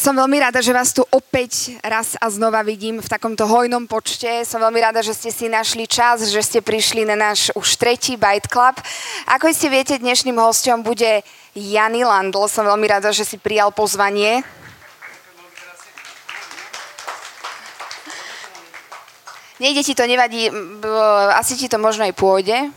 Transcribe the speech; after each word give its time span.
Som 0.00 0.16
veľmi 0.16 0.40
rada, 0.40 0.64
že 0.64 0.72
vás 0.72 0.96
tu 0.96 1.04
opäť 1.12 1.76
raz 1.84 2.16
a 2.16 2.32
znova 2.32 2.64
vidím 2.64 3.04
v 3.04 3.10
takomto 3.12 3.44
hojnom 3.44 3.84
počte. 3.84 4.48
Som 4.48 4.64
veľmi 4.64 4.80
rada, 4.80 5.04
že 5.04 5.12
ste 5.12 5.28
si 5.28 5.44
našli 5.44 5.84
čas, 5.84 6.24
že 6.32 6.40
ste 6.40 6.64
prišli 6.64 7.04
na 7.04 7.20
náš 7.20 7.52
už 7.52 7.76
tretí 7.76 8.16
Bite 8.16 8.48
Club. 8.48 8.80
Ako 9.28 9.52
ste 9.52 9.68
viete, 9.68 10.00
dnešným 10.00 10.40
hostom 10.40 10.80
bude 10.80 11.20
Jany 11.52 12.00
Landl. 12.00 12.48
Som 12.48 12.64
veľmi 12.64 12.88
rada, 12.88 13.12
že 13.12 13.28
si 13.28 13.36
prijal 13.36 13.76
pozvanie. 13.76 14.40
Nejde 19.60 19.84
ti 19.84 19.92
to, 19.92 20.08
nevadí, 20.08 20.48
asi 21.36 21.60
ti 21.60 21.68
to 21.68 21.76
možno 21.76 22.08
aj 22.08 22.16
pôjde. 22.16 22.72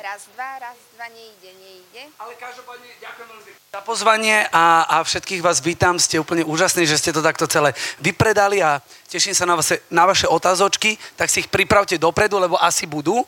Raz, 0.00 0.32
dva, 0.32 0.64
raz, 0.64 0.80
dva, 0.96 1.12
nejde, 1.12 1.52
nejde. 1.60 2.08
Ale 2.16 2.32
každopádne 2.40 2.88
ďakujem 3.04 3.28
veľmi 3.28 3.53
za 3.74 3.82
pozvanie 3.82 4.46
a, 4.54 4.86
a 4.86 4.96
všetkých 5.02 5.42
vás 5.42 5.58
vítam. 5.58 5.98
Ste 5.98 6.22
úplne 6.22 6.46
úžasní, 6.46 6.86
že 6.86 6.94
ste 6.94 7.10
to 7.10 7.18
takto 7.18 7.42
celé 7.50 7.74
vypredali 7.98 8.62
a 8.62 8.78
teším 9.10 9.34
sa 9.34 9.50
na, 9.50 9.58
vás, 9.58 9.66
na 9.90 10.06
vaše 10.06 10.30
otázočky. 10.30 10.94
Tak 11.18 11.26
si 11.26 11.42
ich 11.42 11.50
pripravte 11.50 11.98
dopredu, 11.98 12.38
lebo 12.38 12.54
asi 12.54 12.86
budú. 12.86 13.26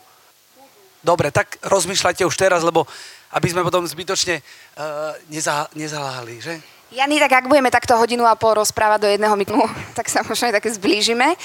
Dobre, 1.03 1.35
tak 1.35 1.59
rozmýšľajte 1.67 2.23
už 2.23 2.31
teraz, 2.39 2.63
lebo 2.63 2.87
aby 3.35 3.47
sme 3.51 3.59
potom 3.59 3.83
zbytočne 3.83 4.39
uh, 4.39 5.19
neza, 5.27 5.67
nezaláhali, 5.75 6.39
že? 6.39 6.63
Jani, 6.95 7.19
tak 7.19 7.43
ak 7.43 7.51
budeme 7.51 7.67
takto 7.67 7.99
hodinu 7.99 8.23
a 8.23 8.39
pol 8.39 8.55
rozprávať 8.55 9.03
do 9.03 9.11
jedného 9.11 9.35
mikru, 9.35 9.67
tak 9.99 10.07
sa 10.07 10.23
možno 10.23 10.47
aj 10.47 10.63
také 10.63 10.71
zblížime. 10.71 11.35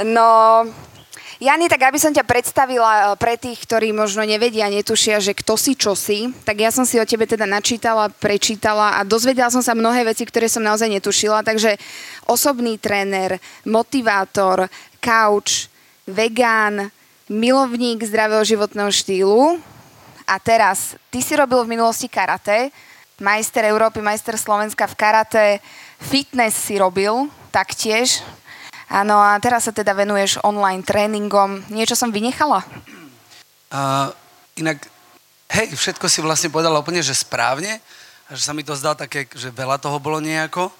No, 0.00 0.64
Jani, 1.36 1.68
tak 1.68 1.92
aby 1.92 2.00
som 2.00 2.16
ťa 2.16 2.24
predstavila 2.24 2.92
eh, 2.92 3.04
pre 3.20 3.36
tých, 3.36 3.60
ktorí 3.68 3.92
možno 3.92 4.24
nevedia, 4.24 4.72
netušia, 4.72 5.20
že 5.20 5.36
kto 5.36 5.60
si, 5.60 5.76
čo 5.76 5.92
si, 5.92 6.32
tak 6.48 6.64
ja 6.64 6.72
som 6.72 6.88
si 6.88 6.96
o 6.96 7.04
tebe 7.04 7.28
teda 7.28 7.44
načítala, 7.44 8.08
prečítala 8.08 8.96
a 8.96 9.04
dozvedela 9.04 9.52
som 9.52 9.60
sa 9.60 9.76
mnohé 9.76 10.08
veci, 10.08 10.24
ktoré 10.24 10.48
som 10.48 10.64
naozaj 10.64 10.88
netušila, 10.88 11.44
takže 11.44 11.76
osobný 12.24 12.80
tréner, 12.80 13.36
motivátor, 13.68 14.72
couch, 14.96 15.68
vegán, 16.08 16.88
milovník 17.28 18.00
zdravého 18.06 18.40
životného 18.40 18.88
štýlu. 18.88 19.60
A 20.26 20.40
teraz, 20.40 20.96
ty 21.12 21.20
si 21.20 21.36
robil 21.36 21.62
v 21.62 21.76
minulosti 21.76 22.08
karate, 22.08 22.72
majster 23.20 23.68
Európy, 23.68 24.00
majster 24.00 24.40
Slovenska 24.40 24.88
v 24.88 24.98
karate, 24.98 25.46
fitness 26.00 26.56
si 26.56 26.80
robil 26.80 27.28
taktiež, 27.52 28.24
Áno, 28.86 29.18
a 29.18 29.34
teraz 29.42 29.66
sa 29.66 29.74
teda 29.74 29.90
venuješ 29.98 30.38
online 30.46 30.86
tréningom. 30.86 31.66
Niečo 31.74 31.98
som 31.98 32.14
vynechala? 32.14 32.62
Uh, 33.66 34.14
inak, 34.54 34.86
hej, 35.50 35.74
všetko 35.74 36.06
si 36.06 36.22
vlastne 36.22 36.54
povedala 36.54 36.78
úplne, 36.78 37.02
že 37.02 37.10
správne. 37.10 37.82
A 38.26 38.34
že 38.34 38.46
sa 38.46 38.54
mi 38.54 38.62
to 38.62 38.78
zdá 38.78 38.94
také, 38.94 39.26
že 39.34 39.50
veľa 39.50 39.82
toho 39.82 39.98
bolo 39.98 40.22
nejako. 40.22 40.70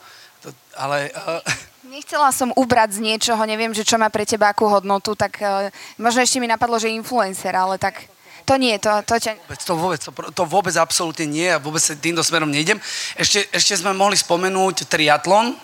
To, 0.47 0.55
ale... 0.79 1.11
Uh... 1.15 1.43
Nechcela 1.97 2.31
som 2.31 2.55
ubrať 2.55 2.99
z 2.99 3.01
niečoho, 3.03 3.43
neviem, 3.47 3.75
že 3.75 3.87
čo 3.87 3.99
má 3.99 4.11
pre 4.11 4.27
teba 4.27 4.51
akú 4.51 4.67
hodnotu, 4.71 5.15
tak 5.19 5.39
uh, 5.43 5.71
možno 5.99 6.23
ešte 6.23 6.43
mi 6.43 6.51
napadlo, 6.51 6.79
že 6.79 6.91
influencer, 6.91 7.55
ale 7.55 7.79
tak 7.79 8.07
to 8.47 8.55
nie, 8.55 8.79
to, 8.79 9.03
to 9.03 9.19
ťa... 9.19 9.43
To 9.67 9.75
vôbec, 9.75 9.99
to, 9.99 10.15
to 10.15 10.45
vôbec 10.47 10.71
absolútne 10.79 11.27
nie 11.27 11.51
a 11.51 11.59
vôbec 11.59 11.83
sa 11.83 11.99
týmto 11.99 12.23
smerom 12.23 12.47
nejdem. 12.47 12.79
Ešte, 13.19 13.43
ešte 13.51 13.83
sme 13.83 13.91
mohli 13.91 14.15
spomenúť 14.15 14.87
triatlon, 14.87 15.59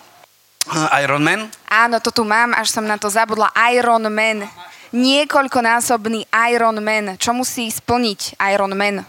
Ironman? 1.02 1.50
Áno, 1.66 1.98
to 1.98 2.14
tu 2.14 2.22
mám, 2.22 2.54
až 2.54 2.70
som 2.70 2.86
na 2.86 2.94
to 2.94 3.10
zabudla. 3.10 3.50
Ironman. 3.74 4.46
Niekoľkonásobný 4.92 6.28
Ironman. 6.30 7.18
Čo 7.18 7.34
musí 7.34 7.66
splniť 7.72 8.38
Ironman? 8.38 9.02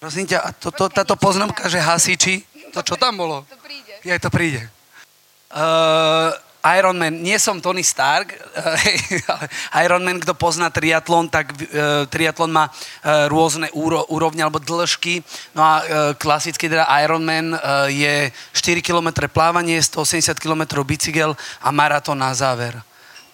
Prosím 0.00 0.28
ťa, 0.28 0.38
a 0.40 0.48
to, 0.52 0.68
to, 0.72 0.88
táto 0.92 1.16
poznámka, 1.16 1.64
že 1.68 1.80
hasiči, 1.80 2.44
to 2.72 2.80
čo 2.84 2.94
tam 2.96 3.16
bolo? 3.16 3.44
To 3.48 3.56
príde. 3.60 3.94
Ja, 4.04 4.20
to 4.20 4.28
príde. 4.28 4.68
Uh, 5.54 6.34
Iron 6.64 6.96
Man, 6.96 7.20
nie 7.20 7.36
som 7.36 7.60
Tony 7.60 7.84
Stark, 7.84 8.32
Iron 9.84 10.00
Man, 10.00 10.16
kto 10.16 10.32
pozná 10.32 10.72
triatlon, 10.72 11.28
tak 11.28 11.52
uh, 11.52 12.08
triatlon 12.08 12.48
má 12.48 12.72
uh, 12.72 13.28
rôzne 13.28 13.68
úro, 13.76 14.08
úrovne 14.08 14.40
alebo 14.40 14.56
dĺžky. 14.56 15.20
No 15.52 15.60
a 15.60 15.74
uh, 15.76 15.84
klasicky 16.16 16.72
teda 16.72 16.88
Iron 17.04 17.20
Man 17.20 17.52
je 17.92 18.32
4 18.56 18.80
km 18.80 19.28
plávanie, 19.28 19.76
180 19.76 20.40
km 20.40 20.80
bicykel 20.80 21.36
a 21.60 21.68
maratón 21.68 22.24
na 22.24 22.32
záver. 22.32 22.80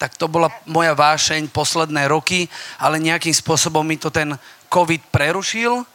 Tak 0.00 0.18
to 0.18 0.26
bola 0.26 0.50
moja 0.66 0.96
vášeň 0.96 1.54
posledné 1.54 2.10
roky, 2.10 2.50
ale 2.82 2.98
nejakým 2.98 3.36
spôsobom 3.36 3.86
mi 3.86 3.94
to 3.94 4.10
ten 4.10 4.34
COVID 4.66 5.12
prerušil, 5.14 5.86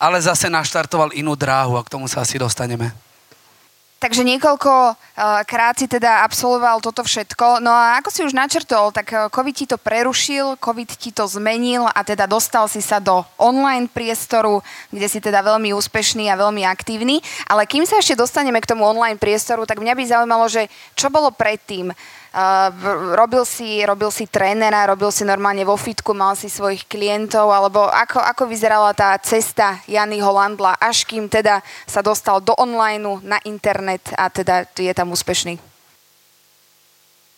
ale 0.00 0.16
zase 0.18 0.50
naštartoval 0.50 1.14
inú 1.14 1.38
dráhu 1.38 1.78
a 1.78 1.84
k 1.84 1.92
tomu 1.92 2.10
sa 2.10 2.24
asi 2.24 2.40
dostaneme. 2.40 3.09
Takže 4.00 4.24
niekoľko 4.24 4.72
uh, 4.72 5.44
krát 5.44 5.76
si 5.76 5.84
teda 5.84 6.24
absolvoval 6.24 6.80
toto 6.80 7.04
všetko. 7.04 7.60
No 7.60 7.68
a 7.68 8.00
ako 8.00 8.08
si 8.08 8.24
už 8.24 8.32
načrtol, 8.32 8.88
tak 8.96 9.12
uh, 9.12 9.28
COVID 9.28 9.52
ti 9.52 9.68
to 9.68 9.76
prerušil, 9.76 10.56
COVID 10.56 10.96
ti 10.96 11.12
to 11.12 11.28
zmenil 11.28 11.84
a 11.84 12.00
teda 12.00 12.24
dostal 12.24 12.64
si 12.64 12.80
sa 12.80 12.96
do 12.96 13.20
online 13.36 13.92
priestoru, 13.92 14.64
kde 14.88 15.04
si 15.04 15.20
teda 15.20 15.44
veľmi 15.44 15.76
úspešný 15.76 16.32
a 16.32 16.40
veľmi 16.40 16.64
aktívny. 16.64 17.20
Ale 17.44 17.68
kým 17.68 17.84
sa 17.84 18.00
ešte 18.00 18.16
dostaneme 18.16 18.64
k 18.64 18.72
tomu 18.72 18.88
online 18.88 19.20
priestoru, 19.20 19.68
tak 19.68 19.84
mňa 19.84 19.92
by 19.92 20.02
zaujímalo, 20.08 20.48
že 20.48 20.72
čo 20.96 21.12
bolo 21.12 21.28
predtým? 21.28 21.92
Uh, 22.30 22.70
robil, 23.18 23.42
si, 23.42 23.82
robil 23.82 24.06
si 24.14 24.30
trénera, 24.30 24.86
robil 24.86 25.10
si 25.10 25.26
normálne 25.26 25.66
vo 25.66 25.74
fitku, 25.74 26.14
mal 26.14 26.38
si 26.38 26.46
svojich 26.46 26.86
klientov, 26.86 27.50
alebo 27.50 27.90
ako, 27.90 28.22
ako 28.22 28.46
vyzerala 28.46 28.94
tá 28.94 29.18
cesta 29.18 29.82
Jany 29.90 30.22
Holandla, 30.22 30.78
až 30.78 31.02
kým 31.02 31.26
teda 31.26 31.58
sa 31.90 32.06
dostal 32.06 32.38
do 32.38 32.54
online, 32.54 33.02
na 33.26 33.42
internet 33.42 34.14
a 34.14 34.30
teda 34.30 34.62
je 34.78 34.94
tam 34.94 35.10
úspešný? 35.10 35.58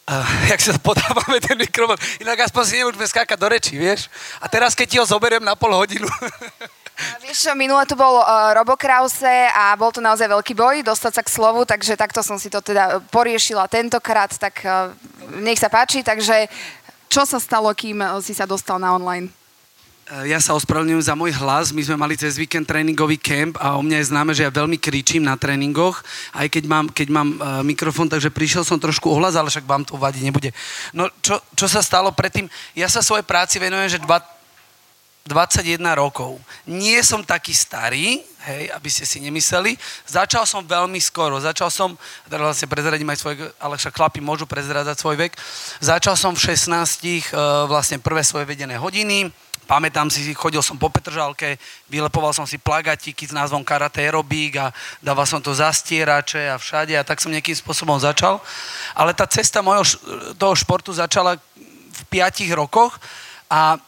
Uh, 0.03 0.29
jak 0.53 0.61
sa 0.61 0.77
podávame 0.77 1.41
ten 1.41 1.57
mikrofón. 1.57 1.97
Inak 2.21 2.53
aspoň 2.53 2.63
si 2.69 2.75
nemôžeme 2.77 3.07
skákať 3.09 3.39
do 3.41 3.49
reči, 3.49 3.81
vieš? 3.81 4.13
A 4.45 4.51
teraz, 4.51 4.77
keď 4.77 4.87
ti 4.93 4.97
ho 5.01 5.07
zoberiem 5.09 5.41
na 5.41 5.57
pol 5.57 5.73
hodinu. 5.73 6.05
Vieš 7.23 7.49
čo, 7.49 7.53
minule 7.55 7.85
tu 7.87 7.95
bol 7.95 8.21
uh, 8.21 8.53
Robo 8.57 8.75
Krause 8.75 9.49
a 9.53 9.75
bol 9.79 9.91
to 9.91 10.03
naozaj 10.03 10.29
veľký 10.29 10.55
boj 10.55 10.83
dostať 10.87 11.13
sa 11.19 11.23
k 11.23 11.33
slovu, 11.33 11.63
takže 11.67 11.99
takto 11.99 12.21
som 12.21 12.37
si 12.37 12.51
to 12.51 12.63
teda 12.63 13.01
poriešila 13.11 13.71
tentokrát, 13.71 14.31
tak 14.37 14.63
uh, 14.65 14.91
nech 15.41 15.61
sa 15.61 15.71
páči. 15.71 16.05
Takže 16.05 16.47
čo 17.13 17.29
sa 17.29 17.37
stalo, 17.37 17.69
kým 17.77 18.01
si 18.25 18.33
sa 18.33 18.49
dostal 18.49 18.81
na 18.81 18.97
online? 18.97 19.29
Ja 20.27 20.43
sa 20.45 20.53
ospravedlňujem 20.59 21.09
za 21.09 21.17
môj 21.17 21.33
hlas. 21.41 21.73
My 21.73 21.81
sme 21.81 21.97
mali 21.97 22.21
cez 22.21 22.37
víkend 22.37 22.69
tréningový 22.69 23.17
kemp 23.17 23.57
a 23.57 23.79
o 23.79 23.83
mňa 23.87 23.97
je 24.03 24.11
známe, 24.13 24.33
že 24.37 24.45
ja 24.45 24.53
veľmi 24.53 24.77
kričím 24.77 25.25
na 25.25 25.39
tréningoch, 25.41 26.05
aj 26.37 26.53
keď 26.53 26.65
mám, 26.69 26.87
keď 26.93 27.09
mám 27.09 27.29
uh, 27.41 27.65
mikrofón, 27.65 28.13
takže 28.13 28.29
prišiel 28.29 28.61
som 28.61 28.77
trošku 28.77 29.09
ohlas, 29.09 29.39
ale 29.39 29.49
však 29.49 29.65
vám 29.65 29.89
to 29.89 29.97
vadiť 29.97 30.23
nebude. 30.27 30.51
No 30.93 31.09
čo, 31.25 31.41
čo 31.57 31.65
sa 31.65 31.81
stalo 31.81 32.13
predtým? 32.13 32.51
Ja 32.77 32.93
sa 32.93 33.01
svojej 33.01 33.25
práci 33.25 33.57
venujem, 33.57 33.97
že 33.97 34.05
dva, 34.05 34.21
21 35.23 35.79
rokov. 35.95 36.43
Nie 36.67 36.99
som 37.07 37.23
taký 37.23 37.55
starý, 37.55 38.19
hej, 38.43 38.75
aby 38.75 38.89
ste 38.91 39.07
si 39.07 39.23
nemysleli. 39.23 39.79
Začal 40.07 40.43
som 40.43 40.67
veľmi 40.67 40.99
skoro. 40.99 41.39
Začal 41.39 41.71
som, 41.71 41.95
teda 42.27 42.43
vlastne 42.43 42.67
prezradím 42.67 43.07
aj 43.15 43.19
svoj, 43.23 43.35
ale 43.63 43.79
však 43.79 43.95
chlapi 43.95 44.19
môžu 44.19 44.51
prezradať 44.51 44.99
svoj 44.99 45.15
vek. 45.23 45.39
Začal 45.79 46.19
som 46.19 46.35
v 46.35 46.43
16 46.43 46.67
uh, 46.67 46.75
eh, 46.75 47.23
vlastne 47.71 48.03
prvé 48.03 48.27
svoje 48.27 48.51
vedené 48.51 48.75
hodiny. 48.75 49.31
Pamätám 49.63 50.11
si, 50.11 50.27
chodil 50.35 50.59
som 50.59 50.75
po 50.75 50.91
Petržalke, 50.91 51.55
vylepoval 51.87 52.35
som 52.35 52.43
si 52.43 52.59
plagatiky 52.59 53.31
s 53.31 53.33
názvom 53.33 53.63
Karate 53.63 54.03
Aerobik 54.03 54.59
a 54.59 54.75
dával 54.99 55.23
som 55.23 55.39
to 55.39 55.55
za 55.55 55.71
stierače 55.71 56.51
a 56.51 56.59
všade 56.59 56.99
a 56.99 57.07
tak 57.07 57.23
som 57.23 57.31
nejakým 57.31 57.55
spôsobom 57.55 57.95
začal. 58.03 58.43
Ale 58.91 59.15
tá 59.15 59.23
cesta 59.31 59.63
mojho, 59.63 59.87
toho 60.35 60.55
športu 60.59 60.91
začala 60.91 61.39
v 61.95 62.01
5 62.11 62.43
rokoch 62.59 62.99
a 63.47 63.79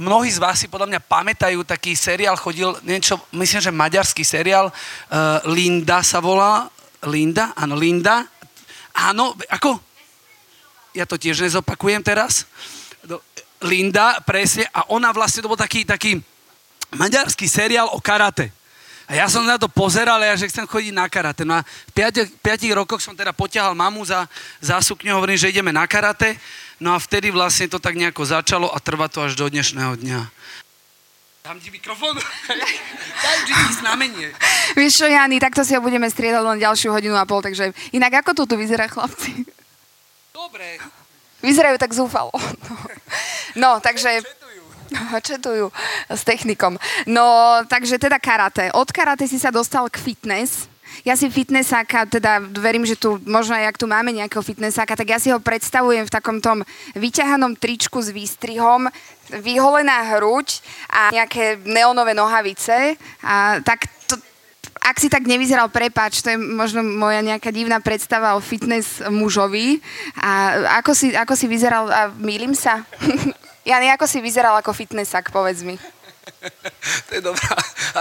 mnohí 0.00 0.32
z 0.32 0.40
vás 0.40 0.56
si 0.56 0.66
podľa 0.66 0.96
mňa 0.96 1.00
pamätajú, 1.04 1.60
taký 1.68 1.92
seriál 1.92 2.40
chodil, 2.40 2.72
niečo, 2.80 3.20
myslím, 3.36 3.60
že 3.60 3.70
maďarský 3.70 4.24
seriál, 4.24 4.72
uh, 4.72 5.44
Linda 5.52 6.00
sa 6.00 6.24
volá, 6.24 6.72
Linda, 7.04 7.52
áno, 7.52 7.76
Linda, 7.76 8.24
áno, 8.96 9.36
ako? 9.52 9.76
Ja 10.96 11.04
to 11.04 11.20
tiež 11.20 11.44
nezopakujem 11.44 12.02
teraz. 12.02 12.48
Linda, 13.60 14.18
presne, 14.24 14.64
a 14.72 14.88
ona 14.88 15.12
vlastne, 15.12 15.44
to 15.44 15.52
bol 15.52 15.60
taký, 15.60 15.84
taký 15.84 16.16
maďarský 16.96 17.44
seriál 17.46 17.92
o 17.92 18.00
karate. 18.00 18.50
A 19.10 19.18
ja 19.18 19.26
som 19.26 19.42
na 19.42 19.58
to 19.58 19.66
pozeral, 19.66 20.22
ja, 20.22 20.38
že 20.38 20.46
chcem 20.46 20.70
chodiť 20.70 20.94
na 20.94 21.10
karate. 21.10 21.42
No 21.42 21.58
a 21.58 21.66
v 21.66 21.92
5, 21.98 22.40
5 22.40 22.78
rokoch 22.78 23.02
som 23.02 23.10
teda 23.18 23.34
poťahal 23.34 23.74
mamu 23.74 24.06
za, 24.06 24.22
za 24.62 24.78
sukňu, 24.78 25.10
hovorím, 25.18 25.34
že 25.34 25.50
ideme 25.50 25.74
na 25.74 25.82
karate. 25.90 26.38
No 26.80 26.96
a 26.96 26.98
vtedy 26.98 27.28
vlastne 27.28 27.68
to 27.68 27.76
tak 27.76 27.92
nejako 27.92 28.24
začalo 28.24 28.72
a 28.72 28.80
trvá 28.80 29.12
to 29.12 29.20
až 29.20 29.36
do 29.36 29.44
dnešného 29.52 30.00
dňa. 30.00 30.20
Dám 31.44 31.60
ti 31.60 31.68
mikrofón? 31.68 32.16
Daj 33.24 33.38
ti 33.44 33.52
znamenie. 33.84 34.32
Vieš 34.72 35.04
čo, 35.04 35.06
Jani, 35.08 35.36
takto 35.36 35.60
si 35.60 35.76
ho 35.76 35.84
budeme 35.84 36.08
striedať 36.08 36.40
len 36.40 36.56
ďalšiu 36.56 36.88
hodinu 36.88 37.20
a 37.20 37.28
pol, 37.28 37.44
takže 37.44 37.76
inak 37.92 38.24
ako 38.24 38.32
tu 38.32 38.42
tu 38.48 38.54
vyzerá 38.56 38.88
chlapci? 38.88 39.44
Dobre. 40.32 40.80
Vyzerajú 41.44 41.76
tak 41.76 41.92
zúfalo. 41.92 42.32
No, 43.60 43.82
takže... 43.82 44.24
Četujú 45.26 45.74
s 46.10 46.22
technikom. 46.22 46.78
No, 47.06 47.60
takže 47.66 47.98
teda 47.98 48.22
karate. 48.22 48.70
Od 48.74 48.88
karate 48.90 49.26
si 49.26 49.38
sa 49.38 49.50
dostal 49.50 49.86
k 49.90 49.98
fitness 49.98 50.69
ja 51.04 51.14
si 51.16 51.32
fitnessáka, 51.32 52.04
teda 52.06 52.40
verím, 52.60 52.84
že 52.84 52.96
tu 52.96 53.16
možno 53.24 53.56
aj 53.56 53.72
ak 53.72 53.80
tu 53.80 53.86
máme 53.88 54.12
nejakého 54.12 54.44
fitnessáka, 54.44 54.96
tak 54.96 55.08
ja 55.08 55.18
si 55.18 55.32
ho 55.32 55.40
predstavujem 55.40 56.04
v 56.04 56.14
takom 56.14 56.38
tom 56.44 56.60
vyťahanom 56.96 57.56
tričku 57.56 58.00
s 58.00 58.12
výstrihom, 58.12 58.88
vyholená 59.30 60.16
hruď 60.16 60.60
a 60.90 61.14
nejaké 61.14 61.62
neonové 61.64 62.12
nohavice. 62.12 62.98
A 63.24 63.62
tak 63.62 63.86
to, 64.10 64.18
ak 64.82 64.96
si 64.98 65.08
tak 65.08 65.24
nevyzeral, 65.24 65.70
prepáč, 65.70 66.20
to 66.20 66.34
je 66.34 66.38
možno 66.40 66.82
moja 66.82 67.22
nejaká 67.22 67.54
divná 67.54 67.78
predstava 67.78 68.34
o 68.34 68.40
fitness 68.42 69.00
mužovi. 69.06 69.78
A 70.18 70.58
ako 70.82 70.92
si, 70.92 71.14
ako 71.14 71.34
si 71.38 71.46
vyzeral, 71.46 71.86
a 71.88 72.10
mýlim 72.18 72.52
sa? 72.52 72.84
Jani, 73.68 73.92
ako 73.92 74.08
si 74.08 74.18
vyzeral 74.24 74.56
ako 74.58 74.72
fitnessák, 74.72 75.30
povedz 75.30 75.62
mi. 75.62 75.76
to 77.08 77.10
je 77.14 77.22
dobrá, 77.22 77.56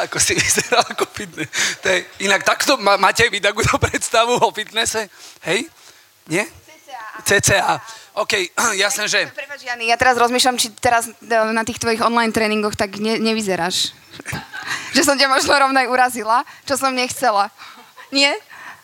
ako 0.06 0.18
si 0.20 0.34
vyzeral 0.36 0.84
ako 0.88 1.06
fitness. 1.10 1.50
To 1.82 1.88
je, 1.90 2.06
inak 2.26 2.44
takto 2.44 2.78
má, 2.78 2.96
máte 2.96 3.28
vy 3.28 3.42
takúto 3.42 3.76
predstavu 3.82 4.40
o 4.40 4.50
fitnesse? 4.54 5.10
Hej? 5.46 5.68
Nie? 6.30 6.46
CCA. 6.46 7.04
CCA. 7.26 7.76
OK, 8.20 8.34
jasné, 8.84 9.08
že... 9.08 9.20
Prepač, 9.32 9.64
Jani, 9.64 9.88
ja 9.88 9.96
teraz 9.96 10.20
rozmýšľam, 10.20 10.58
či 10.60 10.74
teraz 10.78 11.08
e, 11.08 11.36
na 11.54 11.64
tých 11.64 11.80
tvojich 11.80 12.04
online 12.04 12.36
tréningoch 12.36 12.76
tak 12.76 13.00
ne, 13.00 13.16
nevyzeráš. 13.22 13.96
že 14.96 15.02
som 15.06 15.16
ťa 15.16 15.32
možno 15.32 15.56
rovnaj 15.56 15.88
urazila, 15.88 16.44
čo 16.68 16.76
som 16.76 16.92
nechcela. 16.92 17.54
Nie? 18.12 18.36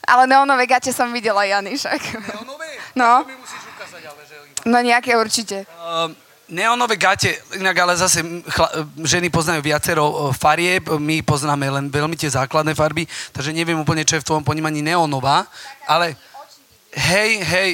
Ale 0.06 0.30
neonové 0.30 0.70
gate 0.70 0.94
som 0.94 1.10
videla, 1.10 1.44
Jani, 1.44 1.76
však. 1.76 2.02
Neonové? 2.30 2.68
No. 2.94 3.26
To 3.26 3.30
mi 3.30 3.38
musíš 3.42 3.64
ukázať, 3.74 4.02
ale 4.06 4.22
že... 4.24 4.36
No 4.66 4.78
nejaké 4.82 5.18
určite. 5.18 5.66
Um, 5.82 6.14
Neonové 6.46 6.94
gate, 7.02 7.42
inak 7.58 7.74
ale 7.74 7.98
zase 7.98 8.22
chla, 8.54 8.70
ženy 9.02 9.34
poznajú 9.34 9.66
viacero 9.66 10.30
farieb, 10.30 10.94
my 11.02 11.26
poznáme 11.26 11.66
len 11.66 11.90
veľmi 11.90 12.14
tie 12.14 12.30
základné 12.30 12.78
farby, 12.78 13.10
takže 13.34 13.50
neviem 13.50 13.82
úplne, 13.82 14.06
čo 14.06 14.14
je 14.14 14.22
v 14.22 14.28
tvojom 14.30 14.46
ponímaní 14.46 14.86
neonová, 14.86 15.50
ale 15.90 16.14
hej, 16.94 17.42
hej, 17.42 17.70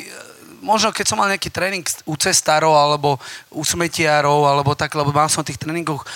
možno 0.64 0.96
keď 0.96 1.04
som 1.04 1.20
mal 1.20 1.28
nejaký 1.28 1.52
tréning 1.52 1.84
u 2.08 2.16
cestárov 2.16 2.72
alebo 2.72 3.20
u 3.52 3.60
smetiarov 3.60 4.48
alebo 4.48 4.72
tak, 4.72 4.96
lebo 4.96 5.12
mal 5.12 5.28
som 5.28 5.44
tých 5.44 5.60
tréningoch 5.60 6.08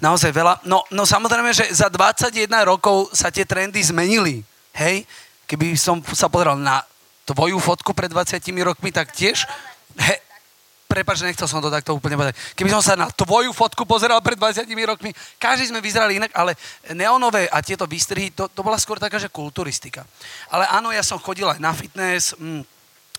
naozaj 0.00 0.32
veľa. 0.32 0.64
No, 0.64 0.88
no 0.88 1.04
samozrejme, 1.04 1.52
že 1.52 1.68
za 1.76 1.92
21 1.92 2.48
rokov 2.64 3.12
sa 3.12 3.28
tie 3.28 3.44
trendy 3.44 3.84
zmenili, 3.84 4.40
hej, 4.72 5.04
keby 5.44 5.76
som 5.76 6.00
sa 6.16 6.32
pozrel 6.32 6.56
na 6.56 6.80
tvoju 7.28 7.60
fotku 7.60 7.92
pred 7.92 8.08
20 8.08 8.40
rokmi, 8.64 8.88
tak 8.96 9.12
tiež, 9.12 9.44
hej, 10.00 10.18
Prepač, 10.88 11.20
nechcel 11.20 11.44
som 11.44 11.60
to 11.60 11.68
takto 11.68 11.92
úplne 11.92 12.16
povedať. 12.16 12.32
Keby 12.56 12.72
som 12.72 12.80
sa 12.80 12.96
na 12.96 13.12
tvoju 13.12 13.52
fotku 13.52 13.84
pozeral 13.84 14.24
pred 14.24 14.40
20 14.40 14.64
rokmi, 14.88 15.12
každý 15.36 15.68
sme 15.68 15.84
vyzerali 15.84 16.16
inak, 16.16 16.32
ale 16.32 16.56
neonové 16.96 17.44
a 17.52 17.60
tieto 17.60 17.84
výstrihy, 17.84 18.32
to, 18.32 18.48
to 18.48 18.64
bola 18.64 18.80
skôr 18.80 18.96
taká, 18.96 19.20
že 19.20 19.28
kulturistika. 19.28 20.08
Ale 20.48 20.64
áno, 20.72 20.88
ja 20.88 21.04
som 21.04 21.20
chodil 21.20 21.44
aj 21.44 21.60
na 21.60 21.76
fitness, 21.76 22.32
hm, 22.32 22.64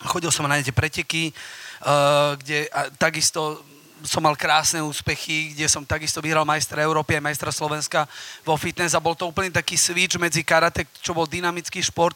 chodil 0.09 0.33
som 0.33 0.49
na 0.49 0.57
tie 0.57 0.73
preteky, 0.73 1.29
uh, 1.29 2.33
kde 2.41 2.65
a, 2.73 2.89
takisto 2.89 3.61
som 4.01 4.23
mal 4.23 4.33
krásne 4.33 4.81
úspechy, 4.81 5.53
kde 5.53 5.69
som 5.69 5.85
takisto 5.85 6.23
vyhral 6.25 6.47
majstra 6.49 6.81
Európy 6.81 7.19
a 7.19 7.21
majstra 7.21 7.53
Slovenska 7.53 8.09
vo 8.47 8.55
fitness 8.57 8.95
a 8.95 9.03
bol 9.03 9.13
to 9.13 9.27
úplne 9.27 9.53
taký 9.53 9.77
switch 9.77 10.17
medzi 10.17 10.41
karate, 10.41 10.87
čo 11.03 11.13
bol 11.13 11.29
dynamický 11.29 11.83
šport, 11.83 12.15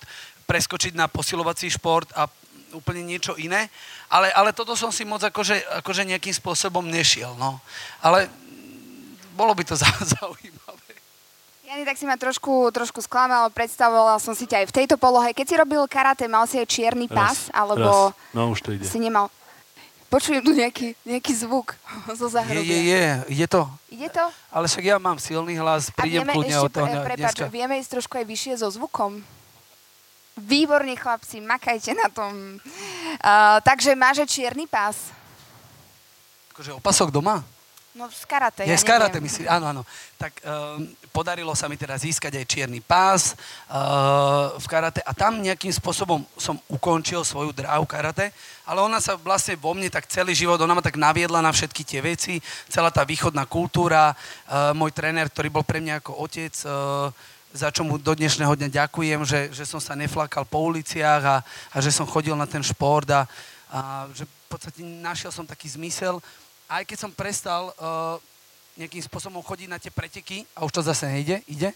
preskočiť 0.49 0.97
na 0.97 1.11
posilovací 1.11 1.69
šport 1.69 2.09
a 2.15 2.25
úplne 2.73 3.05
niečo 3.05 3.37
iné, 3.37 3.69
ale, 4.09 4.33
ale 4.33 4.51
toto 4.51 4.73
som 4.73 4.89
si 4.89 5.05
moc 5.05 5.21
akože, 5.21 5.81
akože 5.85 6.03
nejakým 6.09 6.33
spôsobom 6.33 6.83
nešiel, 6.85 7.37
no. 7.37 7.61
Ale 8.01 8.27
bolo 9.37 9.53
by 9.53 9.63
to 9.65 9.75
zaujímavé. 10.17 10.93
Jani, 11.63 11.89
tak 11.89 11.97
si 11.97 12.05
ma 12.05 12.13
trošku, 12.17 12.69
trošku 12.69 13.01
sklamal, 13.01 13.49
predstavovala 13.49 14.21
som 14.21 14.37
si 14.37 14.45
ťa 14.45 14.65
aj 14.65 14.67
v 14.69 14.75
tejto 14.83 14.95
polohe. 14.97 15.33
Keď 15.33 15.45
si 15.45 15.55
robil 15.57 15.81
karate, 15.89 16.29
mal 16.29 16.45
si 16.45 16.61
aj 16.61 16.69
čierny 16.69 17.09
pás, 17.09 17.49
raz, 17.49 17.55
alebo 17.55 18.13
raz. 18.13 18.33
No, 18.35 18.53
už 18.53 18.61
to 18.61 18.69
ide. 18.77 18.85
si 18.85 19.01
nemal... 19.01 19.29
Počujem 20.13 20.45
tu 20.45 20.53
nejaký, 20.53 20.93
nejaký 21.09 21.33
zvuk 21.33 21.73
zo 22.21 22.29
záhrobia. 22.29 22.61
Je, 22.61 22.77
je, 22.85 22.97
je, 23.01 23.13
ide 23.33 23.47
to. 23.49 23.65
Ide 23.89 24.13
to? 24.13 24.25
Ale 24.53 24.69
však 24.69 24.85
ja 24.85 25.01
mám 25.01 25.17
silný 25.17 25.57
hlas, 25.57 25.89
prídem 25.89 26.21
kľudne 26.29 26.57
od 26.61 26.69
toho 26.69 26.85
prepáč, 27.01 27.41
vieme 27.49 27.81
ísť 27.81 27.97
trošku 27.97 28.21
aj 28.21 28.25
vyššie 28.29 28.53
so 28.61 28.69
zvukom. 28.69 29.25
Výborní 30.33 30.97
chlapci, 30.97 31.37
makajte 31.41 31.93
na 31.93 32.09
tom. 32.09 32.57
Uh, 32.57 33.61
takže 33.61 33.93
máže 33.93 34.25
čierny 34.25 34.65
pás. 34.65 35.13
Akože 36.53 36.73
opasok 36.73 37.13
doma? 37.13 37.45
No 37.93 38.09
z 38.09 38.25
karate, 38.25 38.65
Je 38.65 38.73
ja 38.73 38.81
z 38.81 38.89
karate, 38.89 39.21
myslím, 39.21 39.45
áno, 39.45 39.69
áno. 39.69 39.81
Tak 40.17 40.41
um, 40.41 40.89
podarilo 41.13 41.53
sa 41.53 41.69
mi 41.69 41.77
teda 41.77 41.93
získať 41.93 42.41
aj 42.41 42.49
čierny 42.49 42.81
pás 42.81 43.37
uh, 43.69 44.57
v 44.57 44.65
karate 44.65 44.97
a 45.05 45.13
tam 45.13 45.37
nejakým 45.37 45.69
spôsobom 45.69 46.25
som 46.33 46.57
ukončil 46.65 47.21
svoju 47.21 47.53
dráhu 47.53 47.85
karate, 47.85 48.33
ale 48.65 48.81
ona 48.81 48.97
sa 48.97 49.13
vlastne 49.13 49.53
vo 49.53 49.77
mne 49.77 49.93
tak 49.93 50.09
celý 50.09 50.33
život, 50.33 50.57
ona 50.57 50.73
ma 50.73 50.81
tak 50.81 50.97
naviedla 50.97 51.37
na 51.37 51.53
všetky 51.53 51.85
tie 51.85 52.01
veci, 52.01 52.41
celá 52.65 52.89
tá 52.89 53.05
východná 53.05 53.45
kultúra, 53.45 54.17
uh, 54.17 54.73
môj 54.73 54.89
tréner, 54.89 55.29
ktorý 55.29 55.53
bol 55.53 55.61
pre 55.61 55.77
mňa 55.77 56.01
ako 56.01 56.17
otec, 56.17 56.53
uh, 56.65 57.13
za 57.53 57.69
čo 57.69 57.85
mu 57.85 58.01
do 58.01 58.17
dnešného 58.17 58.49
dňa 58.57 58.69
ďakujem, 58.83 59.21
že, 59.29 59.53
že 59.53 59.63
som 59.69 59.77
sa 59.77 59.93
neflakal 59.93 60.41
po 60.41 60.65
uliciach 60.65 61.21
a, 61.21 61.37
a 61.45 61.77
že 61.77 61.93
som 61.93 62.09
chodil 62.09 62.33
na 62.33 62.49
ten 62.49 62.65
šport 62.65 63.05
a, 63.13 63.29
a 63.69 64.09
že 64.09 64.25
v 64.25 64.45
podstate 64.49 64.81
našiel 64.81 65.29
som 65.29 65.45
taký 65.45 65.69
zmysel. 65.69 66.17
Aj 66.65 66.81
keď 66.81 67.05
som 67.05 67.11
prestal 67.13 67.69
uh, 67.77 68.17
nejakým 68.73 69.05
spôsobom 69.05 69.45
chodiť 69.45 69.69
na 69.69 69.77
tie 69.77 69.93
preteky, 69.93 70.49
a 70.57 70.65
už 70.65 70.73
to 70.73 70.81
zase 70.81 71.05
nejde, 71.05 71.45
ide, 71.45 71.69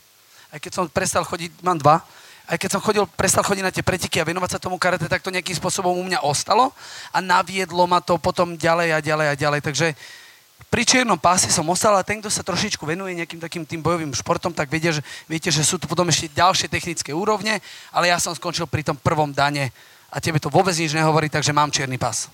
aj 0.49 0.57
keď 0.57 0.71
som 0.73 0.89
prestal 0.89 1.21
chodiť, 1.21 1.61
mám 1.61 1.77
dva, 1.77 2.01
aj 2.49 2.57
keď 2.57 2.69
som 2.73 2.81
chodil, 2.81 3.05
prestal 3.13 3.45
chodiť 3.45 3.63
na 3.63 3.69
tie 3.69 3.85
preteky 3.85 4.17
a 4.17 4.25
venovať 4.25 4.57
sa 4.57 4.63
tomu 4.63 4.81
karate, 4.81 5.05
tak 5.05 5.21
to 5.21 5.29
nejakým 5.29 5.53
spôsobom 5.53 5.93
u 5.93 6.03
mňa 6.09 6.25
ostalo 6.25 6.73
a 7.13 7.21
naviedlo 7.21 7.85
ma 7.85 8.01
to 8.01 8.17
potom 8.17 8.57
ďalej 8.57 8.97
a 8.97 8.99
ďalej 9.03 9.27
a 9.29 9.35
ďalej. 9.37 9.61
Takže 9.61 9.87
uh, 9.93 10.26
pri 10.67 10.83
čiernom 10.83 11.15
páse 11.15 11.47
som 11.47 11.63
ostal 11.71 11.95
a 11.95 12.03
ten, 12.03 12.19
kto 12.19 12.27
sa 12.27 12.43
trošičku 12.43 12.83
venuje 12.83 13.15
nejakým 13.15 13.39
takým 13.39 13.63
tým 13.63 13.79
bojovým 13.79 14.11
športom, 14.11 14.51
tak 14.51 14.67
viete, 14.67 14.91
že, 14.91 15.01
viete, 15.29 15.47
že 15.47 15.63
sú 15.63 15.79
tu 15.79 15.87
potom 15.87 16.09
ešte 16.11 16.27
ďalšie 16.35 16.67
technické 16.67 17.15
úrovne, 17.15 17.63
ale 17.95 18.11
ja 18.11 18.19
som 18.19 18.35
skončil 18.35 18.67
pri 18.67 18.83
tom 18.83 18.99
prvom 18.99 19.31
dane 19.31 19.71
a 20.11 20.19
tebe 20.19 20.43
to 20.43 20.51
vôbec 20.51 20.75
nič 20.75 20.91
nehovorí, 20.91 21.31
takže 21.31 21.55
mám 21.55 21.71
čierny 21.71 21.95
pás. 21.95 22.27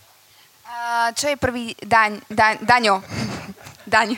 Uh, 0.65 1.13
čo 1.13 1.29
je 1.29 1.37
prvý 1.37 1.77
daň, 1.85 2.17
daň, 2.27 2.57
daňo? 2.65 2.95
Daň. 3.83 4.15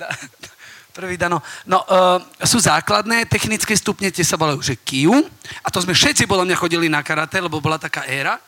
Da, 0.00 0.08
prvý 0.96 1.20
dano. 1.20 1.44
No, 1.68 1.84
uh, 1.84 2.16
sú 2.40 2.56
základné 2.56 3.28
technické 3.28 3.76
stupne, 3.76 4.08
tie 4.08 4.24
sa 4.24 4.40
volajú, 4.40 4.64
že 4.64 4.80
kiu. 4.80 5.12
A 5.60 5.68
to 5.68 5.84
sme 5.84 5.92
všetci 5.92 6.24
podľa 6.24 6.48
mňa 6.48 6.56
chodili 6.56 6.88
na 6.88 7.04
karate, 7.04 7.36
lebo 7.36 7.60
bola 7.60 7.76
taká 7.76 8.08
éra 8.08 8.40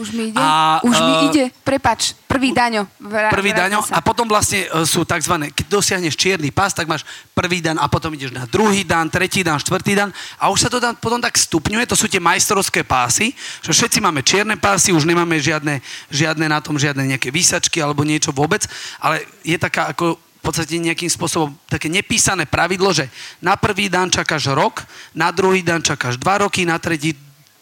už 0.00 0.16
mi 0.16 0.32
ide? 0.32 0.40
A, 0.40 0.80
Už 0.80 0.96
mi 0.96 1.12
uh, 1.12 1.26
ide? 1.28 1.44
Prepač, 1.60 2.16
prvý 2.24 2.56
daňo. 2.56 2.88
Vra, 2.96 3.28
prvý 3.28 3.52
daňo 3.52 3.84
sa. 3.84 4.00
a 4.00 4.00
potom 4.00 4.24
vlastne 4.24 4.64
uh, 4.72 4.88
sú 4.88 5.04
tzv. 5.04 5.52
Keď 5.52 5.66
dosiahneš 5.68 6.16
čierny 6.16 6.48
pás, 6.48 6.72
tak 6.72 6.88
máš 6.88 7.04
prvý 7.36 7.60
dan 7.60 7.76
a 7.76 7.84
potom 7.92 8.16
ideš 8.16 8.32
na 8.32 8.48
druhý 8.48 8.80
dan, 8.88 9.12
tretí 9.12 9.44
dan, 9.44 9.60
štvrtý 9.60 9.92
dan 9.92 10.08
a 10.40 10.48
už 10.48 10.64
sa 10.64 10.68
to 10.72 10.80
tam 10.80 10.96
potom 10.96 11.20
tak 11.20 11.36
stupňuje, 11.36 11.84
to 11.84 11.96
sú 11.96 12.08
tie 12.08 12.18
majstrovské 12.18 12.80
pásy, 12.80 13.36
že 13.60 13.76
všetci 13.76 14.00
máme 14.00 14.24
čierne 14.24 14.56
pásy, 14.56 14.96
už 14.96 15.04
nemáme 15.04 15.36
žiadne, 15.36 15.84
žiadne 16.08 16.48
na 16.48 16.64
tom, 16.64 16.80
žiadne 16.80 17.04
nejaké 17.04 17.28
výsačky 17.28 17.84
alebo 17.84 18.00
niečo 18.00 18.32
vôbec, 18.32 18.64
ale 18.96 19.28
je 19.44 19.60
taká 19.60 19.92
ako 19.92 20.16
v 20.40 20.42
podstate 20.42 20.80
nejakým 20.80 21.12
spôsobom 21.12 21.52
také 21.68 21.92
nepísané 21.92 22.48
pravidlo, 22.48 22.96
že 22.96 23.12
na 23.44 23.60
prvý 23.60 23.92
dan 23.92 24.08
čakáš 24.08 24.48
rok, 24.48 24.88
na 25.12 25.28
druhý 25.28 25.60
dan 25.60 25.84
čakáš 25.84 26.16
dva 26.16 26.48
roky, 26.48 26.64
na 26.64 26.80
tretí 26.80 27.12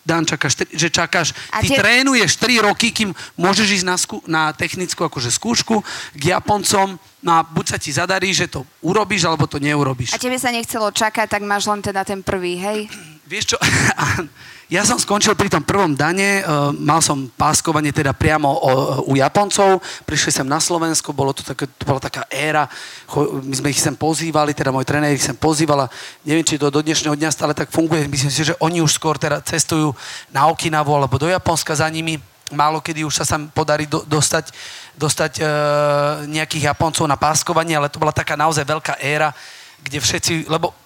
Dan, 0.09 0.25
čakáš, 0.25 0.65
že 0.73 0.89
čakáš, 0.89 1.37
a 1.53 1.61
ty 1.61 1.69
tie... 1.69 1.77
trénuješ 1.77 2.41
3 2.41 2.65
roky, 2.65 2.97
kým 2.97 3.13
môžeš 3.37 3.69
ísť 3.77 3.87
na, 3.87 3.97
skú, 4.01 4.17
na 4.25 4.57
technickú 4.57 5.05
akože 5.05 5.29
skúšku 5.29 5.85
k 6.17 6.23
Japoncom, 6.33 6.97
no 7.21 7.31
a 7.37 7.45
buď 7.45 7.65
sa 7.69 7.77
ti 7.77 7.93
zadarí, 7.93 8.33
že 8.33 8.49
to 8.49 8.65
urobíš, 8.81 9.29
alebo 9.29 9.45
to 9.45 9.61
neurobiš. 9.61 10.17
A 10.17 10.23
tebe 10.23 10.41
sa 10.41 10.49
nechcelo 10.49 10.89
čakať, 10.89 11.29
tak 11.29 11.45
máš 11.45 11.69
len 11.69 11.85
teda 11.85 12.09
ten 12.09 12.25
prvý, 12.25 12.57
hej? 12.57 12.89
Vieš 13.29 13.55
čo, 13.55 13.57
Ja 14.69 14.85
som 14.85 15.01
skončil 15.01 15.33
pri 15.33 15.49
tom 15.49 15.65
prvom 15.65 15.97
dane, 15.97 16.45
uh, 16.45 16.77
mal 16.77 17.01
som 17.01 17.25
páskovanie 17.41 17.89
teda 17.89 18.13
priamo 18.13 18.53
u 19.09 19.17
Japoncov, 19.17 19.81
prišli 20.05 20.29
sem 20.29 20.45
na 20.45 20.61
Slovensko, 20.61 21.17
bolo 21.17 21.33
to, 21.33 21.41
také, 21.41 21.65
to 21.73 21.89
bola 21.89 21.97
taká 21.97 22.29
éra, 22.29 22.69
my 23.17 23.55
sme 23.57 23.73
ich 23.73 23.81
sem 23.81 23.97
pozývali, 23.97 24.53
teda 24.53 24.69
môj 24.69 24.85
tréner 24.85 25.17
ich 25.17 25.25
sem 25.25 25.33
pozývala, 25.33 25.89
neviem, 26.21 26.45
či 26.45 26.61
to 26.61 26.69
do 26.69 26.85
dnešného 26.85 27.17
dňa 27.17 27.33
stále 27.33 27.57
tak 27.57 27.73
funguje, 27.73 28.05
myslím 28.13 28.29
si, 28.29 28.45
že 28.45 28.61
oni 28.61 28.85
už 28.85 28.93
skôr 28.93 29.17
teda 29.17 29.41
cestujú 29.41 29.97
na 30.29 30.53
Okinavu 30.53 30.93
alebo 30.93 31.17
do 31.17 31.33
Japonska 31.33 31.73
za 31.73 31.89
nimi, 31.89 32.21
málo 32.53 32.85
kedy 32.85 33.09
už 33.09 33.25
sa 33.25 33.25
sa 33.25 33.41
podarí 33.41 33.89
do, 33.89 34.05
dostať, 34.05 34.53
dostať 35.01 35.33
uh, 35.41 35.49
nejakých 36.29 36.69
Japoncov 36.77 37.09
na 37.09 37.17
páskovanie, 37.17 37.73
ale 37.73 37.89
to 37.89 37.97
bola 37.97 38.13
taká 38.13 38.37
naozaj 38.37 38.69
veľká 38.69 39.01
éra, 39.01 39.33
kde 39.81 39.97
všetci, 39.97 40.45
lebo 40.53 40.77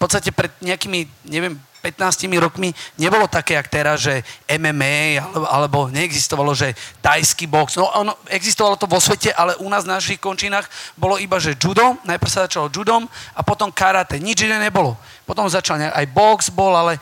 podstate 0.00 0.32
pred 0.32 0.48
nejakými, 0.64 1.04
neviem, 1.28 1.60
15 1.80 2.28
rokmi 2.36 2.76
nebolo 3.00 3.24
také, 3.24 3.56
jak 3.56 3.68
teraz, 3.68 4.04
že 4.04 4.20
MMA, 4.52 5.16
alebo, 5.16 5.46
alebo 5.48 5.78
neexistovalo, 5.88 6.52
že 6.52 6.76
tajský 7.00 7.48
box. 7.48 7.80
No 7.80 7.88
ono, 7.88 8.16
existovalo 8.28 8.76
to 8.76 8.84
vo 8.84 9.00
svete, 9.00 9.32
ale 9.32 9.56
u 9.60 9.68
nás 9.68 9.88
v 9.88 9.96
našich 9.96 10.20
končinách 10.20 10.68
bolo 10.96 11.16
iba, 11.16 11.40
že 11.40 11.56
judo, 11.56 11.96
najprv 12.04 12.30
sa 12.30 12.44
začalo 12.44 12.68
judom 12.68 13.08
a 13.32 13.40
potom 13.40 13.72
karate. 13.72 14.20
Nič 14.20 14.44
iné 14.44 14.60
nebolo. 14.60 14.96
Potom 15.24 15.48
začal 15.48 15.80
aj 15.80 16.06
box 16.12 16.52
bol, 16.52 16.76
ale 16.76 17.00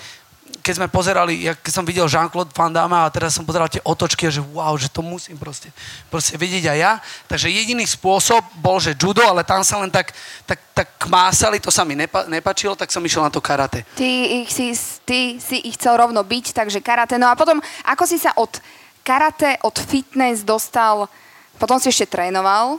keď 0.62 0.74
sme 0.78 0.88
pozerali, 0.92 1.48
ja, 1.48 1.56
keď 1.56 1.72
som 1.72 1.84
videl 1.86 2.10
Jean-Claude 2.10 2.52
Van 2.52 2.72
Damme 2.72 2.98
a 2.98 3.12
teraz 3.12 3.34
som 3.34 3.46
pozeral 3.46 3.70
tie 3.70 3.82
otočky 3.82 4.28
a 4.28 4.32
že 4.32 4.42
wow, 4.42 4.74
že 4.76 4.92
to 4.92 5.00
musím 5.00 5.38
proste, 5.38 5.72
proste 6.12 6.36
vidieť 6.36 6.64
aj 6.68 6.78
ja. 6.78 6.92
Takže 7.30 7.48
jediný 7.48 7.84
spôsob 7.86 8.44
bol, 8.58 8.76
že 8.82 8.92
judo, 8.92 9.24
ale 9.24 9.46
tam 9.46 9.64
sa 9.64 9.80
len 9.80 9.88
tak, 9.88 10.12
tak, 10.44 10.58
tak 10.74 10.88
kmásali, 11.00 11.62
to 11.62 11.72
sa 11.72 11.86
mi 11.86 11.96
nepa, 11.96 12.28
nepačilo, 12.28 12.76
tak 12.76 12.92
som 12.92 13.00
išiel 13.00 13.24
na 13.24 13.32
to 13.32 13.40
karate. 13.40 13.86
Ty 13.96 14.10
ich 14.44 14.50
si, 14.52 14.74
ty 15.06 15.40
si 15.40 15.62
ich 15.64 15.78
chcel 15.80 15.96
rovno 15.96 16.20
byť, 16.20 16.52
takže 16.52 16.84
karate. 16.84 17.16
No 17.16 17.30
a 17.30 17.38
potom, 17.38 17.62
ako 17.88 18.04
si 18.04 18.20
sa 18.20 18.34
od 18.36 18.60
karate, 19.06 19.56
od 19.64 19.76
fitness 19.78 20.44
dostal, 20.44 21.08
potom 21.56 21.80
si 21.80 21.88
ešte 21.88 22.06
trénoval, 22.12 22.78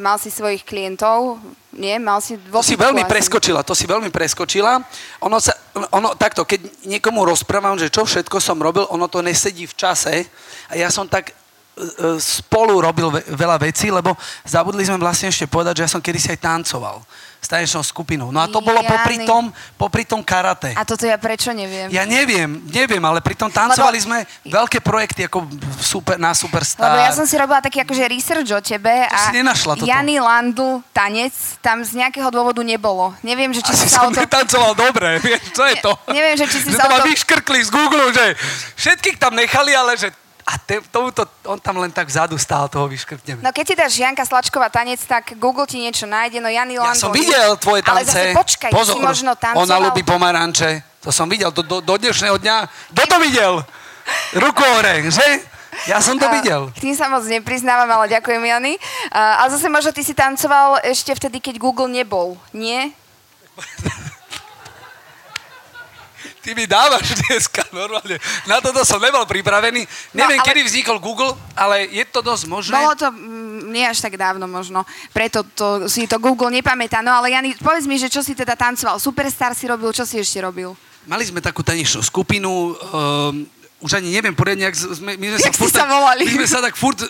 mal 0.00 0.16
si 0.16 0.32
svojich 0.32 0.64
klientov, 0.64 1.36
nie? 1.76 2.00
Mal 2.00 2.18
si 2.24 2.40
to 2.40 2.64
si 2.64 2.74
veľmi 2.74 3.04
asi. 3.04 3.12
preskočila, 3.12 3.60
to 3.60 3.76
si 3.76 3.84
veľmi 3.84 4.08
preskočila. 4.08 4.80
Ono 5.22 5.36
sa, 5.38 5.52
ono, 5.92 6.16
takto, 6.16 6.48
keď 6.48 6.88
niekomu 6.88 7.22
rozprávam, 7.28 7.76
že 7.76 7.92
čo 7.92 8.08
všetko 8.08 8.40
som 8.40 8.56
robil, 8.58 8.88
ono 8.88 9.06
to 9.06 9.20
nesedí 9.20 9.68
v 9.68 9.76
čase 9.76 10.26
a 10.66 10.74
ja 10.74 10.88
som 10.88 11.04
tak 11.06 11.36
spolu 12.20 12.80
robil 12.80 13.08
veľa 13.32 13.56
vecí, 13.56 13.88
lebo 13.88 14.12
zabudli 14.44 14.84
sme 14.84 15.00
vlastne 15.00 15.32
ešte 15.32 15.48
povedať, 15.48 15.80
že 15.80 15.84
ja 15.88 15.92
som 15.92 16.02
kedysi 16.02 16.34
aj 16.36 16.40
tancoval 16.42 17.00
s 17.40 17.48
tanečnou 17.48 17.80
skupinou. 17.80 18.28
No 18.28 18.36
a 18.44 18.46
to 18.52 18.60
bolo 18.60 18.84
popri 18.84 19.24
tom, 19.24 19.48
popri 19.80 20.04
tom 20.04 20.20
karate. 20.20 20.76
A 20.76 20.84
toto 20.84 21.08
ja 21.08 21.16
prečo 21.16 21.56
neviem? 21.56 21.88
Ja 21.88 22.04
neviem, 22.04 22.60
neviem, 22.68 23.00
ale 23.00 23.24
pri 23.24 23.32
tom 23.32 23.48
tancovali 23.48 23.96
lebo... 23.96 24.06
sme 24.12 24.18
veľké 24.44 24.84
projekty 24.84 25.24
ako 25.24 25.48
super, 25.80 26.20
na 26.20 26.36
Superstar. 26.36 26.92
Lebo 26.92 27.00
ja 27.00 27.12
som 27.16 27.24
si 27.24 27.40
robila 27.40 27.64
taký 27.64 27.80
akože 27.80 28.04
research 28.12 28.50
o 28.52 28.60
tebe 28.60 28.92
to 28.92 29.16
a 29.16 29.18
si 29.24 29.40
nenašla 29.40 29.72
toto. 29.80 29.88
Jany 29.88 30.20
Landu 30.20 30.84
tanec 30.92 31.32
tam 31.64 31.80
z 31.80 31.96
nejakého 31.96 32.28
dôvodu 32.28 32.60
nebolo. 32.60 33.16
Neviem, 33.24 33.56
že 33.56 33.64
či 33.64 33.72
Asi 33.72 33.88
si 33.88 33.96
sa 33.96 34.04
o 34.04 34.12
to... 34.12 34.20
netancoval 34.20 34.76
dobre, 34.76 35.16
vieš, 35.24 35.40
čo 35.56 35.64
je 35.64 35.80
to? 35.80 35.96
Ne, 36.12 36.20
neviem, 36.20 36.36
že 36.36 36.44
či 36.44 36.60
si 36.60 36.68
že 36.68 36.76
sa 36.76 36.92
to 36.92 37.00
o 37.00 37.00
to... 37.00 37.08
vyškrkli 37.08 37.60
z 37.64 37.70
Google, 37.72 38.12
že 38.12 38.36
všetkých 38.76 39.16
tam 39.16 39.32
nechali, 39.32 39.72
ale 39.72 39.96
že 39.96 40.12
a 40.50 40.58
te, 40.58 40.82
tomuto, 40.90 41.22
on 41.46 41.62
tam 41.62 41.78
len 41.78 41.94
tak 41.94 42.10
vzadu 42.10 42.34
stál, 42.34 42.66
toho 42.66 42.90
vyškrtnem. 42.90 43.38
No 43.38 43.54
keď 43.54 43.64
si 43.70 43.74
dáš 43.78 43.94
Janka 44.02 44.26
Slačková 44.26 44.66
tanec, 44.66 44.98
tak 45.06 45.38
Google 45.38 45.62
ti 45.62 45.78
niečo 45.78 46.10
nájde, 46.10 46.42
no 46.42 46.50
Jany 46.50 46.74
Ja 46.74 46.98
som 46.98 47.14
videl 47.14 47.54
tvoje 47.62 47.86
tance. 47.86 48.02
Ale 48.02 48.02
zase 48.02 48.34
počkaj, 48.34 48.70
Pozor, 48.74 48.98
si 48.98 49.00
možno 49.00 49.38
tancoval. 49.38 49.62
Ona 49.62 49.76
ľubí 49.78 50.02
pomaranče. 50.02 50.82
To 51.06 51.14
som 51.14 51.30
videl 51.30 51.54
do, 51.54 51.62
do, 51.62 51.78
do 51.78 51.94
dnešného 51.94 52.34
dňa. 52.42 52.56
Kto 52.66 53.02
to 53.06 53.16
videl? 53.22 53.62
Ruku 54.34 54.62
hore, 54.66 55.06
že? 55.06 55.46
Ja 55.86 56.02
som 56.02 56.18
to 56.18 56.26
videl. 56.34 56.66
K 56.74 56.82
tým 56.82 56.98
sa 56.98 57.06
moc 57.06 57.22
nepriznávam, 57.30 57.86
ale 57.86 58.10
ďakujem, 58.10 58.42
Jany. 58.42 58.74
A 59.14 59.46
zase 59.46 59.70
možno 59.70 59.94
ty 59.94 60.02
si 60.02 60.18
tancoval 60.18 60.82
ešte 60.82 61.14
vtedy, 61.14 61.38
keď 61.38 61.62
Google 61.62 61.86
nebol, 61.86 62.34
nie? 62.50 62.90
Ty 66.40 66.56
mi 66.56 66.64
dávaš 66.64 67.04
dneska 67.28 67.68
normálne. 67.72 68.16
Na 68.48 68.64
toto 68.64 68.80
som 68.84 68.96
nebol 68.96 69.28
pripravený. 69.28 69.84
Neviem, 70.16 70.40
no, 70.40 70.44
ale... 70.44 70.48
kedy 70.48 70.60
vznikol 70.64 70.96
Google, 70.96 71.36
ale 71.52 71.84
je 71.92 72.04
to 72.08 72.24
dosť 72.24 72.44
možné. 72.48 72.74
Bolo 72.80 72.96
to 72.96 73.12
mm, 73.12 73.68
nie 73.68 73.84
až 73.84 74.00
tak 74.00 74.16
dávno 74.16 74.48
možno. 74.48 74.88
Preto 75.12 75.44
to, 75.44 75.84
si 75.84 76.08
to 76.08 76.16
Google 76.16 76.48
nepamätá. 76.48 77.04
No 77.04 77.12
ale 77.12 77.36
Jani, 77.36 77.52
povedz 77.60 77.84
mi, 77.84 78.00
že 78.00 78.08
čo 78.08 78.24
si 78.24 78.32
teda 78.32 78.56
tancoval. 78.56 78.96
Superstar 78.96 79.52
si 79.52 79.68
robil, 79.68 79.92
čo 79.92 80.08
si 80.08 80.16
ešte 80.16 80.40
robil? 80.40 80.72
Mali 81.04 81.24
sme 81.28 81.44
takú 81.44 81.60
tanečnú 81.60 82.00
skupinu, 82.04 82.76
um, 82.76 83.44
už 83.80 83.96
ani 83.96 84.12
neviem 84.12 84.36
poriadne, 84.36 84.68
jak 84.68 84.76
sme, 84.76 85.16
my 85.16 85.26
sme 85.32 85.40
sa, 85.40 85.50
furt, 85.56 85.72
sa 85.72 85.88
volali? 85.88 86.28
My 86.28 86.44
sme 86.44 86.48
sa 86.48 86.60
tak 86.60 86.76
furt 86.76 87.00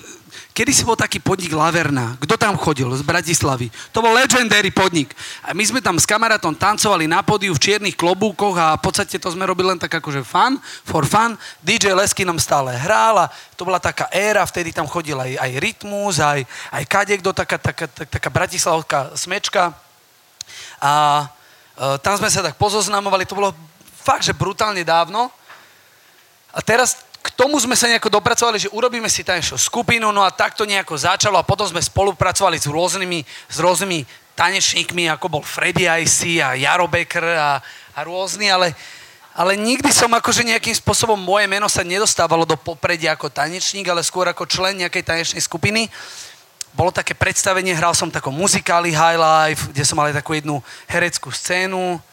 Kedy 0.50 0.72
si 0.74 0.82
bol 0.82 0.98
taký 0.98 1.22
podnik 1.22 1.54
Laverna? 1.54 2.18
Kto 2.18 2.34
tam 2.34 2.58
chodil 2.58 2.90
z 2.98 3.06
Bratislavy? 3.06 3.70
To 3.94 4.02
bol 4.02 4.10
legendary 4.10 4.74
podnik. 4.74 5.14
A 5.46 5.54
my 5.54 5.62
sme 5.62 5.78
tam 5.78 5.94
s 5.94 6.02
kamarátom 6.02 6.58
tancovali 6.58 7.06
na 7.06 7.22
podiu 7.22 7.54
v 7.54 7.62
čiernych 7.62 7.94
klobúkoch 7.94 8.58
a 8.58 8.74
v 8.74 8.82
podstate 8.82 9.22
to 9.22 9.30
sme 9.30 9.46
robili 9.46 9.70
len 9.70 9.78
tak 9.78 10.02
akože 10.02 10.26
fun, 10.26 10.58
for 10.82 11.06
fun. 11.06 11.38
DJ 11.62 11.94
Lesky 11.94 12.26
nám 12.26 12.42
stále 12.42 12.74
hral 12.74 13.30
a 13.30 13.30
to 13.54 13.62
bola 13.62 13.78
taká 13.78 14.10
éra, 14.10 14.42
vtedy 14.42 14.74
tam 14.74 14.90
chodil 14.90 15.14
aj, 15.14 15.38
aj 15.38 15.50
rytmus, 15.62 16.18
aj, 16.18 16.42
aj 16.74 16.82
kadekto, 16.82 17.30
taká, 17.30 17.54
taká, 17.54 17.86
taká, 17.86 18.10
taká 18.10 18.28
bratislavská 18.34 19.14
smečka. 19.14 19.70
A 20.82 21.24
e, 21.78 21.96
tam 22.02 22.18
sme 22.18 22.26
sa 22.26 22.42
tak 22.42 22.58
pozoznamovali, 22.58 23.22
to 23.22 23.38
bolo 23.38 23.54
fakt, 24.02 24.26
že 24.26 24.34
brutálne 24.34 24.82
dávno. 24.82 25.30
A 26.50 26.58
teraz 26.58 27.09
tomu 27.40 27.56
sme 27.56 27.72
sa 27.72 27.88
nejako 27.88 28.12
dopracovali, 28.20 28.60
že 28.60 28.68
urobíme 28.68 29.08
si 29.08 29.24
tanečnú 29.24 29.56
skupinu, 29.56 30.12
no 30.12 30.20
a 30.20 30.28
takto 30.28 30.68
nejako 30.68 30.92
začalo 30.92 31.40
a 31.40 31.48
potom 31.48 31.64
sme 31.64 31.80
spolupracovali 31.80 32.60
s 32.60 32.68
rôznymi, 32.68 33.24
s 33.24 33.56
rôznymi 33.56 34.04
tanečníkmi, 34.36 35.08
ako 35.08 35.40
bol 35.40 35.40
Freddy 35.40 35.88
IC 35.88 36.44
a 36.44 36.52
Jaro 36.52 36.84
Becker 36.84 37.24
a, 37.24 37.56
a 37.96 38.00
rôzni, 38.04 38.52
ale, 38.52 38.76
ale 39.32 39.56
nikdy 39.56 39.88
som 39.88 40.12
akože 40.12 40.44
nejakým 40.44 40.76
spôsobom 40.84 41.16
moje 41.16 41.48
meno 41.48 41.64
sa 41.64 41.80
nedostávalo 41.80 42.44
do 42.44 42.60
popredia 42.60 43.16
ako 43.16 43.32
tanečník, 43.32 43.88
ale 43.88 44.04
skôr 44.04 44.28
ako 44.28 44.44
člen 44.44 44.76
nejakej 44.76 45.00
tanečnej 45.00 45.40
skupiny. 45.40 45.88
Bolo 46.76 46.92
také 46.92 47.16
predstavenie, 47.16 47.72
hral 47.72 47.96
som 47.96 48.12
takom 48.12 48.36
muzikáli 48.36 48.92
High 48.92 49.16
Life, 49.16 49.72
kde 49.72 49.88
som 49.88 49.96
mal 49.96 50.12
aj 50.12 50.20
takú 50.20 50.36
jednu 50.36 50.60
hereckú 50.84 51.32
scénu, 51.32 52.04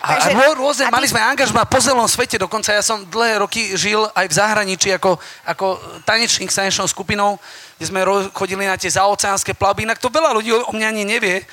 a, 0.00 0.16
Takže, 0.16 0.32
a 0.32 0.56
rôzne, 0.56 0.84
ty... 0.88 0.92
mali 0.96 1.04
sme 1.04 1.20
angažma 1.20 1.68
po 1.68 1.76
celom 1.76 2.08
svete, 2.08 2.40
dokonca 2.40 2.72
ja 2.72 2.80
som 2.80 3.04
dlhé 3.04 3.44
roky 3.44 3.76
žil 3.76 4.08
aj 4.16 4.32
v 4.32 4.34
zahraničí 4.34 4.88
ako, 4.96 5.20
ako 5.44 5.76
tanečník 6.08 6.48
s 6.48 6.56
tanečnou 6.56 6.88
skupinou, 6.88 7.36
kde 7.76 7.84
sme 7.84 8.00
ro- 8.00 8.32
chodili 8.32 8.64
na 8.64 8.80
tie 8.80 8.88
zaoceánske 8.88 9.52
plavby, 9.52 9.84
inak 9.84 10.00
to 10.00 10.08
veľa 10.08 10.32
ľudí 10.32 10.56
o 10.56 10.72
mňa 10.72 10.86
ani 10.88 11.04
nevie, 11.04 11.44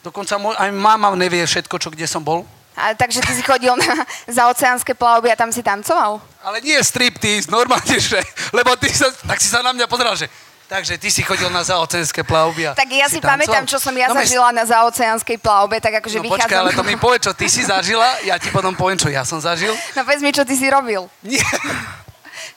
dokonca 0.00 0.40
môj, 0.40 0.56
aj 0.56 0.72
mama 0.72 1.12
nevie 1.12 1.44
všetko, 1.44 1.76
čo 1.76 1.92
kde 1.92 2.08
som 2.08 2.24
bol. 2.24 2.48
A, 2.72 2.96
takže 2.96 3.20
ty 3.20 3.36
si 3.36 3.44
chodil 3.44 3.76
na 3.76 4.08
zaoceánske 4.40 4.96
plavby 4.96 5.28
a 5.28 5.36
tam 5.36 5.52
si 5.52 5.60
tancoval? 5.60 6.24
Ale 6.40 6.64
nie 6.64 6.80
striptease, 6.80 7.52
normálne, 7.52 8.00
že, 8.00 8.16
lebo 8.56 8.72
ty 8.80 8.88
sa, 8.88 9.12
tak 9.12 9.36
si 9.36 9.52
sa 9.52 9.60
na 9.60 9.76
mňa 9.76 9.84
pozeral, 9.84 10.16
že 10.16 10.24
Takže 10.70 11.02
ty 11.02 11.10
si 11.10 11.26
chodil 11.26 11.50
na 11.50 11.66
zaoceánske 11.66 12.22
plavby. 12.22 12.70
A 12.70 12.78
tak 12.78 12.86
ja 12.94 13.10
si, 13.10 13.18
si 13.18 13.20
pamätám, 13.20 13.66
čo 13.66 13.82
som 13.82 13.90
ja 13.90 14.06
no 14.06 14.14
zažila 14.14 14.54
na 14.54 14.62
zaoceánskej 14.62 15.42
plavbe, 15.42 15.82
tak 15.82 15.98
akože 15.98 16.22
no, 16.22 16.30
vychádzam... 16.30 16.46
počkaj, 16.46 16.58
ale 16.62 16.70
to 16.78 16.84
mi 16.86 16.94
povie, 16.94 17.18
čo 17.18 17.34
ty 17.34 17.50
si 17.50 17.66
zažila, 17.66 18.06
ja 18.22 18.38
ti 18.38 18.54
potom 18.54 18.70
poviem, 18.78 18.94
čo 18.94 19.10
ja 19.10 19.26
som 19.26 19.42
zažil. 19.42 19.74
No 19.98 20.06
povedz 20.06 20.22
mi, 20.22 20.30
čo 20.30 20.46
ty 20.46 20.54
si 20.54 20.70
robil. 20.70 21.10
Nie. 21.26 21.42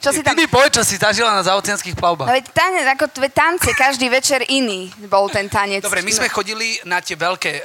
Čo 0.04 0.12
si 0.12 0.20
tam... 0.20 0.36
Ty 0.36 0.44
mi 0.44 0.48
povedz, 0.48 0.76
čo 0.76 0.84
si 0.84 1.00
zažila 1.00 1.32
na 1.32 1.40
zaoceánskych 1.40 1.96
plavbách. 1.96 2.28
No 2.28 2.36
veď 2.36 2.46
tanec, 2.52 2.86
ako 2.92 3.04
tve 3.08 3.28
tance, 3.32 3.68
každý 3.72 4.12
večer 4.12 4.44
iný 4.52 4.92
bol 5.08 5.32
ten 5.32 5.48
tanec. 5.48 5.80
Dobre, 5.80 6.04
my 6.04 6.12
sme 6.12 6.28
chodili 6.28 6.76
na 6.84 7.00
tie 7.00 7.16
veľké 7.16 7.64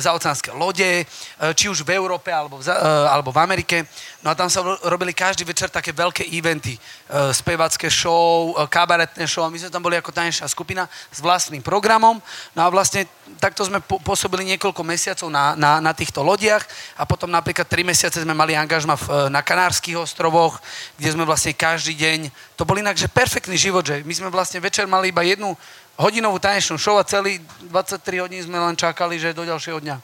zaoceánske 0.00 0.48
lode, 0.56 1.04
uh, 1.04 1.52
či 1.52 1.68
už 1.68 1.84
v 1.84 1.92
Európe 1.92 2.32
alebo 2.32 2.56
v, 2.56 2.66
uh, 2.66 3.08
alebo 3.12 3.30
v 3.30 3.38
Amerike. 3.40 3.76
No 4.24 4.32
a 4.32 4.34
tam 4.34 4.48
sa 4.48 4.64
robili 4.88 5.12
každý 5.12 5.44
večer 5.44 5.68
také 5.68 5.92
veľké 5.92 6.24
eventy. 6.32 6.80
Uh, 7.12 7.28
spevacké 7.28 7.92
show, 7.92 8.56
uh, 8.56 8.64
kabaretné 8.64 9.28
show. 9.28 9.44
A 9.44 9.52
my 9.52 9.60
sme 9.60 9.68
tam 9.68 9.84
boli 9.84 10.00
ako 10.00 10.16
tanečná 10.16 10.48
skupina 10.48 10.88
s 11.12 11.20
vlastným 11.20 11.60
programom. 11.60 12.16
No 12.56 12.60
a 12.64 12.72
vlastne 12.72 13.04
takto 13.36 13.68
sme 13.68 13.84
po- 13.84 14.00
pôsobili 14.00 14.48
niekoľko 14.56 14.80
mesiacov 14.80 15.28
na, 15.28 15.52
na, 15.60 15.76
na 15.76 15.92
týchto 15.92 16.24
lodiach. 16.24 16.64
A 16.96 17.04
potom 17.04 17.28
napríklad 17.28 17.68
tri 17.68 17.84
mesiace 17.84 18.24
sme 18.24 18.32
mali 18.32 18.56
angažma 18.56 18.96
v, 18.96 19.28
na 19.28 19.44
Kanárskych 19.44 20.00
ostrovoch, 20.00 20.56
kde 20.96 21.12
sme 21.12 21.28
vlastne 21.28 21.52
každý 21.52 21.92
deň. 21.92 22.32
To 22.56 22.64
bol 22.64 22.80
inak, 22.80 22.96
že 22.96 23.12
perfektný 23.12 23.60
život, 23.60 23.84
že 23.84 24.00
my 24.08 24.14
sme 24.16 24.32
vlastne 24.32 24.56
večer 24.56 24.88
mali 24.88 25.12
iba 25.12 25.20
jednu 25.20 25.52
hodinovú 26.00 26.40
tanečnú 26.40 26.80
show 26.80 26.96
a 26.96 27.04
celý 27.04 27.44
23 27.68 28.24
hodín 28.24 28.40
sme 28.40 28.56
len 28.56 28.72
čakali, 28.72 29.20
že 29.20 29.36
do 29.36 29.44
ďalšieho 29.44 29.84
dňa. 29.84 29.96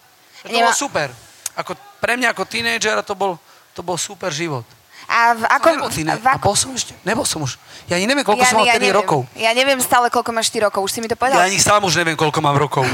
To 0.44 0.52
Nemá... 0.52 0.68
bolo 0.68 0.76
super. 0.76 1.08
Ako, 1.56 1.72
pre 2.04 2.20
mňa 2.20 2.36
ako 2.36 2.44
tínejdžera 2.44 3.00
to 3.00 3.16
bol 3.16 3.40
to 3.80 3.82
bol 3.82 3.96
super 3.96 4.28
život. 4.28 4.68
A 5.08 5.32
v 5.32 5.42
akom... 5.48 5.80
Nebol, 5.80 5.88
ty, 5.88 6.04
ne, 6.04 6.20
v 6.20 6.26
ako... 6.28 6.36
a 6.36 6.46
bol 6.52 6.56
som 6.60 6.70
ešte? 6.76 6.92
Nebol 7.02 7.24
som 7.24 7.40
už. 7.40 7.56
Ja 7.88 7.96
ani 7.96 8.04
neviem, 8.04 8.22
koľko 8.22 8.44
ja, 8.44 8.50
som 8.52 8.60
mal 8.60 8.68
ja 8.68 8.76
neviem. 8.76 8.92
rokov. 8.92 9.24
Ja 9.34 9.50
neviem 9.56 9.80
stále, 9.80 10.12
koľko 10.12 10.30
máš 10.36 10.52
ty 10.52 10.60
rokov. 10.60 10.84
Už 10.84 10.92
si 10.92 11.00
mi 11.00 11.08
to 11.08 11.16
povedal? 11.16 11.40
Ja 11.40 11.48
ani 11.48 11.56
sám 11.56 11.80
už 11.82 11.96
neviem, 11.96 12.14
koľko 12.14 12.44
mám 12.44 12.60
rokov. 12.60 12.84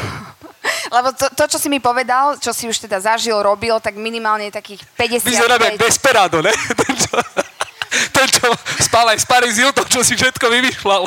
Lebo 0.96 1.10
to, 1.12 1.26
to, 1.34 1.44
čo 1.50 1.58
si 1.58 1.66
mi 1.66 1.82
povedal, 1.82 2.38
čo 2.38 2.54
si 2.54 2.70
už 2.70 2.78
teda 2.78 3.02
zažil, 3.02 3.34
robil, 3.42 3.74
tak 3.82 3.98
minimálne 3.98 4.48
takých 4.54 4.86
50... 4.94 5.26
Vyzerám 5.26 5.60
jak 5.60 5.76
Desperado, 5.82 6.38
ne? 6.40 6.54
ten, 6.80 6.94
čo, 6.94 7.14
ten, 8.14 8.26
čo 8.30 8.46
spal 8.86 9.10
aj 9.10 9.18
s 9.18 9.26
Paris 9.26 9.58
Hilton, 9.58 9.90
čo 9.90 10.06
si 10.06 10.14
všetko 10.14 10.46
vymýšľal. 10.46 11.02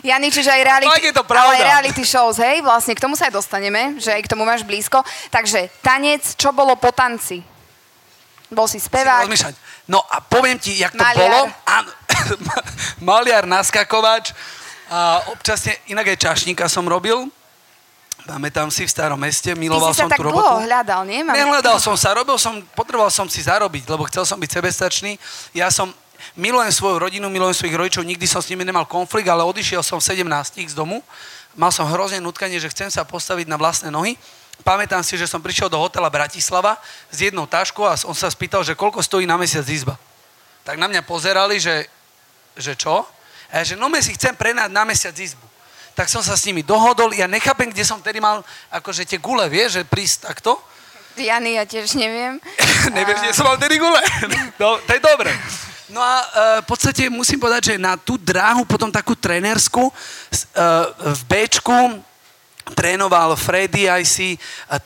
Jani, 0.00 0.28
čiže 0.30 0.48
aj 0.48 0.62
reality, 0.62 1.10
je 1.10 1.14
to 1.14 1.26
ale 1.26 1.58
aj 1.58 1.64
reality 1.74 2.04
shows, 2.06 2.38
hej, 2.38 2.62
vlastne 2.62 2.94
k 2.94 3.02
tomu 3.02 3.18
sa 3.18 3.28
aj 3.28 3.34
dostaneme, 3.34 3.98
že 3.98 4.14
aj 4.14 4.22
k 4.24 4.30
tomu 4.30 4.46
máš 4.46 4.62
blízko. 4.62 5.02
Takže 5.28 5.68
tanec, 5.82 6.22
čo 6.38 6.54
bolo 6.54 6.78
po 6.78 6.94
tanci? 6.94 7.57
Bol 8.48 8.66
si 8.68 8.80
spevák. 8.80 9.28
Si 9.28 9.44
no 9.88 10.00
a 10.08 10.20
poviem 10.24 10.56
ti, 10.56 10.80
jak 10.80 10.92
to 10.92 11.04
Maliar. 11.04 11.20
bolo. 11.20 11.40
Áno, 11.68 11.90
maliar, 13.08 13.44
naskakovač. 13.44 14.32
A 14.88 15.20
občasne, 15.28 15.76
inak 15.92 16.16
aj 16.16 16.16
čašníka 16.16 16.64
som 16.68 16.88
robil. 16.88 17.28
Pamätám 18.28 18.68
si 18.68 18.84
v 18.84 18.90
starom 18.92 19.16
meste, 19.16 19.56
miloval 19.56 19.96
som 19.96 20.08
tú 20.08 20.20
robotu. 20.20 20.44
Ty 20.44 20.60
si 20.60 20.68
hľadal, 20.68 21.00
nie? 21.08 21.24
Máme... 21.24 21.32
Nehľadal 21.32 21.80
som 21.80 21.96
sa, 21.96 22.12
robil 22.12 22.36
som, 22.36 22.60
potreboval 22.76 23.08
som 23.08 23.24
si 23.24 23.40
zarobiť, 23.40 23.88
lebo 23.88 24.04
chcel 24.04 24.28
som 24.28 24.36
byť 24.36 24.50
sebestačný. 24.52 25.16
Ja 25.56 25.72
som, 25.72 25.96
milujem 26.36 26.68
svoju 26.68 27.00
rodinu, 27.00 27.32
milujem 27.32 27.56
svojich 27.56 27.76
rodičov, 27.76 28.04
nikdy 28.04 28.28
som 28.28 28.44
s 28.44 28.52
nimi 28.52 28.68
nemal 28.68 28.84
konflikt, 28.84 29.28
ale 29.32 29.48
odišiel 29.48 29.80
som 29.80 29.96
v 29.96 30.12
17 30.12 30.28
z 30.60 30.76
domu. 30.76 31.00
Mal 31.56 31.72
som 31.72 31.88
hrozne 31.88 32.20
nutkanie, 32.20 32.60
že 32.60 32.68
chcem 32.68 32.92
sa 32.92 33.08
postaviť 33.08 33.48
na 33.48 33.56
vlastné 33.56 33.88
nohy 33.88 34.20
pamätám 34.66 35.02
si, 35.02 35.18
že 35.18 35.30
som 35.30 35.42
prišiel 35.42 35.70
do 35.70 35.78
hotela 35.78 36.10
Bratislava 36.10 36.76
s 37.10 37.18
jednou 37.22 37.46
taškou 37.46 37.84
a 37.86 37.96
on 38.06 38.16
sa 38.16 38.30
spýtal, 38.30 38.62
že 38.62 38.78
koľko 38.78 39.02
stojí 39.02 39.24
na 39.26 39.38
mesiac 39.38 39.64
izba. 39.68 39.94
Tak 40.66 40.76
na 40.76 40.88
mňa 40.90 41.02
pozerali, 41.06 41.56
že, 41.56 41.88
že 42.58 42.76
čo? 42.76 43.06
A 43.48 43.62
ja, 43.62 43.72
že 43.72 43.74
no 43.80 43.88
si 44.00 44.12
chcem 44.12 44.36
prenať 44.36 44.68
na 44.68 44.84
mesiac 44.84 45.16
izbu. 45.16 45.46
Tak 45.96 46.06
som 46.06 46.22
sa 46.22 46.38
s 46.38 46.46
nimi 46.46 46.62
dohodol, 46.62 47.10
ja 47.10 47.26
nechápem, 47.26 47.74
kde 47.74 47.82
som 47.82 47.98
tedy 47.98 48.22
mal 48.22 48.44
akože 48.70 49.02
tie 49.08 49.18
gule, 49.18 49.48
vieš, 49.50 49.80
že 49.80 49.82
prísť 49.82 50.30
takto. 50.30 50.54
Jany, 51.18 51.58
ja 51.58 51.66
tiež 51.66 51.98
neviem. 51.98 52.38
Nevieš, 52.94 53.18
kde 53.18 53.34
som 53.34 53.50
mal 53.50 53.58
tedy 53.58 53.82
gule? 53.82 53.98
no, 54.62 54.78
to 54.78 54.90
je 54.94 55.02
dobre. 55.02 55.34
No 55.90 55.98
a 55.98 56.14
uh, 56.20 56.26
v 56.62 56.66
podstate 56.68 57.10
musím 57.10 57.42
povedať, 57.42 57.74
že 57.74 57.82
na 57.82 57.98
tú 57.98 58.14
dráhu, 58.14 58.62
potom 58.68 58.92
takú 58.92 59.18
trenersku, 59.18 59.88
uh, 59.88 59.92
v 61.16 61.20
Bčku 61.26 62.04
trénoval 62.74 63.36
Freddy 63.36 63.88
IC, 63.88 64.36
uh, 64.68 64.78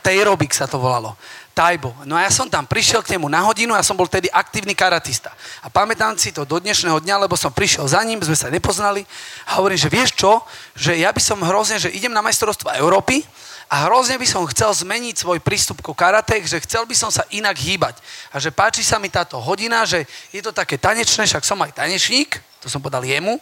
Tairobik 0.00 0.52
sa 0.54 0.70
to 0.70 0.80
volalo. 0.80 1.16
Tajbo. 1.56 1.96
No 2.04 2.20
a 2.20 2.28
ja 2.28 2.28
som 2.28 2.52
tam 2.52 2.68
prišiel 2.68 3.00
k 3.00 3.16
nemu 3.16 3.32
na 3.32 3.40
hodinu, 3.40 3.72
ja 3.72 3.80
som 3.80 3.96
bol 3.96 4.04
tedy 4.04 4.28
aktívny 4.28 4.76
karatista. 4.76 5.32
A 5.64 5.72
pamätám 5.72 6.12
si 6.20 6.28
to 6.28 6.44
do 6.44 6.60
dnešného 6.60 7.00
dňa, 7.00 7.24
lebo 7.24 7.32
som 7.32 7.48
prišiel 7.48 7.88
za 7.88 8.04
ním, 8.04 8.20
sme 8.20 8.36
sa 8.36 8.52
nepoznali 8.52 9.08
a 9.48 9.56
hovorím, 9.56 9.80
že 9.80 9.88
vieš 9.88 10.20
čo, 10.20 10.44
že 10.76 11.00
ja 11.00 11.08
by 11.08 11.16
som 11.16 11.40
hrozne, 11.40 11.80
že 11.80 11.88
idem 11.88 12.12
na 12.12 12.20
majstrovstvo 12.20 12.76
Európy 12.76 13.24
a 13.72 13.88
hrozne 13.88 14.20
by 14.20 14.28
som 14.28 14.44
chcel 14.52 14.68
zmeniť 14.68 15.16
svoj 15.16 15.40
prístup 15.40 15.80
ku 15.80 15.96
karate, 15.96 16.44
že 16.44 16.60
chcel 16.60 16.84
by 16.84 16.92
som 16.92 17.08
sa 17.08 17.24
inak 17.32 17.56
hýbať. 17.56 18.04
A 18.30 18.36
že 18.36 18.52
páči 18.52 18.84
sa 18.84 19.00
mi 19.00 19.08
táto 19.08 19.40
hodina, 19.40 19.88
že 19.88 20.04
je 20.36 20.44
to 20.44 20.52
také 20.52 20.76
tanečné, 20.76 21.24
však 21.24 21.40
som 21.40 21.56
aj 21.64 21.72
tanečník, 21.72 22.36
to 22.60 22.68
som 22.68 22.84
podal 22.84 23.00
jemu, 23.00 23.40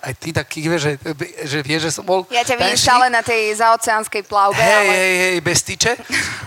aj 0.00 0.12
ty 0.16 0.32
taký, 0.32 0.64
že, 0.80 0.96
že 1.44 1.58
vieš, 1.60 1.88
že 1.88 1.92
som 1.92 2.04
bol 2.04 2.24
Ja 2.32 2.40
ťa 2.40 2.56
vidím 2.56 2.80
stále 2.80 3.12
na 3.12 3.20
tej 3.20 3.52
zaoceánskej 3.60 4.24
plavbe. 4.24 4.56
Hej, 4.56 4.88
ale... 4.88 4.92
hej, 4.96 5.14
hej, 5.20 5.36
bez 5.44 5.60
tyče. 5.60 5.92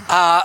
A, 0.09 0.41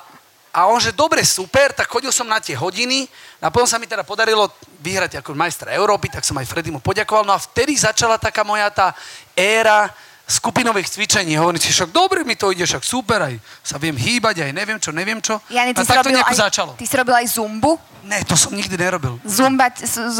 a 0.52 0.60
on, 0.68 0.76
že 0.76 0.92
dobre, 0.92 1.24
super, 1.24 1.72
tak 1.72 1.88
chodil 1.88 2.12
som 2.12 2.28
na 2.28 2.36
tie 2.36 2.52
hodiny 2.52 3.08
a 3.40 3.48
potom 3.48 3.64
sa 3.64 3.80
mi 3.80 3.88
teda 3.88 4.04
podarilo 4.04 4.52
vyhrať 4.84 5.24
ako 5.24 5.32
majstra 5.32 5.72
Európy, 5.72 6.12
tak 6.12 6.24
som 6.24 6.36
aj 6.36 6.46
Freddy 6.46 6.68
mu 6.68 6.84
poďakoval. 6.84 7.24
No 7.24 7.32
a 7.32 7.40
vtedy 7.40 7.72
začala 7.80 8.20
taká 8.20 8.44
moja 8.44 8.68
tá 8.68 8.92
éra 9.32 9.88
skupinových 10.28 10.92
cvičení. 10.92 11.40
Hovorím 11.40 11.56
si, 11.56 11.72
však 11.72 11.88
dobre 11.88 12.20
mi 12.20 12.36
to 12.36 12.52
ide, 12.52 12.68
však 12.68 12.84
super, 12.84 13.24
aj 13.24 13.40
sa 13.64 13.80
viem 13.80 13.96
hýbať, 13.96 14.44
aj 14.44 14.52
neviem 14.52 14.76
čo, 14.76 14.92
neviem 14.92 15.20
čo. 15.24 15.40
Jani, 15.48 15.72
ty 15.72 15.80
a 15.80 15.88
tak 15.88 16.04
to 16.04 16.12
nejako 16.12 16.36
aj, 16.36 16.42
začalo. 16.44 16.72
Ty 16.76 16.84
si 16.84 16.94
robil 17.00 17.16
aj 17.16 17.26
zumbu? 17.32 17.80
Ne, 18.04 18.20
to 18.28 18.36
som 18.36 18.52
nikdy 18.52 18.76
nerobil. 18.76 19.16
Zumba, 19.24 19.72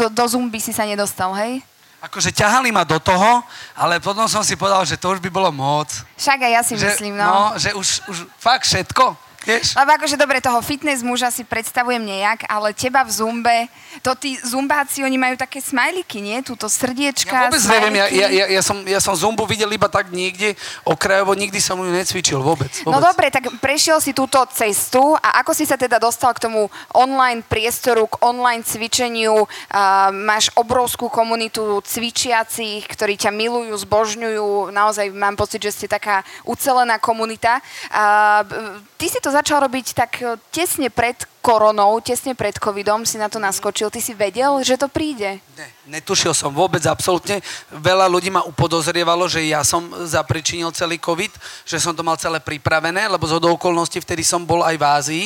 do 0.09 0.25
zumby 0.25 0.57
si 0.57 0.73
sa 0.73 0.89
nedostal, 0.89 1.29
hej? 1.37 1.61
Akože 1.99 2.31
ťahali 2.31 2.71
ma 2.71 2.87
do 2.87 2.95
toho, 2.95 3.43
ale 3.75 3.99
potom 3.99 4.23
som 4.31 4.39
si 4.39 4.55
povedal, 4.55 4.87
že 4.87 4.95
to 4.95 5.11
už 5.11 5.19
by 5.19 5.27
bolo 5.27 5.51
moc. 5.51 5.91
Však 6.15 6.39
aj 6.47 6.51
ja 6.51 6.61
si 6.63 6.73
že, 6.79 6.87
myslím, 6.95 7.19
no. 7.19 7.27
No, 7.27 7.41
že 7.59 7.75
už, 7.75 7.87
už 8.07 8.17
fakt 8.39 8.63
všetko. 8.63 9.28
Vieš? 9.47 9.79
Lebo 9.79 9.91
akože 9.95 10.19
dobre, 10.19 10.43
toho 10.43 10.59
fitness 10.59 10.99
muža 10.99 11.31
si 11.31 11.47
predstavujem 11.47 12.03
nejak, 12.03 12.43
ale 12.51 12.75
teba 12.75 13.07
v 13.07 13.11
zumbe, 13.11 13.57
to 14.03 14.11
tí 14.19 14.35
zumbáci, 14.43 14.99
oni 14.99 15.15
majú 15.15 15.39
také 15.39 15.63
smajliky, 15.63 16.19
nie? 16.19 16.43
Túto 16.43 16.67
srdiečka, 16.67 17.31
Ja 17.31 17.41
vôbec 17.47 17.63
smajliky. 17.63 17.79
neviem, 17.79 17.95
ja, 17.95 18.05
ja, 18.11 18.27
ja, 18.27 18.45
ja, 18.59 18.61
som, 18.61 18.77
ja 18.83 18.99
som 18.99 19.15
zumbu 19.15 19.47
videl 19.47 19.71
iba 19.71 19.87
tak 19.87 20.11
niekde 20.11 20.59
okrajovo, 20.83 21.31
nikdy 21.39 21.55
som 21.63 21.79
ju 21.79 21.87
necvičil 21.87 22.43
vôbec, 22.43 22.67
no 22.83 22.91
vôbec. 22.91 22.99
No 22.99 23.07
dobre, 23.07 23.27
tak 23.31 23.47
prešiel 23.63 24.03
si 24.03 24.11
túto 24.11 24.43
cestu 24.51 25.15
a 25.23 25.39
ako 25.39 25.55
si 25.55 25.63
sa 25.63 25.79
teda 25.79 26.03
dostal 26.03 26.35
k 26.35 26.43
tomu 26.43 26.67
online 26.91 27.39
priestoru, 27.39 28.11
k 28.11 28.19
online 28.19 28.67
cvičeniu, 28.67 29.47
uh, 29.47 30.11
máš 30.11 30.51
obrovskú 30.59 31.07
komunitu 31.07 31.79
cvičiacich, 31.87 32.83
ktorí 32.91 33.15
ťa 33.15 33.31
milujú, 33.31 33.71
zbožňujú, 33.87 34.75
naozaj 34.75 35.15
mám 35.15 35.39
pocit, 35.39 35.63
že 35.63 35.71
ste 35.71 35.87
taká 35.87 36.27
ucelená 36.43 36.99
komunita. 36.99 37.63
Uh, 37.87 38.83
ty 38.99 39.07
si 39.07 39.17
to 39.23 39.28
to 39.29 39.37
začal 39.37 39.61
robiť 39.61 39.87
tak 39.93 40.11
e, 40.25 40.41
tesne 40.49 40.89
pred 40.89 41.13
koronou, 41.45 42.01
tesne 42.01 42.33
pred 42.33 42.57
covidom 42.57 43.05
si 43.05 43.21
na 43.21 43.29
to 43.29 43.37
naskočil. 43.37 43.93
Ty 43.93 44.01
si 44.01 44.17
vedel, 44.17 44.57
že 44.65 44.73
to 44.73 44.89
príde? 44.89 45.37
Ne, 45.53 45.69
netušil 46.01 46.33
som 46.33 46.49
vôbec, 46.49 46.81
absolútne. 46.89 47.37
Veľa 47.69 48.09
ľudí 48.09 48.33
ma 48.33 48.41
upodozrievalo, 48.41 49.29
že 49.29 49.45
ja 49.45 49.61
som 49.61 49.85
zapričinil 50.09 50.73
celý 50.73 50.97
covid, 50.97 51.29
že 51.61 51.77
som 51.77 51.93
to 51.93 52.01
mal 52.01 52.17
celé 52.17 52.41
pripravené, 52.41 53.05
lebo 53.05 53.29
z 53.29 53.37
okolností 53.37 54.01
vtedy 54.01 54.25
som 54.25 54.41
bol 54.41 54.65
aj 54.65 54.75
v 54.81 54.83
Ázii. 54.97 55.25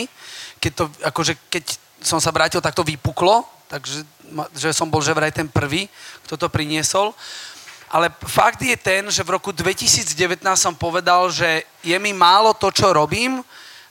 Keď, 0.59 0.71
to, 0.75 0.83
akože, 1.07 1.39
keď 1.47 1.63
som 2.03 2.19
sa 2.19 2.35
vrátil, 2.35 2.59
tak 2.59 2.75
to 2.75 2.83
vypuklo, 2.83 3.47
takže 3.71 4.03
že 4.51 4.75
som 4.75 4.91
bol 4.91 4.99
že 4.99 5.15
vraj 5.15 5.31
ten 5.31 5.47
prvý, 5.47 5.87
kto 6.27 6.35
to 6.35 6.51
priniesol. 6.51 7.15
Ale 7.87 8.11
fakt 8.27 8.59
je 8.59 8.75
ten, 8.75 9.07
že 9.07 9.23
v 9.23 9.39
roku 9.39 9.55
2019 9.55 10.43
som 10.59 10.75
povedal, 10.75 11.31
že 11.31 11.63
je 11.79 11.95
mi 12.03 12.11
málo 12.11 12.51
to, 12.51 12.67
čo 12.67 12.91
robím, 12.91 13.39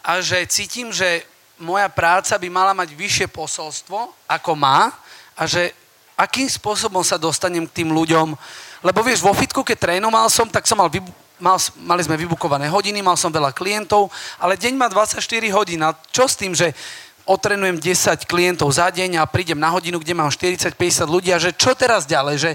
a 0.03 0.19
že 0.19 0.43
cítim, 0.51 0.91
že 0.91 1.23
moja 1.63 1.87
práca 1.87 2.35
by 2.35 2.49
mala 2.51 2.75
mať 2.75 2.91
vyššie 2.93 3.27
posolstvo, 3.31 4.11
ako 4.27 4.53
má 4.59 4.91
a 5.39 5.47
že 5.47 5.71
akým 6.19 6.51
spôsobom 6.51 7.07
sa 7.07 7.17
dostanem 7.17 7.65
k 7.71 7.83
tým 7.83 7.95
ľuďom. 7.95 8.35
Lebo 8.83 9.01
vieš, 9.07 9.23
vo 9.23 9.31
fitku, 9.31 9.63
keď 9.63 9.79
trénoval 9.79 10.27
som, 10.27 10.51
tak 10.51 10.67
som 10.67 10.79
mal, 10.79 10.91
mal 11.39 11.59
mali 11.87 12.03
sme 12.03 12.19
vybukované 12.19 12.67
hodiny, 12.67 12.99
mal 12.99 13.15
som 13.15 13.31
veľa 13.31 13.55
klientov, 13.55 14.11
ale 14.43 14.59
deň 14.59 14.75
má 14.75 14.91
24 14.91 15.23
hodín. 15.55 15.81
A 15.87 15.95
čo 16.11 16.27
s 16.27 16.35
tým, 16.35 16.51
že 16.51 16.75
otrenujem 17.23 17.79
10 17.79 18.27
klientov 18.27 18.75
za 18.75 18.91
deň 18.91 19.23
a 19.23 19.31
prídem 19.31 19.59
na 19.59 19.71
hodinu, 19.71 20.03
kde 20.03 20.19
mám 20.19 20.35
40-50 20.35 21.07
ľudí 21.07 21.31
a 21.31 21.39
že 21.39 21.55
čo 21.55 21.79
teraz 21.79 22.03
ďalej, 22.03 22.37
že 22.39 22.51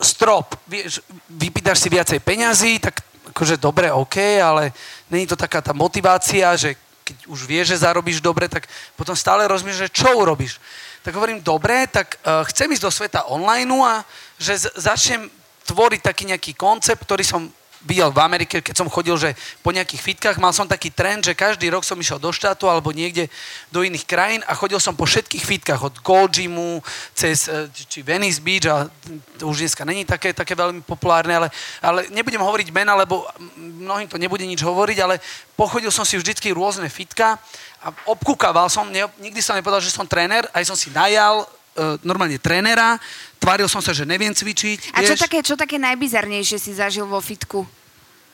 strop, 0.00 0.56
vieš, 0.68 1.00
vypýtaš 1.28 1.84
si 1.84 1.88
viacej 1.92 2.18
peňazí, 2.20 2.80
tak 2.80 3.00
akože 3.36 3.60
dobre, 3.60 3.92
OK, 3.92 4.16
ale 4.40 4.72
není 5.12 5.28
to 5.28 5.36
taká 5.36 5.60
tá 5.60 5.76
motivácia, 5.76 6.56
že 6.56 6.72
keď 7.04 7.28
už 7.28 7.44
vieš, 7.44 7.76
že 7.76 7.84
zarobíš 7.84 8.24
dobre, 8.24 8.48
tak 8.48 8.64
potom 8.96 9.12
stále 9.12 9.44
rozmýšľaš, 9.44 9.92
čo 9.92 10.08
urobíš. 10.16 10.56
Tak 11.04 11.12
hovorím, 11.12 11.44
dobre, 11.44 11.84
tak 11.84 12.16
uh, 12.24 12.40
chcem 12.48 12.72
ísť 12.72 12.82
do 12.82 12.90
sveta 12.90 13.28
online 13.28 13.68
a 13.84 14.00
že 14.40 14.64
z- 14.64 14.72
začnem 14.80 15.28
tvoriť 15.68 16.00
taký 16.00 16.24
nejaký 16.32 16.56
koncept, 16.56 17.04
ktorý 17.04 17.22
som 17.28 17.52
videl 17.86 18.10
v 18.10 18.18
Amerike, 18.18 18.58
keď 18.58 18.74
som 18.74 18.90
chodil, 18.90 19.14
že 19.14 19.38
po 19.62 19.70
nejakých 19.70 20.02
fitkách 20.02 20.36
mal 20.42 20.50
som 20.50 20.66
taký 20.66 20.90
trend, 20.90 21.22
že 21.22 21.38
každý 21.38 21.70
rok 21.70 21.86
som 21.86 21.94
išiel 21.96 22.18
do 22.18 22.34
štátu 22.34 22.66
alebo 22.66 22.90
niekde 22.90 23.30
do 23.70 23.86
iných 23.86 24.04
krajín 24.04 24.42
a 24.44 24.58
chodil 24.58 24.82
som 24.82 24.98
po 24.98 25.06
všetkých 25.06 25.46
fitkách, 25.46 25.80
od 25.80 25.94
Gold 26.02 26.34
Gymu 26.34 26.82
cez 27.14 27.46
e, 27.46 27.70
či 27.70 28.02
Venice 28.02 28.42
Beach 28.42 28.66
a 28.66 28.90
to 29.38 29.46
už 29.46 29.62
dneska 29.62 29.86
není 29.86 30.02
také, 30.02 30.34
také 30.34 30.58
veľmi 30.58 30.82
populárne, 30.82 31.38
ale, 31.38 31.48
ale 31.78 32.10
nebudem 32.10 32.42
hovoriť 32.42 32.68
mena, 32.74 32.98
lebo 32.98 33.22
mnohým 33.56 34.10
to 34.10 34.18
nebude 34.18 34.42
nič 34.42 34.60
hovoriť, 34.66 34.98
ale 34.98 35.22
pochodil 35.54 35.94
som 35.94 36.02
si 36.02 36.18
vždycky 36.18 36.50
rôzne 36.50 36.90
fitka 36.90 37.38
a 37.78 37.94
obkúkaval 38.10 38.66
som, 38.66 38.90
ne, 38.90 39.06
nikdy 39.22 39.38
som 39.38 39.54
nepovedal, 39.54 39.78
že 39.78 39.94
som 39.94 40.04
tréner, 40.10 40.42
aj 40.50 40.66
som 40.66 40.74
si 40.74 40.90
najal 40.90 41.46
e, 41.76 42.00
normálne 42.02 42.40
trénera, 42.40 42.96
tváril 43.36 43.68
som 43.68 43.84
sa, 43.84 43.92
že 43.92 44.08
neviem 44.08 44.32
cvičiť. 44.32 44.96
A 44.96 45.04
vieš? 45.04 45.14
čo 45.14 45.16
také, 45.20 45.38
čo 45.44 45.54
také 45.54 45.76
najbizarnejšie 45.76 46.56
si 46.56 46.72
zažil 46.72 47.04
vo 47.04 47.20
fitku? 47.20 47.68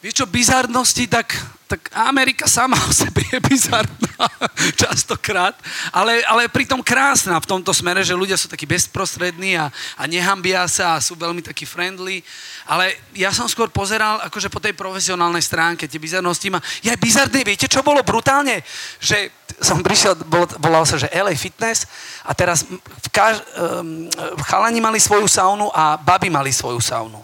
Vieš 0.02 0.18
čo, 0.18 0.26
bizarnosti, 0.26 1.06
tak, 1.06 1.30
tak 1.70 1.86
Amerika 1.94 2.50
sama 2.50 2.74
o 2.74 2.90
sebe 2.90 3.22
je 3.22 3.38
bizarná 3.38 4.26
častokrát, 4.82 5.54
ale, 5.94 6.26
ale 6.26 6.50
pritom 6.50 6.82
krásna 6.82 7.38
v 7.38 7.46
tomto 7.46 7.70
smere, 7.70 8.02
že 8.02 8.18
ľudia 8.18 8.34
sú 8.34 8.50
takí 8.50 8.66
bezprostrední 8.66 9.54
a, 9.54 9.70
a 9.70 10.02
nehambia 10.10 10.66
sa 10.66 10.98
a 10.98 11.02
sú 11.02 11.14
veľmi 11.14 11.38
takí 11.38 11.62
friendly. 11.62 12.18
Ale 12.66 12.98
ja 13.14 13.30
som 13.30 13.46
skôr 13.46 13.70
pozeral 13.70 14.18
akože 14.26 14.50
po 14.50 14.58
tej 14.58 14.74
profesionálnej 14.74 15.38
stránke 15.38 15.86
tie 15.86 16.02
bizarnosti. 16.02 16.50
Ma, 16.50 16.58
je 16.82 16.90
bizarné, 16.98 17.46
viete, 17.46 17.70
čo 17.70 17.86
bolo 17.86 18.02
brutálne? 18.02 18.58
Že 18.98 19.30
som 19.62 19.86
prišiel, 19.86 20.18
bol, 20.26 20.50
volal 20.58 20.82
sa, 20.82 20.98
že 20.98 21.14
LA 21.14 21.38
Fitness 21.38 21.86
a 22.26 22.34
teraz 22.34 22.66
v 22.66 23.08
kaž, 23.14 23.38
um, 23.54 24.10
chalani 24.50 24.82
mali 24.82 24.98
svoju 24.98 25.30
saunu 25.30 25.70
a 25.70 25.94
baby 25.94 26.26
mali 26.26 26.50
svoju 26.50 26.82
saunu. 26.82 27.22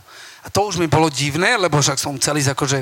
A 0.49 0.51
to 0.51 0.65
už 0.65 0.81
mi 0.81 0.89
bolo 0.89 1.13
divné, 1.13 1.61
lebo 1.61 1.77
však 1.77 2.01
som 2.01 2.17
chcel 2.17 2.41
ísť 2.41 2.57
akože 2.57 2.79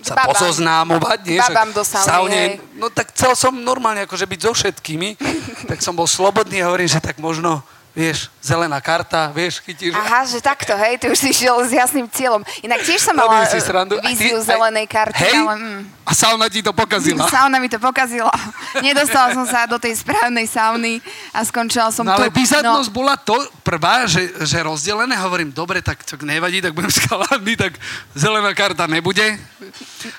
sa 0.00 0.16
Babám. 0.16 0.32
pozoznámovať, 0.32 1.20
nie? 1.28 1.36
Babám 1.36 1.76
do 1.76 1.84
sauny, 1.84 2.08
saune, 2.08 2.40
No 2.80 2.88
tak 2.88 3.12
chcel 3.12 3.36
som 3.36 3.52
normálne 3.52 4.08
akože 4.08 4.24
byť 4.24 4.40
so 4.40 4.52
všetkými, 4.56 5.20
tak 5.70 5.84
som 5.84 5.92
bol 5.92 6.08
slobodný 6.08 6.64
a 6.64 6.72
hovorím, 6.72 6.88
že 6.88 6.96
tak 7.04 7.20
možno 7.20 7.60
vieš, 7.90 8.30
zelená 8.38 8.78
karta, 8.78 9.34
vieš, 9.34 9.58
chytíš. 9.66 9.90
Aha, 9.94 10.22
že 10.22 10.38
takto, 10.38 10.78
hej, 10.78 11.02
ty 11.02 11.10
už 11.10 11.18
si 11.18 11.30
šiel 11.34 11.58
s 11.66 11.74
jasným 11.74 12.06
cieľom. 12.06 12.46
Inak 12.62 12.86
tiež 12.86 13.02
som 13.02 13.14
mala 13.18 13.42
si 13.50 13.58
srandu. 13.58 13.98
víziu 13.98 14.38
ty, 14.38 14.46
zelenej 14.46 14.86
karty, 14.86 15.18
hej? 15.18 15.34
ale... 15.34 15.54
Mm. 15.58 15.80
A 16.06 16.12
sauna 16.14 16.50
ti 16.50 16.58
to 16.58 16.74
pokazila. 16.74 17.22
Sauna 17.34 17.62
mi 17.62 17.70
to 17.70 17.78
pokazila. 17.78 18.34
Nedostala 18.82 19.30
som 19.30 19.46
sa 19.46 19.70
do 19.70 19.78
tej 19.78 19.94
správnej 19.94 20.42
sauny 20.50 20.98
a 21.30 21.46
skončila 21.46 21.94
som 21.94 22.02
no, 22.02 22.18
tu. 22.18 22.26
ale 22.26 22.34
bizarnosť 22.34 22.90
no. 22.90 22.96
bola 22.98 23.14
to 23.14 23.38
prvá, 23.62 24.10
že, 24.10 24.26
že 24.42 24.58
rozdelené, 24.58 25.14
hovorím, 25.14 25.54
dobre, 25.54 25.78
tak 25.78 26.02
to 26.02 26.18
nevadí, 26.18 26.58
tak 26.58 26.74
budem 26.74 26.90
skaládny, 26.90 27.54
tak 27.54 27.78
zelená 28.10 28.50
karta 28.58 28.90
nebude. 28.90 29.38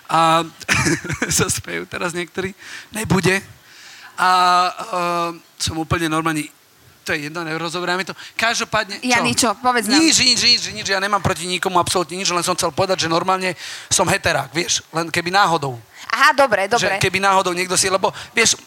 A 0.07 0.47
sa 1.39 1.51
spejú 1.51 1.83
teraz 1.87 2.15
niektorí. 2.15 2.55
Nebude. 2.95 3.43
A 4.15 4.31
uh, 4.71 5.29
som 5.59 5.75
úplne 5.75 6.07
normálne 6.07 6.47
to 7.01 7.17
je 7.17 7.27
jedno, 7.29 7.41
nerozoberáme 7.41 8.05
to. 8.05 8.13
Každopádne, 8.37 9.01
čo? 9.01 9.09
Jani, 9.09 9.33
čo? 9.33 9.49
Povedz 9.57 9.89
nám. 9.89 9.97
Nič, 9.97 10.21
nič, 10.21 10.39
nič, 10.41 10.61
nič, 10.69 10.85
ja 10.85 11.01
nemám 11.01 11.21
proti 11.21 11.49
nikomu 11.49 11.81
absolútne 11.81 12.17
nič, 12.17 12.29
len 12.29 12.45
som 12.45 12.53
chcel 12.53 12.69
povedať, 12.69 13.05
že 13.05 13.09
normálne 13.09 13.57
som 13.89 14.05
heterák, 14.05 14.53
vieš, 14.53 14.85
len 14.93 15.09
keby 15.09 15.33
náhodou. 15.33 15.81
Aha, 16.13 16.33
dobre, 16.37 16.69
dobre. 16.69 16.97
Že 16.97 17.01
keby 17.01 17.17
náhodou 17.17 17.53
niekto 17.57 17.73
si, 17.73 17.89
lebo 17.89 18.13
vieš, 18.37 18.59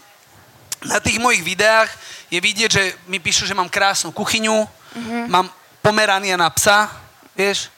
na 0.84 0.98
tých 0.98 1.22
mojich 1.22 1.40
videách 1.46 1.88
je 2.28 2.38
vidieť, 2.42 2.70
že 2.70 2.82
mi 3.08 3.22
píšu, 3.22 3.46
že 3.46 3.56
mám 3.56 3.70
krásnu 3.70 4.10
kuchyňu, 4.10 4.66
mm-hmm. 4.66 5.24
mám 5.30 5.46
pomerania 5.80 6.34
na 6.34 6.50
psa, 6.50 6.90
vieš, 7.38 7.70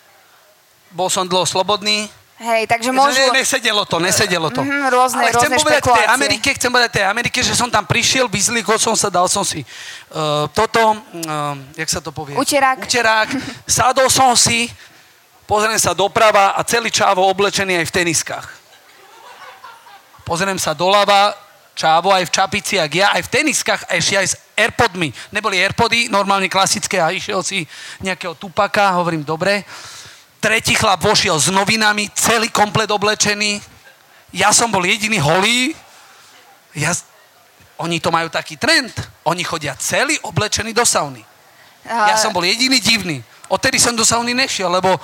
bol 0.90 1.12
som 1.12 1.29
dlho 1.29 1.45
slobodný, 1.45 2.09
Hej, 2.37 2.68
takže 2.68 2.92
môžu... 2.92 3.16
Ne, 3.33 3.40
nesedelo 3.40 3.88
to, 3.88 3.96
nesedelo 3.96 4.53
to. 4.53 4.61
Mm, 4.61 4.92
rôzne, 4.92 5.25
Ale 5.25 5.33
chcem 5.33 5.49
rôzne 5.49 5.57
povedať 5.57 5.81
tej 5.81 5.88
špekulácie. 5.88 6.16
Amerike, 6.20 6.49
chcem 6.53 6.68
povedať 6.68 6.90
tej 6.92 7.07
Amerike, 7.09 7.38
že 7.40 7.57
som 7.57 7.72
tam 7.72 7.88
prišiel, 7.88 8.29
vyzlikol 8.29 8.77
som 8.77 8.92
sa, 8.92 9.09
dal 9.09 9.25
som 9.25 9.40
si 9.40 9.64
uh, 9.64 10.44
toto, 10.53 11.01
uh, 11.01 11.57
jak 11.81 11.88
sa 11.88 12.05
to 12.05 12.12
povie? 12.12 12.37
Uterák. 12.37 12.85
Uterák. 12.85 13.29
Sadol 13.64 14.12
som 14.12 14.37
si, 14.37 14.68
pozriem 15.49 15.81
sa 15.81 15.96
doprava 15.96 16.53
a 16.53 16.61
celý 16.61 16.92
čávo 16.92 17.25
oblečený 17.25 17.81
aj 17.81 17.87
v 17.88 17.94
teniskách. 18.05 18.46
Pozriem 20.29 20.61
sa 20.61 20.77
doľava, 20.77 21.33
čávo 21.72 22.12
aj 22.12 22.29
v 22.29 22.35
čapici, 22.37 22.77
jak 22.77 22.92
ja, 23.01 23.16
aj 23.16 23.25
v 23.25 23.33
teniskách, 23.33 23.88
a 23.88 23.96
ešte 23.96 24.12
aj 24.12 24.27
s 24.29 24.35
Airpodmi. 24.61 25.09
Neboli 25.33 25.57
Airpody, 25.57 26.12
normálne 26.12 26.53
klasické, 26.53 27.01
a 27.01 27.16
išiel 27.16 27.40
si 27.40 27.64
nejakého 28.05 28.37
tupaka, 28.37 28.92
hovorím, 29.01 29.25
dobre. 29.25 29.64
Tretí 30.47 30.79
chlap 30.79 31.03
vošiel 31.03 31.35
s 31.43 31.51
novinami, 31.51 32.07
celý 32.15 32.55
komplet 32.55 32.87
oblečený. 32.87 33.59
Ja 34.31 34.55
som 34.55 34.71
bol 34.71 34.87
jediný 34.87 35.19
holý. 35.19 35.75
Ja, 36.71 36.95
oni 37.83 37.99
to 37.99 38.15
majú 38.15 38.31
taký 38.31 38.55
trend. 38.55 38.95
Oni 39.27 39.43
chodia 39.43 39.75
celý 39.75 40.15
oblečený 40.23 40.71
do 40.71 40.87
sauny. 40.87 41.27
Ja 41.83 42.15
som 42.15 42.31
bol 42.31 42.47
jediný 42.47 42.79
divný. 42.79 43.27
Odtedy 43.51 43.83
som 43.83 43.99
do 43.99 44.07
sauny 44.07 44.39
nešiel, 44.39 44.71
lebo 44.71 44.95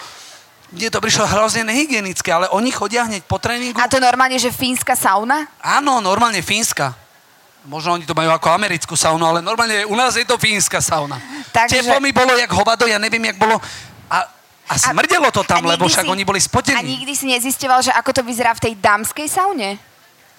mne 0.70 0.94
to 0.94 1.02
prišlo 1.02 1.26
hrozne 1.26 1.66
nehygienické, 1.66 2.30
ale 2.30 2.46
oni 2.54 2.70
chodia 2.70 3.02
hneď 3.10 3.26
po 3.26 3.42
tréningu. 3.42 3.82
A 3.82 3.90
to 3.90 3.98
normálne, 3.98 4.38
že 4.38 4.54
fínska 4.54 4.94
sauna? 4.94 5.50
Áno, 5.58 5.98
normálne 5.98 6.38
fínska. 6.38 6.94
Možno 7.66 7.98
oni 7.98 8.06
to 8.06 8.14
majú 8.14 8.30
ako 8.30 8.46
americkú 8.46 8.94
saunu, 8.94 9.26
ale 9.26 9.42
normálne 9.42 9.82
u 9.90 9.94
nás 9.98 10.14
je 10.14 10.22
to 10.22 10.38
fínska 10.38 10.78
sauna. 10.78 11.18
Takže- 11.50 11.82
Teplo 11.82 11.98
mi 11.98 12.14
bolo 12.14 12.30
jak 12.38 12.50
hovado, 12.54 12.86
ja 12.86 13.02
neviem, 13.02 13.26
jak 13.26 13.42
bolo. 13.42 13.58
A, 14.06 14.22
a 14.72 14.78
smrdelo 14.80 15.28
to 15.30 15.42
tam, 15.44 15.62
a 15.68 15.76
lebo 15.76 15.84
však 15.86 16.04
si- 16.04 16.10
oni 16.10 16.24
boli 16.24 16.40
A 16.40 16.42
spotení. 16.42 16.82
nikdy 16.98 17.12
si 17.12 17.26
nezisťoval, 17.28 17.80
že 17.82 17.92
ako 17.92 18.10
to 18.12 18.22
vyzerá 18.24 18.56
v 18.56 18.60
tej 18.60 18.74
dámskej 18.80 19.28
saune? 19.28 19.76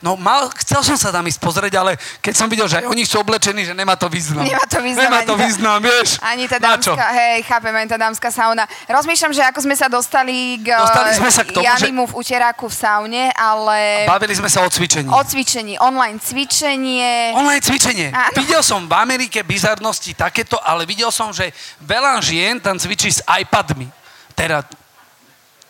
No 0.04 0.20
mal, 0.20 0.52
chcel 0.60 0.84
som 0.84 1.00
sa 1.00 1.16
tam 1.16 1.24
ísť 1.24 1.40
pozrieť, 1.40 1.80
ale 1.80 1.96
keď 2.20 2.34
som 2.36 2.52
videl, 2.52 2.68
že 2.68 2.84
aj 2.84 2.92
oni 2.92 3.08
sú 3.08 3.24
oblečení, 3.24 3.64
že 3.64 3.72
nemá 3.72 3.96
to 3.96 4.12
význam. 4.12 4.44
Nemá 4.44 4.68
to 4.68 4.84
význam 4.84 5.00
Nemá 5.08 5.24
to 5.24 5.32
tá- 5.32 5.40
význam, 5.40 5.80
vieš. 5.80 6.20
Ani 6.20 6.44
tá 6.44 6.60
dámska, 6.60 7.00
hej, 7.16 7.40
chápem, 7.48 7.72
ani 7.72 7.88
tá 7.88 7.96
dámska 7.96 8.28
sauna. 8.28 8.68
Rozmýšľam, 8.92 9.32
že 9.32 9.48
ako 9.48 9.64
sme 9.64 9.80
sa 9.80 9.88
dostali 9.88 10.60
k 10.60 10.76
Dostali 10.76 11.16
sme 11.16 11.32
sa 11.32 11.48
k 11.48 11.56
tomu, 11.56 11.64
že- 11.64 11.88
Janimu 11.88 12.04
v 12.12 12.14
uteráku 12.20 12.68
v 12.68 12.76
saune, 12.76 13.32
ale 13.32 14.04
Bavili 14.04 14.36
sme 14.36 14.52
sa 14.52 14.60
o 14.60 14.68
cvičení. 14.68 15.08
o 15.08 15.24
cvičení, 15.24 15.80
online 15.80 16.20
cvičenie. 16.20 17.32
Online 17.40 17.64
cvičenie. 17.64 18.08
Áno. 18.12 18.36
Videl 18.36 18.60
som 18.60 18.84
v 18.84 18.94
Amerike 18.94 19.40
bizarnosti 19.40 20.12
takéto, 20.14 20.60
ale 20.60 20.84
videl 20.84 21.16
som, 21.16 21.32
že 21.32 21.56
veľa 21.80 22.20
žien 22.20 22.60
tam 22.60 22.76
cvičí 22.76 23.08
s 23.08 23.24
iPadmi. 23.24 24.03
Teda 24.34 24.66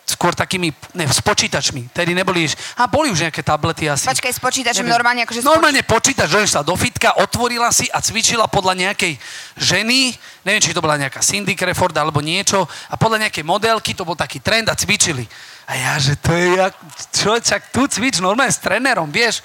skôr 0.04 0.36
takými, 0.36 0.68
ne, 0.92 1.08
s 1.08 1.24
počítačmi. 1.24 1.88
Tedy 1.88 2.12
neboli, 2.12 2.44
a 2.76 2.84
boli 2.84 3.08
už 3.08 3.24
nejaké 3.24 3.40
tablety 3.40 3.88
asi. 3.88 4.04
Počkaj, 4.04 4.32
s 4.36 4.40
počítačom 4.40 4.84
Neviem. 4.84 4.94
normálne, 5.00 5.20
akože 5.24 5.40
Normálne 5.40 5.80
počítač, 5.80 6.28
že 6.28 6.60
sa 6.60 6.60
do 6.60 6.76
fitka, 6.76 7.16
otvorila 7.16 7.72
si 7.72 7.88
a 7.88 8.04
cvičila 8.04 8.44
podľa 8.44 8.84
nejakej 8.84 9.16
ženy, 9.56 10.12
neviem, 10.44 10.60
či 10.60 10.76
to 10.76 10.84
bola 10.84 11.00
nejaká 11.00 11.24
Cindy 11.24 11.56
Crawford 11.56 11.96
alebo 11.96 12.20
niečo, 12.20 12.68
a 12.92 13.00
podľa 13.00 13.28
nejakej 13.28 13.44
modelky 13.48 13.96
to 13.96 14.04
bol 14.04 14.14
taký 14.14 14.44
trend 14.44 14.68
a 14.68 14.76
cvičili. 14.76 15.24
A 15.64 15.72
ja, 15.72 15.92
že 15.96 16.20
to 16.20 16.36
je, 16.36 16.60
jak, 16.60 16.74
čo, 17.16 17.40
čak 17.40 17.72
tu 17.72 17.88
cvič 17.88 18.20
normálne 18.20 18.52
s 18.52 18.60
trénerom, 18.60 19.08
vieš. 19.08 19.40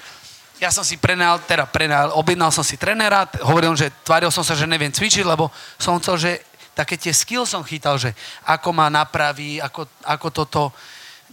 Ja 0.60 0.68
som 0.68 0.84
si 0.84 1.00
prenajal, 1.00 1.40
teda 1.48 1.64
prenajal, 1.64 2.12
objednal 2.20 2.52
som 2.52 2.60
si 2.60 2.76
trénera, 2.76 3.24
hovoril, 3.48 3.72
že 3.80 3.88
tváril 4.04 4.28
som 4.28 4.44
sa, 4.44 4.52
že 4.52 4.68
neviem 4.68 4.92
cvičiť, 4.92 5.24
lebo 5.24 5.48
som 5.80 5.96
chcel, 5.96 6.20
že 6.20 6.30
také 6.80 6.96
tie 6.96 7.12
skill 7.12 7.44
som 7.44 7.60
chytal, 7.60 8.00
že 8.00 8.16
ako 8.48 8.72
ma 8.72 8.88
napraví, 8.88 9.60
ako, 9.60 9.84
ako 10.08 10.28
toto 10.32 10.62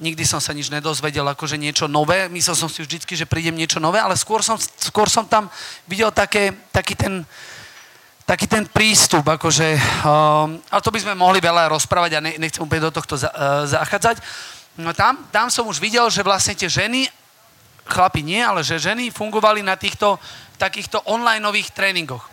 nikdy 0.04 0.28
som 0.28 0.44
sa 0.44 0.52
nič 0.52 0.68
nedozvedel, 0.68 1.24
akože 1.24 1.56
niečo 1.56 1.88
nové. 1.88 2.28
Myslel 2.28 2.54
som 2.60 2.70
si 2.70 2.84
vždycky, 2.84 3.16
že 3.16 3.26
prídem 3.26 3.56
niečo 3.56 3.80
nové, 3.80 3.98
ale 3.98 4.20
skôr 4.20 4.44
som, 4.44 4.60
skôr 4.60 5.08
som 5.08 5.26
tam 5.26 5.48
videl 5.88 6.12
také, 6.12 6.52
taký 6.76 6.94
ten 6.94 7.26
taký 8.28 8.44
ten 8.44 8.68
prístup, 8.68 9.24
akože, 9.24 9.80
um, 10.04 10.60
a 10.68 10.84
to 10.84 10.92
by 10.92 11.00
sme 11.00 11.16
mohli 11.16 11.40
veľa 11.40 11.72
rozprávať 11.72 12.20
a 12.20 12.20
ne, 12.20 12.36
nechcem 12.36 12.60
úplne 12.60 12.92
do 12.92 12.92
tohto 12.92 13.16
za, 13.16 13.32
uh, 13.32 13.64
zachádzať. 13.64 14.20
No 14.84 14.92
tam, 14.92 15.32
tam 15.32 15.48
som 15.48 15.64
už 15.64 15.80
videl, 15.80 16.04
že 16.12 16.28
vlastne 16.28 16.52
tie 16.52 16.68
ženy, 16.68 17.08
chlapi 17.88 18.28
nie, 18.28 18.44
ale 18.44 18.68
že 18.68 18.84
ženy 18.84 19.16
fungovali 19.16 19.64
na 19.64 19.80
týchto 19.80 20.20
takýchto 20.60 21.08
online 21.08 21.40
tréningoch. 21.72 22.28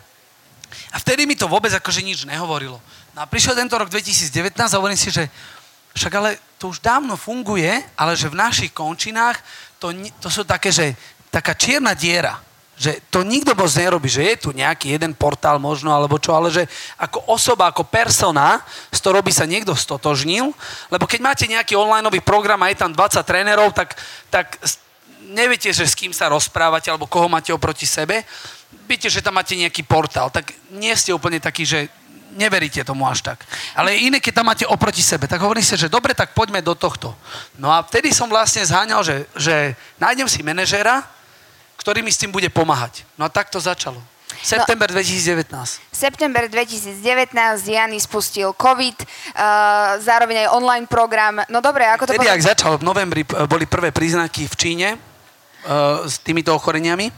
A 0.91 0.99
vtedy 0.99 1.31
mi 1.31 1.39
to 1.39 1.47
vôbec 1.47 1.71
akože 1.71 2.03
nič 2.03 2.27
nehovorilo. 2.27 2.83
No 3.15 3.23
a 3.23 3.31
prišiel 3.31 3.55
tento 3.55 3.79
rok 3.79 3.87
2019 3.87 4.59
a 4.59 4.79
hovorím 4.83 4.99
si, 4.99 5.15
že 5.15 5.31
však 5.95 6.13
ale 6.19 6.31
to 6.59 6.75
už 6.75 6.83
dávno 6.83 7.15
funguje, 7.15 7.71
ale 7.95 8.19
že 8.19 8.27
v 8.27 8.35
našich 8.35 8.75
končinách 8.75 9.39
to, 9.79 9.95
to 10.19 10.27
sú 10.27 10.43
také, 10.43 10.75
že 10.75 10.99
taká 11.31 11.55
čierna 11.55 11.95
diera. 11.95 12.43
Že 12.75 12.99
to 13.07 13.23
nikto 13.23 13.55
moc 13.55 13.71
nerobí, 13.71 14.11
že 14.11 14.27
je 14.27 14.37
tu 14.43 14.51
nejaký 14.51 14.99
jeden 14.99 15.15
portál 15.15 15.63
možno, 15.63 15.95
alebo 15.95 16.19
čo, 16.19 16.35
ale 16.35 16.51
že 16.51 16.67
ako 16.99 17.31
osoba, 17.31 17.71
ako 17.71 17.87
persona, 17.87 18.59
z 18.91 18.99
ktorou 18.99 19.23
by 19.23 19.31
sa 19.31 19.47
niekto 19.47 19.79
stotožnil, 19.79 20.51
lebo 20.91 21.07
keď 21.07 21.21
máte 21.23 21.47
nejaký 21.47 21.79
online 21.79 22.11
program 22.19 22.59
a 22.67 22.75
je 22.75 22.83
tam 22.83 22.91
20 22.91 23.23
trénerov, 23.23 23.71
tak, 23.71 23.95
tak 24.27 24.59
neviete, 25.31 25.71
že 25.71 25.87
s 25.87 25.95
kým 25.95 26.11
sa 26.11 26.27
rozprávate, 26.27 26.91
alebo 26.91 27.07
koho 27.07 27.31
máte 27.31 27.55
oproti 27.55 27.87
sebe. 27.87 28.27
Viete, 28.91 29.07
že 29.07 29.23
tam 29.23 29.39
máte 29.39 29.55
nejaký 29.55 29.87
portál, 29.87 30.35
tak 30.35 30.51
nie 30.75 30.91
ste 30.99 31.15
úplne 31.15 31.39
takí, 31.39 31.63
že 31.63 31.87
neveríte 32.35 32.83
tomu 32.85 33.07
až 33.07 33.23
tak. 33.23 33.47
Ale 33.79 33.97
iné, 33.97 34.19
keď 34.19 34.43
tam 34.43 34.47
máte 34.51 34.67
oproti 34.67 35.01
sebe, 35.01 35.31
tak 35.31 35.41
hovorím 35.41 35.63
si, 35.63 35.79
že 35.79 35.89
dobre, 35.89 36.13
tak 36.13 36.35
poďme 36.35 36.61
do 36.61 36.75
tohto. 36.75 37.15
No 37.57 37.71
a 37.71 37.81
vtedy 37.87 38.11
som 38.11 38.27
vlastne 38.27 38.67
zháňal, 38.67 39.01
že, 39.07 39.25
že 39.39 39.79
nájdem 39.97 40.27
si 40.27 40.43
manažéra, 40.43 41.07
ktorý 41.79 42.03
mi 42.03 42.11
s 42.11 42.21
tým 42.21 42.35
bude 42.35 42.51
pomáhať. 42.51 43.07
No 43.15 43.25
a 43.27 43.31
tak 43.31 43.49
to 43.49 43.63
začalo. 43.63 44.03
September 44.45 44.91
2019. 44.91 45.49
September 45.89 46.45
2019 46.51 47.01
Jany 47.65 47.97
spustil 47.97 48.53
COVID, 48.53 48.97
uh, 49.01 49.07
zároveň 50.03 50.45
aj 50.45 50.49
online 50.53 50.87
program. 50.91 51.41
No 51.49 51.65
dobre, 51.65 51.87
ako 51.89 52.11
to 52.11 52.13
Vtedy, 52.13 52.29
potom- 52.29 52.37
ak 52.37 52.43
začal, 52.43 52.73
v 52.77 52.85
novembri 52.85 53.23
boli 53.25 53.65
prvé 53.65 53.95
príznaky 53.95 54.45
v 54.51 54.55
Číne 54.59 54.89
uh, 54.97 56.05
s 56.05 56.21
týmito 56.21 56.53
ochoreniami. 56.53 57.09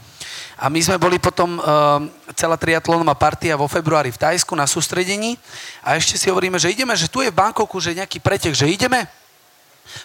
A 0.57 0.73
my 0.73 0.81
sme 0.81 0.97
boli 0.97 1.21
potom, 1.21 1.61
uh, 1.61 2.01
celá 2.33 2.57
triatlónová 2.57 3.13
partia 3.13 3.53
vo 3.53 3.69
februári 3.69 4.09
v 4.09 4.17
Tajsku 4.17 4.57
na 4.57 4.65
sústredení 4.65 5.37
a 5.85 5.93
ešte 5.93 6.17
si 6.17 6.33
hovoríme, 6.33 6.57
že 6.57 6.73
ideme, 6.73 6.97
že 6.97 7.05
tu 7.05 7.21
je 7.21 7.29
v 7.29 7.37
Bankoku, 7.37 7.77
že 7.77 7.93
nejaký 7.93 8.17
pretek, 8.17 8.57
že 8.57 8.65
ideme. 8.65 9.05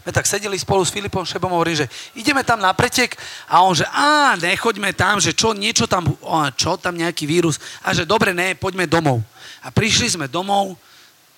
My 0.07 0.13
tak 0.15 0.29
sedeli 0.29 0.55
spolu 0.61 0.85
s 0.85 0.95
Filipom 0.95 1.27
Šebom 1.27 1.51
a 1.51 1.59
hovorím, 1.59 1.83
že 1.85 1.91
ideme 2.15 2.45
tam 2.45 2.61
na 2.61 2.71
pretek 2.77 3.17
a 3.49 3.65
on, 3.65 3.75
že 3.75 3.89
á, 3.89 4.39
nechoďme 4.39 4.93
tam, 4.95 5.19
že 5.19 5.35
čo, 5.35 5.57
niečo 5.57 5.91
tam, 5.91 6.07
čo 6.55 6.77
tam 6.79 6.95
nejaký 6.95 7.27
vírus 7.27 7.59
a 7.83 7.91
že 7.97 8.07
dobre, 8.07 8.31
ne, 8.31 8.55
poďme 8.55 8.87
domov. 8.87 9.25
A 9.65 9.73
prišli 9.75 10.15
sme 10.21 10.27
domov, 10.31 10.79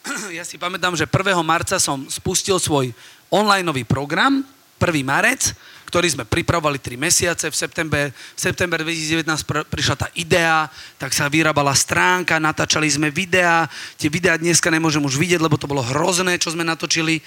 ja 0.36 0.44
si 0.44 0.60
pamätám, 0.60 0.92
že 0.98 1.08
1. 1.08 1.38
marca 1.40 1.80
som 1.80 2.04
spustil 2.10 2.60
svoj 2.60 2.92
online 3.32 3.86
program, 3.88 4.44
1. 4.82 5.06
marec, 5.06 5.56
ktorý 5.94 6.10
sme 6.10 6.26
pripravovali 6.26 6.82
3 6.82 6.98
mesiace. 6.98 7.46
V 7.46 7.54
september, 7.54 8.10
v 8.10 8.40
september 8.42 8.82
2019 8.82 9.30
pr- 9.46 9.62
prišla 9.62 9.94
tá 9.94 10.10
idea, 10.18 10.66
tak 10.98 11.14
sa 11.14 11.30
vyrábala 11.30 11.70
stránka, 11.70 12.42
natáčali 12.42 12.90
sme 12.90 13.14
videá. 13.14 13.70
Tie 13.94 14.10
videá 14.10 14.34
dneska 14.34 14.74
nemôžem 14.74 14.98
už 14.98 15.14
vidieť, 15.14 15.38
lebo 15.38 15.54
to 15.54 15.70
bolo 15.70 15.86
hrozné, 15.86 16.34
čo 16.42 16.50
sme 16.50 16.66
natočili. 16.66 17.22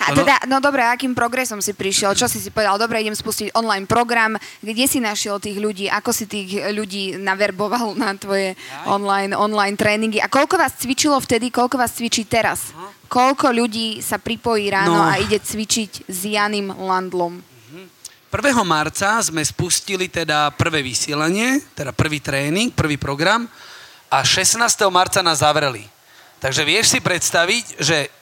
A 0.00 0.16
teda, 0.16 0.48
no 0.48 0.64
dobre, 0.64 0.80
akým 0.80 1.12
progresom 1.12 1.60
si 1.60 1.76
prišiel? 1.76 2.16
Čo 2.16 2.24
si 2.24 2.40
si 2.40 2.48
povedal? 2.48 2.80
Dobre, 2.80 3.04
idem 3.04 3.12
spustiť 3.12 3.52
online 3.52 3.84
program. 3.84 4.40
Kde 4.64 4.88
si 4.88 4.96
našiel 4.96 5.36
tých 5.36 5.60
ľudí? 5.60 5.92
Ako 5.92 6.08
si 6.16 6.24
tých 6.24 6.72
ľudí 6.72 7.20
naverboval 7.20 8.00
na 8.00 8.16
tvoje 8.16 8.56
online, 8.88 9.36
online 9.36 9.76
tréningy? 9.76 10.24
A 10.24 10.32
koľko 10.32 10.56
vás 10.56 10.72
cvičilo 10.80 11.20
vtedy? 11.20 11.52
Koľko 11.52 11.76
vás 11.76 11.92
cvičí 11.92 12.24
teraz? 12.24 12.72
Koľko 13.12 13.52
ľudí 13.52 14.00
sa 14.00 14.16
pripojí 14.16 14.72
ráno 14.72 14.96
No. 14.96 15.04
a 15.04 15.20
ide 15.20 15.36
cvičiť 15.36 16.08
s 16.08 16.18
Janim 16.24 16.72
Landlom? 16.72 17.55
1. 18.36 18.52
marca 18.68 19.16
sme 19.24 19.40
spustili 19.40 20.12
teda 20.12 20.52
prvé 20.52 20.84
vysielanie, 20.84 21.64
teda 21.72 21.96
prvý 21.96 22.20
tréning, 22.20 22.68
prvý 22.68 23.00
program 23.00 23.48
a 24.12 24.20
16. 24.20 24.60
marca 24.92 25.24
nás 25.24 25.40
zavreli. 25.40 25.88
Takže 26.36 26.60
vieš 26.68 26.92
si 26.92 27.00
predstaviť, 27.00 27.80
že 27.80 28.12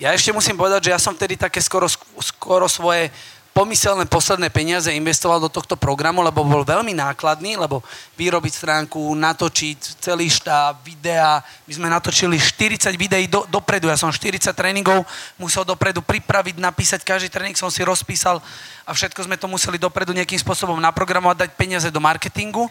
ja 0.00 0.16
ešte 0.16 0.32
musím 0.32 0.56
povedať, 0.56 0.88
že 0.88 0.94
ja 0.96 1.00
som 1.02 1.12
vtedy 1.12 1.36
také 1.36 1.60
skoro, 1.60 1.84
skoro 2.24 2.64
svoje 2.64 3.12
pomyselné 3.58 4.06
posledné 4.06 4.54
peniaze 4.54 4.86
investoval 4.94 5.42
do 5.42 5.50
tohto 5.50 5.74
programu, 5.74 6.22
lebo 6.22 6.46
bol 6.46 6.62
veľmi 6.62 6.94
nákladný, 6.94 7.58
lebo 7.58 7.82
vyrobiť 8.14 8.54
stránku, 8.54 9.02
natočiť 9.18 9.98
celý 9.98 10.30
štáb, 10.30 10.78
videa. 10.86 11.42
My 11.66 11.72
sme 11.74 11.86
natočili 11.90 12.38
40 12.38 12.94
videí 12.94 13.26
do, 13.26 13.42
dopredu, 13.50 13.90
ja 13.90 13.98
som 13.98 14.14
40 14.14 14.54
tréningov 14.54 15.02
musel 15.42 15.66
dopredu 15.66 16.06
pripraviť, 16.06 16.62
napísať, 16.62 17.02
každý 17.02 17.34
tréning 17.34 17.58
som 17.58 17.66
si 17.66 17.82
rozpísal 17.82 18.38
a 18.86 18.94
všetko 18.94 19.26
sme 19.26 19.34
to 19.34 19.50
museli 19.50 19.74
dopredu 19.74 20.14
nejakým 20.14 20.38
spôsobom 20.38 20.78
naprogramovať, 20.78 21.50
dať 21.50 21.50
peniaze 21.58 21.90
do 21.90 21.98
marketingu. 21.98 22.70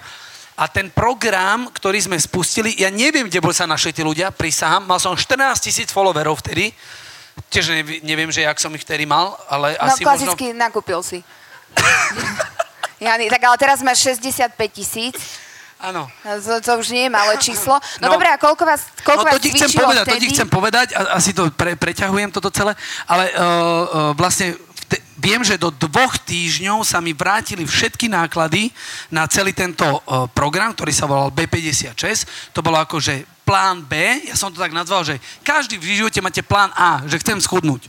A 0.56 0.72
ten 0.72 0.88
program, 0.88 1.68
ktorý 1.68 2.00
sme 2.00 2.16
spustili, 2.16 2.80
ja 2.80 2.88
neviem, 2.88 3.28
kde 3.28 3.44
bol 3.44 3.52
sa 3.52 3.68
našli 3.68 3.92
tí 3.92 4.08
ľudia, 4.08 4.32
prisahám, 4.32 4.88
mal 4.88 5.04
som 5.04 5.20
14 5.20 5.36
tisíc 5.60 5.92
followerov 5.92 6.40
vtedy, 6.40 6.72
tiež 7.50 7.72
neviem, 8.04 8.30
že 8.34 8.44
jak 8.44 8.58
som 8.60 8.74
ich 8.76 8.84
vtedy 8.84 9.06
mal, 9.06 9.38
ale 9.48 9.78
no, 9.80 9.92
asi 9.92 10.04
klasicky 10.04 10.52
možno... 10.52 10.62
nakúpil 10.62 11.00
si. 11.04 11.20
Jani, 13.04 13.30
tak 13.30 13.42
ale 13.46 13.58
teraz 13.62 13.80
máš 13.86 14.02
65 14.02 14.58
tisíc. 14.74 15.18
Áno. 15.78 16.10
To, 16.26 16.58
to 16.58 16.72
už 16.82 16.90
nie 16.90 17.06
je 17.06 17.12
malé 17.14 17.38
číslo. 17.38 17.78
No, 18.02 18.10
no 18.10 18.18
dobré, 18.18 18.34
a 18.34 18.38
koľko 18.42 18.66
vás, 18.66 18.90
koľko 19.06 19.24
no, 19.24 19.30
to 19.30 19.38
vás 19.38 19.44
ti 19.46 19.54
chcem 19.54 19.72
povedať, 19.78 20.06
vtedy? 20.10 20.18
To 20.18 20.24
ti 20.26 20.30
chcem 20.34 20.50
povedať, 20.50 20.88
a, 20.98 21.00
asi 21.22 21.32
to 21.38 21.54
pre, 21.54 21.78
preťahujem 21.78 22.34
toto 22.34 22.50
celé, 22.50 22.74
ale 23.06 23.30
uh, 23.30 23.38
uh, 23.38 24.12
vlastne 24.18 24.58
te, 24.90 24.98
viem, 25.22 25.38
že 25.46 25.62
do 25.62 25.70
dvoch 25.70 26.18
týždňov 26.26 26.82
sa 26.82 26.98
mi 26.98 27.14
vrátili 27.14 27.62
všetky 27.62 28.10
náklady 28.10 28.74
na 29.14 29.30
celý 29.30 29.54
tento 29.54 29.86
uh, 29.86 30.26
program, 30.34 30.74
ktorý 30.74 30.90
sa 30.90 31.06
volal 31.06 31.30
B56. 31.30 32.26
To 32.58 32.66
bolo 32.66 32.82
ako, 32.82 32.98
že 32.98 33.37
plán 33.48 33.80
B, 33.80 33.96
ja 34.28 34.36
som 34.36 34.52
to 34.52 34.60
tak 34.60 34.76
nazval, 34.76 35.08
že 35.08 35.24
každý 35.40 35.80
v 35.80 36.04
živote 36.04 36.20
máte 36.20 36.44
plán 36.44 36.68
A, 36.76 37.00
že 37.08 37.24
chcem 37.24 37.40
schudnúť. 37.40 37.88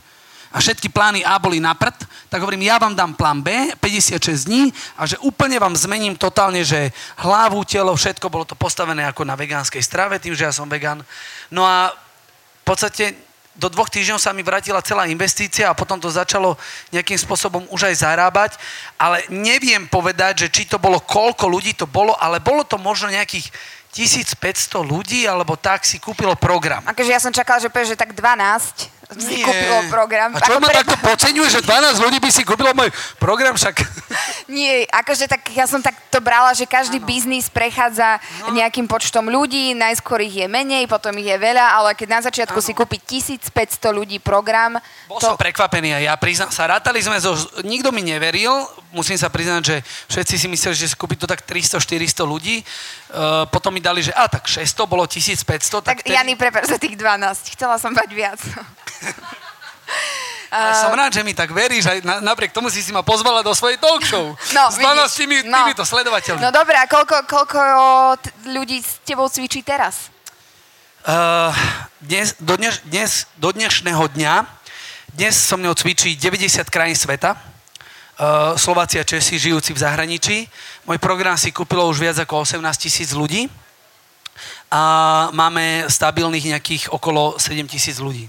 A 0.49 0.63
všetky 0.63 0.89
plány 0.89 1.21
A 1.21 1.37
boli 1.37 1.59
na 1.59 1.75
prd, 1.75 2.07
tak 2.31 2.41
hovorím, 2.41 2.65
ja 2.71 2.81
vám 2.81 2.95
dám 2.95 3.13
plán 3.13 3.43
B, 3.43 3.75
56 3.77 4.49
dní 4.49 4.73
a 4.97 5.05
že 5.05 5.19
úplne 5.21 5.59
vám 5.59 5.77
zmením 5.77 6.17
totálne, 6.17 6.63
že 6.65 6.89
hlavu, 7.21 7.61
telo, 7.67 7.93
všetko 7.93 8.31
bolo 8.31 8.47
to 8.47 8.57
postavené 8.57 9.05
ako 9.05 9.27
na 9.27 9.37
vegánskej 9.37 9.83
strave, 9.83 10.17
tým, 10.17 10.33
že 10.33 10.47
ja 10.47 10.53
som 10.55 10.65
vegan. 10.65 11.05
No 11.53 11.67
a 11.67 11.93
v 11.93 12.63
podstate 12.65 13.13
do 13.59 13.67
dvoch 13.67 13.91
týždňov 13.91 14.23
sa 14.23 14.31
mi 14.31 14.39
vrátila 14.39 14.79
celá 14.79 15.05
investícia 15.11 15.67
a 15.67 15.75
potom 15.75 15.99
to 15.99 16.07
začalo 16.07 16.55
nejakým 16.95 17.19
spôsobom 17.19 17.67
už 17.69 17.91
aj 17.91 18.07
zarábať, 18.07 18.51
ale 18.95 19.27
neviem 19.27 19.83
povedať, 19.85 20.47
že 20.47 20.51
či 20.53 20.63
to 20.65 20.79
bolo, 20.79 21.03
koľko 21.03 21.45
ľudí 21.51 21.75
to 21.75 21.83
bolo, 21.83 22.15
ale 22.15 22.39
bolo 22.39 22.63
to 22.63 22.79
možno 22.79 23.11
nejakých 23.11 23.51
1500 23.89 24.85
ľudí, 24.85 25.25
alebo 25.25 25.57
tak 25.57 25.81
si 25.83 25.97
kúpilo 25.97 26.37
program. 26.37 26.85
Akože 26.85 27.09
ja 27.09 27.21
som 27.21 27.33
čakala, 27.33 27.57
že 27.57 27.69
že 27.69 27.95
tak 27.97 28.13
12 28.13 28.99
si 29.17 29.41
Nie. 29.41 29.45
kúpilo 29.45 29.89
program. 29.89 30.37
A 30.37 30.39
čo 30.45 30.53
Ako 30.53 30.61
ma 30.61 30.69
pre- 30.69 30.85
takto 30.85 30.95
podceňuje, 31.01 31.49
že 31.49 31.65
12 31.65 31.97
ľudí 31.97 32.21
by 32.21 32.29
si 32.29 32.45
kúpilo 32.45 32.77
môj 32.77 32.93
program, 33.17 33.57
však... 33.57 33.81
Nie, 34.53 34.85
akože 34.85 35.25
tak 35.25 35.49
ja 35.57 35.65
som 35.65 35.81
tak 35.81 35.97
to 36.13 36.21
brala, 36.21 36.53
že 36.53 36.69
každý 36.69 37.01
biznis 37.01 37.49
prechádza 37.49 38.21
nejakým 38.53 38.85
počtom 38.85 39.25
ľudí, 39.25 39.73
najskôr 39.73 40.21
ich 40.21 40.37
je 40.37 40.45
menej, 40.45 40.85
potom 40.85 41.13
ich 41.17 41.25
je 41.25 41.37
veľa, 41.41 41.73
ale 41.81 41.97
keď 41.97 42.07
na 42.09 42.21
začiatku 42.21 42.61
si 42.61 42.77
kúpi 42.77 43.01
1500 43.01 43.49
ľudí 43.89 44.21
program, 44.21 44.77
Bol 45.09 45.17
to... 45.17 45.33
som 45.33 45.37
prekvapený 45.41 45.97
a 45.97 45.99
ja 46.05 46.13
priznám 46.13 46.53
sa, 46.53 46.69
rátali 46.69 47.01
sme 47.01 47.17
zo... 47.17 47.33
Nikto 47.65 47.89
mi 47.89 48.05
neveril, 48.05 48.53
musím 48.93 49.17
sa 49.17 49.33
priznať, 49.33 49.61
že 49.65 49.75
všetci 50.13 50.35
si 50.37 50.47
mysleli, 50.49 50.75
že 50.77 50.85
si 50.85 50.93
kúpi 50.93 51.17
to 51.17 51.25
tak 51.25 51.49
300-400 51.49 52.29
ľudí. 52.29 52.61
Uh, 53.09 53.49
potom 53.49 53.73
mi 53.73 53.81
dali, 53.81 54.05
že 54.05 54.13
a 54.13 54.29
tak 54.29 54.45
600, 54.45 54.85
bolo 54.85 55.09
1500. 55.09 55.81
Tak, 55.81 55.81
Tak, 55.81 55.97
Jany, 56.05 56.37
prepáč 56.37 56.69
za 56.69 56.77
tých 56.77 56.93
12. 56.93 57.57
Chcela 57.57 57.81
som 57.81 57.89
mať 57.89 58.09
viac. 58.13 58.37
Ale 60.49 60.73
som 60.81 60.93
rád, 60.93 61.13
že 61.13 61.21
mi 61.21 61.37
tak 61.37 61.53
veríš, 61.53 61.85
aj 61.85 62.01
na, 62.01 62.21
napriek 62.25 62.49
tomu 62.49 62.73
si 62.73 62.81
si 62.81 62.89
ma 62.89 63.05
pozvala 63.05 63.45
do 63.45 63.53
svojej 63.53 63.77
talk 63.77 64.01
show. 64.01 64.33
No, 64.53 64.63
s 64.73 64.81
12 64.81 65.29
vidíš, 65.29 65.45
no. 65.45 65.57
týmito 65.61 65.85
sledovateľmi. 65.85 66.41
No 66.41 66.49
dobré, 66.49 66.73
a 66.81 66.89
koľko, 66.89 67.29
koľko 67.29 67.61
t- 68.17 68.33
ľudí 68.49 68.81
s 68.81 68.97
tebou 69.05 69.29
cvičí 69.29 69.61
teraz? 69.61 70.09
Uh, 71.05 71.53
dnes, 72.01 72.33
do, 72.41 72.57
dneš, 72.57 72.81
dnes, 72.89 73.29
do 73.37 73.53
dnešného 73.53 74.09
dňa, 74.17 74.35
dnes 75.13 75.37
so 75.37 75.53
mnou 75.53 75.77
cvičí 75.77 76.17
90 76.17 76.65
krajín 76.69 76.97
sveta, 76.97 77.37
uh, 77.37 78.57
Slováci 78.57 78.97
a 78.97 79.05
Česi 79.05 79.37
žijúci 79.37 79.77
v 79.77 79.79
zahraničí. 79.85 80.37
Môj 80.89 80.97
program 80.97 81.37
si 81.37 81.53
kúpilo 81.53 81.85
už 81.85 82.01
viac 82.01 82.17
ako 82.17 82.49
18 82.49 82.65
tisíc 82.81 83.13
ľudí 83.13 83.45
a 84.73 84.81
máme 85.29 85.85
stabilných 85.85 86.57
nejakých 86.57 86.89
okolo 86.89 87.37
7 87.37 87.61
tisíc 87.69 88.01
ľudí. 88.01 88.25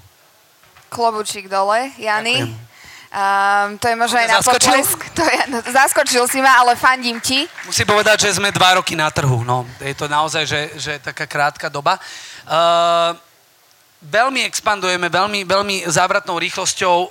Klobučík 0.92 1.48
dole, 1.48 1.88
Jany. 1.96 2.44
Ďakujem. 2.44 2.68
Um, 3.10 3.80
to 3.80 3.88
je 3.88 3.96
možno 3.96 4.16
aj 4.20 4.28
na 4.28 4.38
zaskočil? 4.44 4.76
potlesk. 4.76 5.00
To 5.16 5.22
je, 5.24 5.38
no, 5.48 5.58
zaskočil 5.72 6.24
si 6.28 6.44
ma, 6.44 6.60
ale 6.60 6.76
fandím 6.76 7.16
ti. 7.16 7.48
Musím 7.64 7.88
povedať, 7.88 8.28
že 8.28 8.36
sme 8.36 8.52
dva 8.52 8.76
roky 8.76 8.92
na 8.92 9.08
trhu. 9.08 9.40
No, 9.40 9.64
je 9.80 9.96
to 9.96 10.04
naozaj, 10.04 10.44
že, 10.44 10.60
že 10.76 10.92
taká 11.00 11.24
krátka 11.24 11.72
doba. 11.72 11.96
Uh, 12.44 13.16
veľmi 14.04 14.44
expandujeme, 14.44 15.08
veľmi, 15.08 15.48
veľmi 15.48 15.88
závratnou 15.88 16.36
rýchlosťou. 16.36 17.08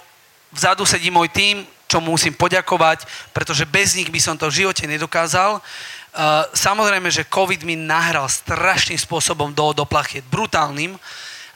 Vzadu 0.53 0.85
sedí 0.85 1.09
môj 1.09 1.33
tím, 1.33 1.65
čo 1.89 1.97
mu 1.97 2.13
musím 2.13 2.37
poďakovať, 2.37 3.09
pretože 3.33 3.65
bez 3.65 3.97
nich 3.97 4.13
by 4.13 4.21
som 4.21 4.37
to 4.37 4.45
v 4.53 4.63
živote 4.63 4.85
nedokázal. 4.85 5.57
Uh, 5.57 6.45
samozrejme, 6.53 7.09
že 7.09 7.25
COVID 7.25 7.65
mi 7.65 7.73
nahral 7.73 8.29
strašným 8.29 9.01
spôsobom 9.01 9.49
do, 9.49 9.73
do 9.73 9.89
plachiet, 9.89 10.25
brutálnym, 10.29 10.93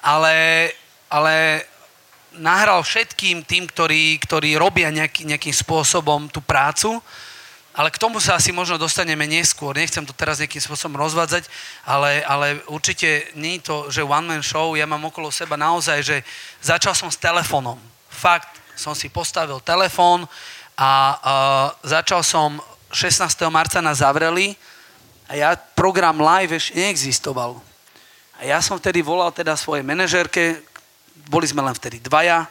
ale, 0.01 0.69
ale 1.09 1.65
nahral 2.33 2.81
všetkým 2.81 3.45
tým, 3.45 3.69
ktorí, 3.69 4.17
ktorí 4.25 4.57
robia 4.57 4.89
nejaký, 4.89 5.29
nejakým 5.29 5.53
spôsobom 5.53 6.25
tú 6.29 6.41
prácu, 6.41 6.97
ale 7.73 7.89
k 7.89 7.97
tomu 7.97 8.21
sa 8.21 8.37
asi 8.37 8.53
možno 8.53 8.77
dostaneme 8.77 9.25
neskôr. 9.25 9.73
Nechcem 9.73 10.05
to 10.05 10.13
teraz 10.13 10.37
nejakým 10.37 10.61
spôsobom 10.61 11.01
rozvádzať, 11.01 11.49
ale, 11.89 12.21
ale 12.21 12.61
určite 12.69 13.33
nie 13.33 13.57
je 13.57 13.65
to, 13.65 13.77
že 13.89 14.05
one-man 14.05 14.45
show. 14.45 14.77
Ja 14.77 14.85
mám 14.85 15.01
okolo 15.09 15.33
seba 15.33 15.57
naozaj, 15.57 16.05
že 16.05 16.17
začal 16.61 16.93
som 16.93 17.09
s 17.09 17.17
telefónom. 17.17 17.81
Fakt, 18.13 18.62
som 18.75 18.97
si 18.97 19.09
postavil 19.09 19.61
telefón 19.61 20.25
a 20.73 20.91
uh, 21.13 21.67
začal 21.85 22.25
som 22.25 22.57
16. 22.93 23.25
marca 23.49 23.81
na 23.81 23.93
zavreli 23.93 24.57
a 25.29 25.33
ja 25.37 25.49
program 25.55 26.21
live 26.21 26.57
ešte 26.57 26.77
neexistoval. 26.77 27.57
A 28.37 28.41
ja 28.45 28.59
som 28.59 28.77
vtedy 28.77 29.01
volal 29.01 29.33
teda 29.33 29.57
svojej 29.57 29.85
manažérke, 29.85 30.61
boli 31.29 31.47
sme 31.47 31.63
len 31.63 31.73
vtedy 31.73 32.01
dvaja. 32.01 32.45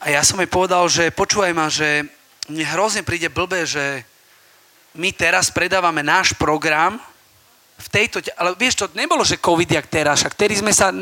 A 0.00 0.06
ja 0.12 0.20
som 0.20 0.40
jej 0.40 0.50
povedal, 0.50 0.84
že 0.90 1.14
počúvaj 1.14 1.52
ma, 1.56 1.72
že 1.72 2.04
mne 2.48 2.64
hrozne 2.76 3.00
príde 3.00 3.32
blbé, 3.32 3.64
že 3.64 4.04
my 4.94 5.10
teraz 5.16 5.48
predávame 5.48 6.04
náš 6.04 6.36
program 6.36 7.00
v 7.80 7.88
tejto... 7.88 8.20
Ale 8.36 8.54
vieš, 8.54 8.84
to 8.84 8.86
nebolo, 8.94 9.24
že 9.24 9.40
COVID 9.40 9.66
jak 9.66 9.86
teraz, 9.88 10.22
však 10.22 10.36
vtedy 10.36 10.60
sme 10.60 10.70
sa... 10.70 10.92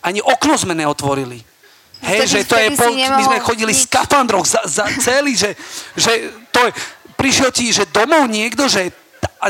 Ani 0.00 0.22
okno 0.22 0.54
sme 0.54 0.78
neotvorili. 0.78 1.51
Hej, 2.02 2.18
Vtedy- 2.26 2.32
že 2.34 2.40
to 2.50 2.56
je... 2.58 2.68
Po, 2.74 2.86
my 2.90 2.98
nemohol 2.98 3.26
sme 3.30 3.38
chodili 3.40 3.72
v 3.72 3.80
skafandroch 3.86 4.46
za, 4.46 4.60
za 4.66 4.84
celý, 4.98 5.38
že, 5.38 5.54
že 5.94 6.34
to 6.50 6.60
je... 6.66 6.70
Prišiel 7.14 7.54
ti, 7.54 7.70
že 7.70 7.86
domov 7.86 8.26
niekto, 8.26 8.66
že 8.66 8.90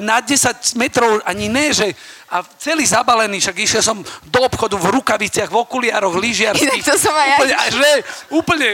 na 0.00 0.20
10 0.20 0.76
metrov 0.76 1.24
ani 1.24 1.48
ne, 1.48 1.72
že 1.72 1.96
a 2.32 2.40
celý 2.56 2.88
zabalený, 2.88 3.44
však 3.44 3.56
išiel 3.60 3.84
som 3.84 4.00
do 4.24 4.40
obchodu 4.40 4.80
v 4.80 4.88
rukaviciach, 4.88 5.52
v 5.52 5.56
okuliároch, 5.68 6.16
lyžiarských. 6.16 6.80
Inak 6.80 6.80
to 6.80 6.96
som 6.96 7.12
aj 7.12 7.28
ja 7.28 7.36
úplne, 7.36 7.52
a 7.52 7.64
že, 7.68 7.90
úplne, 8.32 8.68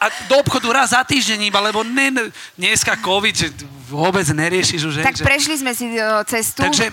a 0.00 0.06
do 0.32 0.34
obchodu 0.40 0.68
raz 0.72 0.96
za 0.96 1.04
týždeň 1.04 1.52
iba, 1.52 1.60
lebo 1.60 1.84
ne, 1.84 2.08
ne, 2.08 2.22
dneska 2.56 2.96
COVID, 2.96 3.34
že 3.36 3.48
vôbec 3.92 4.24
neriešiš 4.24 4.80
už. 4.88 4.94
Tak 5.04 5.20
že, 5.20 5.28
prešli 5.28 5.60
sme 5.60 5.76
si 5.76 5.92
cestu. 6.24 6.64
takže 6.64 6.88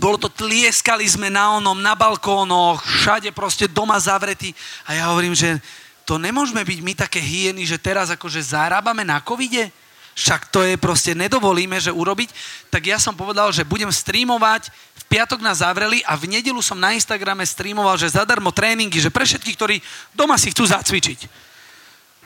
bolo 0.00 0.16
to, 0.16 0.32
tlieskali 0.32 1.04
sme 1.04 1.28
na 1.28 1.60
onom, 1.60 1.76
na 1.76 1.92
balkónoch, 1.92 2.80
všade 2.80 3.28
proste 3.36 3.68
doma 3.68 4.00
zavretí. 4.00 4.56
A 4.88 4.96
ja 4.96 5.04
hovorím, 5.12 5.36
že 5.36 5.60
to 6.08 6.16
nemôžeme 6.16 6.64
byť 6.64 6.78
my 6.80 6.92
také 6.96 7.20
hyeny, 7.20 7.68
že 7.68 7.76
teraz 7.76 8.08
akože 8.08 8.40
zarábame 8.40 9.04
na 9.04 9.20
covide? 9.20 9.68
Však 10.12 10.52
to 10.52 10.60
je 10.60 10.76
proste, 10.76 11.16
nedovolíme, 11.16 11.80
že 11.80 11.88
urobiť. 11.88 12.32
Tak 12.68 12.84
ja 12.84 13.00
som 13.00 13.16
povedal, 13.16 13.48
že 13.52 13.64
budem 13.64 13.88
streamovať, 13.88 14.68
v 14.72 15.04
piatok 15.08 15.40
nás 15.40 15.64
zavreli 15.64 16.04
a 16.04 16.16
v 16.16 16.28
nedelu 16.28 16.60
som 16.60 16.76
na 16.76 16.92
Instagrame 16.92 17.44
streamoval, 17.48 17.96
že 17.96 18.12
zadarmo 18.12 18.52
tréningy, 18.52 19.00
že 19.00 19.12
pre 19.12 19.24
všetkých, 19.24 19.56
ktorí 19.56 19.76
doma 20.12 20.36
si 20.36 20.52
chcú 20.52 20.68
zacvičiť. 20.68 21.51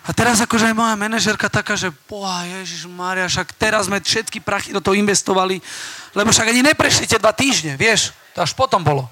A 0.07 0.15
teraz 0.15 0.39
akože 0.39 0.71
aj 0.71 0.77
moja 0.79 0.95
manažerka 0.95 1.51
taká, 1.51 1.75
že 1.75 1.91
boha 2.07 2.47
Ježiš 2.47 2.87
Mária, 2.87 3.27
však 3.27 3.59
teraz 3.59 3.91
sme 3.91 3.99
všetky 3.99 4.39
prachy 4.39 4.71
do 4.71 4.79
toho 4.79 4.95
investovali, 4.95 5.59
lebo 6.15 6.31
však 6.31 6.55
ani 6.55 6.63
neprešli 6.63 7.11
tie 7.11 7.19
dva 7.19 7.35
týždne, 7.35 7.75
vieš, 7.75 8.15
to 8.31 8.39
až 8.39 8.55
potom 8.55 8.87
bolo. 8.87 9.11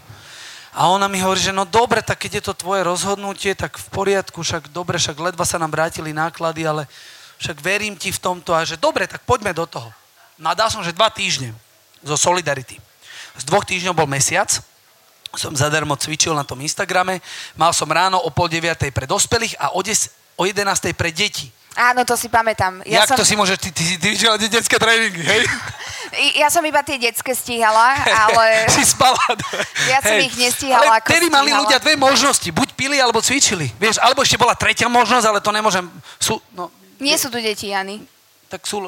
A 0.74 0.87
ona 0.90 1.11
mi 1.11 1.18
hovorí, 1.18 1.38
že 1.42 1.54
no 1.54 1.66
dobre, 1.66 1.98
tak 2.02 2.22
keď 2.22 2.38
je 2.38 2.42
to 2.50 2.54
tvoje 2.54 2.87
rozhodnutie, 2.87 3.59
tak 3.59 3.74
v 3.74 3.87
poriadku, 3.90 4.42
však 4.42 4.70
dobre, 4.70 4.98
však 4.98 5.18
ledva 5.18 5.42
sa 5.42 5.59
nám 5.59 5.74
vrátili 5.74 6.14
náklady, 6.14 6.66
ale 6.66 6.87
však 7.42 7.59
verím 7.59 7.98
ti 7.98 8.14
v 8.14 8.22
tomto 8.22 8.54
a 8.54 8.62
že 8.62 8.78
dobre, 8.78 9.11
tak 9.11 9.26
poďme 9.26 9.50
do 9.50 9.66
toho. 9.66 9.90
No 10.38 10.50
som, 10.70 10.83
že 10.83 10.94
dva 10.94 11.11
týždne 11.11 11.54
zo 12.02 12.14
Solidarity. 12.18 12.78
Z 13.35 13.42
dvoch 13.46 13.66
týždňov 13.66 13.94
bol 13.98 14.07
mesiac, 14.11 14.50
som 15.35 15.54
zadarmo 15.54 15.98
cvičil 15.98 16.35
na 16.35 16.46
tom 16.46 16.62
Instagrame, 16.62 17.18
mal 17.59 17.74
som 17.74 17.90
ráno 17.90 18.22
o 18.22 18.30
pol 18.30 18.46
deviatej 18.46 18.94
pre 18.94 19.07
dospelých 19.07 19.59
a 19.59 19.74
o, 19.74 19.83
des, 19.83 20.11
o 20.37 20.42
11. 20.47 20.94
pre 20.94 21.11
deti. 21.14 21.51
Áno, 21.75 22.07
to 22.07 22.14
si 22.14 22.31
pamätám. 22.31 22.87
Ja 22.87 23.03
Jak 23.03 23.14
som... 23.14 23.18
to 23.18 23.27
si 23.27 23.35
môžeš, 23.35 23.59
ty, 23.59 23.70
ty, 23.75 23.83
ty, 23.83 23.94
ty 23.99 24.07
vyžila 24.14 24.38
detské 24.38 24.79
tréningy, 24.79 25.23
hej? 25.23 25.42
Ja 26.38 26.47
som 26.47 26.62
iba 26.62 26.79
tie 26.87 26.94
detské 26.94 27.35
stíhala, 27.35 27.99
ale... 28.31 28.62
si 28.77 28.87
spala. 28.87 29.18
Ja 29.90 29.99
som 29.99 30.14
hej. 30.14 30.31
ich 30.31 30.35
nestíhala 30.38 30.87
ale 30.87 31.03
ako 31.03 31.11
vtedy 31.11 31.27
mali 31.27 31.51
ľudia 31.51 31.83
dve 31.83 31.99
možnosti. 31.99 32.47
Buď 32.55 32.70
pili, 32.79 33.03
alebo 33.03 33.18
cvičili. 33.18 33.66
Vieš, 33.83 33.99
alebo 33.99 34.23
ešte 34.23 34.38
bola 34.38 34.55
tretia 34.55 34.87
možnosť, 34.87 35.27
ale 35.27 35.38
to 35.42 35.51
nemôžem... 35.51 35.83
Sú, 36.23 36.38
no, 36.55 36.70
Nie 37.03 37.18
sú 37.18 37.35
tu 37.35 37.42
deti, 37.42 37.75
Jany. 37.75 37.99
Tak 38.47 38.62
sú... 38.62 38.87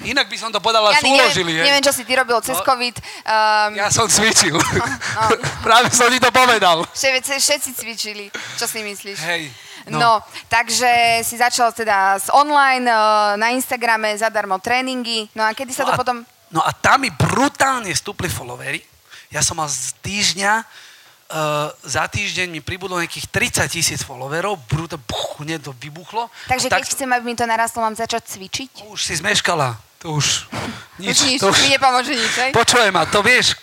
Inak 0.00 0.32
by 0.32 0.36
som 0.40 0.48
to 0.48 0.64
povedala, 0.64 0.96
ja, 0.96 1.04
súložili. 1.04 1.52
Neviem, 1.52 1.76
neviem, 1.76 1.84
čo 1.84 1.92
si 1.92 2.08
ty 2.08 2.16
robil 2.16 2.40
cez 2.40 2.56
no, 2.56 2.64
COVID. 2.64 2.96
Um... 3.28 3.70
Ja 3.76 3.92
som 3.92 4.08
cvičil. 4.08 4.56
No, 4.56 4.64
no. 4.80 5.36
Práve 5.60 5.92
som 5.92 6.08
ti 6.08 6.16
to 6.16 6.32
povedal. 6.32 6.88
Všetci, 6.90 7.36
všetci 7.36 7.70
cvičili. 7.76 8.26
Čo 8.56 8.64
si 8.64 8.80
myslíš? 8.80 9.18
Hej. 9.20 9.52
No. 9.90 9.98
no, 9.98 10.12
takže 10.46 11.22
si 11.26 11.34
začal 11.34 11.74
teda 11.74 12.18
s 12.18 12.30
online, 12.30 12.86
uh, 12.86 13.34
na 13.34 13.50
Instagrame 13.50 14.14
zadarmo 14.14 14.58
tréningy. 14.62 15.26
No 15.34 15.42
a 15.42 15.50
kedy 15.56 15.74
sa 15.74 15.82
no 15.82 15.88
to 15.90 15.92
a, 15.94 15.98
potom... 15.98 16.16
No 16.52 16.60
a 16.62 16.70
tam 16.70 17.02
mi 17.02 17.10
brutálne 17.10 17.90
stúpli 17.96 18.30
followery. 18.30 18.84
Ja 19.32 19.40
som 19.40 19.58
mal 19.58 19.66
z 19.66 19.96
týždňa, 20.04 20.52
uh, 20.62 21.72
za 21.82 22.04
týždeň 22.06 22.52
mi 22.52 22.60
pribudlo 22.60 23.00
nejakých 23.00 23.26
30 23.66 23.66
tisíc 23.72 24.00
followerov, 24.04 24.60
brutálne, 24.68 25.02
hneď 25.42 25.66
to 25.66 25.72
vybuchlo. 25.74 26.30
Takže 26.46 26.68
keď 26.70 26.84
tak, 26.84 26.92
chcem, 26.92 27.10
aby 27.10 27.24
mi 27.24 27.34
to 27.34 27.48
narastlo, 27.48 27.82
mám 27.82 27.96
začať 27.96 28.22
cvičiť? 28.38 28.70
Už 28.92 29.00
si 29.00 29.18
zmeškala. 29.18 29.74
To 30.02 30.18
už 30.18 30.50
nič. 30.98 31.14
Už 31.14 31.18
nič, 31.30 31.40
to 31.42 31.50
už, 31.50 31.58
mi 31.62 31.68
nepomôže 31.74 32.14
nič, 32.14 32.32
hej? 32.38 32.50
Počujem 32.50 32.90
ma, 32.90 33.06
to 33.06 33.22
vieš, 33.22 33.54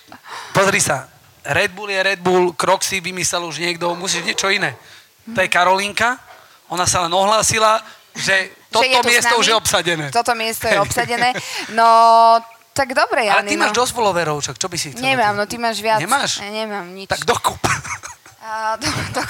pozri 0.56 0.80
sa, 0.80 1.08
Red 1.44 1.72
Bull 1.72 1.90
je 1.90 2.00
Red 2.04 2.20
Bull, 2.20 2.54
Croxy 2.54 3.00
vymyslel 3.00 3.44
už 3.48 3.60
niekto, 3.60 3.96
musíš 3.96 4.24
niečo 4.24 4.52
iné. 4.52 4.76
To 5.36 5.40
je 5.42 5.50
Karolinka, 5.50 6.18
ona 6.70 6.86
sa 6.86 7.06
len 7.06 7.14
ohlásila, 7.14 7.82
že 8.14 8.54
toto 8.70 8.86
že 8.86 8.94
je 8.94 9.02
miesto 9.02 9.34
už 9.42 9.48
je 9.50 9.56
obsadené. 9.58 10.06
Toto 10.14 10.34
miesto 10.38 10.66
je 10.70 10.78
obsadené. 10.78 11.34
No, 11.74 11.88
tak 12.74 12.94
dobre, 12.94 13.28
Jani. 13.28 13.36
Ale 13.36 13.50
ty 13.50 13.56
máš 13.58 13.74
no. 13.74 13.80
dosť 13.84 13.92
followerov, 13.92 14.38
čo 14.40 14.68
by 14.70 14.78
si 14.78 14.94
chcel? 14.94 15.04
Nemám, 15.04 15.34
no 15.36 15.44
ty 15.50 15.58
máš 15.58 15.82
viac. 15.82 16.00
Nemáš? 16.00 16.40
Ja 16.40 16.54
nemám 16.54 16.88
nič. 16.94 17.10
Tak 17.10 17.26
dokup. 17.26 17.60
A, 18.40 18.80
do, 18.82 18.88
do, 19.14 19.22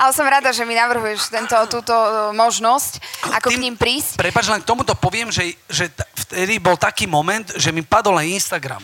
ale 0.00 0.10
som 0.16 0.24
rada, 0.24 0.48
že 0.54 0.64
mi 0.64 0.72
navrhuješ 0.72 1.28
tento, 1.28 1.56
túto 1.68 1.92
uh, 1.92 2.32
možnosť, 2.32 3.02
ako 3.36 3.48
Tým, 3.52 3.58
k 3.58 3.62
ním 3.68 3.76
prísť. 3.76 4.16
Prepač, 4.16 4.48
len 4.48 4.62
k 4.62 4.66
tomuto 4.70 4.96
poviem, 4.96 5.28
že, 5.28 5.52
že 5.68 5.92
vtedy 6.24 6.56
bol 6.56 6.78
taký 6.78 7.04
moment, 7.04 7.44
že 7.58 7.68
mi 7.68 7.84
padol 7.84 8.16
aj 8.16 8.28
Instagram. 8.32 8.80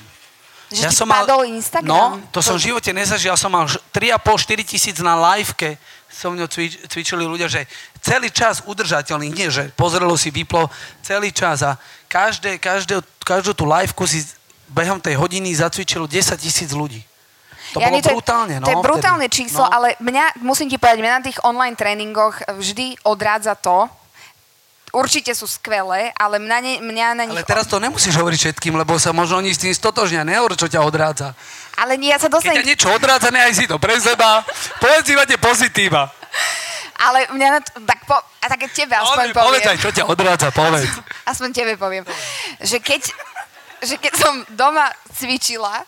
Že 0.70 0.86
ja 0.86 0.92
som 0.94 1.08
mal, 1.08 1.26
Instagram? 1.46 1.88
No, 1.88 2.02
to, 2.30 2.38
to 2.38 2.46
som 2.46 2.54
v 2.54 2.70
živote 2.70 2.90
nezažil. 2.94 3.34
Ja 3.34 3.38
som 3.38 3.50
mal 3.50 3.66
3,5-4 3.66 4.62
tisíc 4.62 4.96
na 5.02 5.18
liveke 5.18 5.80
so 6.10 6.34
mnou 6.34 6.50
cvič, 6.50 6.76
cvičili 6.90 7.22
ľudia, 7.22 7.46
že 7.46 7.64
celý 8.02 8.28
čas 8.34 8.66
udržateľný, 8.66 9.30
nie 9.30 9.48
že 9.48 9.70
pozrelo 9.78 10.18
si, 10.18 10.34
vyplo, 10.34 10.66
celý 11.00 11.30
čas 11.30 11.62
a 11.62 11.78
každé, 12.10 12.58
každé, 12.58 12.98
každú 13.22 13.54
tú 13.54 13.64
liveku 13.64 14.04
si 14.04 14.26
behom 14.70 14.98
tej 14.98 15.14
hodiny 15.16 15.54
zacvičilo 15.54 16.10
10 16.10 16.34
tisíc 16.36 16.70
ľudí. 16.74 17.02
To 17.70 17.78
ja 17.78 17.86
bolo 17.86 18.02
to 18.02 18.10
brutálne, 18.18 18.54
no. 18.58 18.66
To 18.66 18.72
je 18.74 18.82
brutálne 18.82 19.26
vtedy. 19.30 19.38
číslo, 19.46 19.62
no. 19.62 19.70
ale 19.70 19.94
mňa, 20.02 20.42
musím 20.42 20.66
ti 20.66 20.74
povedať, 20.74 20.98
mňa 20.98 21.18
na 21.22 21.22
tých 21.22 21.38
online 21.46 21.78
tréningoch 21.78 22.42
vždy 22.50 22.98
odrádza 23.06 23.54
to, 23.54 23.86
určite 24.94 25.32
sú 25.34 25.46
skvelé, 25.46 26.10
ale 26.18 26.38
mňa, 26.42 26.58
ne, 26.62 26.74
mňa 26.82 27.06
na 27.14 27.24
nich... 27.26 27.38
Ale 27.38 27.46
teraz 27.46 27.66
to 27.66 27.78
nemusíš 27.78 28.14
hovoriť 28.18 28.38
všetkým, 28.38 28.74
lebo 28.74 28.98
sa 28.98 29.14
možno 29.14 29.38
oni 29.38 29.54
s 29.54 29.62
tým 29.62 29.74
stotožnia. 29.74 30.26
Nehovor, 30.26 30.58
čo 30.58 30.66
ťa 30.66 30.82
odrádza. 30.82 31.34
Ale 31.78 31.96
nie, 31.96 32.10
ja 32.10 32.18
sa 32.18 32.28
dostanem... 32.28 32.60
Keď 32.60 32.64
ťa 32.64 32.70
niečo 32.70 32.88
odrádza, 32.90 33.28
nehaj 33.32 33.54
si 33.54 33.64
to 33.70 33.78
pre 33.78 33.96
seba. 33.98 34.42
Povedz 34.82 35.06
si 35.06 35.14
máte 35.14 35.36
pozitíva. 35.38 36.10
Ale 37.00 37.32
mňa 37.32 37.48
na 37.48 37.60
to, 37.64 37.70
tak, 37.88 38.04
po, 38.04 38.16
a 38.20 38.46
tak 38.46 38.60
tebe 38.76 38.92
aspoň 38.92 39.32
poviem. 39.32 39.48
Povedz 39.48 39.66
aj, 39.72 39.78
čo 39.80 39.90
ťa 39.94 40.04
odrádza, 40.04 40.48
povedz. 40.52 40.84
Aspoň 41.24 41.48
tebe 41.56 41.72
poviem. 41.80 42.04
Že 42.60 42.76
keď, 42.84 43.02
že 43.80 43.94
keď 43.96 44.12
som 44.20 44.34
doma 44.52 44.92
cvičila, 45.16 45.80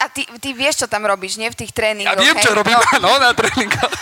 a 0.00 0.06
ty, 0.08 0.24
ty 0.40 0.52
vieš, 0.52 0.84
čo 0.84 0.86
tam 0.88 1.04
robíš, 1.04 1.36
nie? 1.36 1.48
V 1.48 1.56
tých 1.64 1.72
tréningoch. 1.72 2.12
Ja 2.12 2.20
viem, 2.20 2.36
hej? 2.36 2.44
čo 2.44 2.52
robím, 2.56 2.76
no, 2.76 3.08
no 3.08 3.20
na 3.20 3.32
tréningoch. 3.36 3.92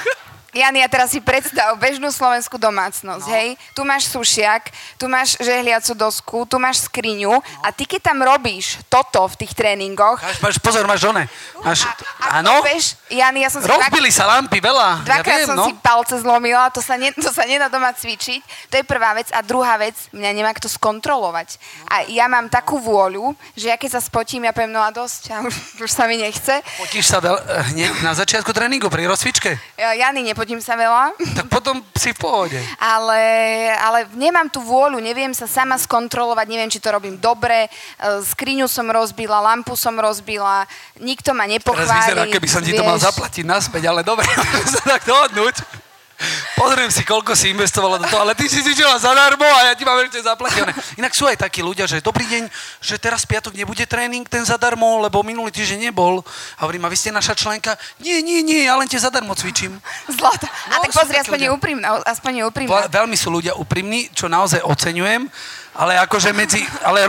Jani, 0.50 0.82
a 0.82 0.88
teraz 0.90 1.14
si 1.14 1.22
predstav 1.22 1.78
bežnú 1.78 2.10
slovenskú 2.10 2.58
domácnosť, 2.58 3.26
no. 3.26 3.34
hej? 3.34 3.54
Tu 3.74 3.82
máš 3.86 4.10
sušiak, 4.10 4.74
tu 4.98 5.06
máš 5.06 5.38
žehliacu 5.38 5.94
dosku, 5.94 6.42
tu 6.46 6.58
máš 6.58 6.90
skriňu 6.90 7.38
no. 7.38 7.44
a 7.62 7.70
ty 7.70 7.86
keď 7.86 8.10
tam 8.10 8.18
robíš 8.26 8.82
toto 8.90 9.22
v 9.30 9.46
tých 9.46 9.54
tréningoch... 9.54 10.18
Máš, 10.18 10.42
máš 10.42 10.56
pozor, 10.58 10.84
máš 10.90 11.06
žone. 11.06 11.30
Máš, 11.62 11.86
áno? 12.26 12.62
Jani, 13.10 13.46
ja 13.46 13.50
som 13.50 13.62
si... 13.62 13.70
Rozbili 13.70 14.10
dvak... 14.10 14.18
sa 14.18 14.24
lampy 14.26 14.58
veľa. 14.58 14.88
Dvakrát 15.06 15.38
ja 15.38 15.38
viem, 15.44 15.48
som 15.54 15.58
no. 15.58 15.66
si 15.70 15.72
palce 15.78 16.16
zlomila, 16.18 16.66
to 16.74 16.82
sa, 16.82 16.98
ne, 16.98 17.14
to 17.24 17.30
sa 17.30 17.46
nedá 17.46 17.70
doma 17.70 17.94
cvičiť. 17.94 18.70
To 18.70 18.74
je 18.78 18.84
prvá 18.86 19.14
vec. 19.14 19.30
A 19.30 19.42
druhá 19.46 19.78
vec, 19.78 19.94
mňa 20.10 20.30
nemá 20.34 20.50
kto 20.54 20.66
skontrolovať. 20.66 21.58
A 21.86 22.06
ja 22.10 22.26
mám 22.26 22.50
takú 22.50 22.82
vôľu, 22.82 23.34
že 23.54 23.70
ja 23.70 23.76
keď 23.78 23.98
sa 23.98 24.00
spotím, 24.02 24.46
ja 24.46 24.52
poviem, 24.54 24.74
no 24.74 24.82
a 24.82 24.90
dosť, 24.90 25.22
a 25.30 25.36
už, 25.46 25.84
už 25.84 25.90
sa 25.90 26.10
mi 26.10 26.18
nechce. 26.18 26.58
Potíš 26.78 27.06
sa 27.06 27.22
veľ, 27.22 27.38
hneď 27.74 28.02
na 28.02 28.18
začiatku 28.18 28.50
tréningu 28.50 28.90
pri 28.90 29.06
rozcvičke? 29.06 29.54
Ja, 29.78 29.94
Jani, 29.94 30.26
nepotím 30.40 30.64
sa 30.64 30.72
veľa. 30.72 31.12
Tak 31.40 31.52
potom 31.52 31.84
si 31.96 32.16
v 32.16 32.18
pohode. 32.20 32.58
Ale, 32.80 33.22
ale 33.76 34.08
nemám 34.16 34.48
tú 34.48 34.64
vôľu, 34.64 34.96
neviem 35.00 35.36
sa 35.36 35.44
sama 35.44 35.76
skontrolovať, 35.76 36.46
neviem, 36.48 36.72
či 36.72 36.80
to 36.80 36.88
robím 36.88 37.20
dobre. 37.20 37.68
E, 37.68 37.70
skriňu 38.24 38.64
som 38.64 38.88
rozbila, 38.88 39.40
lampu 39.44 39.76
som 39.76 39.92
rozbila, 40.00 40.64
nikto 41.00 41.36
ma 41.36 41.44
nepochváli. 41.44 41.88
Teraz 41.88 42.08
vyzerá, 42.08 42.24
keby 42.28 42.48
som 42.48 42.60
ti 42.64 42.72
to 42.72 42.84
mal 42.84 42.96
zaplatiť 42.96 43.44
naspäť, 43.44 43.82
ale 43.92 44.00
dobre, 44.00 44.24
sa 44.72 44.80
tak 44.96 45.04
dohodnúť. 45.04 45.89
Pozriem 46.54 46.92
si, 46.92 47.02
koľko 47.02 47.32
si 47.32 47.48
investovala 47.50 47.96
do 47.96 48.06
toho, 48.06 48.20
ale 48.20 48.36
ty 48.36 48.44
si 48.44 48.60
cvičila 48.60 49.00
zadarmo 49.00 49.48
a 49.48 49.72
ja 49.72 49.74
ti 49.74 49.88
mám 49.88 49.96
ešte 50.04 50.20
zaplatené. 50.20 50.76
Inak 51.00 51.16
sú 51.16 51.24
aj 51.24 51.40
takí 51.40 51.64
ľudia, 51.64 51.88
že 51.88 52.04
dobrý 52.04 52.28
deň, 52.28 52.44
že 52.84 53.00
teraz 53.00 53.24
piatok 53.24 53.56
nebude 53.56 53.88
tréning, 53.88 54.28
ten 54.28 54.44
zadarmo, 54.44 55.00
lebo 55.00 55.24
minulý 55.24 55.48
týždeň 55.48 55.88
nebol. 55.88 56.20
A 56.60 56.68
hovorím, 56.68 56.84
a 56.84 56.92
vy 56.92 56.96
ste 57.00 57.08
naša 57.08 57.32
členka? 57.32 57.80
Nie, 58.04 58.20
nie, 58.20 58.44
nie, 58.44 58.68
ja 58.68 58.76
len 58.76 58.84
te 58.84 59.00
zadarmo 59.00 59.32
cvičím. 59.32 59.80
Zlata. 60.12 60.48
No, 60.68 60.80
a 60.80 60.84
tak 60.84 60.92
pozri, 60.92 61.16
aspoň 61.16 61.40
je 61.48 61.50
úprimná. 61.50 61.88
Aspoň 62.04 62.32
je 62.36 62.42
úprimná. 62.44 62.84
Veľmi 62.92 63.16
sú 63.16 63.32
ľudia 63.32 63.56
úprimní, 63.56 64.12
čo 64.12 64.28
naozaj 64.28 64.60
oceňujem, 64.60 65.24
ale 65.80 65.96
akože 66.04 66.36
medzi, 66.36 66.60
ale 66.84 67.08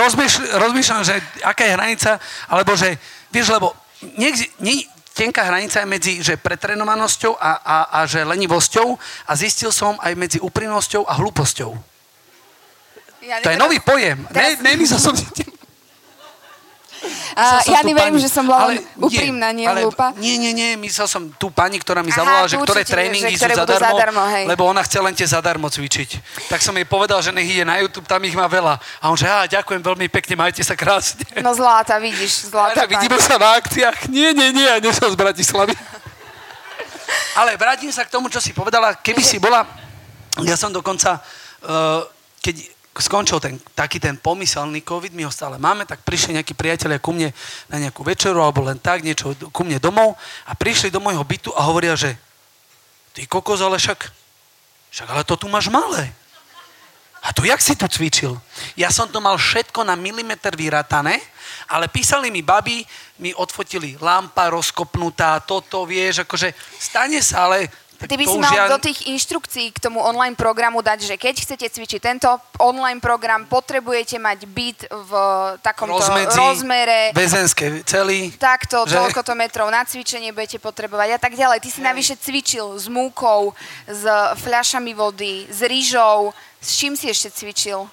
rozmýšľam, 0.55 1.03
že 1.03 1.19
aká 1.43 1.67
je 1.67 1.75
hranica, 1.75 2.11
alebo 2.47 2.79
že, 2.79 2.95
vieš, 3.27 3.51
lebo 3.51 3.75
nie, 4.15 4.31
nie, 4.63 4.87
tenká 5.13 5.43
hranica 5.43 5.83
je 5.83 5.87
medzi 5.87 6.13
že 6.23 6.39
pretrenovanosťou 6.39 7.35
a, 7.35 7.51
a, 7.61 7.77
a 7.99 7.99
že 8.07 8.23
lenivosťou 8.23 8.95
a 9.27 9.31
zistil 9.35 9.71
som 9.71 9.99
aj 9.99 10.13
medzi 10.15 10.37
úprimnosťou 10.39 11.05
a 11.07 11.13
hlúposťou. 11.19 11.71
Ja, 13.21 13.37
to 13.43 13.53
je 13.53 13.59
nový 13.59 13.77
pojem. 13.77 14.25
Teraz... 14.33 14.57
Ne, 14.59 14.73
nemyslel 14.73 14.97
som 14.97 15.13
si 15.13 15.29
Uh, 17.01 17.61
ja 17.65 17.81
neviem, 17.81 18.13
že 18.21 18.29
som 18.29 18.45
bola 18.45 18.69
ale, 18.69 18.85
úprimná, 18.93 19.49
nie 19.49 19.65
ale, 19.65 19.81
hlúpa. 19.81 20.13
Nie, 20.21 20.37
nie, 20.37 20.53
nie, 20.53 20.77
myslel 20.77 21.09
som 21.09 21.33
tú 21.33 21.49
pani, 21.49 21.81
ktorá 21.81 22.05
mi 22.05 22.13
zavolala, 22.13 22.45
že 22.45 22.61
ktoré 22.61 22.85
tréningy 22.85 23.33
sú 23.33 23.49
zadarmo, 23.49 23.97
zadarmo 23.97 24.21
lebo 24.45 24.69
ona 24.69 24.85
chce 24.85 25.01
len 25.01 25.13
tie 25.17 25.25
zadarmo 25.25 25.65
cvičiť. 25.65 26.21
Tak 26.45 26.61
som 26.61 26.77
jej 26.77 26.85
povedal, 26.85 27.17
že 27.25 27.33
nech 27.33 27.49
ide 27.49 27.65
na 27.65 27.81
YouTube, 27.81 28.05
tam 28.05 28.21
ich 28.21 28.37
má 28.37 28.45
veľa. 28.45 28.77
A 29.01 29.09
on 29.09 29.17
že, 29.17 29.25
á, 29.25 29.49
ďakujem 29.49 29.81
veľmi 29.81 30.13
pekne, 30.13 30.37
majte 30.37 30.61
sa 30.61 30.77
krásne. 30.77 31.25
No 31.41 31.57
zláta, 31.57 31.97
vidíš, 31.97 32.53
zláta. 32.53 32.85
Vidíme 32.85 33.17
sa 33.17 33.41
na 33.41 33.57
akciách. 33.57 34.05
Nie, 34.13 34.37
nie, 34.37 34.53
nie, 34.53 34.65
ja 34.65 34.77
nie 34.77 34.93
som 34.93 35.09
z 35.09 35.17
Bratislavy. 35.17 35.73
ale 37.39 37.57
vrátim 37.57 37.89
sa 37.89 38.05
k 38.05 38.13
tomu, 38.13 38.29
čo 38.29 38.37
si 38.37 38.53
povedala. 38.53 38.93
Keby 38.93 39.23
si 39.25 39.41
bola, 39.41 39.65
ja 40.45 40.53
som 40.53 40.69
dokonca, 40.69 41.17
uh, 41.65 42.05
keď 42.43 42.80
skončil 42.99 43.39
ten, 43.39 43.55
taký 43.71 44.03
ten 44.03 44.19
pomyselný 44.19 44.83
COVID, 44.83 45.15
my 45.15 45.23
ho 45.23 45.31
stále 45.31 45.55
máme, 45.55 45.87
tak 45.87 46.03
prišli 46.03 46.35
nejakí 46.35 46.51
priatelia 46.51 46.99
ku 46.99 47.15
mne 47.15 47.31
na 47.71 47.79
nejakú 47.79 48.03
večeru 48.03 48.43
alebo 48.43 48.67
len 48.67 48.75
tak, 48.75 48.99
niečo 48.99 49.31
ku 49.55 49.63
mne 49.63 49.79
domov 49.79 50.19
a 50.43 50.51
prišli 50.51 50.91
do 50.91 50.99
môjho 50.99 51.23
bytu 51.23 51.55
a 51.55 51.63
hovoria, 51.63 51.95
že 51.95 52.19
ty 53.15 53.23
kokos, 53.23 53.63
ale 53.63 53.79
však, 53.79 53.99
však 54.91 55.07
ale 55.07 55.23
to 55.23 55.39
tu 55.39 55.47
máš 55.47 55.71
malé. 55.71 56.11
A 57.21 57.29
tu 57.31 57.45
jak 57.45 57.61
si 57.61 57.77
tu 57.77 57.85
cvičil? 57.85 58.33
Ja 58.73 58.89
som 58.89 59.05
to 59.05 59.21
mal 59.21 59.37
všetko 59.37 59.85
na 59.85 59.93
milimeter 59.93 60.57
vyratané, 60.57 61.21
ale 61.69 61.85
písali 61.85 62.33
mi 62.33 62.41
baby, 62.41 62.81
mi 63.21 63.29
odfotili 63.31 63.93
lampa 64.01 64.49
rozkopnutá, 64.49 65.37
toto, 65.45 65.85
vieš, 65.85 66.25
akože 66.25 66.49
stane 66.81 67.21
sa, 67.21 67.45
ale 67.45 67.69
Ty 68.01 68.15
by 68.17 68.25
si 68.25 68.37
mal 68.41 68.55
ja... 68.55 68.65
do 68.69 68.77
tých 68.81 69.05
inštrukcií 69.09 69.73
k 69.73 69.79
tomu 69.79 70.01
online 70.01 70.33
programu 70.33 70.81
dať, 70.81 71.05
že 71.05 71.15
keď 71.17 71.35
chcete 71.45 71.67
cvičiť 71.69 71.99
tento 72.01 72.29
online 72.57 72.97
program, 72.97 73.45
potrebujete 73.45 74.17
mať 74.17 74.39
byt 74.49 74.79
v 74.89 75.11
takomto 75.61 76.01
Rozmedzi, 76.01 76.37
rozmere. 76.37 77.01
Väzenské 77.13 77.85
celý. 77.85 78.33
Takto, 78.37 78.89
že... 78.89 78.97
toľkoto 78.97 79.33
metrov 79.37 79.69
na 79.69 79.85
cvičenie 79.85 80.33
budete 80.33 80.57
potrebovať 80.57 81.17
a 81.17 81.19
tak 81.21 81.37
ďalej. 81.37 81.61
Ty 81.61 81.69
si 81.69 81.81
navyše 81.81 82.15
cvičil 82.17 82.77
s 82.77 82.89
múkou, 82.89 83.53
s 83.85 84.03
fľašami 84.41 84.91
vody, 84.97 85.45
s 85.49 85.61
rýžou. 85.61 86.33
S 86.61 86.77
čím 86.77 86.93
si 86.97 87.09
ešte 87.09 87.29
cvičil? 87.33 87.85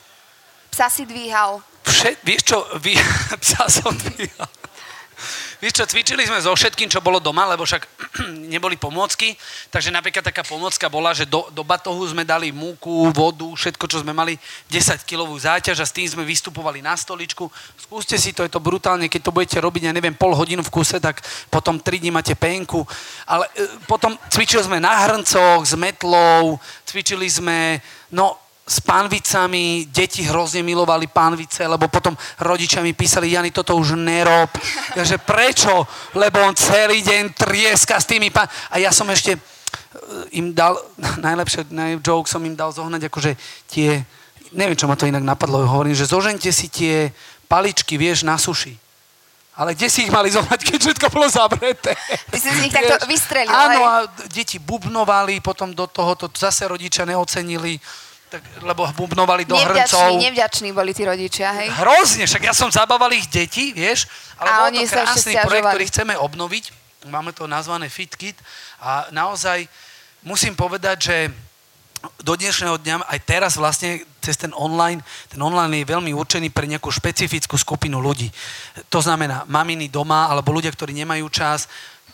Psa 0.73 0.93
si 0.93 1.09
dvíhal? 1.09 1.65
Všet, 1.89 2.21
vieš 2.21 2.43
čo, 2.53 2.59
vy, 2.79 2.95
psa 3.45 3.65
som 3.69 3.97
dvíhal. 3.97 4.49
Víš 5.59 5.75
čo, 5.75 5.91
cvičili 5.91 6.23
sme 6.23 6.39
so 6.39 6.55
všetkým, 6.55 6.87
čo 6.87 7.03
bolo 7.03 7.19
doma, 7.19 7.43
lebo 7.51 7.67
však 7.67 7.83
neboli 8.55 8.79
pomôcky, 8.79 9.35
takže 9.75 9.91
napríklad 9.91 10.23
taká 10.23 10.47
pomocka 10.47 10.87
bola, 10.87 11.11
že 11.11 11.27
do, 11.27 11.51
do 11.51 11.67
batohu 11.67 11.99
sme 12.07 12.23
dali 12.23 12.55
múku, 12.55 13.11
vodu, 13.11 13.43
všetko, 13.43 13.85
čo 13.91 13.99
sme 14.07 14.15
mali, 14.15 14.39
10 14.71 15.03
kilovú 15.03 15.35
záťaž 15.35 15.83
a 15.83 15.87
s 15.91 15.91
tým 15.91 16.07
sme 16.07 16.23
vystupovali 16.23 16.79
na 16.79 16.95
stoličku. 16.95 17.51
Skúste 17.75 18.15
si 18.23 18.31
to, 18.31 18.47
je 18.47 18.55
to 18.55 18.63
brutálne, 18.63 19.11
keď 19.11 19.21
to 19.27 19.35
budete 19.35 19.59
robiť, 19.59 19.91
ja 19.91 19.93
neviem, 19.93 20.15
pol 20.15 20.31
hodinu 20.31 20.63
v 20.63 20.71
kuse, 20.71 21.03
tak 21.03 21.27
potom 21.51 21.83
3 21.83 22.07
dní 22.07 22.15
máte 22.15 22.39
penku. 22.39 22.87
Ale 23.27 23.51
e, 23.59 23.83
potom 23.91 24.15
cvičili 24.31 24.63
sme 24.63 24.79
na 24.79 24.95
hrncoch, 25.11 25.67
s 25.67 25.75
metlou, 25.75 26.63
cvičili 26.87 27.27
sme, 27.27 27.83
no 28.15 28.48
s 28.69 28.85
pánvicami, 28.85 29.89
deti 29.89 30.29
hrozne 30.29 30.61
milovali 30.61 31.09
pánvice, 31.09 31.65
lebo 31.65 31.89
potom 31.89 32.13
rodičia 32.37 32.85
mi 32.85 32.93
písali, 32.93 33.33
Jani, 33.33 33.49
toto 33.49 33.73
už 33.73 33.97
nerob. 33.97 34.53
Ja, 34.93 35.09
že 35.09 35.17
prečo? 35.17 35.89
Lebo 36.13 36.45
on 36.45 36.53
celý 36.53 37.01
deň 37.01 37.33
trieska 37.33 37.97
s 37.97 38.05
tými 38.05 38.29
pán... 38.29 38.45
A 38.69 38.77
ja 38.77 38.93
som 38.93 39.09
ešte 39.09 39.41
eh, 39.41 39.41
im 40.37 40.53
dal, 40.53 40.77
najlepšie, 41.27 41.65
joke 42.05 42.29
som 42.29 42.45
im 42.45 42.53
dal 42.53 42.69
zohnať, 42.69 43.09
akože 43.09 43.33
tie, 43.73 44.05
neviem, 44.53 44.77
čo 44.77 44.85
ma 44.85 45.01
to 45.01 45.09
inak 45.09 45.25
napadlo, 45.25 45.65
hovorím, 45.65 45.97
že 45.97 46.05
zožente 46.05 46.53
si 46.53 46.69
tie 46.69 47.09
paličky, 47.49 47.97
vieš, 47.97 48.29
na 48.29 48.37
suši. 48.37 48.77
Ale 49.59 49.75
kde 49.75 49.91
si 49.91 50.07
ich 50.07 50.13
mali 50.15 50.31
zohnať, 50.31 50.61
keď 50.63 50.79
všetko 50.79 51.07
bolo 51.11 51.27
zavreté? 51.27 51.91
Ty 52.31 52.39
si 52.39 52.47
z 52.47 52.59
nich 52.63 52.71
takto 52.71 53.11
vystrelil. 53.11 53.51
Áno, 53.51 53.81
a 53.83 54.07
deti 54.31 54.63
bubnovali, 54.63 55.43
potom 55.43 55.75
do 55.75 55.91
toho 55.91 56.15
to 56.15 56.31
zase 56.31 56.63
rodičia 56.69 57.03
neocenili 57.03 57.83
tak, 58.29 58.45
lebo 58.61 58.85
bubnovali 58.93 59.49
do 59.49 59.57
nevďační, 59.57 59.97
hrncov. 59.97 60.21
Nevďační 60.21 60.71
boli 60.77 60.93
tí 60.93 61.03
rodičia, 61.09 61.49
hej? 61.57 61.69
Hrozne, 61.73 62.29
však 62.29 62.43
ja 62.45 62.55
som 62.55 62.69
zabával 62.69 63.13
ich 63.17 63.27
deti, 63.27 63.73
vieš, 63.73 64.05
ale 64.37 64.49
a 64.49 64.55
bol 64.61 64.69
to 64.77 64.85
krásny 64.85 65.35
projekt, 65.41 65.67
ktorý 65.73 65.85
chceme 65.89 66.15
obnoviť. 66.21 66.65
Máme 67.09 67.33
to 67.33 67.49
nazvané 67.49 67.89
FitKit 67.89 68.37
a 68.85 69.09
naozaj 69.11 69.65
musím 70.23 70.53
povedať, 70.53 70.97
že 71.01 71.17
do 72.23 72.39
dnešného 72.39 72.79
dňa, 72.79 73.11
aj 73.11 73.21
teraz 73.27 73.53
vlastne 73.59 74.07
cez 74.23 74.39
ten 74.39 74.55
online, 74.55 75.03
ten 75.27 75.41
online 75.43 75.83
je 75.83 75.91
veľmi 75.91 76.15
určený 76.15 76.55
pre 76.55 76.71
nejakú 76.71 76.95
špecifickú 76.95 77.59
skupinu 77.59 77.99
ľudí. 77.99 78.31
To 78.87 79.03
znamená 79.03 79.43
maminy 79.51 79.91
doma, 79.91 80.31
alebo 80.31 80.55
ľudia, 80.55 80.71
ktorí 80.71 80.95
nemajú 80.95 81.27
čas, 81.33 81.67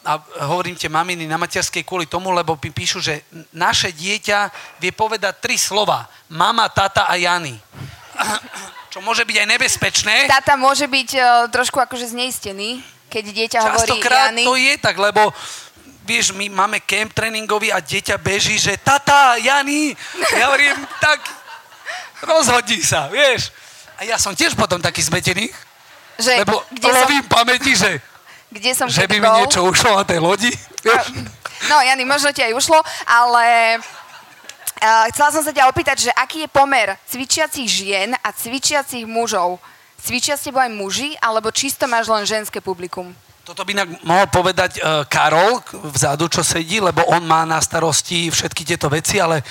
a 0.04 0.20
hovorím 0.44 0.76
tie 0.76 0.92
maminy 0.92 1.24
na 1.24 1.40
materskej 1.40 1.80
kvôli 1.80 2.04
tomu, 2.04 2.28
lebo 2.28 2.60
mi 2.60 2.70
píšu, 2.70 3.00
že 3.00 3.24
naše 3.56 3.88
dieťa 3.88 4.52
vie 4.76 4.92
povedať 4.92 5.40
tri 5.40 5.56
slova. 5.56 6.04
Mama, 6.28 6.68
tata 6.68 7.08
a 7.08 7.16
Jany. 7.16 7.56
Čo 8.92 9.00
môže 9.00 9.24
byť 9.24 9.36
aj 9.42 9.48
nebezpečné. 9.48 10.14
Tata 10.28 10.54
môže 10.54 10.86
byť 10.86 11.10
uh, 11.18 11.24
trošku 11.50 11.80
akože 11.80 12.12
zneistený, 12.12 12.84
keď 13.08 13.24
dieťa 13.32 13.58
hovorí 13.64 13.98
Jany. 13.98 14.44
to 14.44 14.54
je 14.54 14.74
tak, 14.78 14.94
lebo 15.00 15.32
vieš, 16.04 16.36
my 16.36 16.52
máme 16.52 16.84
camp 16.84 17.10
tréningový 17.10 17.72
a 17.72 17.80
dieťa 17.80 18.20
beží, 18.20 18.60
že 18.60 18.76
tata, 18.76 19.40
Jany. 19.40 19.96
Ja 20.36 20.52
hovorím, 20.52 20.76
tak 21.04 21.18
rozhodni 22.22 22.84
sa, 22.84 23.08
vieš. 23.08 23.50
A 23.96 24.04
ja 24.04 24.20
som 24.20 24.36
tiež 24.36 24.52
potom 24.52 24.78
taký 24.84 25.00
zmetený, 25.00 25.48
že, 26.20 26.38
lebo 26.38 26.62
lovím 26.78 27.24
som... 27.24 27.32
pamäti, 27.32 27.74
že 27.74 27.98
kde 28.54 28.70
som 28.70 28.86
Že 28.86 29.10
by 29.10 29.16
mi 29.18 29.30
niečo 29.42 29.66
ušlo 29.66 29.98
na 29.98 30.06
tej 30.06 30.22
lodi? 30.22 30.54
No, 31.66 31.80
Jany, 31.82 32.04
možno 32.06 32.30
ti 32.30 32.44
aj 32.44 32.54
ušlo, 32.54 32.78
ale 33.08 33.78
uh, 33.80 35.04
chcela 35.10 35.32
som 35.32 35.42
sa 35.42 35.50
ťa 35.50 35.66
opýtať, 35.66 36.06
že 36.06 36.10
aký 36.12 36.46
je 36.46 36.48
pomer 36.52 36.94
cvičiacich 37.08 37.66
žien 37.66 38.14
a 38.20 38.28
cvičiacich 38.30 39.08
mužov? 39.08 39.58
Cvičia 40.04 40.36
s 40.36 40.44
tebou 40.44 40.60
aj 40.60 40.68
muži, 40.76 41.16
alebo 41.24 41.48
čisto 41.48 41.88
máš 41.88 42.12
len 42.12 42.28
ženské 42.28 42.60
publikum? 42.60 43.16
Toto 43.44 43.60
by 43.60 43.76
inak 43.76 43.88
mohol 44.08 44.24
povedať 44.32 44.80
uh, 44.80 45.04
Karol 45.04 45.60
vzadu, 45.92 46.32
čo 46.32 46.40
sedí, 46.40 46.80
lebo 46.80 47.04
on 47.12 47.28
má 47.28 47.44
na 47.44 47.60
starosti 47.60 48.32
všetky 48.32 48.64
tieto 48.64 48.88
veci, 48.88 49.20
ale 49.20 49.44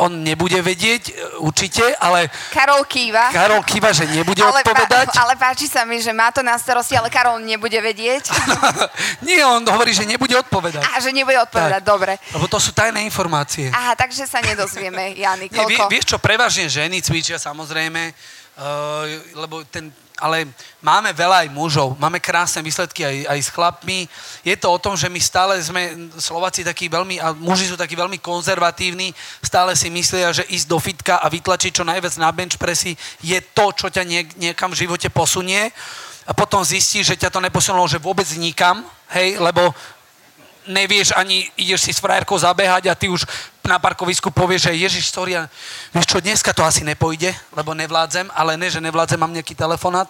on 0.00 0.24
nebude 0.24 0.56
vedieť 0.64 1.02
uh, 1.12 1.44
určite, 1.44 1.92
ale... 2.00 2.32
Karol 2.48 2.80
kýva. 2.88 3.28
Karol 3.36 3.60
kýva, 3.60 3.92
že 3.92 4.08
nebude 4.08 4.40
ale 4.40 4.64
odpovedať. 4.64 5.12
Pá, 5.12 5.28
ale 5.28 5.36
páči 5.36 5.68
sa 5.68 5.84
mi, 5.84 6.00
že 6.00 6.08
má 6.16 6.32
to 6.32 6.40
na 6.40 6.56
starosti, 6.56 6.96
ale 6.96 7.12
Karol 7.12 7.36
nebude 7.44 7.76
vedieť. 7.76 8.32
Nie, 9.28 9.44
on 9.44 9.60
hovorí, 9.68 9.92
že 9.92 10.08
nebude 10.08 10.32
odpovedať. 10.40 10.80
A 10.80 11.04
že 11.04 11.12
nebude 11.12 11.36
odpovedať, 11.36 11.84
tak, 11.84 11.92
dobre. 11.92 12.16
Lebo 12.32 12.48
to 12.48 12.56
sú 12.56 12.72
tajné 12.72 13.04
informácie. 13.04 13.68
Aha, 13.68 13.92
takže 13.92 14.24
sa 14.24 14.40
nedozvieme, 14.40 15.20
Jany, 15.20 15.52
koľko? 15.52 15.68
Nie, 15.68 15.92
vieš 15.92 16.16
čo, 16.16 16.16
prevažne 16.16 16.64
ženy 16.64 17.04
cvičia 17.04 17.36
samozrejme, 17.36 18.08
uh, 18.08 19.04
lebo 19.36 19.68
ten 19.68 19.92
ale 20.14 20.46
máme 20.78 21.10
veľa 21.10 21.42
aj 21.42 21.48
mužov, 21.50 21.98
máme 21.98 22.22
krásne 22.22 22.62
výsledky 22.62 23.02
aj, 23.02 23.16
aj 23.34 23.38
s 23.42 23.50
chlapmi. 23.50 24.06
Je 24.46 24.54
to 24.54 24.70
o 24.70 24.78
tom, 24.78 24.94
že 24.94 25.10
my 25.10 25.18
stále 25.18 25.58
sme 25.58 26.10
Slováci 26.22 26.62
takí 26.62 26.86
veľmi, 26.86 27.18
a 27.18 27.34
muži 27.34 27.66
sú 27.66 27.74
takí 27.74 27.98
veľmi 27.98 28.22
konzervatívni, 28.22 29.10
stále 29.42 29.74
si 29.74 29.90
myslia, 29.90 30.30
že 30.30 30.46
ísť 30.46 30.66
do 30.70 30.78
fitka 30.78 31.18
a 31.18 31.26
vytlačiť 31.26 31.74
čo 31.74 31.82
najviac 31.82 32.14
na 32.22 32.30
bench 32.30 32.54
pressy 32.54 32.94
je 33.22 33.38
to, 33.42 33.74
čo 33.74 33.90
ťa 33.90 34.02
niek- 34.06 34.34
niekam 34.38 34.70
v 34.70 34.86
živote 34.86 35.10
posunie. 35.10 35.74
A 36.24 36.32
potom 36.32 36.64
zistí, 36.64 37.04
že 37.04 37.20
ťa 37.20 37.28
to 37.28 37.36
neposunulo, 37.36 37.84
že 37.84 38.00
vôbec 38.00 38.24
nikam, 38.40 38.80
hej, 39.12 39.36
lebo 39.36 39.76
nevieš 40.66 41.12
ani, 41.16 41.48
ideš 41.56 41.88
si 41.88 41.92
s 41.92 42.00
frajerkou 42.00 42.38
zabehať 42.38 42.88
a 42.88 42.98
ty 42.98 43.08
už 43.08 43.24
na 43.64 43.80
parkovisku 43.80 44.28
povieš, 44.28 44.68
že 44.68 44.76
Ježiš, 44.76 45.04
sorry, 45.08 45.40
vieš 45.92 46.06
čo, 46.06 46.20
dneska 46.20 46.52
to 46.52 46.60
asi 46.60 46.84
nepojde, 46.84 47.32
lebo 47.56 47.72
nevládzem, 47.72 48.28
ale 48.36 48.60
ne, 48.60 48.68
že 48.68 48.80
nevládzem, 48.80 49.16
mám 49.16 49.32
nejaký 49.32 49.56
telefonát. 49.56 50.08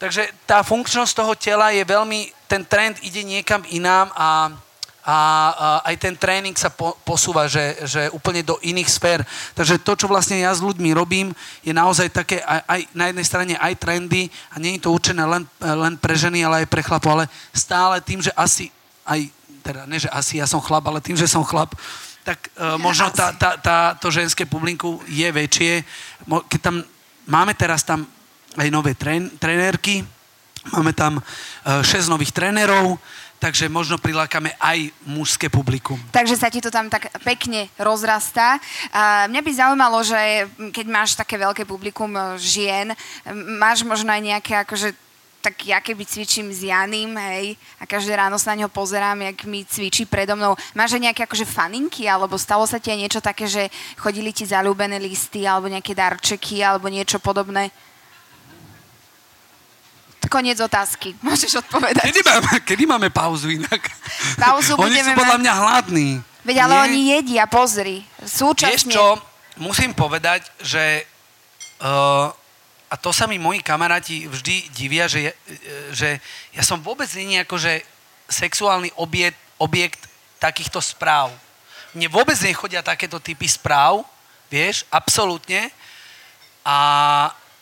Takže 0.00 0.32
tá 0.48 0.64
funkčnosť 0.64 1.12
toho 1.12 1.36
tela 1.36 1.76
je 1.76 1.84
veľmi, 1.84 2.32
ten 2.48 2.64
trend 2.64 2.96
ide 3.04 3.20
niekam 3.20 3.60
inám 3.68 4.08
a, 4.16 4.48
a, 5.04 5.12
a 5.12 5.16
aj 5.92 5.96
ten 6.00 6.16
tréning 6.16 6.56
sa 6.56 6.72
po, 6.72 6.96
posúva, 7.04 7.44
že, 7.44 7.76
že 7.84 8.08
úplne 8.16 8.40
do 8.40 8.56
iných 8.64 8.88
sfér. 8.88 9.20
Takže 9.52 9.84
to, 9.84 9.92
čo 10.00 10.08
vlastne 10.08 10.40
ja 10.40 10.56
s 10.56 10.64
ľuďmi 10.64 10.96
robím, 10.96 11.36
je 11.60 11.76
naozaj 11.76 12.16
také 12.16 12.40
aj, 12.40 12.64
aj 12.64 12.80
na 12.96 13.12
jednej 13.12 13.26
strane 13.28 13.54
aj 13.60 13.76
trendy 13.76 14.32
a 14.48 14.56
nie 14.56 14.80
je 14.80 14.88
to 14.88 14.96
určené 14.96 15.20
len, 15.28 15.44
len 15.60 16.00
pre 16.00 16.16
ženy, 16.16 16.48
ale 16.48 16.64
aj 16.64 16.72
pre 16.72 16.80
chlapov, 16.80 17.20
ale 17.20 17.24
stále 17.52 18.00
tým, 18.00 18.24
že 18.24 18.32
asi 18.32 18.72
aj 19.04 19.39
teda 19.60 19.86
ne, 19.86 20.00
že 20.00 20.08
asi 20.08 20.40
ja 20.40 20.48
som 20.48 20.58
chlap, 20.58 20.88
ale 20.88 21.04
tým, 21.04 21.16
že 21.16 21.30
som 21.30 21.44
chlap, 21.44 21.76
tak 22.24 22.52
uh, 22.56 22.76
možno 22.76 23.08
tá, 23.12 23.32
tá, 23.32 23.56
tá, 23.56 23.78
to 23.96 24.12
ženské 24.12 24.44
publiku 24.44 25.00
je 25.08 25.24
väčšie. 25.24 25.84
Keď 26.28 26.60
tam, 26.60 26.84
máme 27.24 27.56
teraz 27.56 27.80
tam 27.80 28.04
aj 28.60 28.68
nové 28.68 28.92
trén, 28.98 29.30
trenérky, 29.40 30.04
máme 30.76 30.92
tam 30.92 31.16
uh, 31.16 31.80
e, 31.80 31.86
6 31.86 32.12
nových 32.12 32.36
trénerov, 32.36 33.00
takže 33.40 33.72
možno 33.72 33.96
prilákame 33.96 34.52
aj 34.60 34.92
mužské 35.08 35.48
publikum. 35.48 35.96
Takže 36.12 36.36
sa 36.36 36.52
ti 36.52 36.60
to 36.60 36.68
tam 36.68 36.92
tak 36.92 37.08
pekne 37.24 37.72
rozrastá. 37.80 38.60
Mňa 39.32 39.40
by 39.40 39.50
zaujímalo, 39.56 40.04
že 40.04 40.44
keď 40.76 40.86
máš 40.92 41.16
také 41.16 41.40
veľké 41.40 41.64
publikum 41.64 42.12
e, 42.12 42.36
žien, 42.36 42.92
máš 43.56 43.80
možno 43.80 44.12
aj 44.12 44.20
nejaké 44.20 44.52
akože 44.60 44.92
tak 45.40 45.56
ja 45.64 45.80
keby 45.80 46.04
cvičím 46.04 46.52
s 46.52 46.68
Janým, 46.68 47.16
hej, 47.16 47.56
a 47.80 47.88
každé 47.88 48.12
ráno 48.12 48.36
sa 48.36 48.52
na 48.52 48.64
ňo 48.64 48.68
pozerám, 48.68 49.24
jak 49.24 49.48
mi 49.48 49.64
cvičí 49.64 50.04
predo 50.04 50.36
mnou. 50.36 50.52
Máš 50.76 51.00
aj 51.00 51.02
nejaké 51.08 51.24
akože 51.24 51.48
faninky, 51.48 52.04
alebo 52.04 52.36
stalo 52.36 52.68
sa 52.68 52.76
ti 52.76 52.92
aj 52.92 53.00
niečo 53.00 53.20
také, 53.24 53.48
že 53.48 53.72
chodili 53.96 54.36
ti 54.36 54.44
zalúbené 54.44 55.00
listy, 55.00 55.48
alebo 55.48 55.72
nejaké 55.72 55.96
darčeky, 55.96 56.60
alebo 56.60 56.92
niečo 56.92 57.16
podobné? 57.16 57.72
Koniec 60.28 60.60
otázky. 60.60 61.16
Môžeš 61.26 61.64
odpovedať. 61.64 62.04
Kedy 62.04 62.20
máme, 62.20 62.52
kedy 62.62 62.84
máme 62.84 63.08
pauzu 63.08 63.48
inak? 63.48 63.80
Pauzu 64.36 64.76
oni 64.80 64.92
budeme 64.92 65.12
sú 65.16 65.18
podľa 65.18 65.38
mňa 65.40 65.52
hladní. 65.56 66.10
Veď 66.44 66.56
ale 66.68 66.74
Nie? 66.76 66.82
oni 66.84 67.00
jedia, 67.16 67.44
pozri. 67.48 68.04
Súčasne. 68.20 68.76
Vieš 68.76 68.84
čo, 68.92 69.16
musím 69.60 69.92
povedať, 69.92 70.48
že 70.60 71.04
uh, 71.84 72.32
a 72.90 72.94
to 72.98 73.14
sa 73.14 73.30
mi 73.30 73.38
moji 73.38 73.62
kamaráti 73.62 74.26
vždy 74.26 74.74
divia, 74.74 75.06
že, 75.06 75.30
že 75.94 76.18
ja 76.50 76.62
som 76.66 76.82
vôbec 76.82 77.06
není 77.14 77.38
akože 77.38 77.86
sexuálny 78.26 78.90
objekt, 78.98 79.38
objekt 79.62 80.10
takýchto 80.42 80.82
správ. 80.82 81.30
Mne 81.94 82.10
vôbec 82.10 82.34
nechodia 82.42 82.82
takéto 82.82 83.22
typy 83.22 83.46
správ, 83.46 84.02
vieš, 84.50 84.82
absolútne. 84.90 85.70
A 86.66 86.76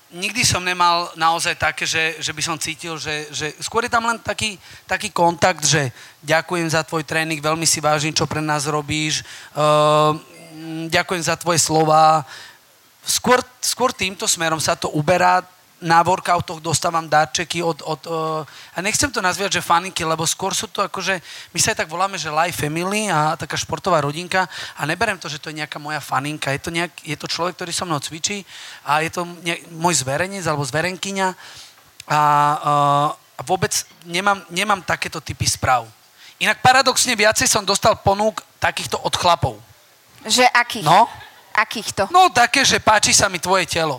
nikdy 0.09 0.41
som 0.49 0.64
nemal 0.64 1.12
naozaj 1.12 1.61
také, 1.61 1.85
že, 1.85 2.16
že 2.16 2.33
by 2.33 2.43
som 2.45 2.57
cítil, 2.57 2.97
že, 2.97 3.29
že 3.29 3.53
skôr 3.61 3.85
je 3.85 3.93
tam 3.93 4.09
len 4.09 4.16
taký, 4.24 4.57
taký 4.89 5.12
kontakt, 5.12 5.61
že 5.64 5.93
ďakujem 6.24 6.72
za 6.72 6.81
tvoj 6.81 7.05
tréning, 7.05 7.45
veľmi 7.45 7.68
si 7.68 7.85
vážim, 7.85 8.16
čo 8.16 8.24
pre 8.24 8.41
nás 8.41 8.64
robíš, 8.64 9.20
uh, 9.53 10.16
ďakujem 10.89 11.22
za 11.22 11.37
tvoje 11.37 11.61
slova, 11.61 12.24
skôr, 13.09 13.40
skôr 13.64 13.90
týmto 13.96 14.28
smerom 14.28 14.61
sa 14.61 14.76
to 14.76 14.92
uberá. 14.92 15.40
Na 15.78 16.02
workoutoch 16.02 16.59
dostávam 16.59 17.06
darčeky 17.06 17.62
od, 17.62 17.86
od 17.86 18.02
uh, 18.11 18.42
a 18.74 18.82
nechcem 18.82 19.06
to 19.14 19.22
nazvať, 19.22 19.62
že 19.62 19.62
faninky, 19.62 20.02
lebo 20.02 20.26
skôr 20.26 20.50
sú 20.50 20.66
to 20.66 20.82
akože, 20.82 21.22
my 21.54 21.59
sa 21.62 21.70
aj 21.70 21.86
tak 21.86 21.88
voláme, 21.94 22.18
že 22.18 22.34
life 22.34 22.59
family 22.59 23.06
a 23.06 23.38
taká 23.38 23.54
športová 23.54 24.02
rodinka 24.02 24.50
a 24.74 24.82
neberem 24.82 25.14
to, 25.22 25.30
že 25.30 25.38
to 25.38 25.54
je 25.54 25.62
nejaká 25.62 25.78
moja 25.78 26.02
faninka. 26.02 26.50
Je 26.50 26.59
to, 26.59 26.74
nejak, 26.74 26.90
je 27.06 27.14
to 27.14 27.30
človek, 27.30 27.54
ktorý 27.54 27.70
so 27.70 27.86
mnou 27.86 28.02
cvičí 28.02 28.42
a 28.82 29.06
je 29.06 29.11
to 29.14 29.22
nejak, 29.22 29.70
môj 29.70 30.02
zverejnec 30.02 30.42
alebo 30.50 30.66
zverenkyňa 30.66 31.28
a 32.11 32.20
uh, 32.59 33.11
a 33.38 33.46
vôbec 33.46 33.70
nemám, 34.02 34.42
nemám 34.50 34.82
takéto 34.82 35.22
typy 35.22 35.46
správ. 35.46 35.86
Inak 36.42 36.59
paradoxne 36.59 37.14
viacej 37.14 37.46
som 37.46 37.62
dostal 37.62 37.94
ponúk 38.02 38.42
takýchto 38.59 38.98
od 38.98 39.14
chlapov. 39.14 39.62
Že 40.26 40.42
akých? 40.50 40.82
No, 40.82 41.06
Akýchto? 41.59 42.06
no 42.14 42.30
také, 42.30 42.62
že 42.62 42.78
páči 42.78 43.11
sa 43.11 43.26
mi 43.26 43.42
tvoje 43.42 43.66
telo. 43.66 43.98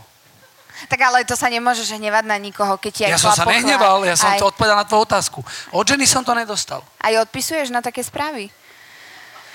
Tak 0.87 0.99
ale 1.03 1.27
to 1.27 1.35
sa 1.35 1.51
nemôžeš 1.51 1.91
hnevať 1.99 2.23
na 2.23 2.39
nikoho, 2.39 2.79
keď 2.79 2.91
ti 2.95 3.01
Ja 3.03 3.19
som 3.19 3.35
sa 3.35 3.43
chlap 3.43 3.59
nehneval, 3.59 3.99
ja 4.07 4.15
som 4.15 4.31
aj, 4.31 4.39
to 4.39 4.47
odpovedal 4.47 4.79
na 4.79 4.87
tvoju 4.87 5.03
otázku. 5.03 5.43
Od 5.75 5.83
ženy 5.83 6.07
som 6.07 6.23
to 6.23 6.31
nedostal. 6.31 6.87
Aj 7.03 7.11
odpisuješ 7.19 7.67
na 7.67 7.83
také 7.83 7.99
správy? 7.99 8.47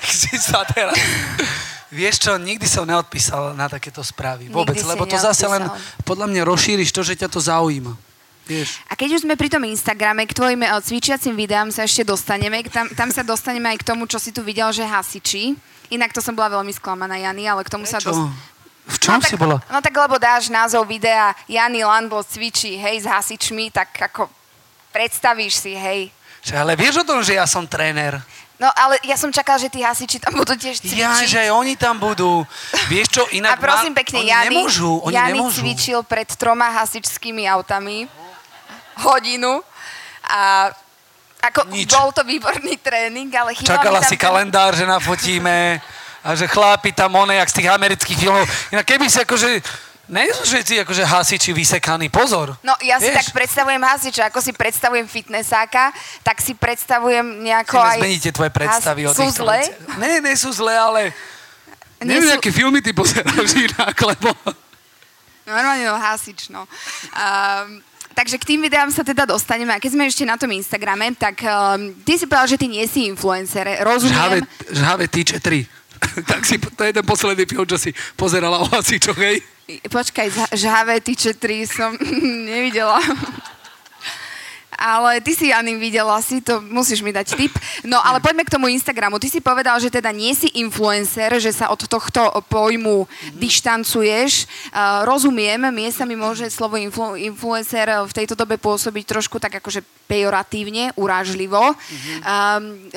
Si 0.05 0.37
sa 0.37 0.61
teraz... 0.69 0.93
Vieš 1.95 2.27
čo, 2.27 2.33
nikdy 2.35 2.67
som 2.67 2.83
neodpísal 2.83 3.55
na 3.55 3.71
takéto 3.71 4.03
správy. 4.03 4.51
Vôbec, 4.51 4.75
Nikdy 4.75 4.91
lebo 4.91 5.07
to 5.07 5.15
zase 5.15 5.47
len 5.47 5.63
neodpísal. 5.63 6.03
podľa 6.03 6.27
mňa 6.27 6.43
rozšíriš 6.43 6.91
to, 6.91 7.07
že 7.07 7.15
ťa 7.15 7.31
to 7.31 7.39
zaujíma. 7.39 7.95
Vieš. 8.45 8.83
A 8.91 8.99
keď 8.99 9.17
už 9.17 9.21
sme 9.23 9.39
pri 9.39 9.49
tom 9.49 9.63
Instagrame, 9.63 10.27
k 10.27 10.37
tvojim 10.37 10.61
eh, 10.67 10.75
cvičiacim 10.75 11.33
videám 11.39 11.71
sa 11.71 11.87
ešte 11.87 12.03
dostaneme. 12.03 12.67
Tam, 12.67 12.91
tam 12.93 13.09
sa 13.15 13.23
dostaneme 13.23 13.71
aj 13.73 13.79
k 13.81 13.89
tomu, 13.95 14.05
čo 14.11 14.19
si 14.19 14.35
tu 14.35 14.43
videl, 14.43 14.69
že 14.75 14.83
hasiči. 14.83 15.55
Inak 15.93 16.13
to 16.13 16.21
som 16.25 16.33
bola 16.33 16.61
veľmi 16.61 16.73
sklamaná, 16.73 17.17
Jany, 17.21 17.45
ale 17.49 17.65
k 17.65 17.73
tomu 17.73 17.85
sa 17.85 18.01
Čo? 18.01 18.13
dos- 18.13 18.33
V 18.85 18.97
čom 19.01 19.17
no, 19.17 19.25
si 19.25 19.33
tak, 19.33 19.41
bola? 19.41 19.57
No 19.73 19.81
tak 19.81 19.97
lebo 19.97 20.21
dáš 20.21 20.53
názov 20.53 20.85
videa 20.85 21.33
Jany 21.49 21.81
Landl 21.81 22.21
cvičí, 22.21 22.77
hej, 22.77 23.01
s 23.01 23.07
hasičmi, 23.09 23.73
tak 23.73 23.89
ako 23.97 24.29
predstavíš 24.93 25.57
si, 25.57 25.73
hej. 25.73 26.13
Že, 26.45 26.55
ale 26.61 26.73
vieš 26.77 27.01
o 27.01 27.09
tom, 27.09 27.25
že 27.25 27.41
ja 27.41 27.49
som 27.49 27.65
tréner? 27.65 28.21
No 28.61 28.69
ale 28.77 29.01
ja 29.03 29.17
som 29.17 29.33
čakala, 29.33 29.57
že 29.57 29.73
tí 29.73 29.81
hasiči 29.81 30.21
tam 30.21 30.37
budú 30.37 30.53
tiež 30.55 30.85
cvičiť. 30.85 31.01
Ja, 31.01 31.17
že 31.25 31.49
aj 31.49 31.51
oni 31.57 31.75
tam 31.81 31.97
budú. 31.97 32.45
Vieš 32.93 33.09
čo, 33.09 33.23
inak 33.35 33.57
A 33.57 33.61
prosím 33.61 33.97
ma, 33.97 33.99
pekne, 34.05 34.17
oni 34.21 34.31
Jany, 34.31 34.47
nemôžu, 34.53 34.93
oni 35.03 35.17
Jany 35.17 35.33
nemôžu. 35.41 35.59
cvičil 35.65 36.01
pred 36.05 36.29
troma 36.37 36.69
hasičskými 36.71 37.49
autami 37.49 38.07
hodinu 39.01 39.65
a 40.23 40.71
ako 41.45 41.61
Nič. 41.69 41.91
bol 41.91 42.09
to 42.11 42.23
výborný 42.23 42.81
tréning, 42.81 43.29
ale 43.31 43.53
chýbal 43.53 43.77
Čakala 43.77 44.01
tam 44.01 44.09
si 44.09 44.17
ten- 44.17 44.23
kalendár, 44.23 44.73
že 44.73 44.85
nafotíme 44.85 45.83
a 46.25 46.29
že 46.33 46.49
chlápi 46.49 46.91
tam 46.91 47.13
one, 47.15 47.37
jak 47.37 47.49
z 47.49 47.57
tých 47.61 47.69
amerických 47.69 48.19
filmov. 48.19 48.45
Inak 48.73 48.87
keby 48.87 49.07
si 49.07 49.21
akože, 49.21 49.49
nie 50.05 50.33
sú 50.33 50.45
všetci 50.47 50.85
akože 50.85 51.05
hasiči 51.05 51.51
vysekaní, 51.53 52.09
pozor. 52.09 52.57
No 52.65 52.73
ja 52.81 52.97
si 52.97 53.09
Vieš? 53.09 53.17
tak 53.21 53.27
predstavujem 53.37 53.83
hasiča, 53.83 54.23
ako 54.29 54.41
si 54.41 54.53
predstavujem 54.53 55.05
fitnessáka, 55.05 55.93
tak 56.21 56.41
si 56.41 56.57
predstavujem 56.57 57.45
nejako 57.45 57.77
Chceme 57.77 57.93
aj... 57.93 57.99
zmeniť 58.01 58.21
tie 58.21 58.33
tvoje 58.33 58.51
predstavy 58.53 59.01
o 59.05 59.13
Has- 59.13 59.17
Sú 59.17 59.25
týchto 59.29 59.45
zlé? 59.45 59.59
Ne, 60.01 60.13
ne 60.21 60.33
sú 60.33 60.49
zlé, 60.49 60.75
ale... 60.77 61.01
Nie 62.01 62.21
Neviem, 62.21 62.37
sú- 62.37 62.41
aké 62.41 62.51
filmy 62.53 62.81
ty 62.85 62.93
pozeráš 62.93 63.53
inak, 63.57 63.97
lebo... 63.97 64.33
Normálne 65.45 65.85
no, 65.85 66.01
hasič, 66.01 66.49
no. 66.49 66.65
Um, 67.13 67.85
takže 68.15 68.39
k 68.39 68.55
tým 68.55 68.61
videám 68.63 68.89
sa 68.95 69.03
teda 69.03 69.27
dostaneme. 69.27 69.75
A 69.75 69.83
keď 69.83 69.91
sme 69.99 70.07
ešte 70.07 70.25
na 70.25 70.39
tom 70.39 70.49
Instagrame, 70.55 71.13
tak 71.19 71.43
um, 71.43 71.93
ty 72.07 72.15
si 72.15 72.25
povedal, 72.25 72.49
že 72.49 72.59
ty 72.59 72.67
nie 72.71 72.87
si 72.87 73.11
influencer. 73.11 73.67
Žhavé, 73.67 73.85
Rozumiem. 73.85 74.47
žhavé 74.71 75.05
týče 75.11 75.43
3. 75.43 75.67
tak 76.31 76.47
si, 76.47 76.57
to 76.59 76.83
je 76.85 76.93
ten 76.93 77.07
posledný 77.07 77.45
film, 77.45 77.67
čo 77.67 77.79
si 77.79 77.91
pozerala 78.15 78.63
o 78.63 78.67
hasičoch, 78.71 79.19
hej? 79.19 79.43
Počkaj, 79.89 80.55
žhavé 80.55 81.01
tyče 81.01 81.35
3 81.35 81.65
som 81.67 81.91
nevidela. 82.51 83.01
Ale 84.79 85.21
ty 85.25 85.33
si, 85.35 85.51
Jany, 85.51 85.77
videla 85.79 86.19
si, 86.21 86.41
to 86.41 86.61
musíš 86.61 87.01
mi 87.01 87.15
dať 87.15 87.37
tip. 87.39 87.55
No, 87.87 87.99
ale 88.03 88.21
poďme 88.21 88.45
k 88.47 88.55
tomu 88.55 88.69
Instagramu. 88.71 89.19
Ty 89.19 89.29
si 89.31 89.41
povedal, 89.41 89.79
že 89.79 89.93
teda 89.93 90.11
nie 90.11 90.35
si 90.35 90.51
influencer, 90.59 91.39
že 91.39 91.55
sa 91.55 91.71
od 91.71 91.85
tohto 91.87 92.31
pojmu 92.51 93.07
dištancuješ. 93.39 94.47
Uh, 94.71 95.07
rozumiem, 95.09 95.71
miestami 95.71 96.19
môže 96.19 96.49
slovo 96.51 96.79
influ- 96.79 97.19
influencer 97.19 97.91
v 98.05 98.13
tejto 98.13 98.35
dobe 98.35 98.59
pôsobiť 98.61 99.05
trošku 99.05 99.39
tak 99.41 99.59
akože 99.63 99.83
pejoratívne, 100.05 100.93
urážlivo. 101.01 101.73
Um, 102.23 102.93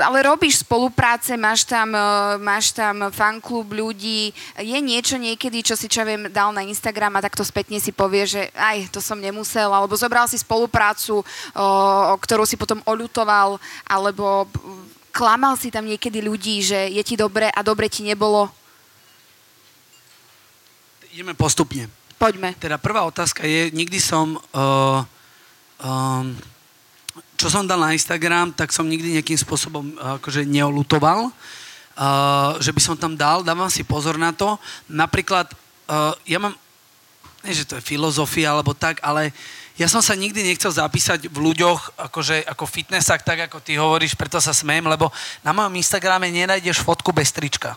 ale 0.00 0.26
robíš 0.26 0.66
spolupráce, 0.66 1.36
máš 1.38 1.66
tam, 1.66 1.94
eh, 1.94 2.38
máš 2.38 2.74
tam 2.74 3.10
fanklub 3.10 3.70
ľudí. 3.70 4.34
Je 4.58 4.78
niečo 4.80 5.18
niekedy, 5.20 5.62
čo 5.62 5.78
si 5.78 5.86
čo 5.86 6.02
viem, 6.02 6.26
dal 6.30 6.50
na 6.50 6.66
Instagram 6.66 7.18
a 7.18 7.24
takto 7.24 7.46
spätne 7.46 7.78
si 7.78 7.94
povie, 7.94 8.26
že 8.26 8.42
aj, 8.54 8.90
to 8.90 8.98
som 8.98 9.20
nemusel, 9.20 9.70
alebo 9.70 9.94
zobral 9.94 10.26
si 10.26 10.40
spoluprácu, 10.40 11.22
o, 11.54 11.66
o 12.12 12.16
ktorú 12.18 12.42
si 12.48 12.58
potom 12.58 12.82
oľutoval, 12.82 13.58
alebo 13.86 14.50
klamal 15.14 15.54
si 15.54 15.70
tam 15.70 15.86
niekedy 15.86 16.18
ľudí, 16.18 16.58
že 16.66 16.90
je 16.90 17.02
ti 17.06 17.14
dobre 17.14 17.46
a 17.46 17.60
dobre 17.62 17.86
ti 17.86 18.02
nebolo. 18.02 18.50
Ideme 21.14 21.38
postupne. 21.38 21.86
Poďme. 22.18 22.58
Teda 22.58 22.74
prvá 22.80 23.06
otázka 23.06 23.46
je, 23.46 23.70
nikdy 23.70 24.02
som, 24.02 24.34
uh, 24.34 25.06
um, 25.78 26.34
čo 27.34 27.50
som 27.50 27.66
dal 27.66 27.82
na 27.82 27.94
Instagram, 27.94 28.54
tak 28.54 28.70
som 28.70 28.86
nikdy 28.86 29.18
nejakým 29.18 29.38
spôsobom 29.38 29.94
uh, 29.98 30.16
akože 30.22 30.46
neolutoval, 30.46 31.28
uh, 31.28 32.56
že 32.62 32.70
by 32.70 32.80
som 32.80 32.94
tam 32.94 33.18
dal, 33.18 33.42
dávam 33.42 33.68
si 33.68 33.82
pozor 33.82 34.14
na 34.16 34.30
to. 34.30 34.58
Napríklad, 34.86 35.50
uh, 35.90 36.14
ja 36.24 36.38
mám, 36.38 36.54
nie 37.42 37.52
že 37.52 37.66
to 37.66 37.76
je 37.76 37.84
filozofia 37.84 38.54
alebo 38.54 38.72
tak, 38.72 39.02
ale 39.02 39.34
ja 39.74 39.90
som 39.90 39.98
sa 39.98 40.14
nikdy 40.14 40.46
nechcel 40.46 40.70
zapísať 40.70 41.26
v 41.26 41.38
ľuďoch 41.50 41.98
akože, 41.98 42.46
ako 42.46 42.64
fitnessák, 42.64 43.26
tak 43.26 43.50
ako 43.50 43.58
ty 43.58 43.74
hovoríš, 43.74 44.14
preto 44.14 44.38
sa 44.38 44.54
smejem, 44.54 44.86
lebo 44.86 45.10
na 45.42 45.50
mojom 45.50 45.74
Instagrame 45.74 46.30
nenájdeš 46.30 46.78
fotku 46.78 47.10
bez 47.10 47.34
trička. 47.34 47.74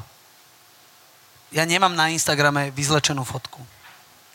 Ja 1.49 1.65
nemám 1.65 1.97
na 1.97 2.13
Instagrame 2.13 2.69
vyzlečenú 2.69 3.25
fotku. 3.25 3.76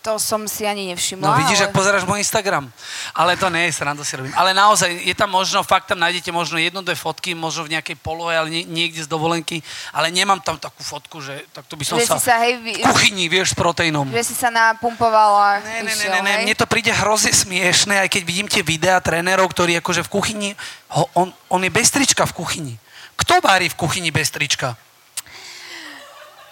To 0.03 0.19
som 0.19 0.51
si 0.51 0.67
ani 0.67 0.91
nevšimla. 0.91 1.23
No 1.23 1.39
vidíš, 1.39 1.63
ale... 1.63 1.67
ak 1.71 1.79
pozeráš 1.79 2.03
môj 2.03 2.19
Instagram. 2.27 2.67
Ale 3.15 3.39
to 3.39 3.47
nie 3.55 3.71
je 3.71 3.79
srandu 3.79 4.03
si 4.03 4.19
robím. 4.19 4.35
Ale 4.35 4.51
naozaj, 4.51 4.91
je 4.91 5.15
tam 5.15 5.31
možno, 5.31 5.63
fakt 5.63 5.87
tam 5.87 6.03
nájdete 6.03 6.35
možno 6.35 6.59
jednu, 6.59 6.83
dve 6.83 6.99
fotky, 6.99 7.39
možno 7.39 7.71
v 7.71 7.79
nejakej 7.79 8.03
polohe, 8.03 8.35
ale 8.35 8.51
nie, 8.51 8.67
niekde 8.67 9.07
z 9.07 9.09
dovolenky, 9.09 9.63
ale 9.95 10.11
nemám 10.11 10.43
tam 10.43 10.59
takú 10.59 10.83
fotku, 10.83 11.23
že 11.23 11.47
takto 11.55 11.79
by 11.79 11.85
som 11.87 12.03
Že 12.03 12.07
sa... 12.07 12.19
sa, 12.19 12.35
hej, 12.43 12.59
v 12.59 12.83
kuchyni, 12.83 13.31
vieš, 13.31 13.55
s 13.55 13.57
proteínom. 13.57 14.11
že 14.11 14.27
si 14.27 14.35
sa 14.35 14.51
napumpovala. 14.51 15.63
Ne, 15.63 15.87
ne, 15.87 15.95
ne, 15.95 16.07
ne, 16.11 16.21
ne, 16.21 16.35
mne 16.51 16.55
to 16.59 16.67
príde 16.67 16.91
hrozne 16.91 17.31
smiešne, 17.31 18.03
aj 18.03 18.11
keď 18.11 18.23
vidím 18.27 18.51
tie 18.51 18.67
videá 18.67 18.99
trénerov, 18.99 19.47
ktorí 19.55 19.79
akože 19.79 20.03
v 20.03 20.11
kuchyni, 20.11 20.51
ho, 20.99 21.07
on, 21.15 21.31
on 21.47 21.63
je 21.63 21.71
bez 21.71 21.95
trička 21.95 22.27
v 22.27 22.35
kuchyni. 22.35 22.75
Kto 23.15 23.39
varí 23.39 23.71
v 23.71 23.79
kuchyni 23.79 24.11
bez 24.11 24.35
trička? 24.35 24.75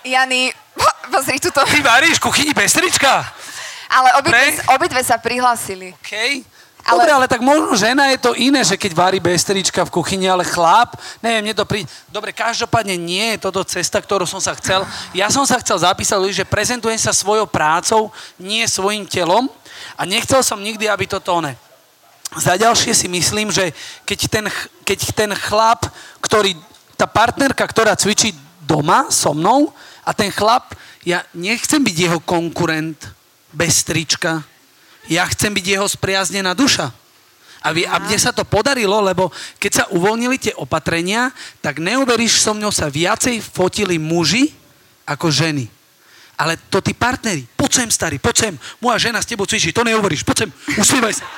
Jany, 0.07 0.49
pozri 1.13 1.37
tuto. 1.43 1.61
Ty 1.67 1.79
varíš 1.83 2.23
v 2.23 2.25
kuchyni 2.31 2.53
bez 2.55 2.73
trička? 2.73 3.27
Ale 3.91 4.09
obidve, 4.23 4.47
obidve 4.71 5.03
sa 5.03 5.19
prihlásili. 5.19 5.91
OK. 5.99 6.47
Ale- 6.87 7.05
Dobre, 7.05 7.13
ale 7.13 7.27
tak 7.29 7.45
možno 7.45 7.77
žena 7.77 8.09
je 8.09 8.19
to 8.23 8.33
iné, 8.33 8.65
že 8.65 8.81
keď 8.81 8.93
varí 8.97 9.19
bez 9.21 9.45
trička 9.45 9.85
v 9.85 9.93
kuchyni, 9.93 10.31
ale 10.31 10.49
chlap, 10.49 10.97
neviem, 11.21 11.51
mne 11.51 11.55
to 11.59 11.69
príde... 11.69 11.85
Dobre, 12.09 12.33
každopádne 12.33 12.97
nie 12.97 13.37
je 13.37 13.43
toto 13.43 13.61
cesta, 13.69 14.01
ktorú 14.01 14.25
som 14.25 14.41
sa 14.41 14.57
chcel. 14.57 14.89
Ja 15.13 15.29
som 15.29 15.45
sa 15.45 15.61
chcel 15.61 15.77
zapísať, 15.77 16.17
že 16.33 16.49
prezentujem 16.49 16.97
sa 16.97 17.13
svojou 17.13 17.45
prácou, 17.45 18.09
nie 18.41 18.65
svojim 18.65 19.05
telom 19.05 19.53
a 19.99 20.09
nechcel 20.09 20.41
som 20.41 20.57
nikdy, 20.57 20.89
aby 20.89 21.05
toto 21.05 21.37
ne. 21.45 21.53
Za 22.39 22.55
ďalšie 22.57 22.95
si 22.95 23.11
myslím, 23.11 23.51
že 23.53 23.75
keď 24.07 24.19
ten, 24.31 24.47
keď 24.87 24.99
ten 25.13 25.31
chlap, 25.37 25.85
ktorý, 26.23 26.55
tá 26.97 27.05
partnerka, 27.05 27.67
ktorá 27.67 27.93
cvičí 27.99 28.33
doma 28.65 29.11
so 29.11 29.35
mnou 29.35 29.75
a 30.07 30.15
ten 30.15 30.31
chlap, 30.33 30.73
ja 31.05 31.27
nechcem 31.37 31.83
byť 31.83 31.97
jeho 31.97 32.19
konkurent 32.23 32.97
bez 33.51 33.83
trička, 33.83 34.43
ja 35.09 35.27
chcem 35.31 35.51
byť 35.55 35.67
jeho 35.67 35.87
spriaznená 35.89 36.53
duša. 36.55 36.93
A, 37.61 37.77
vie, 37.77 37.85
a 37.85 38.01
mne 38.01 38.17
sa 38.17 38.33
to 38.33 38.41
podarilo, 38.49 39.05
lebo 39.05 39.29
keď 39.61 39.73
sa 39.73 39.85
uvoľnili 39.93 40.41
tie 40.41 40.57
opatrenia, 40.57 41.29
tak 41.61 41.77
neuveríš, 41.77 42.41
so 42.41 42.57
mnou 42.57 42.73
sa 42.73 42.89
viacej 42.89 43.45
fotili 43.45 44.01
muži 44.01 44.49
ako 45.05 45.29
ženy. 45.29 45.69
Ale 46.41 46.57
to 46.73 46.81
tí 46.81 46.97
partneri, 46.97 47.45
poď 47.53 47.85
sem 47.85 47.89
starý, 47.93 48.17
poď 48.17 48.49
sem, 48.49 48.55
moja 48.81 48.97
žena 48.97 49.21
s 49.21 49.29
tebou 49.29 49.45
cvičí, 49.45 49.77
to 49.77 49.85
neuveríš, 49.85 50.25
poď 50.25 50.49
sem, 50.49 50.51
usmievaj 50.81 51.21
sa. 51.21 51.29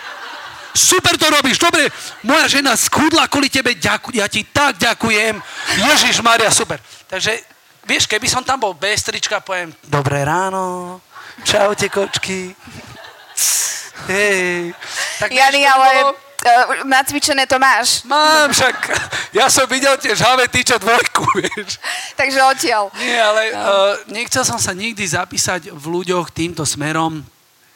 Super 0.72 1.18
to 1.18 1.26
robíš, 1.26 1.58
dobre, 1.58 1.90
moja 2.22 2.46
žena 2.46 2.78
schudla 2.78 3.26
kvôli 3.26 3.50
tebe, 3.50 3.74
ďakujem, 3.74 4.22
ja 4.22 4.30
ti 4.30 4.46
tak 4.46 4.78
ďakujem, 4.78 5.42
Ježiš 5.90 6.22
Maria, 6.22 6.54
super. 6.54 6.78
Takže, 7.10 7.34
vieš, 7.82 8.06
keby 8.06 8.30
som 8.30 8.46
tam 8.46 8.62
bol 8.62 8.78
bez 8.78 9.02
trička, 9.02 9.42
poviem, 9.42 9.74
dobré 9.90 10.22
ráno, 10.22 11.02
čaute 11.44 11.86
kočky, 11.92 12.54
hej. 14.08 14.74
Tak 15.18 15.30
to 15.30 15.60
ale 15.62 15.88
uh, 16.10 16.82
nacvičené 16.86 17.46
to 17.46 17.58
máš. 17.62 18.02
Mám 18.02 18.50
však, 18.50 18.76
ja 19.30 19.46
som 19.46 19.66
videl 19.70 19.94
tie 19.98 20.16
žhavé 20.16 20.50
tyča 20.50 20.78
dvojku, 20.82 21.22
vieš. 21.38 21.78
Takže 22.18 22.38
odtiaľ. 22.42 22.90
Nie, 22.98 23.18
ale 23.22 23.42
uh, 23.54 23.94
nechcel 24.10 24.42
som 24.42 24.58
sa 24.58 24.74
nikdy 24.74 25.06
zapísať 25.06 25.70
v 25.70 25.84
ľuďoch 25.86 26.34
týmto 26.34 26.66
smerom. 26.66 27.22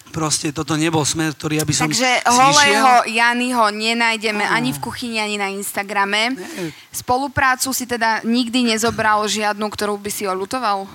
Proste 0.06 0.48
toto 0.48 0.78
nebol 0.80 1.04
smer, 1.04 1.36
ktorý 1.36 1.60
ja 1.60 1.66
by 1.66 1.74
som 1.76 1.90
Takže 1.92 2.24
holého. 2.30 3.04
Janyho 3.10 3.68
nenájdeme 3.68 4.48
ani 4.48 4.72
v 4.72 4.80
kuchyni, 4.80 5.20
ani 5.20 5.36
na 5.36 5.52
Instagrame. 5.52 6.32
Nie. 6.32 6.72
Spoluprácu 6.88 7.68
si 7.76 7.84
teda 7.84 8.24
nikdy 8.24 8.64
nezobral 8.64 9.28
žiadnu, 9.28 9.66
ktorú 9.68 10.00
by 10.00 10.08
si 10.08 10.24
oľutoval? 10.24 10.88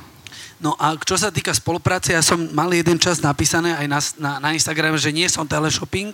No 0.62 0.78
a 0.78 0.94
čo 1.02 1.18
sa 1.18 1.34
týka 1.34 1.50
spolupráce, 1.58 2.14
ja 2.14 2.22
som 2.22 2.38
mal 2.54 2.70
jeden 2.70 3.02
čas 3.02 3.18
napísané 3.18 3.74
aj 3.74 3.88
na, 3.90 4.00
na, 4.22 4.32
na 4.38 4.50
Instagrame, 4.54 4.94
že 5.02 5.10
nie 5.10 5.26
som 5.26 5.50
teleshopping, 5.50 6.14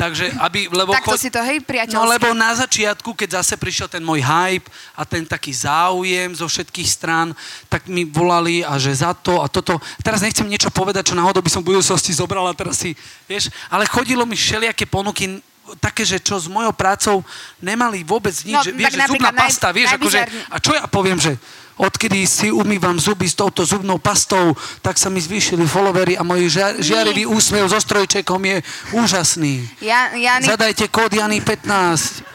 Takže, 0.00 0.32
aby, 0.40 0.64
lebo 0.72 0.96
Takto 0.96 1.12
chod- 1.12 1.20
si 1.20 1.28
to, 1.28 1.44
hej, 1.44 1.60
priateľsky. 1.60 1.92
No 1.92 2.08
lebo 2.08 2.32
na 2.32 2.56
začiatku, 2.56 3.12
keď 3.12 3.44
zase 3.44 3.60
prišiel 3.60 3.84
ten 3.84 4.00
môj 4.00 4.24
hype 4.24 4.64
a 4.96 5.04
ten 5.04 5.28
taký 5.28 5.52
záujem 5.52 6.32
zo 6.32 6.48
všetkých 6.48 6.88
strán, 6.88 7.36
tak 7.68 7.84
mi 7.84 8.08
volali 8.08 8.64
a 8.64 8.80
že 8.80 8.96
za 8.96 9.12
to 9.12 9.44
a 9.44 9.46
toto. 9.52 9.76
Teraz 10.00 10.24
nechcem 10.24 10.48
niečo 10.48 10.72
povedať, 10.72 11.12
čo 11.12 11.18
náhodou 11.20 11.44
by 11.44 11.52
som 11.52 11.60
v 11.60 11.76
budúcnosti 11.76 12.16
zobral 12.16 12.48
a 12.48 12.56
teraz 12.56 12.80
si, 12.80 12.96
vieš, 13.28 13.52
ale 13.68 13.84
chodilo 13.84 14.24
mi 14.24 14.40
všelijaké 14.40 14.88
ponuky 14.88 15.36
také, 15.84 16.08
že 16.08 16.16
čo 16.16 16.40
s 16.40 16.48
mojou 16.48 16.72
prácou 16.72 17.20
nemali 17.60 18.00
vôbec 18.00 18.32
nič. 18.40 18.56
No, 18.56 18.64
že, 18.64 18.72
vieš, 18.72 18.96
že 18.96 19.04
zubná 19.04 19.30
naj- 19.36 19.40
pasta, 19.52 19.68
vieš, 19.68 20.00
akože, 20.00 20.20
a 20.48 20.56
čo 20.64 20.72
ja 20.80 20.88
poviem, 20.88 21.20
že 21.20 21.36
odkedy 21.80 22.28
si 22.28 22.52
umývam 22.52 23.00
zuby 23.00 23.24
s 23.24 23.34
touto 23.34 23.64
zubnou 23.64 23.96
pastou, 23.96 24.52
tak 24.84 25.00
sa 25.00 25.08
mi 25.08 25.16
zvýšili 25.20 25.64
followery 25.64 26.20
a 26.20 26.22
môj 26.22 26.52
žia- 26.52 26.76
žiarivý 26.76 27.24
úsmev 27.24 27.64
so 27.72 27.80
strojčekom 27.80 28.40
je 28.44 28.56
úžasný. 28.92 29.64
Ja, 29.80 30.12
Jani, 30.12 30.44
Zadajte 30.44 30.92
kód 30.92 31.16
Jany 31.16 31.40
15 31.40 32.29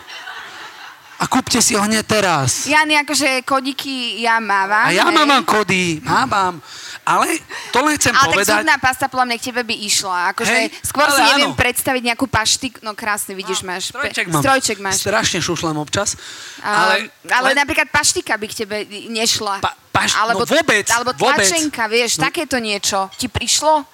a 1.15 1.25
kúpte 1.25 1.59
si 1.59 1.73
ho 1.73 1.81
hneď 1.81 2.03
teraz. 2.03 2.67
Jani, 2.67 2.99
akože 2.99 3.41
kodiky 3.41 4.19
ja 4.19 4.35
mávam. 4.37 4.85
A 4.85 4.91
ja 4.91 5.07
hej. 5.07 5.15
mám 5.15 5.43
kódy, 5.43 6.03
mávam. 6.03 6.59
Ale 7.05 7.37
to 7.69 7.79
len 7.79 7.95
chcem 7.95 8.11
Ale 8.11 8.19
tak 8.19 8.29
povedať. 8.33 8.55
zubná 8.57 8.75
pasta 8.77 9.05
podľa 9.05 9.25
mňa 9.29 9.37
k 9.37 9.43
tebe 9.45 9.61
by 9.61 9.75
išla. 9.77 10.33
Akože 10.33 10.55
Hej, 10.57 10.65
skôr 10.81 11.05
si 11.07 11.21
ale 11.21 11.29
neviem 11.31 11.53
áno. 11.53 11.55
predstaviť 11.55 12.01
nejakú 12.03 12.25
paštik. 12.25 12.73
No 12.81 12.91
krásne, 12.91 13.31
vidíš, 13.31 13.61
máš. 13.61 13.83
pe- 13.87 14.01
Strojček 14.01 14.25
mám. 14.27 14.41
Strojček 14.41 14.77
máš. 14.81 14.95
Strašne 14.99 15.39
šušlem 15.39 15.77
občas. 15.77 16.17
Ale, 16.59 17.05
Ale, 17.05 17.31
ale 17.31 17.47
len- 17.47 17.57
napríklad 17.61 17.87
paštika 17.87 18.33
by 18.33 18.45
k 18.45 18.55
tebe 18.57 18.75
nešla. 19.07 19.61
Pa- 19.61 19.77
paš- 19.93 20.17
no 20.17 20.41
vôbec, 20.41 20.89
Alebo 20.89 21.13
vôbec. 21.13 21.45
tlačenka, 21.45 21.85
vieš, 21.85 22.17
No. 22.17 22.25
takéto 22.25 22.57
niečo. 22.57 23.07
Ti 23.13 23.29
prišlo? 23.29 23.85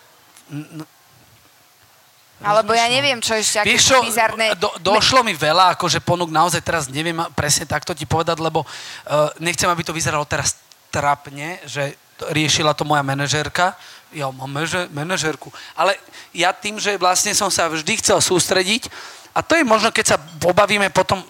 Alebo 2.41 2.73
ja 2.73 2.89
neviem, 2.89 3.21
čo 3.21 3.37
ešte, 3.37 3.61
aké 3.61 3.77
Vieš 3.77 4.01
bizarné... 4.01 4.57
do, 4.57 4.73
došlo 4.81 5.21
mi 5.21 5.37
veľa, 5.37 5.77
akože 5.77 6.01
ponúk 6.01 6.33
naozaj 6.33 6.61
teraz 6.65 6.89
neviem 6.89 7.17
presne 7.37 7.69
takto 7.69 7.93
ti 7.93 8.09
povedať, 8.09 8.41
lebo 8.41 8.65
uh, 8.65 9.29
nechcem, 9.37 9.69
aby 9.69 9.85
to 9.85 9.93
vyzeralo 9.93 10.25
teraz 10.25 10.57
trapne, 10.89 11.61
že 11.69 11.93
riešila 12.29 12.73
to 12.73 12.85
moja 12.85 13.05
manažérka. 13.05 13.77
Ja 14.11 14.27
mám 14.33 14.51
meže, 14.51 14.89
manažérku. 14.91 15.53
Ale 15.77 15.95
ja 16.35 16.51
tým, 16.51 16.81
že 16.81 16.99
vlastne 16.99 17.31
som 17.31 17.47
sa 17.47 17.69
vždy 17.69 18.01
chcel 18.01 18.19
sústrediť, 18.19 18.91
a 19.31 19.39
to 19.39 19.55
je 19.55 19.63
možno, 19.63 19.95
keď 19.95 20.05
sa 20.15 20.17
pobavíme 20.19 20.91
potom 20.91 21.23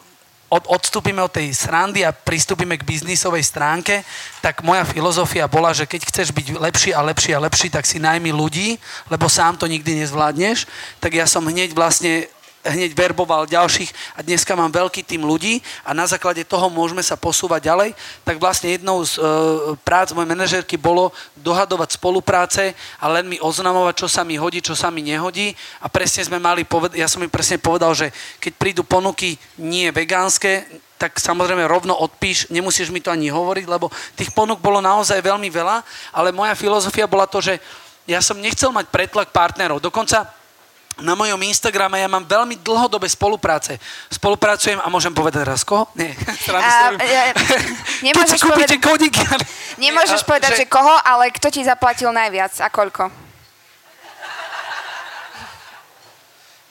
od, 0.51 0.67
odstúpime 0.67 1.23
od 1.23 1.31
tej 1.31 1.55
srandy 1.55 2.03
a 2.03 2.11
pristúpime 2.11 2.75
k 2.75 2.83
biznisovej 2.83 3.39
stránke, 3.39 4.03
tak 4.43 4.67
moja 4.67 4.83
filozofia 4.83 5.47
bola, 5.47 5.71
že 5.71 5.87
keď 5.87 6.11
chceš 6.11 6.35
byť 6.35 6.59
lepší 6.59 6.91
a 6.91 6.99
lepší 6.99 7.31
a 7.31 7.39
lepší, 7.39 7.71
tak 7.71 7.87
si 7.87 8.03
najmi 8.03 8.35
ľudí, 8.35 8.75
lebo 9.07 9.31
sám 9.31 9.55
to 9.55 9.71
nikdy 9.71 10.03
nezvládneš. 10.03 10.67
Tak 10.99 11.15
ja 11.15 11.23
som 11.23 11.47
hneď 11.47 11.71
vlastne 11.71 12.27
hneď 12.65 12.93
verboval 12.93 13.49
ďalších 13.49 14.17
a 14.17 14.19
dneska 14.21 14.53
mám 14.53 14.69
veľký 14.69 15.01
tým 15.01 15.25
ľudí 15.25 15.59
a 15.81 15.97
na 15.97 16.05
základe 16.05 16.45
toho 16.45 16.69
môžeme 16.69 17.01
sa 17.01 17.17
posúvať 17.17 17.67
ďalej. 17.67 17.89
Tak 18.21 18.37
vlastne 18.37 18.73
jednou 18.73 19.01
z 19.01 19.17
e, 19.17 19.21
prác 19.81 20.13
mojej 20.13 20.29
manažérky 20.29 20.77
bolo 20.77 21.09
dohadovať 21.37 21.97
spolupráce 21.97 22.77
a 23.01 23.05
len 23.09 23.25
mi 23.25 23.37
oznamovať, 23.41 24.05
čo 24.05 24.07
sa 24.07 24.21
mi 24.21 24.37
hodí, 24.37 24.61
čo 24.61 24.77
sa 24.77 24.93
mi 24.93 25.01
nehodí. 25.01 25.53
A 25.81 25.89
presne 25.89 26.21
sme 26.25 26.37
mali, 26.37 26.61
poved- 26.61 26.93
ja 26.93 27.09
som 27.09 27.23
im 27.25 27.31
presne 27.33 27.57
povedal, 27.57 27.97
že 27.97 28.13
keď 28.37 28.53
prídu 28.57 28.81
ponuky 28.85 29.35
nie 29.57 29.89
vegánske, 29.89 30.65
tak 31.01 31.17
samozrejme 31.17 31.65
rovno 31.65 31.97
odpíš, 31.97 32.53
nemusíš 32.53 32.93
mi 32.93 33.01
to 33.01 33.09
ani 33.09 33.33
hovoriť, 33.33 33.65
lebo 33.65 33.89
tých 34.13 34.29
ponúk 34.37 34.61
bolo 34.61 34.77
naozaj 34.85 35.17
veľmi 35.17 35.49
veľa, 35.49 35.81
ale 36.13 36.29
moja 36.29 36.53
filozofia 36.53 37.09
bola 37.09 37.25
to, 37.25 37.41
že 37.41 37.57
ja 38.05 38.21
som 38.21 38.37
nechcel 38.37 38.69
mať 38.69 38.93
pretlak 38.93 39.33
partnerov. 39.33 39.81
Dokonca 39.81 40.40
na 41.01 41.13
mojom 41.13 41.37
Instagrame 41.41 41.97
ja 41.97 42.07
mám 42.07 42.23
veľmi 42.23 42.57
dlhodobé 42.57 43.05
spolupráce. 43.05 43.81
Spolupracujem 44.07 44.77
a 44.77 44.87
môžem 44.87 45.11
povedať 45.11 45.43
raz 45.43 45.61
koho? 45.61 45.89
Nie. 45.93 46.13
Si 46.41 46.49
A, 46.49 46.93
si 46.93 48.05
nemôžeš 48.05 48.39
kúpite 48.39 48.75
povedať- 48.75 48.81
kódiky. 48.81 49.21
ale- 49.23 49.45
Nemôžeš 49.77 50.21
a- 50.21 50.27
povedať, 50.27 50.51
že 50.55 50.65
koho, 50.65 50.95
ale 50.97 51.29
kto 51.29 51.49
ti 51.49 51.61
zaplatil 51.61 52.09
najviac 52.09 52.53
a 52.57 52.67
koľko? 52.67 53.09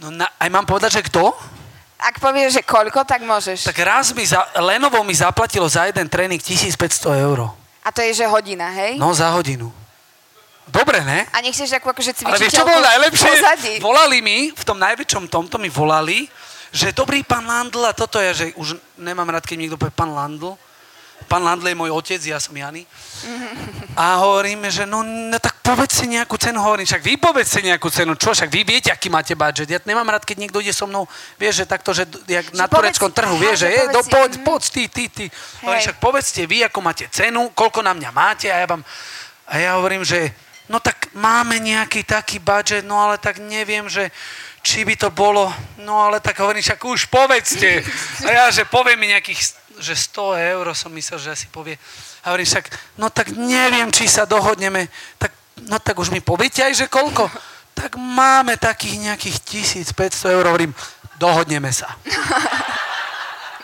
No, 0.00 0.08
na, 0.10 0.26
aj 0.34 0.48
mám 0.48 0.64
povedať, 0.64 0.96
že 0.96 1.02
kto? 1.04 1.36
Ak 2.00 2.16
povieš, 2.16 2.56
že 2.56 2.62
koľko, 2.64 3.04
tak 3.04 3.20
môžeš. 3.20 3.60
Tak 3.62 3.76
raz 3.78 4.10
mi 4.10 4.24
za, 4.24 4.40
Lenovo 4.58 5.04
mi 5.04 5.12
zaplatilo 5.12 5.68
za 5.68 5.84
jeden 5.84 6.08
tréning 6.08 6.40
1500 6.40 6.80
eur. 7.20 7.52
A 7.80 7.88
to 7.92 8.00
je, 8.00 8.14
že 8.14 8.24
hodina, 8.24 8.72
hej? 8.72 8.96
No, 8.96 9.12
za 9.12 9.28
hodinu. 9.30 9.68
Dobre, 10.70 11.02
ne? 11.02 11.26
A 11.34 11.42
nechceš 11.42 11.70
takú 11.74 11.90
akože 11.90 12.14
Ale 12.24 12.38
vieš, 12.38 12.54
čo 12.54 12.62
cvičiteľku 12.62 12.70
bolo 12.70 12.86
najlepšie? 12.86 13.30
pozadí. 13.34 13.74
Volali 13.82 14.18
mi, 14.22 14.38
v 14.54 14.64
tom 14.64 14.78
najväčšom 14.78 15.26
tomto 15.26 15.58
mi 15.58 15.68
volali, 15.68 16.30
že 16.70 16.94
dobrý 16.94 17.26
pán 17.26 17.44
Landl 17.44 17.82
a 17.82 17.92
toto 17.92 18.22
je, 18.22 18.30
že 18.34 18.44
už 18.54 18.78
nemám 18.94 19.26
rád, 19.26 19.42
keď 19.42 19.54
mi 19.58 19.66
niekto 19.66 19.78
povie 19.78 19.90
pán 19.90 20.14
Landl. 20.14 20.54
Pán 21.28 21.44
Landl 21.44 21.68
je 21.68 21.76
môj 21.78 21.94
otec, 21.94 22.18
ja 22.24 22.40
som 22.40 22.56
Jany. 22.56 22.82
A 23.94 24.18
hovorím, 24.24 24.66
že 24.66 24.88
no, 24.88 25.04
no 25.04 25.38
tak 25.38 25.62
povedz 25.62 26.02
si 26.02 26.10
nejakú 26.10 26.34
cenu. 26.40 26.58
Hovorím, 26.58 26.88
však 26.88 27.02
vy 27.06 27.14
povedz 27.20 27.54
si 27.54 27.60
nejakú 27.62 27.86
cenu. 27.92 28.16
Čo, 28.16 28.32
však 28.34 28.50
vy 28.50 28.66
viete, 28.66 28.90
aký 28.90 29.12
máte 29.12 29.36
budget. 29.36 29.68
Ja 29.68 29.78
nemám 29.84 30.08
rád, 30.10 30.26
keď 30.26 30.42
niekto 30.42 30.58
ide 30.58 30.74
so 30.74 30.88
mnou, 30.88 31.06
vieš, 31.36 31.62
že 31.62 31.64
takto, 31.70 31.92
že 31.94 32.08
jak 32.26 32.50
na 32.56 32.66
povedz- 32.66 32.98
tureckom 32.98 33.10
trhu, 33.12 33.36
vieš, 33.36 33.62
že 33.62 33.68
je, 33.68 33.82
si, 33.94 34.10
poď, 34.10 34.30
mhm. 34.40 34.42
poď, 34.42 34.62
ty, 34.74 34.82
ty, 34.88 35.04
ty. 35.06 35.24
Hovorím, 35.62 35.82
však 35.84 35.96
povedzte 36.00 36.42
vy, 36.48 36.58
ako 36.66 36.78
máte 36.80 37.04
cenu, 37.12 37.52
koľko 37.54 37.84
na 37.84 37.92
mňa 37.94 38.10
máte 38.10 38.48
a 38.50 38.56
ja 38.56 38.66
vám... 38.66 38.82
A 39.50 39.58
ja 39.58 39.70
hovorím, 39.78 40.06
že 40.06 40.30
no 40.70 40.78
tak 40.78 41.10
máme 41.18 41.58
nejaký 41.58 42.06
taký 42.06 42.38
budget, 42.38 42.86
no 42.86 43.02
ale 43.02 43.18
tak 43.18 43.42
neviem, 43.42 43.90
že 43.90 44.14
či 44.62 44.86
by 44.86 44.94
to 44.94 45.10
bolo, 45.10 45.50
no 45.82 45.98
ale 45.98 46.22
tak 46.22 46.38
hovorím, 46.38 46.62
však 46.62 46.78
už 46.78 47.10
povedzte. 47.10 47.82
A 48.26 48.30
ja, 48.30 48.44
že 48.54 48.62
povie 48.70 48.94
mi 48.94 49.10
nejakých, 49.10 49.58
že 49.82 49.98
100 49.98 50.54
eur 50.54 50.64
som 50.78 50.94
myslel, 50.94 51.18
že 51.18 51.34
asi 51.34 51.46
povie. 51.50 51.74
A 52.22 52.30
hovorím 52.30 52.46
však, 52.46 52.66
no 53.02 53.10
tak 53.10 53.34
neviem, 53.34 53.90
či 53.90 54.06
sa 54.06 54.22
dohodneme. 54.30 54.86
Tak, 55.18 55.32
no 55.66 55.82
tak 55.82 55.98
už 55.98 56.14
mi 56.14 56.22
poviete 56.22 56.62
aj, 56.62 56.86
že 56.86 56.86
koľko. 56.86 57.26
Tak 57.74 57.98
máme 57.98 58.54
takých 58.60 59.10
nejakých 59.10 59.36
1500 59.90 60.36
eur. 60.36 60.44
Hovorím, 60.46 60.76
dohodneme 61.18 61.72
sa. 61.72 61.96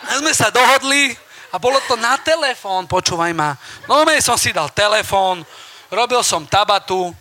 A 0.03 0.11
sme 0.21 0.33
sa 0.33 0.49
dohodli 0.49 1.13
a 1.53 1.61
bolo 1.61 1.77
to 1.85 1.95
na 1.95 2.17
telefón, 2.19 2.89
počúvaj 2.89 3.31
ma. 3.31 3.53
No 3.85 4.03
ja 4.03 4.19
som 4.19 4.35
si 4.35 4.49
dal 4.49 4.73
telefón, 4.73 5.45
robil 5.91 6.21
som 6.23 6.43
tabatu, 6.45 7.15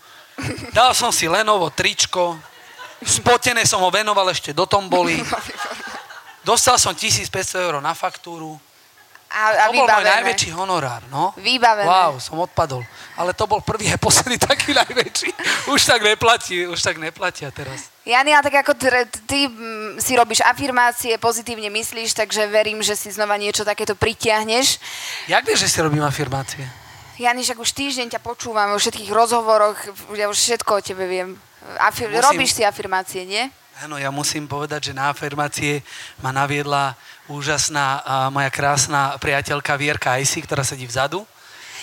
dal 0.72 0.92
som 0.92 1.12
si 1.12 1.28
Lenovo 1.28 1.70
tričko, 1.72 2.38
spotené 3.04 3.64
som 3.64 3.80
ho 3.82 3.90
venoval 3.90 4.28
ešte 4.32 4.52
do 4.52 4.64
tomboli. 4.64 5.20
Dostal 6.46 6.78
som 6.78 6.94
1500 6.94 7.66
eur 7.66 7.74
na 7.82 7.90
faktúru. 7.90 8.54
A, 9.26 9.50
a 9.50 9.64
To 9.68 9.82
bol 9.82 9.90
môj 9.90 10.06
najväčší 10.06 10.54
honorár, 10.54 11.02
no. 11.10 11.34
Vybavené. 11.34 11.82
Wow, 11.82 12.22
som 12.22 12.38
odpadol. 12.38 12.86
Ale 13.18 13.34
to 13.34 13.50
bol 13.50 13.58
prvý 13.58 13.90
a 13.90 13.98
posledný 13.98 14.38
taký 14.48 14.70
najväčší. 14.70 15.34
Už 15.66 15.82
tak 15.82 16.06
neplatí, 16.06 16.62
už 16.70 16.78
tak 16.78 17.02
neplatia 17.02 17.50
teraz. 17.50 17.90
Jani, 18.06 18.38
ale 18.38 18.46
tak 18.46 18.62
ako 18.62 18.72
ty 19.26 19.50
si 19.98 20.14
robíš 20.14 20.46
afirmácie, 20.46 21.18
pozitívne 21.18 21.66
myslíš, 21.74 22.14
takže 22.14 22.46
verím, 22.46 22.78
že 22.86 22.94
si 22.94 23.10
znova 23.10 23.34
niečo 23.34 23.66
takéto 23.66 23.98
pritiahneš. 23.98 24.78
Jak 25.26 25.42
vieš, 25.42 25.66
že 25.66 25.72
si 25.74 25.78
robím 25.82 26.06
afirmácie? 26.06 26.85
Jani, 27.16 27.40
však 27.40 27.58
už 27.58 27.70
týždeň 27.72 28.06
ťa 28.12 28.20
počúvam 28.20 28.68
vo 28.70 28.78
všetkých 28.78 29.08
rozhovoroch, 29.08 29.78
ja 30.12 30.28
už 30.28 30.36
všetko 30.36 30.70
o 30.76 30.84
tebe 30.84 31.08
viem. 31.08 31.28
Afir- 31.80 32.12
Musím- 32.12 32.22
Robíš 32.22 32.52
si 32.52 32.62
afirmácie, 32.62 33.24
nie? 33.24 33.48
Áno, 33.80 33.96
ja 33.96 34.08
musím 34.08 34.48
povedať, 34.48 34.88
že 34.88 34.96
na 34.96 35.12
afirmácie 35.12 35.80
ma 36.20 36.32
naviedla 36.32 36.96
úžasná 37.28 38.00
a 38.04 38.14
moja 38.28 38.48
krásna 38.48 39.16
priateľka 39.16 39.76
Vierka 39.76 40.16
Ajsi, 40.16 40.40
ktorá 40.40 40.64
sedí 40.64 40.88
vzadu. 40.88 41.24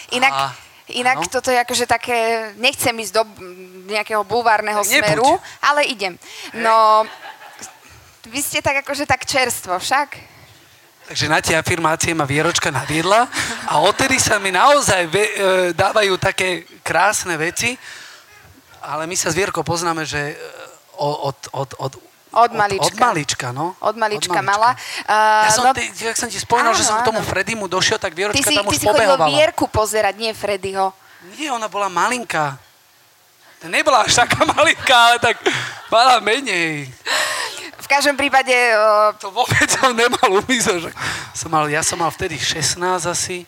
Inak, 0.09 0.33
A- 0.33 0.53
inak 0.89 1.17
áno. 1.21 1.29
toto 1.29 1.49
je 1.49 1.59
akože 1.59 1.85
také, 1.85 2.49
nechcem 2.57 2.93
ísť 2.93 3.13
do 3.13 3.23
nejakého 3.89 4.21
bulvárneho 4.25 4.81
Nebuď. 4.81 4.89
smeru, 4.89 5.37
ale 5.61 5.85
idem. 5.85 6.17
No, 6.57 7.05
vy 8.25 8.39
ste 8.41 8.61
tak 8.61 8.81
akože 8.81 9.05
tak 9.05 9.25
čerstvo, 9.25 9.77
však? 9.77 10.32
Takže 11.03 11.25
na 11.27 11.43
tie 11.43 11.59
afirmácie 11.59 12.15
ma 12.15 12.23
Vieročka 12.23 12.71
naviedla 12.71 13.27
a 13.67 13.83
odtedy 13.83 14.15
sa 14.23 14.39
mi 14.39 14.55
naozaj 14.55 15.01
ve, 15.11 15.23
e, 15.23 15.33
dávajú 15.75 16.15
také 16.15 16.63
krásne 16.79 17.35
veci, 17.35 17.75
ale 18.79 19.03
my 19.03 19.15
sa 19.19 19.27
s 19.27 19.35
Vierkou 19.35 19.67
poznáme, 19.67 20.07
že 20.07 20.31
e, 20.31 20.35
od, 20.97 21.37
od, 21.51 21.69
od, 21.75 21.93
Od 22.33 22.49
malička. 22.49 22.89
Od, 22.89 22.93
od 22.93 22.97
malička, 22.97 23.47
no. 23.53 23.65
Od 23.77 23.93
malička 23.93 24.41
mala. 24.41 24.73
Uh, 25.05 25.45
Ja 25.45 25.53
som, 25.53 25.69
no, 25.69 25.77
ty, 25.77 25.85
jak 25.93 26.17
som 26.17 26.25
ti 26.25 26.41
spomínal, 26.41 26.73
že 26.73 26.81
som 26.81 26.97
k 26.97 27.05
tomu 27.05 27.21
áno. 27.21 27.29
Fredimu 27.29 27.69
došiel, 27.69 28.01
tak 28.01 28.17
ty 28.17 28.25
Vieročka 28.25 28.49
si, 28.49 28.57
tam 28.57 28.65
ty 28.65 28.73
už 28.73 28.81
si 28.81 28.89
chodil 28.89 29.05
pobehovala. 29.05 29.29
Vierku 29.29 29.69
pozerať, 29.69 30.17
nie 30.17 30.33
Freddyho. 30.33 30.97
Nie, 31.37 31.53
ona 31.53 31.69
bola 31.69 31.93
malinká. 31.93 32.57
To 33.61 33.69
nebola 33.69 34.01
až 34.01 34.17
taká 34.17 34.41
malinká, 34.57 34.97
ale 35.13 35.17
tak 35.21 35.45
mala 35.93 36.17
menej. 36.25 36.89
V 37.93 38.01
každom 38.01 38.17
prípade, 38.17 38.49
uh, 38.73 39.13
To 39.21 39.29
vôbec 39.29 39.69
som 39.69 39.93
nemal 39.93 40.41
úmysel. 40.41 40.81
Že 40.81 40.89
som 41.37 41.53
mal, 41.53 41.69
ja 41.69 41.85
som 41.85 42.01
mal 42.01 42.09
vtedy 42.09 42.41
16 42.41 42.81
asi. 43.05 43.45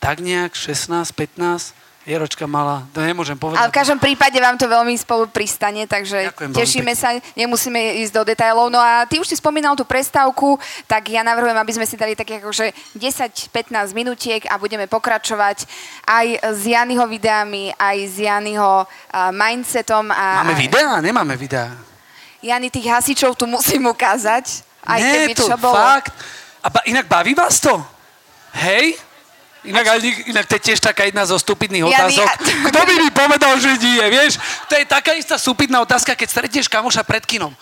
Tak 0.00 0.24
nejak, 0.24 0.56
16, 0.56 1.12
15. 1.12 1.76
Jeročka 2.08 2.48
mala, 2.48 2.88
to 2.96 3.04
nemôžem 3.04 3.36
povedať. 3.36 3.60
Ale 3.60 3.68
v 3.68 3.76
každom 3.76 4.00
prípade 4.00 4.34
vám 4.40 4.56
to 4.56 4.66
veľmi 4.66 4.96
spolu 4.96 5.28
pristane, 5.28 5.84
takže 5.84 6.32
Ďakujem 6.32 6.50
tešíme 6.50 6.92
sa, 6.96 7.14
nemusíme 7.36 8.00
ísť 8.02 8.12
do 8.16 8.22
detailov. 8.24 8.72
No 8.72 8.80
a 8.80 9.04
ty 9.04 9.20
už 9.20 9.28
si 9.28 9.36
spomínal 9.36 9.76
tú 9.76 9.84
prestávku, 9.84 10.56
tak 10.88 11.12
ja 11.12 11.20
navrhujem, 11.20 11.54
aby 11.54 11.72
sme 11.76 11.84
si 11.84 11.94
dali 12.00 12.16
také 12.16 12.40
akože 12.40 12.72
10-15 12.96 13.52
minutiek 13.92 14.42
a 14.48 14.56
budeme 14.56 14.88
pokračovať 14.88 15.68
aj 16.08 16.26
s 16.56 16.62
Janyho 16.64 17.04
videami, 17.04 17.70
aj 17.76 17.96
s 18.08 18.16
Janyho 18.16 18.82
uh, 18.82 19.30
mindsetom. 19.30 20.08
A, 20.08 20.40
Máme 20.40 20.56
videá? 20.56 20.98
Nemáme 21.04 21.36
videá. 21.36 21.91
Jany, 22.42 22.68
tých 22.68 22.90
hasičov 22.90 23.38
tu 23.38 23.46
musím 23.46 23.86
ukázať. 23.86 24.66
Aj 24.82 24.98
Nie, 24.98 25.30
keby 25.30 25.34
to 25.38 25.46
čo 25.46 25.56
bolo. 25.56 25.78
fakt. 25.78 26.10
A 26.58 26.66
ba, 26.66 26.82
inak 26.84 27.06
baví 27.06 27.34
vás 27.34 27.62
to? 27.62 27.78
Hej? 28.52 28.98
Inak, 29.62 29.86
ale, 29.86 29.98
inak 30.26 30.50
to 30.50 30.58
je 30.58 30.74
tiež 30.74 30.82
taká 30.82 31.06
jedna 31.06 31.22
zo 31.22 31.38
stupidných 31.38 31.86
Ja 31.86 32.02
otázok. 32.02 32.26
nie- 32.26 32.66
Kto 32.66 32.78
by 32.82 32.94
mi 32.98 33.10
povedal, 33.14 33.54
že 33.62 33.78
nie, 33.78 34.02
vieš? 34.10 34.42
To 34.66 34.74
je 34.74 34.82
taká 34.82 35.14
istá 35.14 35.38
stupidná 35.38 35.78
otázka, 35.78 36.18
keď 36.18 36.28
stretneš 36.28 36.66
kamoša 36.66 37.06
pred 37.06 37.22
kinom. 37.22 37.54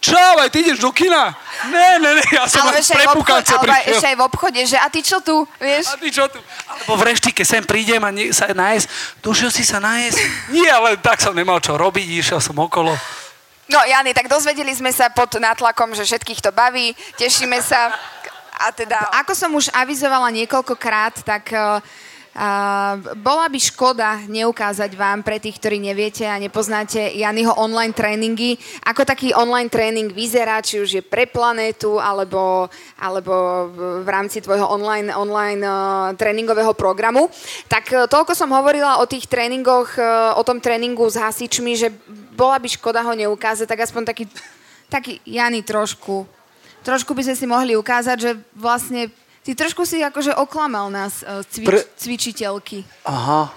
Čo, 0.00 0.14
aj 0.16 0.48
ty 0.48 0.62
ideš 0.62 0.78
do 0.78 0.88
kina? 0.88 1.34
Ne, 1.68 1.98
ne, 1.98 2.10
ne, 2.16 2.22
ja 2.32 2.46
som 2.48 2.64
len 2.64 2.70
Ale 2.70 2.80
obchode, 2.80 2.96
prepukance 3.02 3.50
alebo 3.50 3.66
prišiel. 3.66 3.92
ešte 3.92 4.06
aj 4.08 4.16
v 4.16 4.22
obchode, 4.24 4.60
že 4.62 4.76
a 4.78 4.86
ty 4.88 5.00
čo 5.02 5.18
tu, 5.20 5.36
vieš? 5.58 5.84
A 5.90 5.98
ty 5.98 6.08
čo 6.08 6.24
tu? 6.30 6.38
Alebo 6.70 6.92
v 6.96 7.02
reštike 7.12 7.42
sem 7.42 7.60
prídem 7.60 7.98
a 8.00 8.10
nie, 8.14 8.30
sa 8.30 8.46
najesť. 8.48 8.86
Dušil 9.20 9.50
si 9.50 9.66
sa 9.66 9.82
najesť? 9.82 10.16
Nie, 10.48 10.70
ale 10.70 10.96
tak 10.96 11.18
som 11.20 11.34
nemal 11.34 11.58
čo 11.58 11.74
robiť, 11.76 12.06
išiel 12.14 12.38
som 12.38 12.54
okolo. 12.56 12.94
No 13.68 13.84
Jany, 13.84 14.16
tak 14.16 14.32
dozvedeli 14.32 14.72
sme 14.72 14.88
sa 14.96 15.12
pod 15.12 15.36
nátlakom, 15.36 15.92
že 15.92 16.08
všetkých 16.08 16.40
to 16.40 16.48
baví, 16.56 16.96
tešíme 17.20 17.60
sa. 17.60 17.92
A 18.58 18.72
teda, 18.72 19.12
ako 19.20 19.32
som 19.36 19.52
už 19.52 19.68
avizovala 19.76 20.32
niekoľkokrát, 20.32 21.20
tak 21.20 21.52
uh, 21.52 21.78
bola 23.18 23.50
by 23.50 23.58
škoda 23.58 24.22
neukázať 24.30 24.94
vám, 24.94 25.26
pre 25.26 25.42
tých, 25.42 25.58
ktorí 25.58 25.82
neviete 25.82 26.22
a 26.22 26.38
nepoznáte 26.38 27.02
Janyho 27.18 27.50
online 27.58 27.90
tréningy, 27.90 28.54
ako 28.86 29.02
taký 29.02 29.34
online 29.34 29.66
tréning 29.66 30.14
vyzerá, 30.14 30.62
či 30.62 30.78
už 30.78 30.90
je 30.94 31.02
pre 31.02 31.26
planétu, 31.26 31.98
alebo, 31.98 32.70
alebo 32.94 33.34
v 34.02 34.08
rámci 34.08 34.38
tvojho 34.38 34.70
online, 34.70 35.10
online 35.10 35.62
uh, 35.66 36.14
tréningového 36.14 36.78
programu. 36.78 37.26
Tak 37.66 37.84
uh, 37.90 38.06
toľko 38.06 38.38
som 38.38 38.54
hovorila 38.54 39.02
o 39.02 39.08
tých 39.10 39.26
tréningoch, 39.26 39.98
uh, 39.98 40.38
o 40.38 40.42
tom 40.46 40.62
tréningu 40.62 41.10
s 41.10 41.18
hasičmi, 41.18 41.74
že 41.74 41.90
bola 42.38 42.62
by 42.62 42.70
škoda 42.70 43.02
ho 43.02 43.18
neukázať, 43.18 43.66
tak 43.66 43.82
aspoň 43.82 44.14
taký, 44.14 44.24
taký 44.86 45.18
Jany 45.26 45.66
trošku 45.66 46.38
trošku 46.86 47.12
by 47.12 47.20
sme 47.20 47.36
si 47.36 47.44
mohli 47.44 47.72
ukázať, 47.76 48.16
že 48.16 48.30
vlastne 48.54 49.12
ty 49.48 49.56
trošku 49.56 49.88
si 49.88 50.04
akože 50.04 50.36
oklamal 50.36 50.92
nás 50.92 51.24
e, 51.24 51.40
cvič, 51.48 51.64
Pre- 51.64 51.88
cvičiteľky. 51.96 52.84
Aha. 53.08 53.48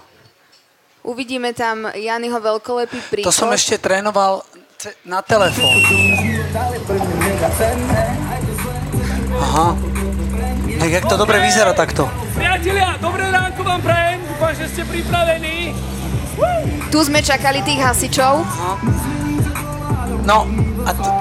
Uvidíme 1.03 1.51
tam 1.51 1.91
Janyho 1.91 2.39
veľkolepý 2.39 3.11
príchod. 3.11 3.27
To 3.27 3.35
som 3.35 3.51
ešte 3.51 3.75
trénoval 3.75 4.39
na 5.03 5.19
telefón. 5.19 5.75
Aha. 9.35 9.75
Tak 10.79 10.89
jak 10.89 11.05
to 11.11 11.15
dobre 11.19 11.43
vyzerá 11.43 11.75
takto. 11.75 12.07
Priatelia, 12.39 12.95
dobré 13.03 13.27
ránko 13.27 13.59
vám 13.59 13.81
prajem, 13.83 14.23
dúfam, 14.31 14.53
že 14.55 14.65
ste 14.71 14.81
pripravení. 14.87 15.75
Tu 16.87 16.99
sme 17.03 17.19
čakali 17.19 17.59
tých 17.67 17.83
hasičov. 17.83 18.47
No, 20.23 20.47
a 20.87 20.91
t- 20.95 21.11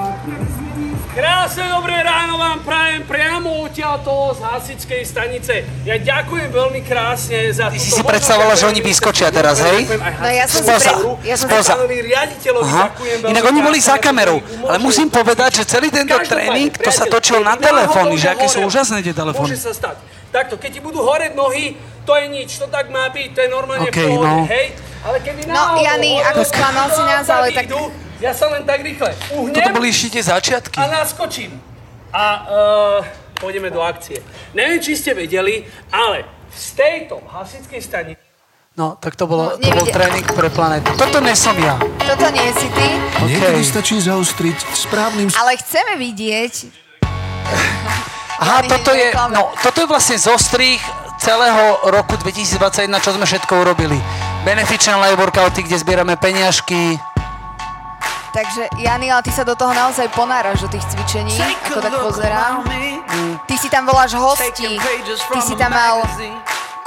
Krásne 1.11 1.67
dobré 1.67 1.99
ráno 2.07 2.39
vám 2.39 2.63
prajem 2.63 3.03
priamo 3.03 3.67
odtiaľto 3.67 4.31
z 4.31 4.47
hasičskej 4.47 5.03
stanice. 5.03 5.67
Ja 5.83 5.99
ďakujem 5.99 6.47
veľmi 6.47 6.87
krásne 6.87 7.51
za 7.51 7.67
ty 7.67 7.83
si 7.83 7.91
si 7.91 7.99
predstavovala, 7.99 8.55
že 8.55 8.71
oni 8.71 8.79
vyskočia 8.79 9.27
teraz, 9.27 9.59
hej? 9.59 9.91
No 9.91 10.31
ja 10.31 10.47
som 10.47 10.63
si 10.63 10.71
Spoza. 10.71 10.91
pre... 10.95 11.27
Ja 11.27 11.35
som 11.35 11.51
si... 11.51 11.59
Spoza. 11.59 11.73
Pánovi 11.75 11.97
riaditeľovi 12.07 12.63
Aha. 12.63 12.83
ďakujem 12.87 13.17
veľmi 13.27 13.31
Inak 13.35 13.43
oni 13.43 13.59
boli 13.59 13.79
za 13.83 13.95
kamerou, 13.99 14.39
ale 14.39 14.77
musím 14.79 15.11
povedať, 15.11 15.59
že 15.59 15.63
celý 15.67 15.91
tento 15.91 16.15
tréning, 16.15 16.71
to 16.71 16.91
sa 16.95 17.03
točil 17.03 17.43
na 17.43 17.59
telefóny, 17.59 18.15
že 18.15 18.31
aké 18.31 18.47
sú 18.47 18.63
úžasné 18.63 19.03
tie 19.03 19.11
telefóny. 19.11 19.51
Môže 19.51 19.59
sa 19.59 19.75
stať. 19.75 19.99
Takto, 20.31 20.55
keď 20.55 20.79
ti 20.79 20.79
budú 20.79 21.03
horeť 21.03 21.35
nohy, 21.35 21.75
to 22.07 22.15
je 22.15 22.25
nič, 22.31 22.55
to 22.55 22.71
tak 22.71 22.87
má 22.87 23.11
byť, 23.11 23.35
to 23.35 23.39
je 23.43 23.49
normálne 23.51 23.91
v 23.91 23.99
pohode, 23.99 24.31
no. 24.31 24.47
hej? 24.47 24.90
Ale 25.01 25.17
keby 25.19 25.41
No, 25.45 25.53
náhodou 25.55 25.81
Jany, 25.81 26.11
hore 26.13 26.25
ako 26.27 26.41
sklamal 26.45 26.87
si 26.87 27.01
nás, 27.01 27.25
ale 27.25 27.47
tak- 27.51 27.65
idú, 27.65 27.81
Ja 28.21 28.31
sa 28.31 28.45
len 28.47 28.61
tak 28.61 28.79
rýchle 28.79 29.17
uhnem 29.33 29.49
Toto 29.51 29.69
boli 29.73 29.89
ešte 29.89 30.13
tie 30.13 30.23
začiatky. 30.23 30.77
a 30.77 30.85
naskočím. 30.93 31.57
A 32.11 32.23
uh, 32.23 32.99
pôjdeme 33.35 33.67
do 33.67 33.81
akcie. 33.81 34.21
Neviem, 34.53 34.77
či 34.77 34.93
ste 34.93 35.11
vedeli, 35.11 35.63
ale 35.89 36.21
z 36.47 36.65
tejto 36.75 37.17
hasičskej 37.23 37.81
stanice 37.81 38.21
No, 38.71 38.95
tak 38.95 39.15
to, 39.15 39.25
bolo, 39.25 39.51
No, 39.51 39.59
to 39.59 39.67
bol 39.73 39.83
tréning 39.85 40.23
pre 40.23 40.47
planetu. 40.47 40.95
Toto 40.95 41.19
nesom 41.19 41.57
ja. 41.57 41.75
Toto 41.97 42.27
nie 42.29 42.47
si 42.53 42.69
ty, 42.69 42.87
Niekedy 43.19 43.57
Okej. 43.57 43.67
stačí 43.67 43.95
zaostriť 43.97 44.57
správnym 44.71 45.27
ale 45.33 45.57
chceme 45.57 45.97
vidieť. 45.97 46.53
Aha, 48.39 48.63
Jany, 48.63 48.67
toto 48.69 48.91
je, 48.91 49.07
no, 49.29 49.51
toto 49.59 49.77
je 49.77 49.87
vlastne 49.87 50.15
zostrih 50.15 50.79
celého 51.17 51.61
roku 51.85 52.15
2021, 52.15 52.89
čo 52.97 53.11
sme 53.11 53.25
všetko 53.25 53.53
urobili. 53.59 53.99
Benefičné 54.41 54.95
live 54.95 55.21
workouty, 55.21 55.63
kde 55.63 55.77
zbierame 55.77 56.15
peniažky. 56.17 56.99
Takže 58.33 58.67
Jany, 58.79 59.11
ale 59.11 59.21
ty 59.21 59.31
sa 59.31 59.43
do 59.43 59.53
toho 59.59 59.75
naozaj 59.75 60.07
ponáraš, 60.15 60.65
do 60.65 60.69
tých 60.71 60.81
cvičení, 60.87 61.35
ako 61.67 61.79
tak 61.83 61.93
pozerám. 61.99 62.63
Ty 63.45 63.55
si 63.59 63.67
tam 63.69 63.85
voláš 63.85 64.15
hosti, 64.17 64.79
ty 65.33 65.39
si 65.43 65.53
tam 65.59 65.71
mal... 65.75 66.01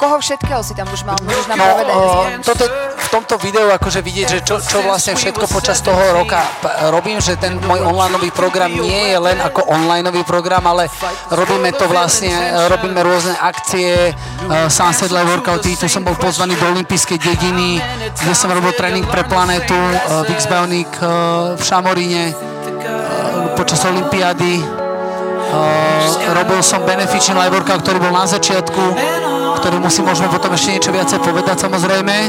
Koho 0.04 0.20
všetkého 0.20 0.60
si 0.60 0.76
tam 0.76 0.84
už 0.92 1.00
mal? 1.08 1.16
Môžeš 1.24 1.48
nám 1.48 1.56
No, 1.56 1.64
povedať. 1.64 1.96
toto, 2.44 2.64
v 2.92 3.08
tomto 3.08 3.34
videu 3.40 3.72
akože 3.72 4.04
vidieť, 4.04 4.26
že 4.28 4.38
čo, 4.44 4.60
čo 4.60 4.84
vlastne 4.84 5.16
všetko 5.16 5.48
počas 5.48 5.80
toho 5.80 5.96
roka 6.12 6.44
robím, 6.92 7.24
že 7.24 7.40
ten 7.40 7.56
môj 7.56 7.80
onlineový 7.80 8.28
program 8.28 8.68
nie 8.68 9.16
je 9.16 9.16
len 9.16 9.40
ako 9.40 9.64
onlineový 9.64 10.20
program, 10.28 10.60
ale 10.68 10.92
robíme 11.32 11.72
to 11.72 11.88
vlastne, 11.88 12.28
e, 12.28 12.68
robíme 12.68 13.00
rôzne 13.00 13.32
akcie, 13.40 14.12
uh, 14.12 14.68
Sunset 14.68 15.08
Live 15.08 15.40
Workouty, 15.40 15.72
tu 15.72 15.88
som 15.88 16.04
bol 16.04 16.20
pozvaný 16.20 16.52
do 16.60 16.68
olympijskej 16.68 17.16
dediny, 17.16 17.80
kde 18.12 18.34
som 18.36 18.52
robil 18.52 18.76
tréning 18.76 19.08
pre 19.08 19.24
planetu, 19.24 19.72
uh, 19.72 20.20
Vix 20.28 20.44
Bionic 20.44 20.92
uh, 21.00 21.56
v 21.56 21.62
Šamoríne 21.64 22.24
uh, 22.28 22.36
počas 23.56 23.80
olympiády. 23.88 24.60
Uh, 24.60 26.34
robil 26.34 26.60
som 26.60 26.84
benefičný 26.84 27.32
live 27.32 27.56
workout, 27.56 27.80
ktorý 27.80 28.02
bol 28.02 28.12
na 28.12 28.26
začiatku, 28.26 28.82
ktorý 29.64 29.80
musím 29.80 30.04
možno 30.04 30.28
potom 30.28 30.52
ešte 30.52 30.76
niečo 30.76 30.92
viacej 30.92 31.24
povedať 31.24 31.56
samozrejme. 31.64 32.28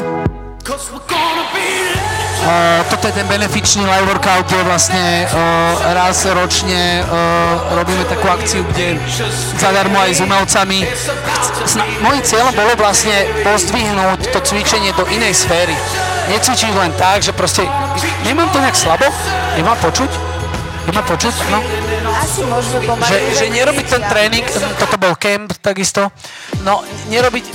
Uh, 2.45 2.79
toto 2.87 3.11
je 3.11 3.13
ten 3.19 3.27
benefičný 3.27 3.83
live 3.83 4.07
workout, 4.07 4.47
kde 4.47 4.63
vlastne 4.63 5.27
uh, 5.27 5.35
raz 5.91 6.23
ročne 6.31 7.03
uh, 7.03 7.75
robíme 7.75 8.07
takú 8.07 8.31
akciu, 8.31 8.63
kde 8.71 8.95
zadarmo 9.59 9.99
aj 9.99 10.15
s 10.15 10.23
umelcami. 10.23 10.87
Mojím 11.99 12.23
cieľom 12.23 12.55
bolo 12.55 12.71
vlastne 12.79 13.27
pozdvihnúť 13.43 14.31
to 14.31 14.39
cvičenie 14.39 14.95
do 14.95 15.03
inej 15.11 15.35
sféry. 15.35 15.75
Necvičiť 16.31 16.71
len 16.71 16.95
tak, 16.95 17.19
že 17.19 17.35
proste 17.35 17.67
nemám 18.23 18.47
to 18.55 18.63
nejak 18.63 18.79
slabo, 18.79 19.11
nemám 19.59 19.75
počuť, 19.83 20.07
nemám 20.87 21.03
počuť, 21.03 21.35
no 21.51 21.59
Asi 22.15 22.41
môžeme 22.47 22.79
pomaly. 22.85 23.09
že, 23.11 23.17
že 23.35 23.45
nerobiť 23.51 23.85
ten 23.85 24.01
tréning, 24.07 24.45
toto 24.79 24.95
bol 24.95 25.13
camp 25.15 25.51
takisto, 25.59 26.09
no 26.63 26.81
nerobiť, 27.11 27.45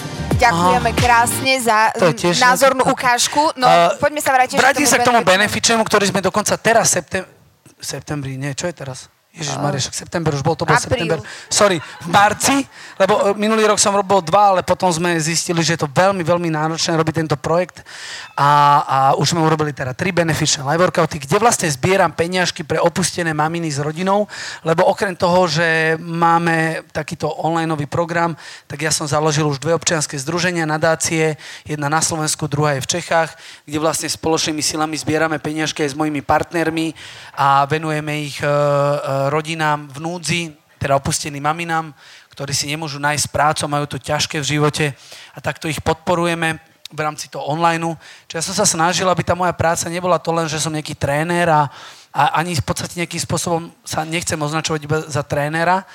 Ďakujeme 0.41 0.91
krásne 0.97 1.61
za 1.61 1.93
tiež- 2.17 2.41
názornú 2.41 2.89
ukážku. 2.89 3.53
No, 3.61 3.69
Uh, 3.69 3.93
poďme 4.01 4.25
sa 4.25 4.33
vrátiť 4.33 4.57
vrátim 4.57 4.89
sa 4.89 4.97
k 4.97 5.05
tomu 5.05 5.21
benefičnému, 5.21 5.85
ktorý 5.85 6.09
sme 6.09 6.25
dokonca 6.25 6.57
teraz 6.57 6.97
septem... 6.97 7.29
septembri, 7.77 8.41
nie, 8.41 8.57
čo 8.57 8.65
je 8.65 8.73
teraz? 8.73 9.13
Ježiš 9.31 9.62
Maria, 9.62 9.78
však 9.78 9.95
september 9.95 10.35
už 10.35 10.43
bol, 10.43 10.59
to 10.59 10.66
bol 10.66 10.74
Apríl. 10.74 10.91
september. 10.91 11.18
Sorry, 11.47 11.78
v 11.78 12.09
marci, 12.11 12.66
lebo 12.99 13.31
e, 13.31 13.39
minulý 13.39 13.62
rok 13.70 13.78
som 13.78 13.95
robil 13.95 14.18
dva, 14.26 14.59
ale 14.59 14.66
potom 14.66 14.91
sme 14.91 15.14
zistili, 15.22 15.62
že 15.62 15.78
je 15.78 15.87
to 15.87 15.89
veľmi, 15.89 16.26
veľmi 16.26 16.51
náročné 16.51 16.99
robiť 16.99 17.14
tento 17.14 17.37
projekt 17.39 17.87
a, 18.35 18.51
a 18.83 18.99
už 19.14 19.31
sme 19.31 19.47
urobili 19.47 19.70
teda 19.70 19.95
tri 19.95 20.11
benefičné 20.11 20.66
live 20.66 20.83
workouty, 20.83 21.22
kde 21.22 21.39
vlastne 21.39 21.70
zbieram 21.70 22.11
peňažky 22.11 22.66
pre 22.66 22.83
opustené 22.83 23.31
maminy 23.31 23.70
s 23.70 23.78
rodinou, 23.78 24.26
lebo 24.66 24.91
okrem 24.91 25.14
toho, 25.14 25.47
že 25.47 25.95
máme 26.03 26.83
takýto 26.91 27.31
online 27.31 27.70
program, 27.87 28.35
tak 28.66 28.83
ja 28.83 28.91
som 28.91 29.07
založil 29.07 29.47
už 29.47 29.62
dve 29.62 29.78
občianske 29.78 30.18
združenia, 30.18 30.66
nadácie, 30.66 31.39
jedna 31.62 31.87
na 31.87 32.03
Slovensku, 32.03 32.51
druhá 32.51 32.74
je 32.74 32.83
v 32.83 32.99
Čechách, 32.99 33.31
kde 33.62 33.78
vlastne 33.78 34.11
spoločnými 34.11 34.59
silami 34.59 34.99
zbierame 34.99 35.39
peňažky 35.39 35.87
aj 35.87 35.95
s 35.95 35.99
mojimi 35.99 36.18
partnermi 36.18 36.99
a 37.39 37.62
venujeme 37.70 38.26
ich 38.26 38.43
e, 38.43 38.51
e, 38.51 39.20
rodinám 39.29 39.91
v 39.91 39.99
núdzi, 40.01 40.43
teda 40.81 40.97
opusteným 40.97 41.45
maminám, 41.45 41.93
ktorí 42.33 42.57
si 42.57 42.71
nemôžu 42.73 42.97
nájsť 42.97 43.29
prácu, 43.29 43.68
majú 43.68 43.85
to 43.85 44.01
ťažké 44.01 44.41
v 44.41 44.49
živote 44.57 44.87
a 45.37 45.39
takto 45.45 45.68
ich 45.68 45.83
podporujeme 45.85 46.57
v 46.91 47.01
rámci 47.05 47.29
toho 47.29 47.45
online. 47.47 47.95
Čiže 48.27 48.39
ja 48.41 48.47
som 48.49 48.55
sa 48.57 48.66
snažil, 48.66 49.07
aby 49.07 49.23
tá 49.23 49.37
moja 49.37 49.53
práca 49.53 49.87
nebola 49.93 50.16
to 50.16 50.33
len, 50.33 50.49
že 50.49 50.59
som 50.59 50.73
nejaký 50.73 50.97
tréner 50.97 51.47
a, 51.53 51.68
a 52.11 52.41
ani 52.41 52.57
v 52.57 52.64
podstate 52.64 52.99
nejakým 52.99 53.23
spôsobom 53.23 53.71
sa 53.85 54.03
nechcem 54.09 54.41
označovať 54.41 54.81
iba 54.89 54.99
za 55.05 55.23
trénera, 55.23 55.87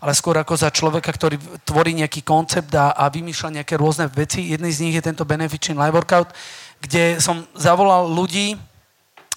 ale 0.00 0.16
skôr 0.16 0.40
ako 0.40 0.56
za 0.56 0.72
človeka, 0.72 1.12
ktorý 1.12 1.36
tvorí 1.62 1.92
nejaký 1.92 2.24
koncept 2.24 2.72
a, 2.72 2.96
a 2.96 3.12
vymýšľa 3.12 3.62
nejaké 3.62 3.76
rôzne 3.76 4.08
veci. 4.08 4.48
Jedný 4.48 4.72
z 4.72 4.82
nich 4.88 4.96
je 4.96 5.04
tento 5.04 5.28
Beneficent 5.28 5.76
Live 5.76 5.94
Workout, 5.94 6.32
kde 6.80 7.20
som 7.20 7.44
zavolal 7.52 8.08
ľudí, 8.08 8.56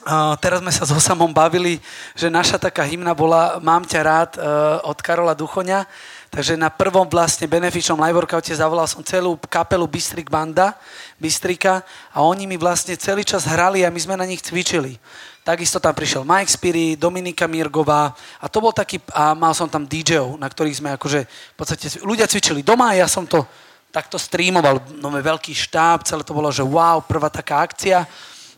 Uh, 0.04 0.36
teraz 0.36 0.60
sme 0.60 0.68
sa 0.68 0.84
s 0.84 0.91
Osamom 0.91 1.32
bavili, 1.32 1.80
že 2.12 2.28
naša 2.28 2.60
taká 2.60 2.84
hymna 2.84 3.16
bola 3.16 3.64
Mám 3.64 3.88
ťa 3.88 4.01
rád 4.04 4.32
uh, 4.36 4.84
od 4.84 4.99
Karola 4.99 5.32
Duchoňa, 5.32 5.88
takže 6.28 6.60
na 6.60 6.68
prvom 6.68 7.08
vlastne 7.08 7.47
benefičnom 7.47 7.95
live 8.04 8.20
workoute 8.20 8.51
zavolal 8.51 8.84
som 8.84 8.99
celú 8.99 9.39
kapelu 9.47 9.88
Bystrik 9.88 10.28
Banda, 10.28 10.76
Bystrika 11.16 11.88
a 12.12 12.20
oni 12.20 12.43
mi 12.43 12.60
vlastne 12.60 12.99
celý 12.99 13.24
čas 13.24 13.47
hrali 13.47 13.88
a 13.88 13.93
my 13.95 13.95
sme 13.95 14.20
na 14.20 14.28
nich 14.28 14.43
cvičili. 14.43 14.99
Takisto 15.39 15.80
tam 15.80 15.95
prišiel 15.95 16.28
Mike 16.28 16.51
Spiry, 16.51 16.99
Dominika 16.99 17.47
Mirgová 17.47 18.12
a 18.43 18.51
to 18.51 18.60
bol 18.60 18.76
taký, 18.76 18.99
a 19.16 19.32
mal 19.32 19.56
som 19.56 19.72
tam 19.72 19.88
DJov, 19.88 20.36
na 20.36 20.51
ktorých 20.51 20.84
sme 20.84 20.89
akože 20.99 21.24
v 21.24 21.56
podstate, 21.56 22.04
ľudia 22.04 22.28
cvičili 22.28 22.60
doma 22.60 22.91
a 22.91 22.99
ja 22.99 23.08
som 23.08 23.24
to 23.24 23.47
takto 23.88 24.20
streamoval, 24.20 24.84
no 24.99 25.16
veľký 25.16 25.56
štáb, 25.56 26.04
celé 26.04 26.28
to 26.28 26.36
bolo, 26.36 26.51
že 26.51 26.66
wow, 26.66 26.99
prvá 26.99 27.32
taká 27.32 27.64
akcia. 27.64 28.04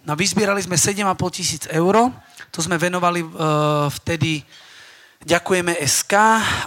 No 0.05 0.13
vyzbierali 0.13 0.61
sme 0.61 0.77
7,5 0.77 1.17
tisíc 1.33 1.63
eur, 1.65 2.13
to 2.53 2.61
sme 2.61 2.77
venovali 2.77 3.25
uh, 3.25 3.89
vtedy 3.89 4.45
Ďakujeme 5.25 5.73
SK 5.81 6.13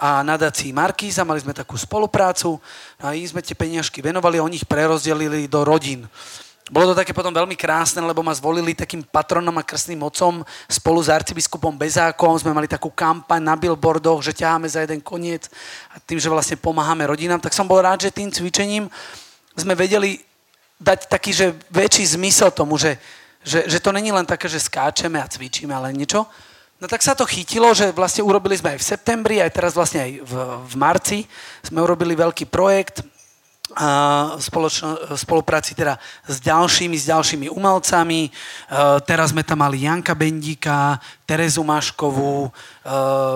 a 0.03 0.27
nadácii 0.27 0.75
Markíza, 0.75 1.23
mali 1.23 1.39
sme 1.39 1.55
takú 1.55 1.79
spoluprácu 1.79 2.59
a 2.99 3.15
im 3.15 3.23
sme 3.23 3.39
tie 3.39 3.55
peniažky 3.55 4.03
venovali 4.03 4.43
oni 4.43 4.59
ich 4.59 4.67
prerozdelili 4.67 5.47
do 5.47 5.63
rodín. 5.63 6.11
Bolo 6.67 6.91
to 6.91 6.99
také 6.99 7.15
potom 7.15 7.31
veľmi 7.31 7.55
krásne, 7.55 8.03
lebo 8.03 8.19
ma 8.19 8.35
zvolili 8.35 8.75
takým 8.75 9.07
patronom 9.07 9.55
a 9.57 9.63
krstným 9.63 10.03
otcom 10.03 10.43
spolu 10.67 10.99
s 10.99 11.07
arcibiskupom 11.07 11.79
Bezákom. 11.79 12.35
Sme 12.35 12.51
mali 12.51 12.67
takú 12.67 12.91
kampaň 12.91 13.41
na 13.47 13.55
billboardoch, 13.55 14.27
že 14.27 14.35
ťaháme 14.35 14.67
za 14.67 14.83
jeden 14.83 15.07
koniec 15.07 15.47
a 15.95 16.03
tým, 16.03 16.19
že 16.19 16.27
vlastne 16.27 16.59
pomáhame 16.59 17.07
rodinám. 17.07 17.39
Tak 17.39 17.55
som 17.55 17.71
bol 17.71 17.79
rád, 17.79 18.05
že 18.05 18.11
tým 18.11 18.29
cvičením 18.29 18.91
sme 19.55 19.79
vedeli 19.79 20.19
dať 20.83 21.07
taký, 21.07 21.31
že 21.31 21.55
väčší 21.71 22.19
zmysel 22.19 22.51
tomu, 22.51 22.75
že 22.75 22.99
že, 23.45 23.65
že 23.67 23.79
to 23.81 23.93
není 23.93 24.13
len 24.13 24.27
také, 24.27 24.49
že 24.49 24.61
skáčeme 24.61 25.23
a 25.23 25.31
cvičíme, 25.31 25.75
ale 25.75 25.95
niečo. 25.95 26.27
No 26.79 26.87
tak 26.87 27.03
sa 27.03 27.19
to 27.19 27.27
chytilo, 27.27 27.75
že 27.75 27.91
vlastne 27.91 28.23
urobili 28.23 28.55
sme 28.55 28.75
aj 28.75 28.79
v 28.79 28.89
septembri, 28.95 29.37
aj 29.43 29.51
teraz 29.51 29.75
vlastne 29.75 29.99
aj 29.99 30.13
v, 30.23 30.33
v 30.63 30.75
marci 30.79 31.19
sme 31.67 31.83
urobili 31.83 32.15
veľký 32.15 32.47
projekt 32.47 33.03
v 33.69 34.47
spolupráci 35.13 35.77
teda 35.77 36.01
s 36.25 36.41
ďalšími, 36.41 36.97
s 36.97 37.05
ďalšími 37.13 37.47
umelcami. 37.53 38.33
teraz 39.05 39.31
sme 39.37 39.45
tam 39.45 39.61
mali 39.61 39.85
Janka 39.85 40.17
Bendíka, 40.17 40.97
Terezu 41.29 41.61
Maškovú, 41.61 42.49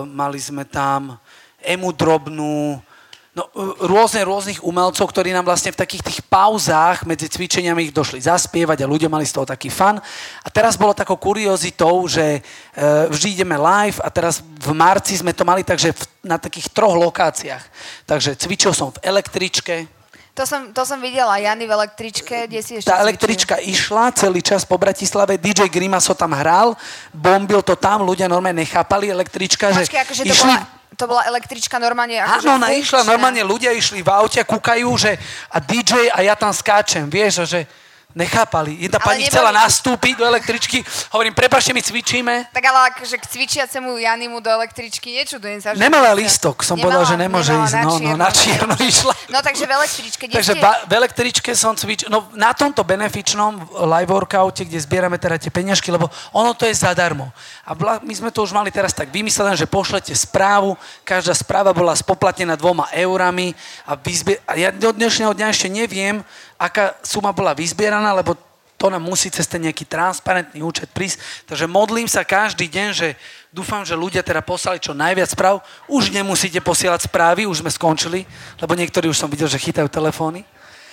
mali 0.09 0.41
sme 0.41 0.65
tam 0.65 1.21
Emu 1.61 1.93
Drobnú, 1.93 2.81
no, 3.33 3.49
rôzne 3.89 4.25
rôznych 4.29 4.61
umelcov, 4.61 5.09
ktorí 5.09 5.33
nám 5.33 5.49
vlastne 5.49 5.73
v 5.73 5.81
takých 5.81 6.05
tých 6.05 6.21
pauzách 6.29 7.09
medzi 7.09 7.29
cvičeniami 7.33 7.89
ich 7.89 7.97
došli 7.97 8.21
zaspievať 8.21 8.85
a 8.85 8.91
ľudia 8.91 9.09
mali 9.09 9.25
z 9.25 9.41
toho 9.41 9.49
taký 9.49 9.73
fan. 9.73 9.97
A 10.45 10.49
teraz 10.53 10.77
bolo 10.77 10.93
takou 10.93 11.17
kuriozitou, 11.17 12.05
že 12.09 12.39
e, 12.39 12.41
vždy 13.09 13.41
ideme 13.41 13.57
live 13.57 13.99
a 14.05 14.09
teraz 14.13 14.45
v 14.45 14.73
marci 14.77 15.17
sme 15.17 15.33
to 15.33 15.49
mali 15.49 15.65
takže 15.65 15.97
na 16.21 16.37
takých 16.37 16.69
troch 16.73 16.93
lokáciách. 16.93 17.65
Takže 18.05 18.37
cvičil 18.37 18.77
som 18.77 18.93
v 18.93 19.01
električke, 19.01 19.89
to 20.33 20.49
som, 20.49 20.73
to 20.73 20.81
som 20.89 20.97
videla, 20.97 21.37
Jany 21.37 21.69
v 21.69 21.77
električke, 21.77 22.49
kde 22.49 22.65
si 22.65 22.81
ešte 22.81 22.89
Tá 22.89 23.05
električka 23.05 23.61
išla 23.61 24.17
celý 24.17 24.41
čas 24.41 24.65
po 24.65 24.81
Bratislave, 24.81 25.37
DJ 25.37 25.69
Grimaso 25.69 26.17
tam 26.17 26.33
hral, 26.33 26.73
bombil 27.13 27.61
to 27.61 27.77
tam, 27.77 28.01
ľudia 28.01 28.33
normálne 28.33 28.65
nechápali 28.65 29.13
električka, 29.13 29.69
Počkej, 29.69 29.93
že 29.93 30.01
akože 30.09 30.23
išli... 30.25 30.33
to 30.33 30.49
bola 30.49 30.82
to 30.97 31.05
bola 31.09 31.25
električka 31.29 31.81
normálne 31.81 32.21
akože 32.21 32.49
Áno, 32.49 32.61
ona 32.61 32.71
išla, 32.73 33.09
normálne 33.09 33.43
ľudia 33.43 33.73
išli 33.73 34.05
v 34.05 34.11
aute 34.13 34.41
kúkajú, 34.45 34.89
že 34.97 35.17
a 35.53 35.59
DJ 35.61 36.13
a 36.13 36.21
ja 36.21 36.35
tam 36.37 36.53
skáčem, 36.53 37.09
vieš, 37.09 37.49
že 37.49 37.65
nechápali. 38.15 38.77
Jedna 38.79 38.99
ale 39.01 39.07
pani 39.09 39.23
neboli... 39.25 39.33
chcela 39.33 39.51
nastúpiť 39.53 40.15
do 40.17 40.25
električky, 40.29 40.85
hovorím, 41.13 41.35
prepašte, 41.35 41.73
my 41.73 41.83
cvičíme. 41.83 42.35
Tak 42.53 42.65
ale 42.65 42.79
akože 42.95 43.17
k 43.19 43.25
cvičiacemu 43.27 43.91
Janimu 43.99 44.41
do 44.41 44.51
električky 44.53 45.17
nečudujem 45.17 45.59
sa. 45.61 45.73
Že 45.73 45.81
Nemala 45.81 46.13
lístok, 46.13 46.65
som 46.65 46.77
nemala, 46.77 47.03
povedal, 47.03 47.05
že 47.09 47.17
nemôže 47.17 47.53
ísť. 47.53 47.75
No, 47.83 47.93
no, 47.99 48.17
na 48.17 48.31
čierno 48.31 48.75
išla. 48.79 49.15
No 49.33 49.39
takže 49.41 49.65
v 49.65 49.73
električke. 49.73 50.25
Takže 50.29 50.55
ba- 50.61 50.85
v 50.85 50.93
električke 50.93 51.51
som 51.57 51.73
cvičil, 51.77 52.13
no 52.13 52.29
na 52.37 52.53
tomto 52.53 52.85
benefičnom 52.85 53.73
live 53.89 54.13
workoute, 54.13 54.65
kde 54.69 54.79
zbierame 54.79 55.17
teda 55.17 55.41
tie 55.41 55.51
peňažky, 55.53 55.89
lebo 55.89 56.13
ono 56.37 56.53
to 56.53 56.69
je 56.69 56.75
zadarmo. 56.77 57.33
A 57.65 57.73
my 58.05 58.13
sme 58.13 58.31
to 58.31 58.45
už 58.45 58.53
mali 58.53 58.69
teraz 58.69 58.93
tak 58.93 59.09
vymyslené, 59.09 59.57
že 59.57 59.65
pošlete 59.65 60.13
správu, 60.13 60.77
každá 61.03 61.33
správa 61.33 61.73
bola 61.73 61.97
spoplatnená 61.97 62.55
dvoma 62.59 62.91
eurami 62.93 63.57
a, 63.89 63.97
vyzbier- 63.97 64.43
a 64.45 64.53
ja 64.59 64.69
do 64.71 64.93
dnešného 64.93 65.33
dňa 65.33 65.47
ešte 65.49 65.69
neviem, 65.73 66.21
aká 66.63 66.95
suma 67.03 67.35
bola 67.35 67.51
vyzbieraná, 67.59 68.15
lebo 68.15 68.39
to 68.79 68.91
nám 68.91 69.03
musí 69.03 69.31
cez 69.31 69.47
ten 69.47 69.63
nejaký 69.63 69.87
transparentný 69.87 70.59
účet 70.59 70.91
prísť. 70.91 71.47
Takže 71.47 71.71
modlím 71.71 72.11
sa 72.11 72.27
každý 72.27 72.67
deň, 72.67 72.89
že 72.91 73.09
dúfam, 73.55 73.87
že 73.87 73.95
ľudia 73.95 74.27
teda 74.27 74.43
poslali 74.43 74.83
čo 74.83 74.91
najviac 74.91 75.31
správ. 75.31 75.63
Už 75.87 76.11
nemusíte 76.11 76.59
posielať 76.59 77.07
správy, 77.07 77.47
už 77.47 77.63
sme 77.63 77.71
skončili, 77.71 78.27
lebo 78.59 78.75
niektorí 78.75 79.07
už 79.07 79.19
som 79.23 79.31
videl, 79.31 79.47
že 79.47 79.63
chytajú 79.63 79.87
telefóny. 79.87 80.43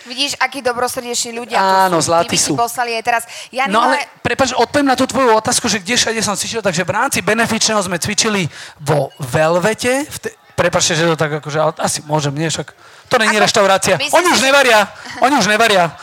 Vidíš, 0.05 0.37
akí 0.37 0.61
dobrosrdeční 0.61 1.37
ľudia 1.37 1.57
Áno, 1.59 1.99
sú. 2.01 2.09
zlatí 2.13 2.37
sú. 2.37 2.53
poslali 2.55 2.97
aj 2.97 3.03
teraz. 3.03 3.23
Ja 3.53 3.67
no 3.67 3.83
ale, 3.83 4.05
prepáč, 4.23 4.55
odpoviem 4.55 4.89
na 4.89 4.97
tú 4.97 5.05
tvoju 5.05 5.33
otázku, 5.37 5.67
že 5.67 5.81
kde 5.81 5.99
všade 5.99 6.21
som 6.23 6.37
cvičil, 6.39 6.63
takže 6.63 6.87
v 6.87 6.93
rámci 6.93 7.19
benefičného 7.19 7.81
sme 7.83 7.99
cvičili 7.99 8.47
vo 8.79 9.11
Velvete, 9.19 10.07
te, 10.23 10.33
prepáčte, 10.55 10.95
že 10.97 11.09
to 11.09 11.19
tak 11.19 11.43
akože, 11.43 11.61
asi 11.77 11.99
môžem, 12.07 12.31
nie, 12.31 12.47
však 12.47 12.73
to 13.09 13.17
není 13.17 13.37
Ako, 13.37 13.45
reštaurácia. 13.49 13.97
Myslím, 13.97 14.13
oni 14.13 14.27
už 14.37 14.41
nevaria. 14.41 14.79
Oni 15.21 15.35
už 15.35 15.47
nevaria. 15.49 15.85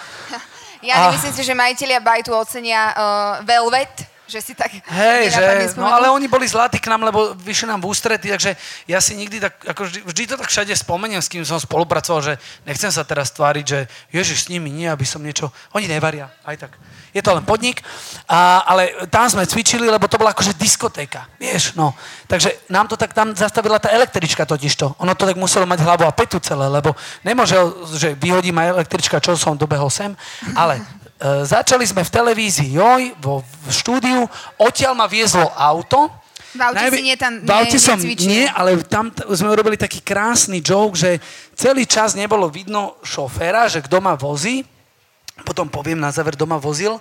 Ja 0.87 1.09
a... 1.09 1.11
myslím 1.11 1.35
si, 1.35 1.43
že 1.43 1.57
majiteľia 1.57 1.99
bajtu 1.99 2.31
ocenia 2.31 2.95
uh, 2.95 3.03
Velvet, 3.43 3.91
že 4.27 4.39
si 4.43 4.53
tak 4.55 4.75
Hej, 4.91 5.31
že, 5.31 5.47
no 5.79 5.87
ale 5.87 6.11
oni 6.11 6.27
boli 6.27 6.47
zlatí 6.47 6.83
k 6.83 6.91
nám, 6.91 7.07
lebo 7.07 7.35
vyšli 7.39 7.71
nám 7.71 7.81
v 7.83 7.91
ústrety, 7.91 8.31
takže 8.31 8.59
ja 8.91 8.99
si 8.99 9.15
nikdy 9.15 9.41
tak, 9.41 9.55
ako 9.63 9.87
vždy, 9.87 10.01
vždy 10.03 10.23
to 10.27 10.35
tak 10.37 10.51
všade 10.51 10.75
spomeniem, 10.77 11.23
s 11.23 11.31
kým 11.31 11.47
som 11.47 11.63
spolupracoval, 11.63 12.21
že 12.23 12.35
nechcem 12.67 12.91
sa 12.91 13.07
teraz 13.07 13.31
tváriť, 13.31 13.65
že 13.65 13.79
Ježiš 14.11 14.47
s 14.47 14.51
nimi 14.51 14.69
nie, 14.75 14.91
aby 14.91 15.07
som 15.07 15.23
niečo, 15.23 15.55
oni 15.73 15.87
nevaria, 15.87 16.31
aj 16.43 16.67
tak 16.67 16.73
je 17.17 17.25
to 17.25 17.33
len 17.33 17.49
podnik, 17.49 17.81
a, 18.29 18.61
ale 18.69 19.09
tam 19.09 19.25
sme 19.25 19.49
cvičili, 19.49 19.89
lebo 19.89 20.05
to 20.05 20.21
bola 20.21 20.37
akože 20.37 20.53
diskotéka, 20.61 21.25
vieš, 21.41 21.73
no. 21.73 21.97
Takže 22.29 22.69
nám 22.69 22.93
to 22.93 23.01
tak 23.01 23.17
tam 23.17 23.33
zastavila 23.33 23.81
tá 23.81 23.89
električka 23.89 24.45
totižto. 24.45 25.01
Ono 25.01 25.17
to 25.17 25.25
tak 25.25 25.41
muselo 25.41 25.65
mať 25.65 25.81
hlavu 25.81 26.05
a 26.05 26.13
petu 26.13 26.37
celé, 26.45 26.69
lebo 26.69 26.93
nemôže, 27.25 27.57
že 27.97 28.13
vyhodí 28.13 28.53
ma 28.53 28.69
električka, 28.69 29.17
čo 29.25 29.33
som 29.33 29.57
dobehol 29.57 29.89
sem, 29.89 30.13
ale 30.53 30.85
začali 31.43 31.85
sme 31.89 32.05
v 32.05 32.11
televízii 32.13 32.77
Joj, 32.77 33.03
vo 33.21 33.41
v 33.41 33.69
štúdiu, 33.73 34.29
odtiaľ 34.61 34.93
ma 34.93 35.09
viezlo 35.09 35.49
auto, 35.57 36.13
v 36.57 36.63
aute 36.65 36.81
Najvi- 36.89 36.97
si 36.97 37.05
nie 37.05 37.17
tam 37.21 37.33
v 37.45 37.51
aute 37.53 37.77
som 37.77 38.01
nie, 38.01 38.49
ale 38.49 38.81
tam 38.81 39.13
t- 39.13 39.25
sme 39.37 39.53
urobili 39.53 39.77
taký 39.77 40.01
krásny 40.01 40.65
joke, 40.65 40.97
že 40.97 41.21
celý 41.53 41.85
čas 41.85 42.17
nebolo 42.17 42.49
vidno 42.49 42.97
šoféra, 43.05 43.69
že 43.69 43.85
kto 43.85 44.01
ma 44.01 44.17
vozí, 44.17 44.65
potom 45.45 45.69
poviem 45.69 46.01
na 46.01 46.09
záver 46.09 46.33
doma 46.33 46.57
vozil. 46.57 46.97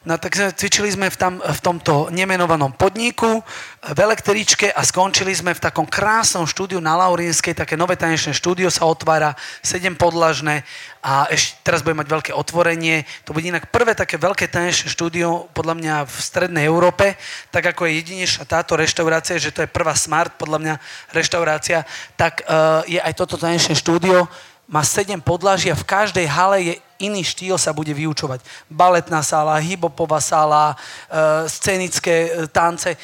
No 0.00 0.16
tak 0.16 0.32
cvičili 0.32 0.88
sme 0.88 1.12
v, 1.12 1.16
tam, 1.20 1.44
v 1.44 1.60
tomto 1.60 2.08
nemenovanom 2.08 2.72
podniku, 2.72 3.44
v 3.84 3.98
električke 4.00 4.72
a 4.72 4.80
skončili 4.80 5.36
sme 5.36 5.52
v 5.52 5.60
takom 5.60 5.84
krásnom 5.84 6.48
štúdiu 6.48 6.80
na 6.80 6.96
Laurienskej, 6.96 7.52
také 7.52 7.76
nové 7.76 8.00
tanečné 8.00 8.32
štúdio 8.32 8.72
sa 8.72 8.88
otvára, 8.88 9.36
sedem 9.60 9.92
podlažné 9.92 10.64
a 11.04 11.28
ešte 11.28 11.60
teraz 11.60 11.84
bude 11.84 12.00
mať 12.00 12.08
veľké 12.16 12.32
otvorenie. 12.32 13.04
To 13.28 13.36
bude 13.36 13.44
inak 13.44 13.68
prvé 13.68 13.92
také 13.92 14.16
veľké 14.16 14.48
tanečné 14.48 14.88
štúdio 14.88 15.52
podľa 15.52 15.76
mňa 15.76 15.94
v 16.08 16.16
strednej 16.16 16.64
Európe, 16.64 17.20
tak 17.52 17.68
ako 17.68 17.84
je 17.84 18.00
jedinečná 18.00 18.48
táto 18.48 18.80
reštaurácia, 18.80 19.36
že 19.36 19.52
to 19.52 19.68
je 19.68 19.68
prvá 19.68 19.92
smart 19.92 20.32
podľa 20.40 20.64
mňa 20.64 20.74
reštaurácia, 21.12 21.84
tak 22.16 22.48
uh, 22.48 22.80
je 22.88 22.96
aj 22.96 23.12
toto 23.20 23.36
tanečné 23.36 23.76
štúdio, 23.76 24.32
má 24.70 24.86
sedem 24.86 25.18
podlaží 25.18 25.66
a 25.66 25.74
v 25.74 25.82
každej 25.82 26.26
hale 26.30 26.58
je 26.62 26.74
iný 27.02 27.26
štýl 27.26 27.58
sa 27.58 27.74
bude 27.74 27.90
vyučovať. 27.90 28.38
Baletná 28.70 29.18
sála, 29.18 29.58
hibopová 29.58 30.22
sála, 30.22 30.78
e, 31.10 31.50
scenické 31.50 32.30
e, 32.30 32.46
tance. 32.46 32.94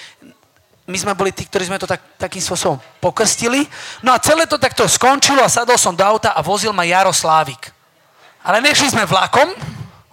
My 0.86 0.94
sme 0.94 1.18
boli 1.18 1.34
tí, 1.34 1.42
ktorí 1.42 1.66
sme 1.66 1.82
to 1.82 1.90
tak, 1.90 1.98
takým 2.14 2.38
spôsobom 2.38 2.78
pokrstili. 3.02 3.66
No 4.06 4.14
a 4.14 4.22
celé 4.22 4.46
to 4.46 4.62
takto 4.62 4.86
skončilo 4.86 5.42
a 5.42 5.50
sadol 5.50 5.74
som 5.74 5.98
do 5.98 6.06
auta 6.06 6.38
a 6.38 6.40
vozil 6.44 6.70
ma 6.70 6.86
Jaroslávik. 6.86 7.74
Ale 8.46 8.62
nešli 8.62 8.94
sme 8.94 9.02
vlakom, 9.02 9.50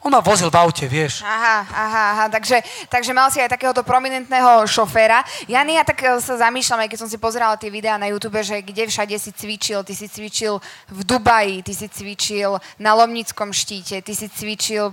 on 0.04 0.12
ma 0.12 0.20
vozil 0.20 0.52
v 0.52 0.60
aute, 0.60 0.84
vieš. 0.84 1.24
Aha, 1.24 1.64
aha, 1.64 2.04
aha. 2.12 2.26
Takže, 2.28 2.60
takže 2.92 3.16
mal 3.16 3.32
si 3.32 3.40
aj 3.40 3.56
takéhoto 3.56 3.88
prominentného 3.88 4.68
šoféra. 4.68 5.24
Jany, 5.48 5.80
ja 5.80 5.88
tak 5.88 6.04
e, 6.04 6.20
sa 6.20 6.36
zamýšľam, 6.36 6.84
aj 6.84 6.90
keď 6.92 7.00
som 7.00 7.08
si 7.08 7.16
pozerala 7.16 7.56
tie 7.56 7.72
videá 7.72 7.96
na 7.96 8.12
YouTube, 8.12 8.44
že 8.44 8.60
kde 8.60 8.92
všade 8.92 9.16
si 9.16 9.32
cvičil. 9.32 9.80
Ty 9.88 9.94
si 9.96 10.12
cvičil 10.12 10.60
v 10.92 11.00
Dubaji, 11.08 11.64
ty 11.64 11.72
si 11.72 11.88
cvičil 11.88 12.60
na 12.84 12.92
Lomnickom 13.00 13.56
štíte, 13.56 14.04
ty 14.04 14.12
si 14.12 14.28
cvičil 14.28 14.92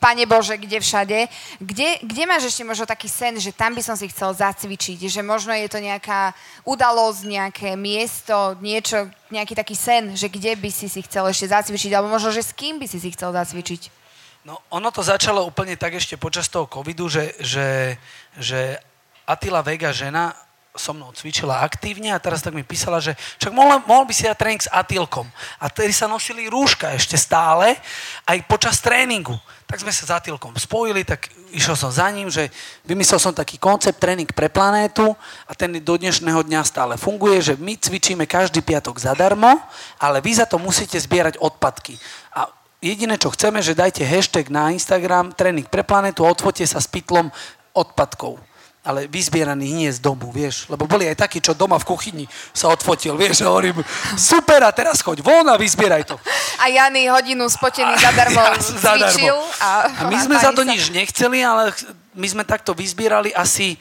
Pane 0.00 0.24
Bože, 0.24 0.56
kde 0.56 0.80
všade. 0.80 1.28
Kde, 1.60 2.00
kde 2.00 2.22
máš 2.24 2.48
ešte 2.48 2.64
možno 2.64 2.88
taký 2.88 3.12
sen, 3.12 3.36
že 3.36 3.52
tam 3.52 3.76
by 3.76 3.84
som 3.84 3.92
si 3.92 4.08
chcel 4.08 4.32
zacvičiť, 4.32 5.04
že 5.04 5.20
možno 5.20 5.52
je 5.52 5.68
to 5.68 5.76
nejaká 5.76 6.32
udalosť, 6.64 7.28
nejaké 7.28 7.76
miesto, 7.76 8.56
niečo, 8.64 9.12
nejaký 9.28 9.52
taký 9.52 9.76
sen, 9.76 10.16
že 10.16 10.32
kde 10.32 10.56
by 10.56 10.72
si 10.72 10.88
si 10.88 11.04
chcel 11.04 11.28
ešte 11.28 11.52
zacvičiť, 11.52 11.92
alebo 11.92 12.08
možno, 12.08 12.32
že 12.32 12.40
s 12.40 12.56
kým 12.56 12.80
by 12.80 12.88
si 12.88 12.96
si 12.96 13.12
chcel 13.12 13.36
zacvičiť? 13.36 13.99
No, 14.40 14.56
ono 14.72 14.88
to 14.88 15.04
začalo 15.04 15.44
úplne 15.44 15.76
tak 15.76 16.00
ešte 16.00 16.16
počas 16.16 16.48
toho 16.48 16.64
covidu, 16.64 17.12
že, 17.12 17.36
že, 17.44 18.00
že 18.40 18.80
Attila 19.28 19.60
Vega, 19.60 19.92
žena, 19.92 20.32
so 20.70 20.94
mnou 20.94 21.10
cvičila 21.10 21.66
aktívne 21.66 22.14
a 22.14 22.22
teraz 22.22 22.46
tak 22.46 22.54
mi 22.54 22.62
písala, 22.62 23.02
že 23.02 23.18
však 23.42 23.50
mohol, 23.50 23.82
mohol 23.90 24.06
by 24.06 24.14
si 24.14 24.22
dať 24.22 24.38
tréning 24.38 24.62
s 24.62 24.70
Atilkom. 24.70 25.26
A 25.58 25.66
tedy 25.66 25.90
sa 25.90 26.06
nosili 26.06 26.46
rúška 26.46 26.94
ešte 26.94 27.18
stále, 27.18 27.74
aj 28.22 28.38
počas 28.46 28.78
tréningu. 28.78 29.34
Tak 29.66 29.82
sme 29.82 29.90
sa 29.90 30.06
s 30.06 30.14
Atilkom 30.14 30.54
spojili, 30.54 31.02
tak 31.02 31.26
išiel 31.50 31.74
som 31.74 31.90
za 31.90 32.06
ním, 32.14 32.30
že 32.30 32.54
vymyslel 32.86 33.18
som 33.18 33.34
taký 33.34 33.58
koncept 33.58 33.98
tréning 33.98 34.30
pre 34.30 34.46
planétu 34.46 35.10
a 35.50 35.52
ten 35.58 35.74
do 35.82 35.94
dnešného 35.98 36.46
dňa 36.46 36.62
stále 36.62 36.94
funguje, 36.94 37.42
že 37.42 37.54
my 37.58 37.74
cvičíme 37.74 38.24
každý 38.30 38.62
piatok 38.62 39.02
zadarmo, 39.02 39.58
ale 39.98 40.22
vy 40.22 40.38
za 40.38 40.46
to 40.46 40.54
musíte 40.62 40.96
zbierať 41.02 41.42
odpadky. 41.42 41.98
A 42.30 42.46
jediné, 42.80 43.20
čo 43.20 43.32
chceme, 43.32 43.60
že 43.60 43.76
dajte 43.76 44.02
hashtag 44.02 44.48
na 44.48 44.72
Instagram 44.72 45.32
tréning 45.36 45.68
pre 45.68 45.84
planetu 45.84 46.24
a 46.24 46.32
odfote 46.32 46.64
sa 46.64 46.80
s 46.80 46.88
pytlom 46.88 47.28
odpadkov 47.76 48.40
ale 48.80 49.04
vyzbieraný 49.12 49.76
nie 49.76 49.90
z 49.92 50.00
domu, 50.00 50.32
vieš. 50.32 50.64
Lebo 50.72 50.88
boli 50.88 51.04
aj 51.04 51.28
takí, 51.28 51.36
čo 51.44 51.52
doma 51.52 51.76
v 51.76 51.84
kuchyni 51.84 52.24
sa 52.56 52.72
odfotil, 52.72 53.12
vieš, 53.12 53.44
a 53.44 53.52
hovorím, 53.52 53.84
super, 54.16 54.64
a 54.64 54.72
teraz 54.72 55.04
choď 55.04 55.20
von 55.20 55.44
a 55.52 55.60
vyzbieraj 55.60 56.08
to. 56.08 56.16
A 56.64 56.72
Jany 56.72 57.12
hodinu 57.12 57.44
spotený 57.52 57.92
zadarmo 58.00 58.40
ja 58.40 58.56
cvičil. 58.56 59.36
A, 59.60 59.84
a 59.84 60.02
my 60.08 60.16
sme 60.16 60.36
za 60.40 60.50
to 60.56 60.64
nič 60.64 60.88
nechceli, 60.88 61.44
ale 61.44 61.76
my 62.16 62.26
sme 62.26 62.44
takto 62.48 62.72
vyzbierali 62.72 63.36
asi 63.36 63.76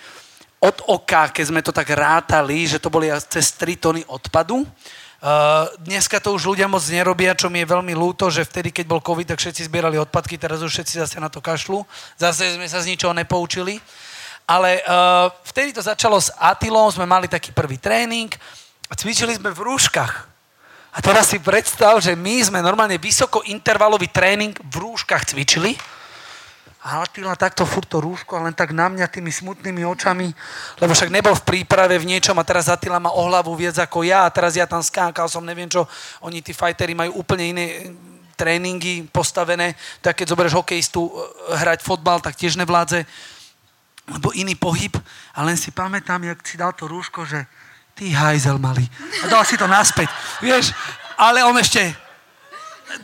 od 0.59 0.83
oka, 0.91 1.31
keď 1.31 1.45
sme 1.47 1.63
to 1.63 1.71
tak 1.71 1.87
rátali, 1.95 2.67
že 2.67 2.83
to 2.83 2.91
boli 2.91 3.07
cez 3.31 3.55
3 3.55 3.79
tony 3.79 4.03
odpadu. 4.03 4.67
Uh, 5.19 5.67
dneska 5.83 6.23
to 6.23 6.31
už 6.31 6.55
ľudia 6.55 6.71
moc 6.71 6.79
nerobia, 6.87 7.35
čo 7.35 7.51
mi 7.51 7.59
je 7.59 7.67
veľmi 7.67 7.91
ľúto, 7.91 8.31
že 8.31 8.47
vtedy, 8.47 8.71
keď 8.71 8.87
bol 8.87 9.03
COVID, 9.03 9.35
tak 9.35 9.43
všetci 9.43 9.67
zbierali 9.67 9.99
odpadky, 9.99 10.39
teraz 10.39 10.63
už 10.63 10.71
všetci 10.71 10.95
zase 10.95 11.19
na 11.19 11.27
to 11.27 11.43
kašľú. 11.43 11.83
Zase 12.15 12.55
sme 12.55 12.63
sa 12.71 12.79
z 12.79 12.95
ničoho 12.95 13.11
nepoučili. 13.11 13.83
Ale 14.47 14.79
uh, 14.79 15.27
vtedy 15.43 15.75
to 15.75 15.83
začalo 15.83 16.15
s 16.15 16.31
Atilom, 16.39 16.87
sme 16.87 17.03
mali 17.03 17.27
taký 17.27 17.51
prvý 17.51 17.75
tréning 17.75 18.31
a 18.87 18.95
cvičili 18.95 19.35
sme 19.35 19.51
v 19.51 19.59
rúškach. 19.59 20.13
A 20.95 20.97
teraz 21.03 21.29
si 21.29 21.37
predstav, 21.37 21.99
že 21.99 22.15
my 22.15 22.39
sme 22.41 22.63
normálne 22.63 22.97
vysokointervalový 22.97 24.09
tréning 24.09 24.55
v 24.57 24.75
rúškach 24.87 25.35
cvičili. 25.35 25.75
A 26.79 27.03
Atila 27.03 27.35
takto 27.35 27.67
furt 27.67 27.91
to 27.91 27.99
rúško 27.99 28.39
a 28.39 28.47
len 28.47 28.55
tak 28.55 28.71
na 28.71 28.87
mňa 28.87 29.11
tými 29.11 29.27
smutnými 29.35 29.83
očami, 29.83 30.31
lebo 30.79 30.95
však 30.95 31.11
nebol 31.11 31.35
v 31.35 31.43
príprave 31.43 31.99
v 31.99 32.07
niečom 32.07 32.39
a 32.39 32.47
teraz 32.47 32.71
Atila 32.71 33.03
má 33.03 33.11
o 33.11 33.21
hlavu 33.27 33.51
viac 33.51 33.75
ako 33.83 34.07
ja 34.07 34.23
a 34.23 34.31
teraz 34.31 34.55
ja 34.55 34.63
tam 34.63 34.79
skákal 34.79 35.27
som, 35.27 35.43
neviem 35.43 35.67
čo, 35.67 35.83
oni 36.23 36.39
tí 36.39 36.55
fajteri 36.55 36.95
majú 36.95 37.19
úplne 37.19 37.51
iné 37.51 37.65
tréningy 38.39 39.03
postavené, 39.11 39.75
tak 39.99 40.23
keď 40.23 40.31
zoberieš 40.31 40.55
hokejistu 40.55 41.03
eh, 41.03 41.11
hrať 41.59 41.83
fotbal, 41.83 42.23
tak 42.23 42.39
tiež 42.39 42.55
nevládze 42.55 43.03
lebo 44.09 44.33
iný 44.33 44.57
pohyb 44.57 44.97
a 45.37 45.45
len 45.45 45.53
si 45.53 45.69
pamätám, 45.69 46.23
jak 46.25 46.41
si 46.41 46.57
dal 46.57 46.73
to 46.73 46.89
rúško, 46.89 47.29
že 47.29 47.45
ty 47.93 48.09
hajzel 48.09 48.57
malý. 48.57 48.89
A 49.23 49.29
dal 49.29 49.45
si 49.45 49.53
to 49.53 49.69
naspäť. 49.69 50.09
Vieš, 50.41 50.73
ale 51.13 51.45
on 51.45 51.53
ešte 51.61 51.93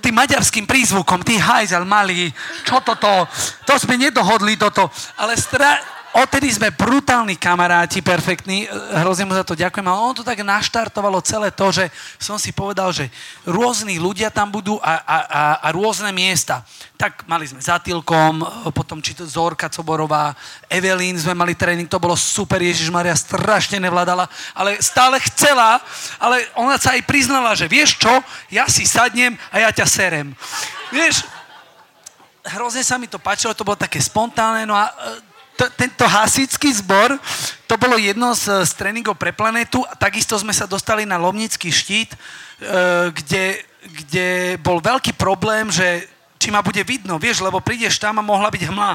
tým 0.01 0.15
maďarským 0.17 0.65
prízvukom, 0.65 1.21
ty 1.21 1.37
hajzel 1.37 1.85
malý, 1.85 2.33
čo 2.65 2.81
toto, 2.81 3.29
to 3.65 3.73
sme 3.77 3.97
nedohodli 3.97 4.57
toto, 4.57 4.89
ale 5.21 5.37
stra, 5.37 5.94
odtedy 6.15 6.47
sme 6.47 6.71
brutálni 6.71 7.35
kamaráti, 7.35 7.99
perfektní, 7.99 8.71
hrozne 9.03 9.27
mu 9.27 9.35
za 9.35 9.43
to 9.43 9.51
ďakujem, 9.51 9.83
ale 9.83 9.99
ono 9.99 10.15
to 10.15 10.23
tak 10.23 10.39
naštartovalo 10.39 11.19
celé 11.19 11.51
to, 11.51 11.67
že 11.75 11.91
som 12.15 12.39
si 12.39 12.55
povedal, 12.55 12.95
že 12.95 13.11
rôzni 13.43 13.99
ľudia 13.99 14.31
tam 14.31 14.47
budú 14.47 14.79
a, 14.79 14.95
a, 15.03 15.17
a, 15.27 15.41
a 15.59 15.67
rôzne 15.75 16.15
miesta. 16.15 16.63
Tak 16.95 17.27
mali 17.27 17.43
sme 17.43 17.59
Zatilkom, 17.59 18.39
potom 18.71 19.03
či 19.03 19.11
to 19.11 19.27
Zorka 19.27 19.67
Coborová, 19.67 20.31
Evelyn 20.71 21.19
sme 21.19 21.35
mali 21.35 21.51
tréning, 21.51 21.91
to 21.91 21.99
bolo 21.99 22.15
super, 22.15 22.63
Ježiš 22.63 22.87
Maria 22.87 23.11
strašne 23.11 23.83
nevládala, 23.83 24.31
ale 24.55 24.79
stále 24.79 25.19
chcela, 25.27 25.83
ale 26.15 26.47
ona 26.55 26.79
sa 26.79 26.95
aj 26.95 27.03
priznala, 27.03 27.51
že 27.59 27.67
vieš 27.67 27.99
čo, 27.99 28.13
ja 28.47 28.71
si 28.71 28.87
sadnem 28.87 29.35
a 29.51 29.59
ja 29.59 29.69
ťa 29.75 29.83
serem. 29.83 30.31
Vieš, 30.95 31.27
hrozne 32.55 32.87
sa 32.87 32.95
mi 32.95 33.11
to 33.11 33.19
páčilo, 33.19 33.51
to 33.51 33.67
bolo 33.67 33.75
také 33.75 33.99
spontánne, 33.99 34.63
no 34.63 34.79
a 34.79 34.95
to, 35.55 35.65
tento 35.73 36.05
hasický 36.05 36.69
zbor, 36.75 37.15
to 37.65 37.75
bolo 37.79 37.95
jedno 37.95 38.35
z, 38.35 38.67
z 38.67 38.71
tréningov 38.75 39.15
pre 39.15 39.31
planetu 39.31 39.81
a 39.87 39.95
takisto 39.95 40.35
sme 40.35 40.51
sa 40.51 40.67
dostali 40.67 41.07
na 41.07 41.15
Lomnický 41.15 41.71
štít, 41.71 42.13
e, 42.13 42.17
kde, 43.15 43.63
kde 43.83 44.27
bol 44.61 44.83
veľký 44.83 45.15
problém, 45.15 45.71
že 45.71 46.05
či 46.35 46.51
ma 46.51 46.61
bude 46.61 46.83
vidno, 46.83 47.17
vieš, 47.17 47.41
lebo 47.41 47.63
prídeš 47.63 47.97
tam 47.97 48.19
a 48.19 48.25
mohla 48.25 48.51
byť 48.51 48.63
hmla. 48.69 48.93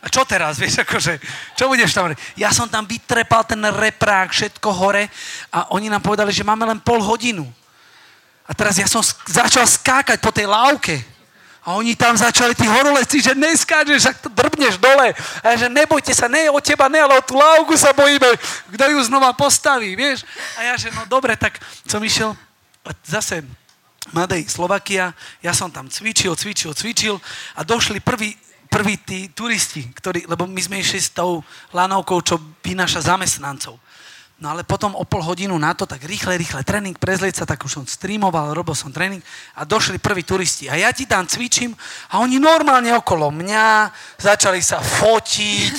A 0.00 0.06
čo 0.08 0.24
teraz, 0.24 0.56
vieš, 0.56 0.80
akože, 0.80 1.20
čo 1.56 1.68
budeš 1.68 1.92
tam? 1.92 2.12
Ja 2.32 2.50
som 2.50 2.66
tam 2.66 2.88
vytrepal 2.88 3.44
ten 3.44 3.60
reprák, 3.60 4.32
všetko 4.32 4.68
hore 4.72 5.12
a 5.52 5.68
oni 5.76 5.92
nám 5.92 6.00
povedali, 6.00 6.32
že 6.32 6.44
máme 6.44 6.64
len 6.64 6.80
pol 6.80 7.04
hodinu. 7.04 7.44
A 8.48 8.56
teraz 8.56 8.80
ja 8.80 8.88
som 8.88 9.04
začal 9.28 9.68
skákať 9.68 10.18
po 10.18 10.32
tej 10.34 10.48
lávke. 10.48 11.04
A 11.70 11.78
oni 11.78 11.94
tam 11.94 12.18
začali, 12.18 12.50
tí 12.58 12.66
horoleci, 12.66 13.22
že 13.22 13.30
neskáčeš, 13.38 14.02
ak 14.10 14.18
to 14.26 14.28
drbneš 14.34 14.74
dole. 14.82 15.14
A 15.38 15.54
že 15.54 15.70
nebojte 15.70 16.10
sa, 16.10 16.26
ne 16.26 16.50
o 16.50 16.58
teba, 16.58 16.90
ne, 16.90 16.98
ale 16.98 17.14
o 17.14 17.22
tú 17.22 17.38
lávku 17.38 17.78
sa 17.78 17.94
bojíme, 17.94 18.26
kto 18.74 18.84
ju 18.90 18.98
znova 19.06 19.30
postaví, 19.30 19.94
vieš. 19.94 20.26
A 20.58 20.66
ja, 20.66 20.74
že 20.74 20.90
no 20.90 21.06
dobre, 21.06 21.38
tak 21.38 21.62
som 21.86 22.02
išiel 22.02 22.34
zase 23.06 23.46
Madej, 24.10 24.50
Slovakia, 24.50 25.14
ja 25.38 25.54
som 25.54 25.70
tam 25.70 25.86
cvičil, 25.86 26.34
cvičil, 26.34 26.74
cvičil 26.74 27.22
a 27.54 27.62
došli 27.62 28.02
prví, 28.02 28.34
prví 28.66 28.98
tí 29.06 29.30
turisti, 29.30 29.86
ktorí, 29.94 30.26
lebo 30.26 30.50
my 30.50 30.58
sme 30.58 30.82
išli 30.82 30.98
s 30.98 31.14
tou 31.14 31.46
lanovkou, 31.70 32.18
čo 32.26 32.34
vynáša 32.66 33.14
zamestnancov. 33.14 33.78
No 34.40 34.56
ale 34.56 34.64
potom 34.64 34.96
o 34.96 35.04
pol 35.04 35.20
hodinu 35.20 35.52
na 35.60 35.76
to, 35.76 35.84
tak 35.84 36.00
rýchle, 36.00 36.40
rýchle 36.40 36.64
tréning, 36.64 36.96
prezlieť 36.96 37.44
sa, 37.44 37.44
tak 37.44 37.60
už 37.60 37.72
som 37.76 37.84
streamoval, 37.84 38.56
robil 38.56 38.72
som 38.72 38.88
tréning 38.88 39.20
a 39.52 39.68
došli 39.68 40.00
prví 40.00 40.24
turisti. 40.24 40.64
A 40.72 40.80
ja 40.80 40.88
ti 40.96 41.04
tam 41.04 41.28
cvičím 41.28 41.76
a 42.08 42.24
oni 42.24 42.40
normálne 42.40 42.88
okolo 42.96 43.28
mňa 43.28 43.92
začali 44.16 44.64
sa 44.64 44.80
fotiť. 44.80 45.76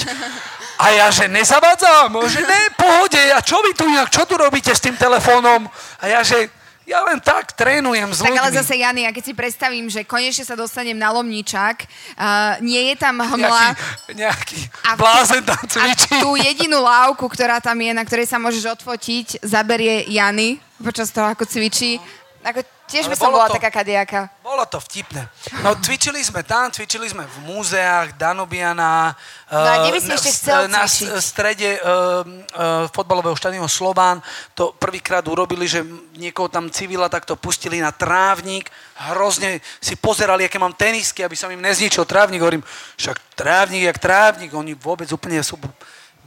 A 0.78 0.94
ja, 0.94 1.10
že 1.10 1.26
nezavadzám, 1.26 2.14
že 2.30 2.42
ne, 2.46 2.62
pohode, 2.78 3.22
a 3.34 3.42
čo 3.42 3.62
vy 3.66 3.74
tu 3.74 3.86
inak, 3.90 4.14
čo 4.14 4.30
tu 4.30 4.38
robíte 4.38 4.74
s 4.74 4.82
tým 4.82 4.94
telefónom? 4.94 5.66
A 5.98 6.06
ja, 6.06 6.22
že 6.22 6.61
ja 6.90 7.00
len 7.06 7.22
tak 7.22 7.54
trénujem 7.54 8.10
s 8.10 8.26
tak 8.26 8.34
ľuďmi. 8.34 8.42
ale 8.42 8.50
zase, 8.58 8.74
Jany, 8.82 9.06
ja 9.06 9.12
keď 9.14 9.24
si 9.24 9.34
predstavím, 9.38 9.86
že 9.86 10.02
konečne 10.02 10.42
sa 10.42 10.58
dostanem 10.58 10.98
na 10.98 11.14
Lomničák, 11.14 11.78
uh, 11.86 12.58
nie 12.66 12.92
je 12.92 12.96
tam 12.98 13.22
hmla... 13.22 13.78
Nejaký, 14.12 14.18
nejaký 14.18 14.60
a 14.90 14.92
blázen 14.98 15.46
tam 15.46 15.62
cvičí. 15.62 16.10
A 16.18 16.22
tú 16.26 16.34
jedinú 16.36 16.82
lávku, 16.82 17.30
ktorá 17.30 17.62
tam 17.62 17.78
je, 17.78 17.92
na 17.94 18.02
ktorej 18.02 18.26
sa 18.26 18.42
môžeš 18.42 18.82
odfotiť, 18.82 19.46
zaberie 19.46 20.10
Jany 20.10 20.58
počas 20.82 21.14
toho, 21.14 21.30
ako 21.30 21.46
cvičí. 21.46 22.02
Ako 22.42 22.66
Tiež 22.92 23.08
by 23.08 23.16
som 23.16 23.32
bola 23.32 23.48
to, 23.48 23.56
taká 23.56 23.72
kadiaka. 23.72 24.28
Bolo 24.44 24.68
to 24.68 24.76
vtipné. 24.84 25.24
No 25.64 25.80
cvičili 25.80 26.20
sme 26.20 26.44
tam, 26.44 26.68
cvičili 26.76 27.08
sme 27.08 27.24
v 27.24 27.38
múzeách 27.48 28.20
Danubiana, 28.20 29.16
no 29.48 29.70
a 29.72 29.80
kde 29.80 29.96
by 29.96 30.00
si 30.04 30.12
ešte 30.12 30.32
chcel 30.36 30.68
na 30.68 30.84
strede 31.24 31.80
uh, 31.80 32.20
uh, 32.28 32.92
fotbalového 32.92 33.32
štadionu 33.32 33.72
Slován. 33.72 34.20
To 34.60 34.76
prvýkrát 34.76 35.24
urobili, 35.24 35.72
že 35.72 35.88
niekoho 36.20 36.52
tam 36.52 36.68
civila 36.68 37.08
takto 37.08 37.40
pustili 37.40 37.80
na 37.80 37.96
trávnik. 37.96 38.68
Hrozne 39.16 39.64
si 39.80 39.96
pozerali, 39.96 40.44
aké 40.44 40.60
mám 40.60 40.76
tenisky, 40.76 41.24
aby 41.24 41.40
som 41.40 41.48
im 41.48 41.64
nezničil 41.64 42.04
trávnik. 42.04 42.44
Hovorím, 42.44 42.64
však 43.00 43.40
trávnik 43.40 43.88
jak 43.88 44.04
trávnik, 44.04 44.52
oni 44.52 44.76
vôbec 44.76 45.08
úplne 45.16 45.40
sú 45.40 45.56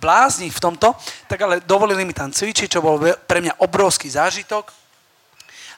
blázni 0.01 0.49
v 0.49 0.61
tomto. 0.65 0.97
Tak 1.29 1.39
ale 1.45 1.61
dovolili 1.61 2.09
mi 2.09 2.17
tam 2.17 2.33
cvičiť, 2.33 2.73
čo 2.73 2.81
bol 2.81 2.97
pre 3.29 3.45
mňa 3.45 3.61
obrovský 3.61 4.09
zážitok 4.09 4.84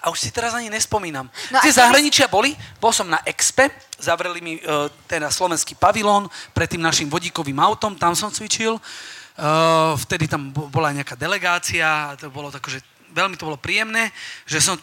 a 0.06 0.14
už 0.14 0.22
si 0.22 0.30
teraz 0.30 0.54
ani 0.54 0.70
nespomínam. 0.70 1.26
No 1.50 1.58
Tie 1.58 1.74
zahraničia 1.74 2.30
boli, 2.30 2.54
bol 2.78 2.94
som 2.94 3.10
na 3.10 3.18
Expe, 3.26 3.74
zavreli 3.98 4.38
mi 4.38 4.54
uh, 4.62 4.86
teda 5.10 5.34
slovenský 5.34 5.74
pavilón 5.74 6.30
pred 6.54 6.70
tým 6.70 6.78
našim 6.78 7.10
vodíkovým 7.10 7.58
autom, 7.58 7.98
tam 7.98 8.14
som 8.14 8.30
cvičil. 8.30 8.78
Uh, 9.34 9.98
vtedy 10.06 10.30
tam 10.30 10.54
bola 10.54 10.94
nejaká 10.94 11.18
delegácia, 11.18 12.14
to 12.22 12.30
bolo 12.30 12.54
tako, 12.54 12.70
že 12.70 12.78
veľmi 13.10 13.34
to 13.34 13.50
bolo 13.50 13.58
príjemné, 13.58 14.14
že 14.46 14.62
som 14.62 14.78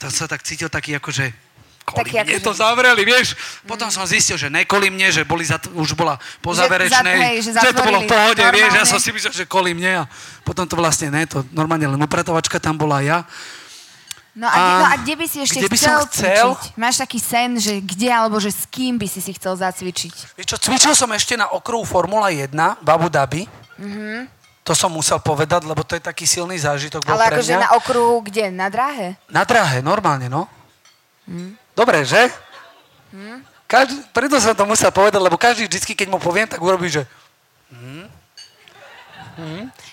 sa 0.00 0.24
tak 0.24 0.40
cítil 0.40 0.72
taký 0.72 0.96
akože 0.96 1.46
kvôli 1.86 2.10
mne 2.10 2.42
to 2.42 2.50
zavreli, 2.50 3.06
vieš. 3.06 3.38
Potom 3.62 3.86
mm. 3.86 3.94
som 3.94 4.02
zistil, 4.02 4.34
že 4.34 4.50
nekoli 4.50 4.90
mne, 4.90 5.14
že 5.14 5.22
boli 5.22 5.46
za, 5.46 5.62
už 5.70 5.94
bola 5.94 6.18
po 6.42 6.50
záverečnej, 6.50 7.38
že, 7.38 7.54
že, 7.54 7.62
že 7.62 7.70
to 7.70 7.82
bolo 7.86 8.02
v 8.02 8.10
pohode, 8.10 8.42
normálne. 8.42 8.58
vieš. 8.58 8.70
Ja 8.74 8.84
som 8.88 8.98
si 8.98 9.14
myslel, 9.14 9.32
že 9.32 9.46
kvôli 9.46 9.70
mne 9.70 10.02
a 10.02 10.10
potom 10.42 10.66
to 10.66 10.74
vlastne 10.74 11.14
ne, 11.14 11.22
to 11.30 11.46
normálne 11.54 11.86
len 11.86 12.00
upratovačka 12.02 12.58
tam 12.58 12.74
bola 12.74 12.98
ja. 13.06 13.22
No 14.36 14.44
a, 14.44 14.52
kde, 14.52 14.68
A 14.68 14.76
no 14.76 14.84
a 14.84 14.94
kde 15.00 15.14
by 15.16 15.26
si 15.32 15.38
ešte 15.40 15.64
kde 15.64 15.72
by 15.72 15.76
chcel, 15.80 15.96
som 15.96 16.08
chcel? 16.12 16.46
cvičiť? 16.52 16.76
Máš 16.76 16.96
taký 17.00 17.18
sen, 17.24 17.56
že 17.56 17.80
kde 17.80 18.08
alebo 18.12 18.36
že 18.36 18.52
s 18.52 18.68
kým 18.68 19.00
by 19.00 19.08
si 19.08 19.24
si 19.24 19.32
chcel 19.32 19.56
zacvičiť? 19.56 20.36
Vieš 20.36 20.46
čo, 20.52 20.56
cvičil 20.60 20.92
som 20.92 21.08
ešte 21.16 21.40
na 21.40 21.48
okruhu 21.48 21.88
Formula 21.88 22.28
1 22.28 22.52
v 22.52 22.88
Abu 22.92 23.08
Dhabi. 23.08 23.48
To 24.60 24.76
som 24.76 24.92
musel 24.92 25.16
povedať, 25.24 25.64
lebo 25.64 25.80
to 25.80 25.96
je 25.96 26.02
taký 26.04 26.28
silný 26.28 26.60
zážitok 26.60 27.06
bol 27.06 27.16
Ale 27.16 27.32
akože 27.32 27.54
na 27.56 27.72
okruhu 27.80 28.28
kde? 28.28 28.52
Na 28.52 28.68
dráhe? 28.68 29.16
Na 29.32 29.46
dráhe, 29.48 29.80
normálne, 29.80 30.28
no. 30.28 30.44
Dobre, 31.72 32.04
že? 32.04 32.28
Každý, 33.64 34.04
preto 34.12 34.36
som 34.36 34.52
to 34.52 34.68
musel 34.68 34.92
povedať, 34.92 35.18
lebo 35.18 35.40
každý 35.40 35.64
vždycky, 35.64 35.96
keď 35.96 36.12
mu 36.12 36.20
poviem, 36.20 36.44
tak 36.44 36.60
urobí, 36.60 36.92
že... 36.92 37.08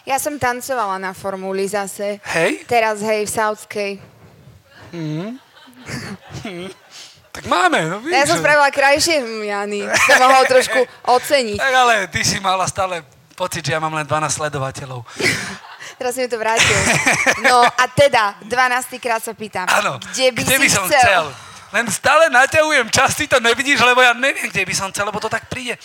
Ja 0.04 0.20
som 0.20 0.36
tancovala 0.40 1.00
na 1.00 1.12
formuli 1.16 1.68
zase. 1.68 2.20
Hej, 2.32 2.64
Teraz 2.68 3.00
hej, 3.04 3.28
v 3.28 3.32
Saudskej. 3.32 3.92
tak 7.34 7.44
máme, 7.50 7.80
no 7.90 7.98
Ja 8.08 8.30
som 8.30 8.38
spravila 8.38 8.70
krajšie, 8.70 9.22
Jany. 9.22 9.90
Som 9.90 10.18
mohol 10.22 10.46
trošku 10.46 10.86
oceniť. 11.10 11.58
Tak 11.58 11.74
ale 11.74 11.96
ty 12.14 12.22
si 12.22 12.38
mala 12.38 12.70
stále 12.70 13.02
pocit, 13.34 13.66
že 13.66 13.74
ja 13.74 13.82
mám 13.82 13.94
len 13.98 14.06
12 14.06 14.30
sledovateľov. 14.30 15.02
Teraz 16.00 16.18
mi 16.18 16.26
to 16.30 16.38
vrátil. 16.42 16.74
No 17.46 17.66
a 17.66 17.84
teda, 17.90 18.38
12. 18.50 18.98
krát 18.98 19.22
sa 19.22 19.34
pýtam. 19.38 19.70
Áno, 19.70 20.02
Kde 20.14 20.34
by 20.34 20.42
si 20.42 20.70
som 20.70 20.86
chcel? 20.90 21.00
chcel? 21.00 21.24
Len 21.74 21.86
stále 21.90 22.30
naťahujem 22.30 22.88
čas, 22.94 23.18
ty 23.18 23.26
to 23.26 23.42
nevidíš, 23.42 23.82
lebo 23.82 24.02
ja 24.02 24.14
neviem, 24.14 24.50
kde 24.50 24.66
by 24.66 24.74
som 24.78 24.88
chcel, 24.94 25.10
lebo 25.10 25.18
to 25.18 25.30
tak 25.30 25.50
príde. 25.50 25.78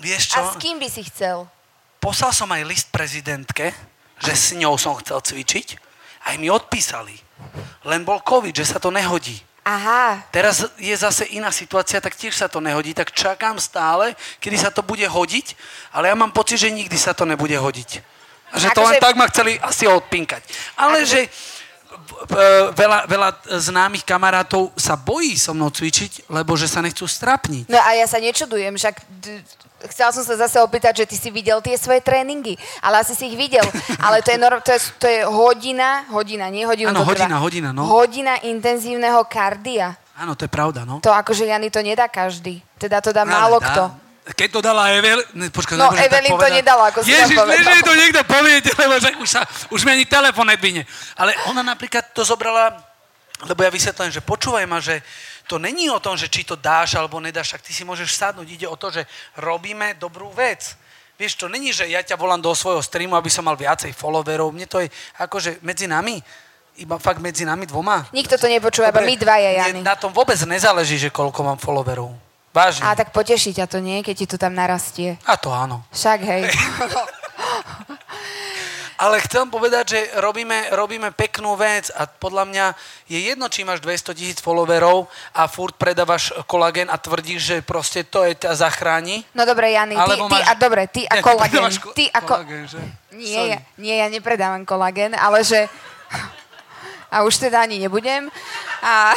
Vieš 0.00 0.36
čo? 0.36 0.40
A 0.40 0.52
s 0.52 0.60
kým 0.60 0.76
by 0.76 0.88
si 0.88 1.04
chcel? 1.08 1.48
Poslal 1.96 2.32
som 2.32 2.48
aj 2.52 2.62
list 2.66 2.88
prezidentke, 2.92 3.72
že 4.20 4.32
s 4.32 4.52
ňou 4.52 4.76
som 4.76 4.96
chcel 5.00 5.20
cvičiť. 5.22 5.80
Aj 6.28 6.36
mi 6.36 6.52
odpísali. 6.52 7.16
Len 7.84 8.04
bol 8.04 8.20
COVID, 8.20 8.54
že 8.54 8.66
sa 8.66 8.78
to 8.78 8.90
nehodí. 8.90 9.38
Aha, 9.62 10.26
Teraz 10.34 10.66
je 10.74 10.90
zase 10.90 11.22
iná 11.38 11.54
situácia, 11.54 12.02
tak 12.02 12.18
tiež 12.18 12.34
sa 12.34 12.50
to 12.50 12.58
nehodí. 12.58 12.90
Tak 12.92 13.14
čakám 13.14 13.62
stále, 13.62 14.18
kedy 14.42 14.58
sa 14.58 14.74
to 14.74 14.82
bude 14.82 15.06
hodiť, 15.06 15.54
ale 15.94 16.10
ja 16.10 16.18
mám 16.18 16.34
pocit, 16.34 16.58
že 16.58 16.66
nikdy 16.66 16.98
sa 16.98 17.14
to 17.14 17.22
nebude 17.22 17.54
hodiť. 17.54 18.02
A 18.50 18.58
že 18.58 18.74
to 18.74 18.82
Akože- 18.82 18.90
len 18.90 18.94
tak 18.98 19.14
ma 19.14 19.30
chceli 19.30 19.54
asi 19.62 19.86
odpinkať. 19.86 20.42
Ale 20.74 21.06
že 21.06 21.30
v- 21.92 22.24
v- 22.26 22.68
veľa, 22.74 23.06
veľa 23.06 23.28
známych 23.62 24.02
kamarátov 24.02 24.74
sa 24.74 24.98
bojí 24.98 25.38
so 25.38 25.54
mnou 25.54 25.70
cvičiť, 25.70 26.26
lebo 26.26 26.58
že 26.58 26.66
sa 26.66 26.82
nechcú 26.82 27.06
strapniť. 27.06 27.70
no 27.70 27.78
a 27.78 27.94
ja 27.94 28.10
sa 28.10 28.18
nečudujem, 28.18 28.74
však 28.74 28.94
chcela 29.88 30.10
som 30.10 30.22
sa 30.22 30.36
zase 30.36 30.58
opýtať, 30.58 31.02
že 31.02 31.08
ty 31.08 31.16
si 31.16 31.28
videl 31.28 31.58
tie 31.58 31.74
svoje 31.74 31.98
tréningy, 31.98 32.54
ale 32.78 33.00
asi 33.00 33.14
si 33.14 33.26
ich 33.26 33.36
videl. 33.36 33.64
Ale 33.98 34.20
to 34.20 34.30
je, 34.30 34.38
norm, 34.38 34.60
to 34.60 34.70
je, 34.70 34.80
to 34.96 35.06
je 35.06 35.20
hodina, 35.24 36.04
hodina, 36.08 36.46
nie 36.46 36.62
hodinu 36.62 36.90
Áno, 36.90 37.02
to 37.02 37.08
trvá. 37.08 37.26
hodina, 37.26 37.36
hodina, 37.38 37.68
no. 37.70 37.82
Hodina 37.84 38.34
intenzívneho 38.42 39.24
kardia. 39.24 39.96
Áno, 40.12 40.36
to 40.36 40.44
je 40.44 40.52
pravda, 40.52 40.84
no. 40.84 41.00
To 41.00 41.10
akože 41.10 41.48
Jany 41.48 41.66
to 41.66 41.80
nedá 41.80 42.06
každý. 42.06 42.60
Teda 42.76 43.00
to 43.00 43.10
dá 43.10 43.24
Ale 43.24 43.32
málo 43.32 43.56
dá. 43.58 43.66
kto. 43.66 43.84
Keď 44.22 44.48
to 44.54 44.60
dala 44.62 44.94
Evel... 44.94 45.18
Ne, 45.34 45.50
počkaj, 45.50 45.74
No, 45.74 45.90
Evelyn 45.90 46.30
to 46.30 46.46
nedala, 46.46 46.94
ako 46.94 47.02
si 47.02 47.10
Ježiš, 47.10 47.34
povedal. 47.34 47.58
že 47.58 47.82
to 47.82 47.94
niekto 47.98 48.22
povie, 48.22 48.54
lebo 48.62 48.94
že 48.96 49.10
už, 49.18 49.28
sa, 49.28 49.42
už 49.66 49.82
mi 49.82 49.98
ani 49.98 50.06
telefon 50.06 50.46
nedvine. 50.46 50.86
Ale 51.18 51.34
ona 51.50 51.66
napríklad 51.66 52.14
to 52.14 52.22
zobrala, 52.22 52.70
lebo 53.42 53.60
ja 53.60 53.70
vysvetľujem, 53.74 54.14
že 54.14 54.22
počúvaj 54.22 54.62
ma, 54.62 54.78
že 54.78 55.02
to 55.52 55.60
není 55.60 55.92
o 55.92 56.00
tom, 56.00 56.16
že 56.16 56.32
či 56.32 56.48
to 56.48 56.56
dáš 56.56 56.96
alebo 56.96 57.20
nedáš, 57.20 57.52
ak 57.52 57.60
ty 57.60 57.76
si 57.76 57.84
môžeš 57.84 58.16
sadnúť. 58.16 58.48
Ide 58.48 58.64
o 58.64 58.76
to, 58.80 58.88
že 58.88 59.04
robíme 59.36 60.00
dobrú 60.00 60.32
vec. 60.32 60.80
Vieš, 61.20 61.44
to 61.44 61.46
není, 61.52 61.76
že 61.76 61.84
ja 61.92 62.00
ťa 62.00 62.16
volám 62.16 62.40
do 62.40 62.56
svojho 62.56 62.80
streamu, 62.80 63.20
aby 63.20 63.28
som 63.28 63.44
mal 63.44 63.52
viacej 63.52 63.92
followerov. 63.92 64.48
Mne 64.48 64.64
to 64.64 64.80
je 64.80 64.88
akože 65.20 65.60
medzi 65.60 65.84
nami, 65.84 66.24
iba 66.80 66.96
fakt 66.96 67.20
medzi 67.20 67.44
nami 67.44 67.68
dvoma. 67.68 68.08
Nikto 68.16 68.40
to 68.40 68.48
nepočúva, 68.48 68.88
iba 68.88 69.04
my 69.04 69.14
dvaja, 69.20 69.50
Jany. 69.60 69.84
Na 69.84 69.92
tom 69.92 70.08
vôbec 70.08 70.40
nezáleží, 70.48 70.96
že 70.96 71.12
koľko 71.12 71.44
mám 71.44 71.60
followerov. 71.60 72.16
Vážne. 72.56 72.88
A 72.88 72.96
tak 72.96 73.12
poteší 73.12 73.52
ťa 73.52 73.68
to, 73.68 73.76
nie? 73.84 74.00
Keď 74.00 74.24
ti 74.24 74.26
to 74.28 74.36
tam 74.40 74.56
narastie. 74.56 75.20
A 75.28 75.36
to 75.36 75.52
áno. 75.52 75.84
Však 75.92 76.18
hej. 76.24 76.42
Ale 78.94 79.18
chcem 79.20 79.46
povedať, 79.46 79.84
že 79.88 80.00
robíme, 80.16 80.70
robíme 80.70 81.10
peknú 81.10 81.54
vec 81.54 81.88
a 81.90 82.04
podľa 82.04 82.44
mňa 82.44 82.66
je 83.06 83.18
jedno, 83.24 83.46
či 83.46 83.62
máš 83.62 83.80
200 83.80 84.12
tisíc 84.12 84.38
followerov 84.38 85.06
a 85.32 85.46
furt 85.46 85.74
predávaš 85.74 86.30
kolagén 86.44 86.86
a 86.86 86.96
tvrdíš, 86.96 87.40
že 87.40 87.56
proste 87.60 88.02
to 88.02 88.22
je 88.22 88.36
ťa 88.36 88.52
zachráni. 88.54 89.24
No 89.32 89.42
dobre, 89.42 89.70
Jany, 89.70 89.92
ty, 89.92 90.14
ty 90.18 90.22
máš- 90.28 90.44
a 90.44 90.52
dobre, 90.54 90.82
ty 90.86 91.00
a 91.02 91.14
kolagén. 91.18 91.66
ko- 91.74 91.92
Ty 91.92 92.04
a 92.06 92.18
ko... 92.20 92.34
kolagén, 92.36 92.64
že? 92.64 92.80
Nie, 93.12 93.42
ja, 93.46 93.58
nie, 93.76 93.94
ja 93.94 94.06
nepredávam 94.06 94.62
kolagén, 94.62 95.12
ale 95.12 95.42
že... 95.42 95.66
A 97.08 97.22
už 97.22 97.36
teda 97.38 97.60
ani 97.60 97.76
nebudem. 97.76 98.32
A... 98.80 99.12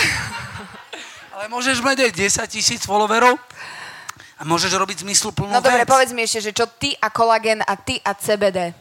Ale 1.32 1.48
môžeš 1.48 1.80
mať 1.80 1.98
aj 2.02 2.12
10 2.44 2.48
tisíc 2.50 2.82
followerov 2.82 3.36
a 4.36 4.44
môžeš 4.44 4.72
robiť 4.72 5.04
zmysluplnú 5.04 5.48
No 5.50 5.60
dobre, 5.60 5.84
vec. 5.84 5.88
povedz 5.88 6.12
mi 6.12 6.24
ešte, 6.24 6.40
že 6.42 6.52
čo 6.52 6.68
ty 6.70 6.92
a 6.94 7.08
kolagén 7.08 7.60
a 7.60 7.76
ty 7.76 8.00
a 8.00 8.12
CBD. 8.12 8.72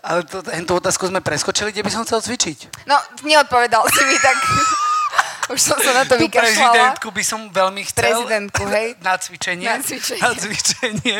Ale 0.00 0.24
to, 0.24 0.40
tú 0.42 0.72
otázku 0.74 1.04
sme 1.04 1.20
preskočili, 1.20 1.70
kde 1.70 1.82
by 1.82 1.90
som 1.90 2.02
chcel 2.02 2.20
cvičiť. 2.20 2.86
No, 2.86 2.96
neodpovedal 3.22 3.84
si 3.88 4.02
mi, 4.04 4.16
tak 4.16 4.36
už 5.52 5.60
som 5.60 5.76
sa 5.76 5.92
na 5.92 6.04
to 6.04 6.16
Tú 6.16 6.22
vykašľala. 6.22 6.54
prezidentku 6.72 7.08
by 7.10 7.22
som 7.22 7.40
veľmi 7.48 7.82
chcel. 7.84 8.04
Prezidentku, 8.04 8.62
hej? 8.68 8.88
Na 9.06 9.16
cvičenie. 9.16 9.64
Na 9.64 9.78
cvičenie. 9.78 10.20
Na 10.20 10.30
cvičenie. 10.32 11.18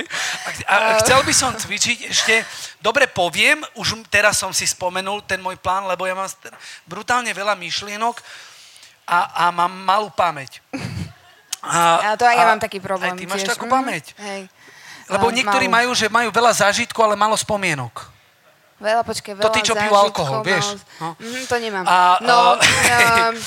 A, 0.64 0.74
a 0.74 0.98
chcel 1.00 1.20
by 1.22 1.32
som 1.32 1.50
cvičiť 1.52 1.98
ešte, 2.08 2.34
dobre 2.78 3.06
poviem, 3.06 3.60
už 3.74 4.04
teraz 4.08 4.38
som 4.38 4.52
si 4.52 4.64
spomenul 4.64 5.24
ten 5.24 5.40
môj 5.40 5.56
plán, 5.56 5.84
lebo 5.86 6.04
ja 6.04 6.14
mám 6.14 6.28
brutálne 6.84 7.32
veľa 7.32 7.56
myšlienok 7.56 8.20
a, 9.06 9.48
a 9.48 9.54
mám 9.54 9.72
malú 9.72 10.08
pamäť. 10.10 10.60
A 11.58 12.14
to 12.14 12.22
aj 12.22 12.38
ja 12.38 12.46
mám 12.46 12.62
taký 12.62 12.78
problém 12.78 13.12
Aj 13.12 13.18
ty 13.18 13.26
máš 13.26 13.42
tiež. 13.42 13.50
takú 13.50 13.66
Mhm, 13.66 13.74
pamäť. 13.74 14.14
Hej. 14.14 14.46
Lebo 15.08 15.26
niektorí 15.30 15.66
majú, 15.66 15.90
že 15.92 16.06
majú 16.08 16.28
veľa 16.28 16.52
zážitkov, 16.54 17.00
ale 17.02 17.16
málo 17.16 17.34
spomienok. 17.34 18.08
Veľa, 18.78 19.02
počkej, 19.02 19.34
veľa 19.34 19.44
To 19.44 19.50
tí, 19.50 19.60
čo 19.60 19.74
pijú 19.74 19.90
alkohol, 19.90 20.40
vieš, 20.46 20.78
málo- 20.78 20.84
no. 21.00 21.08
Mhm, 21.18 21.42
to 21.44 21.56
nemám. 21.58 21.84
A, 21.84 21.96
no, 22.22 22.38
a- 22.54 23.32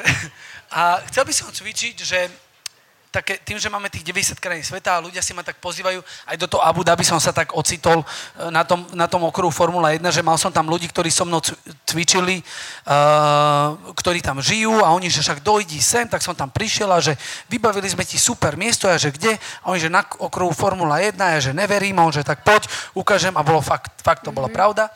A 0.70 1.02
chcel 1.04 1.26
by 1.26 1.34
som 1.34 1.50
cvičiť, 1.50 1.94
že 1.98 2.30
také, 3.10 3.42
tým, 3.42 3.58
že 3.58 3.66
máme 3.66 3.90
tých 3.90 4.06
90 4.06 4.38
krajín 4.38 4.62
sveta 4.62 4.96
a 4.96 5.02
ľudia 5.02 5.18
si 5.18 5.34
ma 5.34 5.42
tak 5.42 5.58
pozývajú, 5.58 5.98
aj 6.30 6.36
do 6.38 6.46
toho 6.46 6.62
Abu 6.62 6.86
Dhabi 6.86 7.02
som 7.02 7.18
sa 7.18 7.34
tak 7.34 7.58
ocitol 7.58 8.00
e, 8.00 8.06
na 8.54 8.62
tom, 8.62 8.86
na 8.94 9.10
tom 9.10 9.26
okruhu 9.26 9.50
Formula 9.50 9.90
1, 9.90 10.02
že 10.14 10.22
mal 10.22 10.38
som 10.38 10.54
tam 10.54 10.70
ľudí, 10.70 10.86
ktorí 10.86 11.10
so 11.10 11.26
mnou 11.26 11.42
cv- 11.42 11.58
cvičili, 11.90 12.38
uh, 12.86 13.74
ktorí 13.98 14.22
tam 14.22 14.38
žijú 14.38 14.78
a 14.86 14.94
oni, 14.94 15.10
že 15.10 15.26
však 15.26 15.42
dojdi 15.42 15.82
sem, 15.82 16.06
tak 16.06 16.22
som 16.22 16.38
tam 16.38 16.46
prišiel 16.46 16.86
a 16.86 17.02
že 17.02 17.18
vybavili 17.50 17.90
sme 17.90 18.06
ti 18.06 18.14
super 18.14 18.54
miesto 18.54 18.86
a 18.86 18.94
že 18.94 19.10
kde? 19.10 19.34
A 19.66 19.74
oni, 19.74 19.82
že 19.82 19.90
na 19.90 20.06
okruhu 20.06 20.54
Formula 20.54 21.02
1 21.02 21.18
a 21.18 21.34
ja, 21.34 21.50
že 21.50 21.52
neverím 21.52 21.98
a 21.98 22.06
on, 22.06 22.14
že 22.14 22.22
tak 22.22 22.46
poď, 22.46 22.70
ukážem 22.94 23.34
a 23.34 23.42
bolo 23.42 23.58
fakt, 23.58 23.90
fakt 24.06 24.22
to 24.22 24.30
bola 24.30 24.46
pravda. 24.46 24.86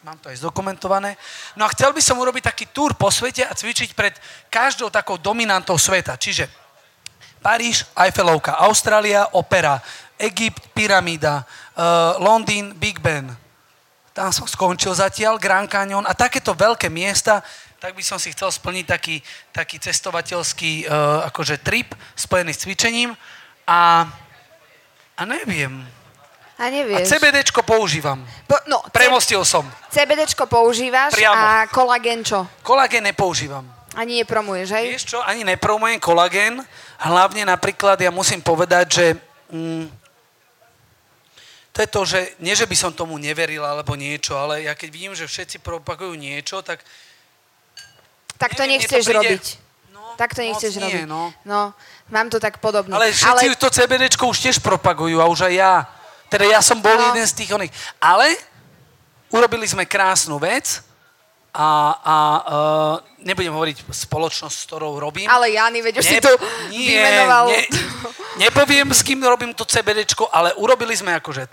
Mám 0.00 0.16
to 0.24 0.32
aj 0.32 0.40
zdokumentované. 0.40 1.20
No 1.60 1.68
a 1.68 1.72
chcel 1.76 1.92
by 1.92 2.00
som 2.00 2.16
urobiť 2.16 2.48
taký 2.48 2.72
túr 2.72 2.96
po 2.96 3.12
svete 3.12 3.44
a 3.44 3.52
cvičiť 3.52 3.92
pred 3.92 4.16
každou 4.48 4.88
takou 4.88 5.20
dominantou 5.20 5.76
sveta. 5.76 6.16
Čiže 6.16 6.48
Paríž, 7.40 7.88
Eiffelovka, 7.96 8.52
Austrália, 8.60 9.32
opera, 9.32 9.80
Egypt, 10.20 10.68
pyramída, 10.76 11.48
uh, 11.72 12.20
Londýn, 12.20 12.76
Big 12.76 13.00
Ben. 13.00 13.32
Tam 14.12 14.28
som 14.28 14.44
skončil 14.44 14.92
zatiaľ, 14.92 15.40
Grand 15.40 15.64
Canyon 15.64 16.04
a 16.04 16.12
takéto 16.12 16.52
veľké 16.52 16.92
miesta, 16.92 17.40
tak 17.80 17.96
by 17.96 18.04
som 18.04 18.20
si 18.20 18.28
chcel 18.36 18.52
splniť 18.52 18.84
taký, 18.84 19.16
taký 19.56 19.80
cestovateľský 19.80 20.84
uh, 20.84 21.24
akože 21.32 21.64
trip 21.64 21.96
spojený 22.12 22.52
s 22.52 22.60
cvičením 22.68 23.16
a, 23.64 24.04
a 25.16 25.22
neviem. 25.24 25.80
a 25.80 26.00
A 26.60 26.68
nevieš. 26.68 27.08
CBDčko 27.08 27.64
používam. 27.64 28.20
Po, 28.44 28.60
no, 28.68 28.84
Premostil 28.92 29.40
som. 29.48 29.64
CBDčko 29.88 30.44
používaš 30.44 31.16
Priamo. 31.16 31.40
a 31.40 31.64
kolagén 31.72 32.20
čo? 32.20 32.44
Kolagén 32.60 33.00
nepoužívam. 33.08 33.64
Ani 33.98 34.22
nepromuješ, 34.22 34.68
hej? 34.70 34.86
Vieš 34.94 35.06
čo, 35.06 35.18
ani 35.20 35.42
nepromujem 35.42 35.98
kolagén. 35.98 36.62
Hlavne 36.98 37.42
napríklad, 37.42 37.98
ja 37.98 38.14
musím 38.14 38.38
povedať, 38.38 38.86
že 38.86 39.06
mm, 39.50 39.90
to 41.72 41.78
je 41.80 41.88
to, 41.88 42.00
že 42.04 42.20
nie, 42.38 42.54
že 42.54 42.66
by 42.66 42.76
som 42.76 42.92
tomu 42.92 43.18
neveril 43.18 43.62
alebo 43.62 43.94
niečo, 43.94 44.34
ale 44.34 44.66
ja 44.66 44.74
keď 44.74 44.88
vidím, 44.90 45.14
že 45.14 45.26
všetci 45.26 45.58
propagujú 45.58 46.14
niečo, 46.14 46.62
tak 46.62 46.82
tak 48.38 48.54
to 48.54 48.62
neviem, 48.62 48.80
to 48.80 48.88
nechceš 48.88 49.04
príde- 49.04 49.18
robiť. 49.20 49.44
No, 49.92 50.00
Tak 50.16 50.30
to 50.32 50.40
nechceš 50.40 50.72
nie, 50.74 50.82
robiť. 50.82 51.04
No. 51.06 51.28
no, 51.44 51.60
mám 52.08 52.30
to 52.30 52.40
tak 52.40 52.56
podobne. 52.58 52.94
Ale 52.94 53.12
všetci 53.12 53.26
Ale 53.26 53.58
to 53.58 53.68
CBDčko 53.68 54.24
už 54.26 54.38
tiež 54.40 54.56
propagujú 54.58 55.20
a 55.20 55.28
už 55.28 55.50
aj 55.50 55.54
ja. 55.54 55.74
Teda 56.30 56.46
ja 56.46 56.62
som 56.62 56.78
bol 56.78 56.94
No. 56.94 57.10
jeden 57.10 57.26
z 57.26 57.34
tých 57.36 57.50
oných. 57.50 57.68
Ale 58.00 58.32
urobili 59.28 59.66
sme 59.66 59.84
krásnu 59.84 60.38
vec, 60.38 60.80
a, 61.50 61.68
a 61.98 62.16
uh, 62.46 63.26
nebudem 63.26 63.50
hovoriť 63.50 63.90
spoločnosť, 63.90 64.54
s 64.54 64.66
ktorou 64.70 65.02
robím. 65.02 65.26
Ale 65.26 65.50
Jany, 65.50 65.82
veď 65.82 65.94
už 65.98 66.04
si 66.06 66.16
Ne- 66.18 66.22
tu 66.22 66.32
nie, 66.70 66.94
vymenoval. 66.94 67.44
Ne, 67.50 67.60
nepoviem, 68.38 68.88
s 68.94 69.02
kým 69.02 69.18
robím 69.26 69.50
to 69.52 69.66
CBDčko, 69.66 70.30
ale 70.30 70.54
urobili 70.54 70.94
sme 70.94 71.18
akože, 71.18 71.42
e, 71.42 71.50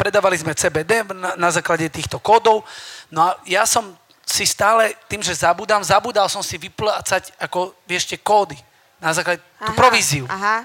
predávali 0.00 0.40
sme 0.40 0.56
CBD 0.56 1.04
na, 1.12 1.36
na 1.36 1.50
základe 1.52 1.86
týchto 1.92 2.16
kódov. 2.18 2.64
No 3.12 3.20
a 3.20 3.36
ja 3.44 3.68
som 3.68 3.92
si 4.24 4.48
stále, 4.48 4.96
tým, 5.06 5.20
že 5.20 5.36
zabudám, 5.36 5.84
zabudal 5.84 6.26
som 6.32 6.40
si 6.40 6.56
vyplácať 6.56 7.36
ako, 7.36 7.76
vieš, 7.84 8.08
tie 8.08 8.18
kódy 8.18 8.56
na 8.96 9.12
základe, 9.12 9.44
tú 9.60 9.72
Aha, 9.72 9.78
províziu. 9.78 10.24
Aha. 10.26 10.64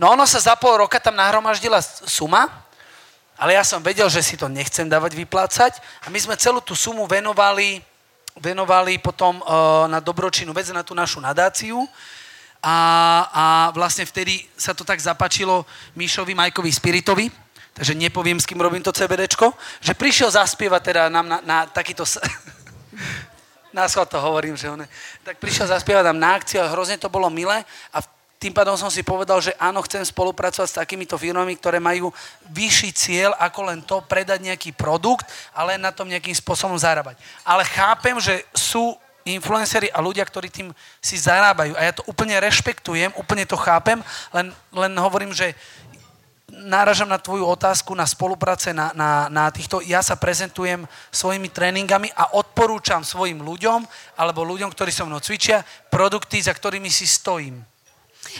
No 0.00 0.16
ono 0.16 0.24
sa 0.24 0.40
za 0.40 0.54
pol 0.56 0.80
roka 0.80 0.96
tam 0.96 1.18
nahromaždila 1.18 1.82
suma, 2.08 2.48
ale 3.38 3.54
ja 3.54 3.62
som 3.62 3.78
vedel, 3.84 4.08
že 4.10 4.24
si 4.24 4.34
to 4.34 4.48
nechcem 4.50 4.88
dávať 4.88 5.14
vyplácať 5.14 5.78
a 6.02 6.10
my 6.10 6.18
sme 6.18 6.34
celú 6.34 6.58
tú 6.58 6.74
sumu 6.74 7.06
venovali, 7.06 7.84
venovali 8.38 8.98
potom 8.98 9.42
uh, 9.42 9.86
na 9.90 10.00
dobročinnú 10.00 10.54
vec, 10.54 10.70
na 10.70 10.82
tú 10.82 10.94
našu 10.94 11.20
nadáciu. 11.20 11.86
A, 12.58 12.76
a 13.30 13.44
vlastne 13.70 14.02
vtedy 14.02 14.42
sa 14.58 14.74
to 14.74 14.82
tak 14.82 14.98
zapačilo 14.98 15.62
Míšovi, 15.94 16.34
Majkovi, 16.34 16.70
Spiritovi, 16.74 17.30
takže 17.70 17.94
nepoviem, 17.94 18.42
s 18.42 18.46
kým 18.50 18.58
robím 18.58 18.82
to 18.82 18.90
CBDčko, 18.90 19.54
že 19.78 19.94
prišiel 19.94 20.34
zaspievať 20.34 20.82
teda 20.82 21.02
nám 21.06 21.26
na, 21.26 21.38
na 21.46 21.58
takýto... 21.70 22.02
na 23.72 23.86
to 23.86 24.18
hovorím, 24.18 24.58
že 24.58 24.66
on, 24.70 24.82
tak 25.22 25.38
prišiel 25.38 25.70
zaspievať 25.70 26.10
nám 26.10 26.18
na 26.18 26.30
akciu 26.34 26.66
a 26.66 26.72
hrozne 26.72 26.98
to 26.98 27.06
bolo 27.06 27.30
milé 27.30 27.62
a 27.94 27.98
tým 28.38 28.54
pádom 28.54 28.78
som 28.78 28.86
si 28.86 29.02
povedal, 29.02 29.42
že 29.42 29.50
áno, 29.58 29.82
chcem 29.82 30.06
spolupracovať 30.06 30.68
s 30.70 30.78
takýmito 30.78 31.18
firmami, 31.18 31.58
ktoré 31.58 31.82
majú 31.82 32.14
vyšší 32.54 32.90
cieľ 32.94 33.30
ako 33.34 33.60
len 33.66 33.82
to 33.82 33.98
predať 34.06 34.46
nejaký 34.46 34.70
produkt, 34.78 35.26
ale 35.50 35.74
na 35.74 35.90
tom 35.90 36.06
nejakým 36.06 36.38
spôsobom 36.38 36.78
zarábať. 36.78 37.18
Ale 37.42 37.66
chápem, 37.66 38.14
že 38.22 38.46
sú 38.54 38.94
influenceri 39.26 39.90
a 39.90 39.98
ľudia, 39.98 40.22
ktorí 40.22 40.48
tým 40.48 40.70
si 41.02 41.18
zarábajú. 41.18 41.74
A 41.74 41.84
ja 41.84 41.92
to 41.92 42.06
úplne 42.06 42.38
rešpektujem, 42.38 43.12
úplne 43.18 43.44
to 43.44 43.58
chápem, 43.58 44.00
len, 44.32 44.54
len 44.72 44.92
hovorím, 44.96 45.34
že 45.34 45.52
náražam 46.48 47.10
na 47.10 47.20
tvoju 47.20 47.44
otázku 47.44 47.92
na 47.92 48.08
spolupráce 48.08 48.72
na, 48.72 48.94
na, 48.96 49.28
na 49.28 49.52
týchto. 49.52 49.84
Ja 49.84 50.00
sa 50.00 50.16
prezentujem 50.16 50.88
svojimi 51.12 51.52
tréningami 51.52 52.08
a 52.16 52.38
odporúčam 52.38 53.04
svojim 53.04 53.44
ľuďom 53.44 53.84
alebo 54.16 54.48
ľuďom, 54.48 54.72
ktorí 54.72 54.88
so 54.88 55.04
mnou 55.04 55.20
cvičia, 55.20 55.60
produkty, 55.92 56.40
za 56.40 56.56
ktorými 56.56 56.88
si 56.88 57.04
stojím. 57.04 57.60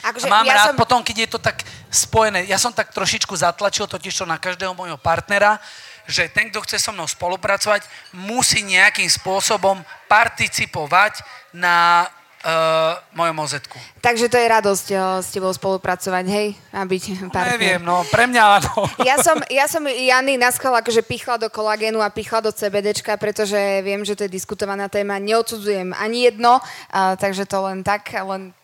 Akože 0.05 0.27
A 0.27 0.41
mám 0.41 0.47
ja 0.47 0.55
rád 0.55 0.69
som... 0.73 0.79
potom, 0.79 1.01
keď 1.03 1.17
je 1.25 1.29
to 1.35 1.41
tak 1.41 1.65
spojené. 1.89 2.45
Ja 2.47 2.61
som 2.61 2.73
tak 2.73 2.93
trošičku 2.93 3.33
zatlačil 3.35 3.89
totiž 3.89 4.13
to 4.13 4.25
na 4.29 4.37
každého 4.37 4.77
môjho 4.77 5.01
partnera, 5.01 5.59
že 6.09 6.25
ten, 6.33 6.49
kto 6.49 6.65
chce 6.65 6.81
so 6.81 6.91
mnou 6.91 7.05
spolupracovať, 7.05 7.85
musí 8.17 8.65
nejakým 8.65 9.09
spôsobom 9.13 9.85
participovať 10.09 11.21
na 11.53 12.09
uh, 12.45 12.97
mojom 13.13 13.37
ozetku. 13.45 13.77
Takže 14.01 14.33
to 14.33 14.41
je 14.41 14.47
radosť 14.49 14.87
o, 14.95 14.99
s 15.21 15.29
tebou 15.35 15.53
spolupracovať, 15.53 16.25
hej? 16.31 16.49
A 16.73 16.89
byť 16.89 17.29
partner. 17.29 17.61
Neviem, 17.61 17.83
no 17.85 18.07
pre 18.09 18.25
mňa 18.25 18.43
áno. 18.63 18.89
Ja 19.09 19.21
som, 19.21 19.37
ja 19.53 19.67
som 19.69 19.85
Jany 19.85 20.41
na 20.41 20.49
schvál 20.49 20.81
akože 20.81 21.05
pichla 21.05 21.37
do 21.37 21.53
kolagénu 21.53 22.01
a 22.01 22.09
pichla 22.09 22.41
do 22.41 22.55
CBDčka, 22.55 23.21
pretože 23.21 23.59
viem, 23.85 24.01
že 24.07 24.15
to 24.17 24.25
je 24.27 24.33
diskutovaná 24.33 24.89
téma. 24.89 25.21
Neodsudzujem 25.21 25.93
ani 25.93 26.31
jedno, 26.31 26.63
a, 26.89 27.21
takže 27.21 27.45
to 27.45 27.69
len 27.69 27.85
tak, 27.85 28.09
len 28.15 28.55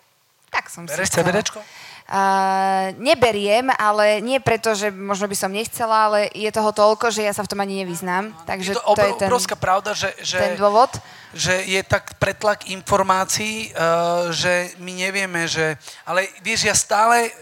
tak 0.55 0.71
som 0.71 0.87
Bereš 0.87 1.11
si 1.11 1.19
chcela. 1.19 1.35
CBDčko? 1.35 1.59
Uh, 2.05 2.93
neberiem, 3.01 3.73
ale 3.81 4.21
nie 4.21 4.37
preto, 4.37 4.77
že 4.77 4.93
možno 4.93 5.25
by 5.25 5.37
som 5.41 5.49
nechcela, 5.49 6.13
ale 6.13 6.29
je 6.37 6.53
toho 6.53 6.69
toľko, 6.69 7.09
že 7.09 7.25
ja 7.25 7.33
sa 7.33 7.41
v 7.41 7.49
tom 7.49 7.65
ani 7.65 7.81
nevyznám. 7.81 8.29
Takže 8.45 8.71
je 8.71 8.77
to, 8.77 8.85
to, 8.85 8.93
je 8.93 8.93
obr- 8.93 9.17
ten, 9.17 9.29
obrovská 9.33 9.57
pravda, 9.57 9.97
že, 9.97 10.13
že, 10.21 10.37
ten 10.37 10.61
dôvod. 10.61 10.93
že 11.33 11.65
je 11.65 11.81
tak 11.81 12.21
pretlak 12.21 12.69
informácií, 12.69 13.73
uh, 13.73 14.29
že 14.29 14.77
my 14.85 14.93
nevieme, 15.01 15.49
že... 15.49 15.81
Ale 16.05 16.29
vieš, 16.45 16.69
ja 16.69 16.77
stále 16.77 17.33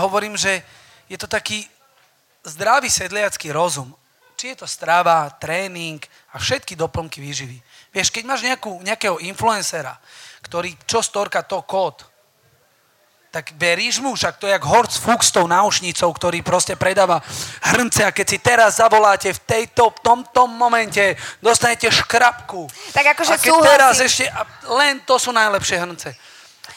hovorím, 0.00 0.32
že 0.32 0.64
je 1.12 1.20
to 1.20 1.28
taký 1.28 1.68
zdravý 2.40 2.88
sedliacký 2.88 3.52
rozum. 3.52 3.92
Či 4.40 4.56
je 4.56 4.64
to 4.64 4.68
strava, 4.68 5.28
tréning 5.36 6.00
a 6.32 6.40
všetky 6.40 6.72
doplnky 6.72 7.20
výživy. 7.20 7.60
Vieš, 7.92 8.08
keď 8.08 8.24
máš 8.24 8.48
nejakú, 8.48 8.80
nejakého 8.80 9.20
influencera, 9.28 9.92
ktorý 10.40 10.72
čo 10.88 11.04
storka 11.04 11.44
to 11.44 11.60
kód, 11.68 12.15
tak 13.36 13.52
veríš 13.52 14.00
mu, 14.00 14.16
však 14.16 14.40
to 14.40 14.48
je 14.48 14.56
jak 14.56 14.64
Horst 14.64 14.96
Fuchs 14.96 15.28
s 15.28 15.34
tou 15.36 15.44
náušnicou, 15.44 16.08
ktorý 16.08 16.40
proste 16.40 16.72
predáva 16.72 17.20
hrnce 17.60 18.00
a 18.00 18.08
keď 18.08 18.26
si 18.26 18.38
teraz 18.40 18.80
zavoláte 18.80 19.28
v 19.28 19.40
tejto, 19.44 19.92
v 19.92 19.98
tomto 20.00 20.48
momente, 20.48 21.12
dostanete 21.38 21.92
škrabku. 21.92 22.64
Tak 22.96 23.12
akože 23.12 23.30
a 23.30 23.36
keď 23.36 23.52
súhlasím. 23.52 23.72
teraz 23.76 23.94
ešte, 24.00 24.24
a 24.24 24.40
len 24.72 25.04
to 25.04 25.20
sú 25.20 25.36
najlepšie 25.36 25.76
hrnce. 25.76 26.08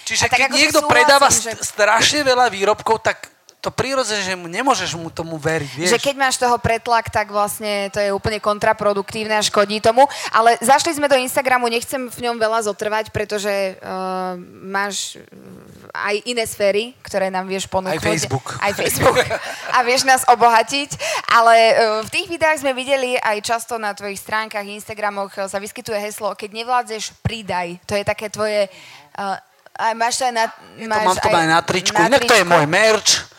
Čiže 0.03 0.21
A 0.21 0.27
tak 0.27 0.37
keď 0.37 0.47
akože 0.47 0.59
niekto 0.59 0.79
predáva 0.83 1.27
že- 1.31 1.47
st- 1.47 1.63
strašne 1.63 2.27
veľa 2.27 2.51
výrobkov, 2.51 2.99
tak 2.99 3.31
to 3.59 3.75
prirodzene, 3.75 4.23
že 4.23 4.39
mu 4.39 4.47
nemôžeš 4.47 4.95
mu 4.95 5.11
tomu 5.11 5.35
veriť, 5.35 5.71
vieš. 5.75 5.91
Že 5.91 5.99
keď 5.99 6.15
máš 6.15 6.39
toho 6.39 6.55
pretlak, 6.55 7.11
tak 7.11 7.27
vlastne 7.27 7.91
to 7.91 7.99
je 7.99 8.15
úplne 8.15 8.39
kontraproduktívne 8.39 9.35
a 9.35 9.43
škodí 9.43 9.83
tomu. 9.83 10.07
Ale 10.31 10.55
zašli 10.63 10.95
sme 10.95 11.11
do 11.11 11.19
Instagramu, 11.19 11.67
nechcem 11.67 12.07
v 12.07 12.19
ňom 12.23 12.39
veľa 12.39 12.63
zotrvať, 12.71 13.11
pretože 13.11 13.75
uh, 13.75 14.39
máš 14.63 15.19
uh, 15.19 15.91
aj 15.91 16.15
iné 16.23 16.47
sféry, 16.47 16.95
ktoré 17.03 17.27
nám 17.27 17.51
vieš 17.51 17.67
ponúknuť. 17.67 17.99
Aj 17.99 18.07
Facebook. 18.07 18.47
Aj 18.63 18.71
Facebook. 18.71 19.19
A 19.75 19.83
vieš 19.83 20.07
nás 20.07 20.23
obohatiť. 20.23 20.95
Ale 21.27 21.55
uh, 21.59 21.73
v 22.07 22.09
tých 22.15 22.31
videách 22.31 22.63
sme 22.63 22.71
videli 22.71 23.19
aj 23.19 23.43
často 23.43 23.75
na 23.75 23.91
tvojich 23.91 24.23
stránkach, 24.23 24.63
Instagramoch 24.63 25.35
sa 25.35 25.59
vyskytuje 25.59 25.99
heslo, 25.99 26.31
keď 26.31 26.63
nevládzeš, 26.63 27.11
pridaj. 27.19 27.75
To 27.91 27.99
je 27.99 28.07
také 28.07 28.31
tvoje... 28.31 28.71
Uh, 29.19 29.35
a 29.79 29.95
máš 29.95 30.19
to 30.19 30.27
aj 30.27 30.33
na... 30.35 30.45
to 30.47 30.87
mám 30.87 31.19
to 31.19 31.27
aj 31.27 31.47
na 31.47 31.59
tričku. 31.59 31.99
Inak 31.99 32.23
to 32.23 32.35
je 32.35 32.47
môj 32.47 32.63
merch. 32.63 33.38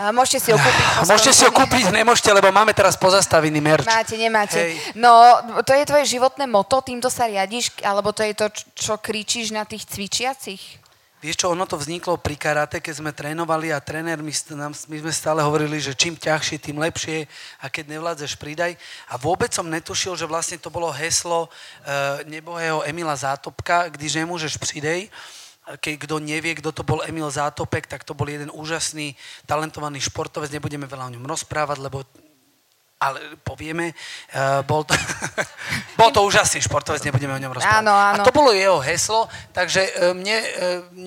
A 0.00 0.16
môžete 0.16 0.48
si 0.48 0.48
ho 0.48 0.56
kúpiť. 0.56 0.84
Môžete 1.12 1.32
si 1.36 1.42
ho 1.44 1.52
kúpiť, 1.52 1.84
nemôžete, 1.92 2.32
lebo 2.32 2.48
máme 2.48 2.72
teraz 2.72 2.96
pozastavený 2.96 3.60
merch. 3.60 3.84
Máte, 3.84 4.16
nemáte. 4.16 4.56
Hej. 4.56 4.96
No, 4.96 5.12
to 5.60 5.76
je 5.76 5.84
tvoje 5.84 6.08
životné 6.08 6.48
moto, 6.48 6.80
týmto 6.80 7.12
sa 7.12 7.28
riadiš, 7.28 7.68
alebo 7.84 8.08
to 8.16 8.24
je 8.24 8.32
to, 8.32 8.48
čo 8.72 8.96
kričíš 8.96 9.52
na 9.52 9.68
tých 9.68 9.84
cvičiacich? 9.84 10.80
Vieš 11.20 11.36
čo, 11.36 11.52
ono 11.52 11.68
to 11.68 11.76
vzniklo 11.76 12.16
pri 12.16 12.32
karate, 12.32 12.80
keď 12.80 12.94
sme 12.96 13.12
trénovali 13.12 13.76
a 13.76 13.84
tréner, 13.84 14.24
my, 14.24 14.32
nám, 14.56 14.72
my 14.72 14.96
sme 15.04 15.12
stále 15.12 15.44
hovorili, 15.44 15.76
že 15.76 15.92
čím 15.92 16.16
ťažšie, 16.16 16.56
tým 16.64 16.80
lepšie 16.80 17.28
a 17.60 17.68
keď 17.68 17.92
nevládzeš, 17.92 18.40
pridaj. 18.40 18.72
A 19.12 19.20
vôbec 19.20 19.52
som 19.52 19.68
netušil, 19.68 20.16
že 20.16 20.24
vlastne 20.24 20.56
to 20.56 20.72
bolo 20.72 20.88
heslo 20.88 21.52
uh, 21.52 22.24
nebohého 22.24 22.80
Emila 22.88 23.12
Zátopka, 23.12 23.92
když 23.92 24.16
nemôžeš, 24.16 24.56
pridej. 24.56 25.12
A 25.12 25.39
Keď 25.78 25.94
kto 26.08 26.18
nevie, 26.18 26.58
kto 26.58 26.74
to 26.74 26.82
bol 26.82 27.04
Emil 27.06 27.30
Zátopek, 27.30 27.86
tak 27.86 28.02
to 28.02 28.16
bol 28.16 28.26
jeden 28.26 28.50
úžasný, 28.50 29.14
talentovaný 29.46 30.02
športovec, 30.02 30.50
nebudeme 30.50 30.90
veľa 30.90 31.06
o 31.06 31.14
ňom 31.14 31.26
rozprávať, 31.28 31.78
lebo 31.78 32.02
ale 33.00 33.40
povieme, 33.40 33.96
uh, 33.96 34.60
bol, 34.60 34.84
to, 34.84 34.92
bol 36.00 36.12
to 36.12 36.20
úžasný 36.20 36.60
športovec, 36.60 37.00
nebudeme 37.00 37.32
o 37.32 37.40
ňom 37.40 37.56
rozprávať. 37.56 37.80
Áno, 37.80 37.96
áno. 37.96 38.20
A 38.20 38.28
to 38.28 38.36
bolo 38.36 38.52
jeho 38.52 38.76
heslo, 38.76 39.24
takže 39.56 39.88
e, 39.88 40.12
mne, 40.12 40.36
e, 40.36 40.48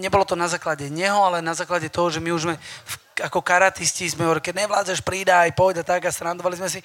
nebolo 0.01 0.25
to 0.25 0.33
na 0.33 0.49
základe 0.49 0.89
neho, 0.89 1.21
ale 1.21 1.45
na 1.45 1.53
základe 1.53 1.93
toho, 1.93 2.09
že 2.09 2.17
my 2.17 2.33
už 2.33 2.49
sme 2.49 2.55
v, 2.57 2.93
ako 3.21 3.45
karatisti 3.45 4.09
sme 4.09 4.25
hovorili, 4.25 4.49
keď 4.49 4.65
nevládzeš, 4.65 5.05
pridaj, 5.05 5.53
poď 5.53 5.81
a 5.81 5.85
tak 5.85 6.07
a 6.07 6.11
srandovali 6.11 6.57
sme 6.57 6.69
si. 6.71 6.79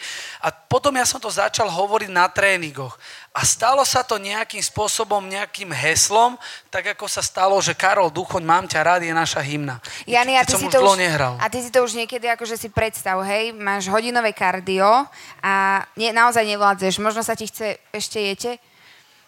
A 0.45 0.53
potom 0.53 0.93
ja 0.93 1.09
som 1.09 1.17
to 1.17 1.33
začal 1.33 1.73
hovoriť 1.73 2.11
na 2.13 2.29
tréningoch. 2.29 3.01
A 3.33 3.47
stalo 3.49 3.81
sa 3.89 4.05
to 4.05 4.21
nejakým 4.21 4.61
spôsobom, 4.61 5.25
nejakým 5.25 5.73
heslom, 5.73 6.37
tak 6.69 6.93
ako 6.93 7.09
sa 7.09 7.25
stalo, 7.25 7.57
že 7.65 7.73
Karol 7.73 8.13
Duchoň, 8.13 8.45
mám 8.45 8.69
ťa 8.69 8.81
rád, 8.85 9.01
je 9.07 9.15
naša 9.15 9.41
hymna. 9.41 9.81
Jani, 10.05 10.37
a 10.37 10.45
ty, 10.45 10.59
si 10.59 10.69
to 10.69 10.85
už, 10.85 11.01
nehral. 11.01 11.41
a 11.41 11.47
ty 11.49 11.65
si 11.65 11.71
to 11.73 11.81
už 11.81 11.97
niekedy 11.97 12.29
akože 12.29 12.61
si 12.61 12.69
predstav, 12.69 13.17
hej, 13.25 13.57
máš 13.57 13.89
hodinové 13.89 14.35
kardio 14.37 15.07
a 15.41 15.87
nie, 15.97 16.13
naozaj 16.13 16.45
nevládzeš, 16.45 17.01
možno 17.01 17.25
sa 17.25 17.33
ti 17.33 17.49
chce, 17.49 17.79
ešte 17.95 18.19
jete, 18.21 18.53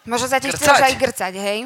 možno 0.05 0.27
sa 0.29 0.37
ti 0.37 0.51
chce 0.51 0.61
Grcať. 0.61 0.77
už 0.77 0.85
aj 0.85 0.95
grcať, 0.99 1.33
hej. 1.39 1.59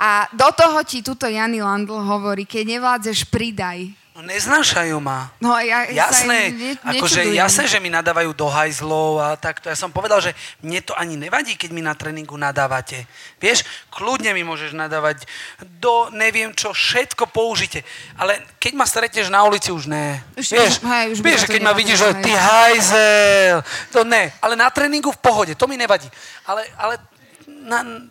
A 0.00 0.24
do 0.32 0.48
toho 0.56 0.80
ti 0.82 1.04
tuto 1.04 1.28
Jany 1.28 1.60
Landl 1.60 2.00
hovorí, 2.00 2.48
keď 2.48 2.80
nevládzeš, 2.80 3.28
pridaj. 3.28 3.99
No 4.10 4.26
neznášajú 4.26 4.98
ma. 4.98 5.30
No 5.38 5.54
ja 5.62 5.86
Jasné, 5.86 6.50
ne, 6.50 6.70
akože 6.82 7.30
jasné, 7.30 7.70
že 7.70 7.78
mi 7.78 7.94
nadávajú 7.94 8.34
do 8.34 8.50
hajzlov 8.50 9.22
a 9.22 9.38
takto. 9.38 9.70
Ja 9.70 9.78
som 9.78 9.94
povedal, 9.94 10.18
že 10.18 10.34
mne 10.66 10.82
to 10.82 10.98
ani 10.98 11.14
nevadí, 11.14 11.54
keď 11.54 11.70
mi 11.70 11.78
na 11.78 11.94
tréningu 11.94 12.34
nadávate. 12.34 13.06
Vieš, 13.38 13.62
kľudne 13.88 14.34
mi 14.34 14.42
môžeš 14.42 14.74
nadávať 14.74 15.30
do 15.78 16.10
neviem 16.10 16.50
čo, 16.52 16.74
všetko 16.74 17.30
použite. 17.30 17.86
Ale 18.18 18.42
keď 18.58 18.72
ma 18.74 18.84
stretneš 18.84 19.30
na 19.30 19.46
ulici, 19.46 19.70
už 19.70 19.86
ne. 19.86 20.18
Už- 20.34 20.58
vieš, 20.58 20.82
hej, 20.82 21.06
už 21.14 21.18
vieš 21.22 21.46
keď 21.46 21.62
ma 21.62 21.72
vidíš, 21.72 22.02
že 22.02 22.10
ty 22.20 22.34
hajzel, 22.34 23.62
to 23.94 24.02
ne. 24.02 24.34
Ale 24.42 24.58
na 24.58 24.74
tréningu 24.74 25.14
v 25.14 25.22
pohode, 25.22 25.54
to 25.54 25.70
mi 25.70 25.78
nevadí. 25.78 26.10
Ale, 26.50 26.66
ale 26.74 26.98
na, 27.46 28.10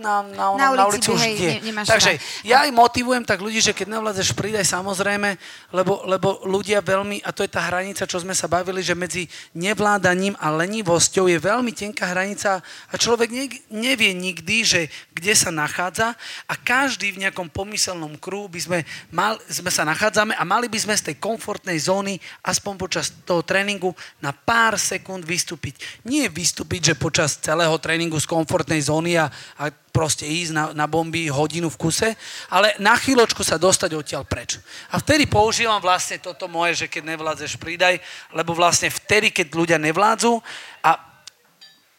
na, 0.00 0.24
na, 0.24 0.56
Na 0.56 0.72
na, 0.72 0.72
na 0.72 0.84
ulici 0.88 1.04
ulici 1.04 1.08
by, 1.08 1.14
už 1.14 1.22
hej, 1.22 1.34
ide. 1.36 1.48
ne- 1.68 1.84
Takže 1.84 2.12
strach. 2.16 2.46
ja 2.48 2.56
aj 2.64 2.70
motivujem 2.72 3.24
tak 3.28 3.44
ľudí, 3.44 3.60
že 3.60 3.76
keď 3.76 3.92
nevládzeš, 3.92 4.32
pridaj 4.32 4.64
samozrejme, 4.64 5.36
lebo, 5.68 6.08
lebo 6.08 6.40
ľudia 6.48 6.80
veľmi, 6.80 7.20
a 7.20 7.30
to 7.30 7.44
je 7.44 7.52
tá 7.52 7.60
hranica, 7.68 8.08
čo 8.08 8.16
sme 8.16 8.32
sa 8.32 8.48
bavili, 8.48 8.80
že 8.80 8.96
medzi 8.96 9.28
nevládaním 9.52 10.32
a 10.40 10.48
lenivosťou 10.48 11.28
je 11.28 11.36
veľmi 11.36 11.72
tenká 11.76 12.08
hranica 12.08 12.64
a 12.88 12.94
človek 12.96 13.28
ne, 13.28 13.44
nevie 13.68 14.16
nikdy, 14.16 14.56
že 14.64 14.80
kde 15.12 15.32
sa 15.36 15.52
nachádza 15.52 16.16
a 16.48 16.54
každý 16.56 17.12
v 17.12 17.28
nejakom 17.28 17.52
pomyselnom 17.52 18.16
kruhu 18.16 18.48
by 18.48 18.60
sme, 18.64 18.78
mal, 19.12 19.36
sme 19.44 19.68
sa 19.68 19.84
nachádzame 19.84 20.32
a 20.34 20.42
mali 20.42 20.72
by 20.72 20.78
sme 20.80 20.96
z 20.96 21.12
tej 21.12 21.16
komfortnej 21.20 21.76
zóny 21.76 22.16
aspoň 22.42 22.74
počas 22.80 23.12
toho 23.28 23.44
tréningu 23.44 23.92
na 24.24 24.32
pár 24.32 24.80
sekúnd 24.80 25.22
vystúpiť. 25.22 25.78
Nie 26.08 26.32
vystúpiť, 26.32 26.92
že 26.92 26.94
počas 26.96 27.36
celého 27.38 27.76
tréningu 27.76 28.16
z 28.16 28.26
komfortnej 28.26 28.80
zóny 28.80 29.20
a, 29.20 29.28
a 29.60 29.68
proste 29.92 30.24
ísť 30.24 30.52
na, 30.56 30.64
na 30.72 30.86
bomby 30.88 31.28
hodinu 31.28 31.68
v 31.68 31.76
kuse, 31.76 32.16
ale 32.48 32.72
na 32.80 32.96
chvíľočku 32.96 33.44
sa 33.44 33.60
dostať 33.60 33.92
odtiaľ 33.92 34.24
preč. 34.24 34.56
A 34.88 34.96
vtedy 34.96 35.28
používam 35.28 35.78
vlastne 35.84 36.16
toto 36.16 36.48
moje, 36.48 36.84
že 36.84 36.86
keď 36.88 37.12
nevládzeš, 37.12 37.60
pridaj, 37.60 38.00
lebo 38.32 38.56
vlastne 38.56 38.88
vtedy, 38.88 39.28
keď 39.28 39.52
ľudia 39.52 39.78
nevládzu 39.78 40.40
a 40.80 40.96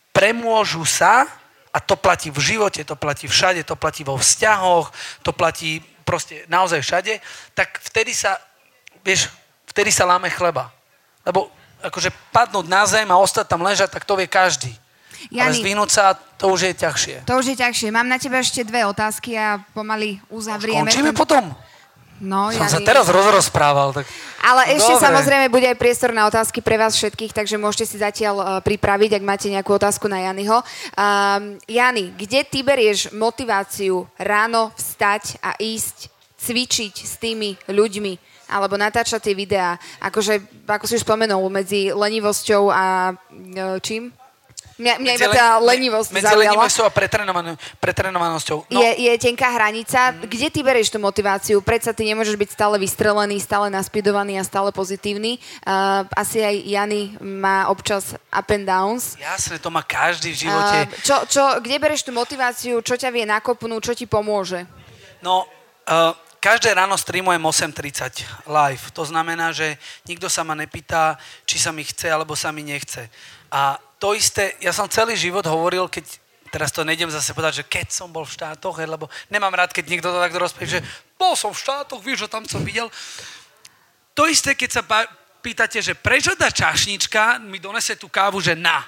premôžu 0.09 0.81
sa, 0.89 1.29
a 1.73 1.81
to 1.81 1.97
platí 1.97 2.29
v 2.29 2.37
živote, 2.37 2.85
to 2.85 2.93
platí 2.93 3.25
všade, 3.25 3.65
to 3.65 3.73
platí 3.73 4.05
vo 4.05 4.17
vzťahoch, 4.17 4.93
to 5.25 5.33
platí 5.33 5.81
proste 6.05 6.45
naozaj 6.45 6.85
všade, 6.85 7.17
tak 7.57 7.81
vtedy 7.81 8.13
sa, 8.13 8.37
vieš, 9.01 9.33
vtedy 9.65 9.89
sa 9.89 10.05
láme 10.05 10.29
chleba. 10.29 10.69
Lebo 11.25 11.49
akože 11.81 12.13
padnúť 12.29 12.65
na 12.69 12.85
zem 12.85 13.09
a 13.09 13.17
ostať 13.17 13.45
tam 13.49 13.65
ležať, 13.65 13.89
tak 13.89 14.05
to 14.05 14.13
vie 14.13 14.29
každý. 14.29 14.69
Ale 15.31 15.53
Jani. 15.53 15.59
zdvihnúť 15.61 15.89
sa, 15.93 16.17
to 16.17 16.51
už 16.51 16.59
je 16.67 16.73
ťažšie. 16.73 17.15
To 17.29 17.39
už 17.39 17.45
je 17.53 17.55
ťažšie. 17.55 17.87
Mám 17.93 18.07
na 18.11 18.19
teba 18.19 18.41
ešte 18.41 18.65
dve 18.67 18.83
otázky 18.83 19.37
a 19.37 19.63
pomaly 19.71 20.19
uzavrieme. 20.27 20.89
Končíme 20.89 21.11
ten- 21.13 21.19
potom? 21.19 21.45
No, 22.23 22.55
Som 22.55 22.71
sa 22.71 22.79
Jani. 22.79 22.87
teraz 22.87 23.11
rozrozprával. 23.11 23.91
Tak... 23.91 24.07
Ale 24.39 24.79
ešte 24.79 24.95
Dobre. 24.95 25.05
samozrejme 25.11 25.45
bude 25.51 25.67
aj 25.67 25.75
priestor 25.75 26.15
na 26.15 26.23
otázky 26.23 26.63
pre 26.63 26.79
vás 26.79 26.95
všetkých, 26.95 27.35
takže 27.35 27.59
môžete 27.59 27.83
si 27.83 27.97
zatiaľ 27.99 28.35
uh, 28.39 28.47
pripraviť, 28.63 29.19
ak 29.19 29.23
máte 29.27 29.51
nejakú 29.51 29.75
otázku 29.75 30.07
na 30.07 30.23
Janyho. 30.31 30.63
Um, 30.95 31.59
Jany, 31.67 32.15
kde 32.15 32.47
ty 32.47 32.63
berieš 32.63 33.11
motiváciu 33.11 34.07
ráno 34.15 34.71
vstať 34.79 35.35
a 35.43 35.57
ísť 35.59 36.07
cvičiť 36.39 36.95
s 36.95 37.19
tými 37.19 37.59
ľuďmi 37.67 38.13
alebo 38.55 38.79
natáčať 38.79 39.19
tie 39.19 39.35
videá? 39.35 39.75
Akože, 39.99 40.63
ako 40.63 40.85
si 40.87 40.95
už 40.99 41.03
spomenul, 41.03 41.43
medzi 41.51 41.91
lenivosťou 41.91 42.71
a 42.71 43.11
uh, 43.11 43.77
čím? 43.83 44.15
Mňa, 44.83 44.93
mňa 44.99 45.13
iba 45.15 45.31
tá 45.31 45.47
le- 45.57 45.71
lenivosť 45.79 46.09
medzi 46.11 46.27
zaujala. 46.27 46.43
lenivosťou 46.51 46.83
a 46.83 46.91
pretrenovanou- 46.91 47.59
pretrenovanosťou. 47.79 48.67
No, 48.67 48.79
Je, 48.83 49.07
je 49.07 49.13
tenká 49.15 49.47
hranica. 49.49 50.11
Kde 50.11 50.47
ty 50.51 50.59
berieš 50.59 50.91
tú 50.91 50.99
motiváciu? 50.99 51.63
Predsa 51.63 51.95
ty 51.95 52.03
nemôžeš 52.03 52.35
byť 52.35 52.49
stále 52.51 52.75
vystrelený, 52.75 53.39
stále 53.39 53.71
naspidovaný 53.71 54.35
a 54.37 54.43
stále 54.43 54.75
pozitívny. 54.75 55.39
Uh, 55.63 56.03
asi 56.11 56.43
aj 56.43 56.55
Jany 56.67 57.15
má 57.23 57.71
občas 57.71 58.11
up 58.27 58.49
and 58.51 58.67
downs. 58.67 59.15
jasne, 59.15 59.55
to 59.55 59.71
má 59.71 59.79
každý 59.79 60.35
v 60.35 60.51
živote. 60.51 60.77
Uh, 60.83 60.99
čo, 60.99 61.15
čo, 61.31 61.41
kde 61.63 61.79
bereš 61.79 62.03
tú 62.03 62.11
motiváciu? 62.11 62.83
Čo 62.83 62.99
ťa 62.99 63.07
vie 63.07 63.23
nakopnúť? 63.23 63.79
Čo 63.79 63.93
ti 63.95 64.03
pomôže? 64.03 64.67
No, 65.23 65.47
uh, 65.87 66.11
každé 66.43 66.75
ráno 66.75 66.99
streamujem 66.99 67.39
8.30 67.39 68.19
live. 68.43 68.83
To 68.91 69.07
znamená, 69.07 69.55
že 69.55 69.79
nikto 70.03 70.27
sa 70.27 70.43
ma 70.43 70.51
nepýta, 70.51 71.15
či 71.47 71.55
sa 71.55 71.71
mi 71.71 71.87
chce, 71.87 72.11
alebo 72.11 72.35
sa 72.35 72.51
mi 72.51 72.67
nechce. 72.67 73.07
A 73.47 73.79
to 74.03 74.11
isté, 74.11 74.59
ja 74.59 74.75
som 74.75 74.91
celý 74.91 75.15
život 75.15 75.47
hovoril, 75.47 75.87
keď 75.87 76.19
teraz 76.51 76.75
to 76.75 76.83
nejdem 76.83 77.07
zase 77.07 77.31
povedať, 77.31 77.63
že 77.63 77.69
keď 77.71 77.87
som 77.87 78.11
bol 78.11 78.27
v 78.27 78.35
štátoch, 78.35 78.75
lebo 78.75 79.07
nemám 79.31 79.55
rád, 79.55 79.71
keď 79.71 79.87
niekto 79.87 80.11
to 80.11 80.19
takto 80.19 80.43
rozprie, 80.43 80.67
že 80.67 80.83
bol 81.15 81.39
som 81.39 81.55
v 81.55 81.63
štátoch, 81.63 82.03
vieš, 82.03 82.27
že 82.27 82.33
tam 82.35 82.43
som 82.43 82.59
videl. 82.67 82.91
To 84.11 84.27
isté, 84.27 84.59
keď 84.59 84.69
sa 84.75 84.83
pýtate, 85.39 85.79
že 85.79 85.95
prečo 85.95 86.35
tá 86.35 86.51
čašnička 86.51 87.39
mi 87.47 87.63
donese 87.63 87.95
tú 87.95 88.11
kávu, 88.11 88.43
že 88.43 88.59
na. 88.59 88.83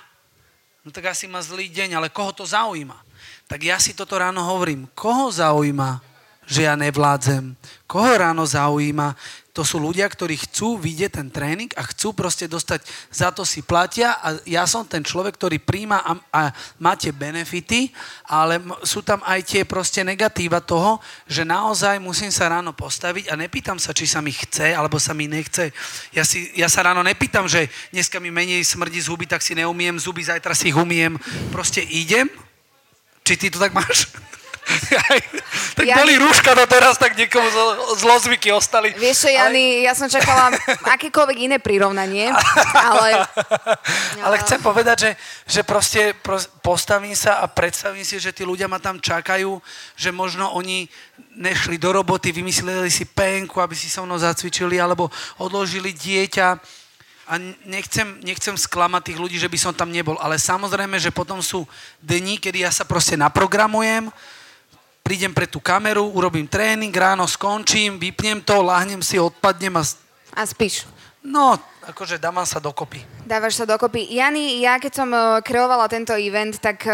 No 0.84 0.92
tak 0.92 1.16
asi 1.16 1.32
má 1.32 1.40
zlý 1.40 1.72
deň, 1.72 1.96
ale 1.96 2.12
koho 2.12 2.36
to 2.36 2.44
zaujíma? 2.44 3.00
Tak 3.48 3.64
ja 3.64 3.80
si 3.80 3.96
toto 3.96 4.20
ráno 4.20 4.44
hovorím, 4.44 4.84
koho 4.92 5.32
zaujíma, 5.32 6.04
že 6.44 6.68
ja 6.68 6.76
nevládzem? 6.76 7.56
Koho 7.88 8.12
ráno 8.20 8.44
zaujíma? 8.44 9.16
To 9.56 9.64
sú 9.64 9.80
ľudia, 9.80 10.04
ktorí 10.12 10.36
chcú 10.36 10.76
vidieť 10.76 11.16
ten 11.16 11.28
tréning 11.32 11.72
a 11.80 11.88
chcú 11.88 12.12
proste 12.12 12.52
dostať, 12.52 12.84
za 13.08 13.32
to 13.32 13.48
si 13.48 13.64
platia 13.64 14.20
a 14.20 14.36
ja 14.44 14.68
som 14.68 14.84
ten 14.84 15.00
človek, 15.00 15.40
ktorý 15.40 15.64
príjma 15.64 16.04
a, 16.04 16.12
a 16.36 16.42
máte 16.76 17.16
benefity, 17.16 17.88
ale 18.28 18.60
sú 18.84 19.00
tam 19.00 19.24
aj 19.24 19.40
tie 19.48 19.64
proste 19.64 20.04
negatíva 20.04 20.60
toho, 20.60 21.00
že 21.24 21.48
naozaj 21.48 22.04
musím 22.04 22.36
sa 22.36 22.52
ráno 22.52 22.76
postaviť 22.76 23.32
a 23.32 23.40
nepýtam 23.40 23.80
sa, 23.80 23.96
či 23.96 24.04
sa 24.04 24.20
mi 24.20 24.36
chce 24.36 24.76
alebo 24.76 25.00
sa 25.00 25.16
mi 25.16 25.32
nechce. 25.32 25.72
Ja, 26.12 26.28
si, 26.28 26.52
ja 26.60 26.68
sa 26.68 26.84
ráno 26.84 27.00
nepýtam, 27.00 27.48
že 27.48 27.72
dneska 27.96 28.20
mi 28.20 28.36
menej 28.36 28.60
smrdí 28.68 29.00
zuby, 29.00 29.24
tak 29.24 29.40
si 29.40 29.56
neumiem 29.56 29.96
zuby, 29.96 30.20
zajtra 30.20 30.52
si 30.52 30.76
ich 30.76 30.78
umiem. 30.78 31.16
Proste 31.56 31.80
idem, 31.80 32.28
či 33.24 33.40
ty 33.40 33.48
to 33.48 33.56
tak 33.56 33.72
máš? 33.72 34.12
tak 35.78 35.86
Ja- 35.86 36.02
boli 36.02 36.18
rúška 36.18 36.58
doteraz, 36.58 36.98
tak 36.98 37.14
niekomu 37.14 37.46
zlo- 37.50 37.78
zlozvyky 38.02 38.50
ostali. 38.50 38.94
Vieš 38.98 39.28
čo, 39.28 39.30
Jany, 39.30 39.86
ja 39.86 39.94
som 39.94 40.10
čakala 40.10 40.54
akékoľvek 40.98 41.38
iné 41.52 41.58
prirovnanie, 41.62 42.34
ale... 42.74 43.10
Ale 44.26 44.42
chcem 44.42 44.58
povedať, 44.58 44.98
že, 44.98 45.12
že 45.46 45.62
proste 45.62 46.18
pros- 46.18 46.50
postavím 46.66 47.14
sa 47.14 47.44
a 47.44 47.46
predstavím 47.46 48.02
si, 48.02 48.18
že 48.18 48.34
tí 48.34 48.42
ľudia 48.42 48.66
ma 48.66 48.82
tam 48.82 48.98
čakajú, 48.98 49.62
že 49.94 50.10
možno 50.10 50.50
oni 50.58 50.90
nešli 51.38 51.78
do 51.78 51.94
roboty, 51.94 52.34
vymysleli 52.34 52.90
si 52.90 53.06
penku, 53.06 53.62
aby 53.62 53.78
si 53.78 53.86
so 53.86 54.02
mnou 54.02 54.18
zacvičili, 54.18 54.82
alebo 54.82 55.14
odložili 55.38 55.94
dieťa. 55.94 56.48
A 57.26 57.34
nechcem, 57.66 58.18
nechcem 58.22 58.54
sklamať 58.58 59.14
tých 59.14 59.22
ľudí, 59.22 59.38
že 59.38 59.50
by 59.50 59.58
som 59.58 59.74
tam 59.74 59.90
nebol. 59.94 60.18
Ale 60.22 60.38
samozrejme, 60.42 60.98
že 60.98 61.14
potom 61.14 61.42
sú 61.42 61.66
dni, 62.02 62.38
kedy 62.38 62.66
ja 62.66 62.72
sa 62.74 62.86
proste 62.86 63.18
naprogramujem, 63.18 64.10
prídem 65.06 65.30
pre 65.30 65.46
tú 65.46 65.62
kameru, 65.62 66.10
urobím 66.10 66.50
tréning, 66.50 66.90
ráno 66.90 67.30
skončím, 67.30 68.02
vypnem 68.02 68.42
to, 68.42 68.66
lahnem 68.66 69.06
si, 69.06 69.22
odpadnem 69.22 69.78
a... 69.78 69.86
A 70.34 70.42
spíš. 70.50 70.90
No, 71.22 71.58
akože 71.86 72.18
dávam 72.18 72.46
sa 72.46 72.58
dokopy. 72.62 73.02
Dávaš 73.26 73.58
sa 73.58 73.66
dokopy. 73.66 74.14
Jani, 74.14 74.62
ja 74.62 74.78
keď 74.78 74.94
som 74.94 75.10
eh, 75.10 75.42
kreovala 75.42 75.90
tento 75.90 76.14
event, 76.14 76.58
tak 76.62 76.86
eh, 76.86 76.94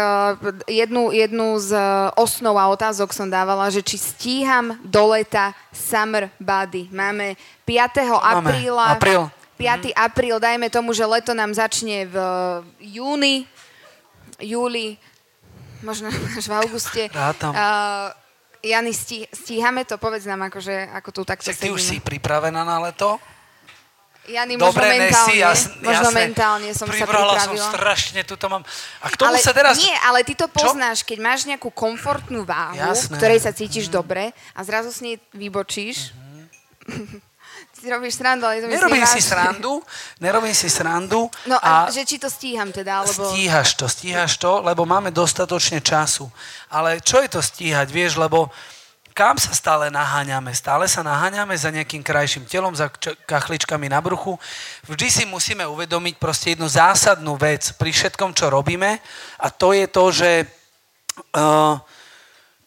jednu, 0.68 1.12
jednu 1.12 1.60
z 1.60 1.76
eh, 1.76 1.84
osnov 2.16 2.56
a 2.56 2.68
otázok 2.72 3.12
som 3.12 3.28
dávala, 3.28 3.68
že 3.68 3.84
či 3.84 4.00
stíham 4.00 4.76
do 4.84 5.12
leta 5.12 5.52
Summer 5.68 6.32
Body. 6.40 6.88
Máme 6.92 7.36
5. 7.64 8.08
Máme. 8.08 8.40
apríla. 8.40 8.84
Apríl. 8.96 9.22
5. 9.60 9.92
apríl, 9.92 10.36
dajme 10.40 10.72
tomu, 10.72 10.96
že 10.96 11.04
leto 11.04 11.36
nám 11.36 11.52
začne 11.54 12.08
v 12.08 12.16
júni, 12.82 13.46
júli, 14.42 14.98
možno 15.82 16.08
až 16.38 16.46
v 16.46 16.54
auguste. 16.58 17.02
Rátam. 17.10 17.52
Uh, 17.54 18.10
Jani, 18.62 18.94
stí, 18.94 19.26
stíhame 19.34 19.82
to? 19.82 19.98
Povedz 19.98 20.22
nám, 20.22 20.46
akože, 20.46 20.86
ako 20.94 21.08
tu 21.10 21.20
takto 21.26 21.50
Tak 21.50 21.58
ty 21.58 21.74
už 21.74 21.82
si 21.82 21.96
pripravená 21.98 22.62
na 22.62 22.78
leto? 22.78 23.18
Možno 24.22 24.54
Dobre, 24.70 24.86
mentálne, 25.02 25.34
Nesi, 25.34 25.42
jasne, 25.42 25.82
možno 25.82 26.08
jasne. 26.14 26.20
mentálne 26.22 26.68
som 26.70 26.86
sa 26.86 26.94
Pribrala 26.94 27.34
som 27.42 27.58
pripravila. 27.58 27.70
strašne, 27.74 28.20
tuto 28.22 28.46
mám... 28.46 28.62
A 29.02 29.10
k 29.10 29.18
tomu 29.18 29.34
ale 29.34 29.42
sa 29.42 29.50
teraz... 29.50 29.82
Nie, 29.82 29.98
ale 30.06 30.22
ty 30.22 30.38
to 30.38 30.46
poznáš, 30.46 31.02
keď 31.02 31.18
máš 31.18 31.42
nejakú 31.42 31.74
komfortnú 31.74 32.46
váhu, 32.46 32.78
Jasné. 32.78 33.02
Mhm. 33.02 33.02
v 33.10 33.18
ktorej 33.18 33.40
sa 33.42 33.50
cítiš 33.50 33.90
dobre 33.90 34.30
a 34.54 34.60
zrazu 34.62 34.94
s 34.94 35.02
nej 35.02 35.18
vybočíš. 35.34 36.14
ty 36.86 37.18
si 37.82 37.90
robíš 37.90 38.14
srandu, 38.14 38.46
ale 38.46 38.62
to 38.62 38.70
Nerobím 38.70 39.06
si 39.06 39.18
srandu, 39.18 39.82
nerobím 40.22 40.54
si 40.54 40.70
srandu 40.70 41.26
No 41.50 41.58
a, 41.58 41.86
a 41.86 41.90
že 41.90 42.06
či 42.06 42.22
to 42.22 42.30
stíham 42.30 42.70
teda, 42.70 43.02
alebo... 43.02 43.26
stíhaš 43.26 43.74
to, 43.74 43.90
stíhaš 43.90 44.38
to, 44.38 44.62
lebo 44.62 44.86
máme 44.86 45.10
dostatočne 45.10 45.82
času. 45.82 46.30
Ale 46.70 47.02
čo 47.02 47.18
je 47.18 47.26
to 47.26 47.42
stíhať, 47.42 47.90
vieš, 47.90 48.22
lebo 48.22 48.46
kam 49.10 49.34
sa 49.34 49.50
stále 49.50 49.90
naháňame? 49.90 50.54
Stále 50.54 50.86
sa 50.86 51.02
naháňame 51.02 51.58
za 51.58 51.74
nejakým 51.74 52.06
krajším 52.06 52.46
telom, 52.46 52.70
za 52.70 52.86
č- 52.86 53.18
kachličkami 53.26 53.90
na 53.90 53.98
bruchu. 53.98 54.38
Vždy 54.86 55.08
si 55.10 55.24
musíme 55.26 55.66
uvedomiť 55.66 56.22
proste 56.22 56.54
jednu 56.54 56.70
zásadnú 56.70 57.34
vec 57.34 57.74
pri 57.74 57.90
všetkom, 57.90 58.30
čo 58.30 58.46
robíme 58.46 59.02
a 59.42 59.46
to 59.50 59.74
je 59.74 59.86
to, 59.90 60.04
že 60.14 60.30
uh, 61.34 61.76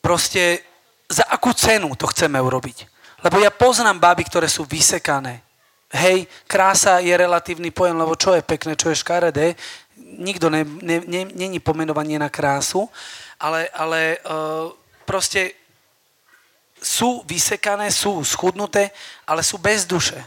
proste 0.03 0.59
za 1.07 1.23
akú 1.31 1.55
cenu 1.55 1.95
to 1.95 2.05
chceme 2.11 2.35
urobiť. 2.35 2.94
Lebo 3.25 3.41
ja 3.41 3.49
poznám 3.49 3.97
baby, 3.97 4.29
ktoré 4.29 4.45
sú 4.45 4.69
vysekané. 4.69 5.41
Hej, 5.89 6.29
krása 6.45 7.01
je 7.01 7.09
relatívny 7.09 7.73
pojem, 7.73 7.97
lebo 7.97 8.13
čo 8.13 8.37
je 8.37 8.45
pekné, 8.45 8.77
čo 8.77 8.93
je 8.93 9.01
škaredé, 9.01 9.57
nikto 9.97 10.53
ne, 10.53 10.61
ne, 10.61 11.01
ne, 11.07 11.21
není 11.33 11.57
pomenovanie 11.57 12.21
na 12.21 12.29
krásu, 12.29 12.85
ale, 13.41 13.69
ale 13.73 14.21
uh, 14.21 14.69
proste 15.09 15.57
sú 16.77 17.25
vysekané, 17.25 17.89
sú 17.89 18.21
schudnuté, 18.21 18.93
ale 19.25 19.41
sú 19.41 19.57
bez 19.57 19.89
duše. 19.89 20.21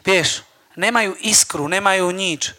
Vieš, 0.00 0.42
nemajú 0.74 1.12
iskru, 1.20 1.68
nemajú 1.68 2.08
nič. 2.10 2.56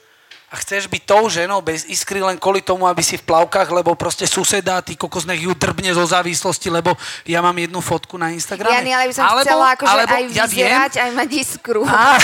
A 0.53 0.55
chceš 0.61 0.85
byť 0.85 1.01
tou 1.09 1.25
ženou 1.33 1.65
bez 1.65 1.81
iskry 1.89 2.21
len 2.21 2.37
kvôli 2.37 2.61
tomu, 2.61 2.85
aby 2.85 3.01
si 3.01 3.17
v 3.17 3.25
plavkách, 3.25 3.73
lebo 3.73 3.97
proste 3.97 4.29
suseda, 4.29 4.85
ty 4.85 4.93
kokos 4.93 5.25
nech 5.25 5.41
ju 5.41 5.57
drbne 5.57 5.97
zo 5.97 6.05
závislosti, 6.05 6.69
lebo 6.69 6.93
ja 7.25 7.41
mám 7.41 7.57
jednu 7.57 7.81
fotku 7.81 8.21
na 8.21 8.29
Instagrame. 8.29 8.85
Jani, 8.85 8.93
ale 8.93 9.05
by 9.09 9.13
som 9.17 9.25
alebo, 9.25 9.49
chcela 9.49 9.65
akože 9.73 9.89
alebo, 9.97 10.13
aj 10.13 10.23
ja 10.29 10.45
vyzerať, 10.45 10.93
viem, 10.93 11.03
aj 11.09 11.11
mať 11.17 11.29
iskru. 11.41 11.81
Á, 11.89 12.21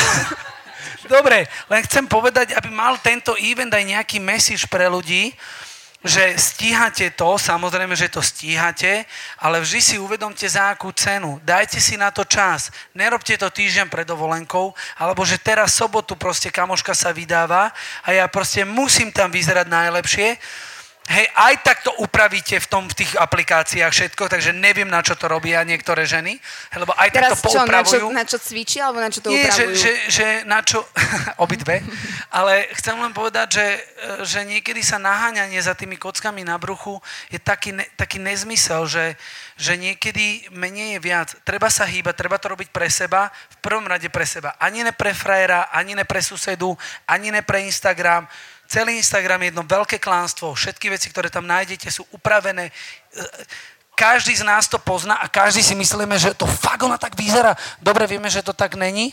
dobre, 1.18 1.50
len 1.74 1.82
chcem 1.90 2.06
povedať, 2.06 2.54
aby 2.54 2.70
mal 2.70 3.02
tento 3.02 3.34
event 3.34 3.74
aj 3.74 3.98
nejaký 3.98 4.22
message 4.22 4.70
pre 4.70 4.86
ľudí, 4.86 5.34
že 6.00 6.40
stíhate 6.40 7.12
to, 7.12 7.36
samozrejme, 7.36 7.92
že 7.92 8.08
to 8.08 8.24
stíhate, 8.24 9.04
ale 9.44 9.60
vždy 9.60 9.80
si 9.84 9.96
uvedomte 10.00 10.48
za 10.48 10.72
akú 10.72 10.96
cenu. 10.96 11.44
Dajte 11.44 11.84
si 11.84 12.00
na 12.00 12.08
to 12.08 12.24
čas. 12.24 12.72
Nerobte 12.96 13.36
to 13.36 13.52
týždeň 13.52 13.92
pred 13.92 14.08
dovolenkou, 14.08 14.72
alebo 14.96 15.28
že 15.28 15.36
teraz 15.36 15.76
sobotu 15.76 16.16
proste 16.16 16.48
kamoška 16.56 16.96
sa 16.96 17.12
vydáva 17.12 17.76
a 18.08 18.16
ja 18.16 18.32
proste 18.32 18.64
musím 18.64 19.12
tam 19.12 19.28
vyzerať 19.28 19.68
najlepšie, 19.68 20.40
Hej, 21.10 21.26
aj 21.34 21.56
tak 21.66 21.82
to 21.82 21.90
upravíte 22.06 22.62
v, 22.62 22.68
tom, 22.70 22.86
v 22.86 22.94
tých 23.02 23.18
aplikáciách 23.18 23.90
všetko, 23.90 24.30
takže 24.30 24.54
neviem, 24.54 24.86
na 24.86 25.02
čo 25.02 25.18
to 25.18 25.26
robia 25.26 25.66
niektoré 25.66 26.06
ženy, 26.06 26.38
lebo 26.78 26.94
aj 26.94 27.10
Teraz 27.10 27.34
tak 27.34 27.38
to 27.42 27.46
poupravujú. 27.50 28.06
Čo, 28.06 28.14
na, 28.14 28.22
čo, 28.22 28.22
na 28.22 28.24
čo 28.30 28.38
cvičí, 28.38 28.78
alebo 28.78 29.02
na 29.02 29.10
čo 29.10 29.26
to 29.26 29.34
Nie, 29.34 29.50
upravujú? 29.50 29.74
Že, 29.74 29.74
že, 29.74 29.92
že 30.06 30.28
na 30.46 30.62
čo, 30.62 30.86
obidve, 31.44 31.82
ale 32.30 32.70
chcem 32.78 32.94
len 32.94 33.10
povedať, 33.10 33.58
že, 33.58 33.68
že 34.22 34.40
niekedy 34.46 34.86
sa 34.86 35.02
naháňanie 35.02 35.58
za 35.58 35.74
tými 35.74 35.98
kockami 35.98 36.46
na 36.46 36.62
bruchu 36.62 37.02
je 37.34 37.42
taký, 37.42 37.74
ne, 37.74 37.90
taký 37.98 38.22
nezmysel, 38.22 38.86
že, 38.86 39.18
že 39.58 39.82
niekedy 39.82 40.54
menej 40.54 41.02
je 41.02 41.10
viac. 41.10 41.34
Treba 41.42 41.74
sa 41.74 41.90
hýbať, 41.90 42.22
treba 42.22 42.38
to 42.38 42.54
robiť 42.54 42.70
pre 42.70 42.86
seba, 42.86 43.34
v 43.34 43.58
prvom 43.66 43.90
rade 43.90 44.14
pre 44.14 44.30
seba. 44.30 44.54
Ani 44.62 44.86
ne 44.86 44.94
pre 44.94 45.18
frajera, 45.18 45.74
ani 45.74 45.98
ne 45.98 46.06
pre 46.06 46.22
susedu, 46.22 46.78
ani 47.10 47.34
ne 47.34 47.42
pre 47.42 47.66
Instagram, 47.66 48.30
Celý 48.70 49.02
Instagram 49.02 49.42
je 49.42 49.50
jedno 49.50 49.66
veľké 49.66 49.98
klánstvo. 49.98 50.54
Všetky 50.54 50.94
veci, 50.94 51.10
ktoré 51.10 51.34
tam 51.34 51.50
nájdete, 51.50 51.90
sú 51.90 52.06
upravené. 52.14 52.70
Každý 53.98 54.38
z 54.38 54.46
nás 54.46 54.70
to 54.70 54.78
pozná 54.78 55.18
a 55.18 55.26
každý 55.26 55.66
si 55.66 55.74
myslíme, 55.74 56.14
že 56.22 56.38
to 56.38 56.46
fakt 56.46 56.86
ona 56.86 57.02
tak 57.02 57.18
vyzerá. 57.18 57.58
Dobre, 57.82 58.06
vieme, 58.06 58.30
že 58.30 58.46
to 58.46 58.54
tak 58.54 58.78
není. 58.78 59.10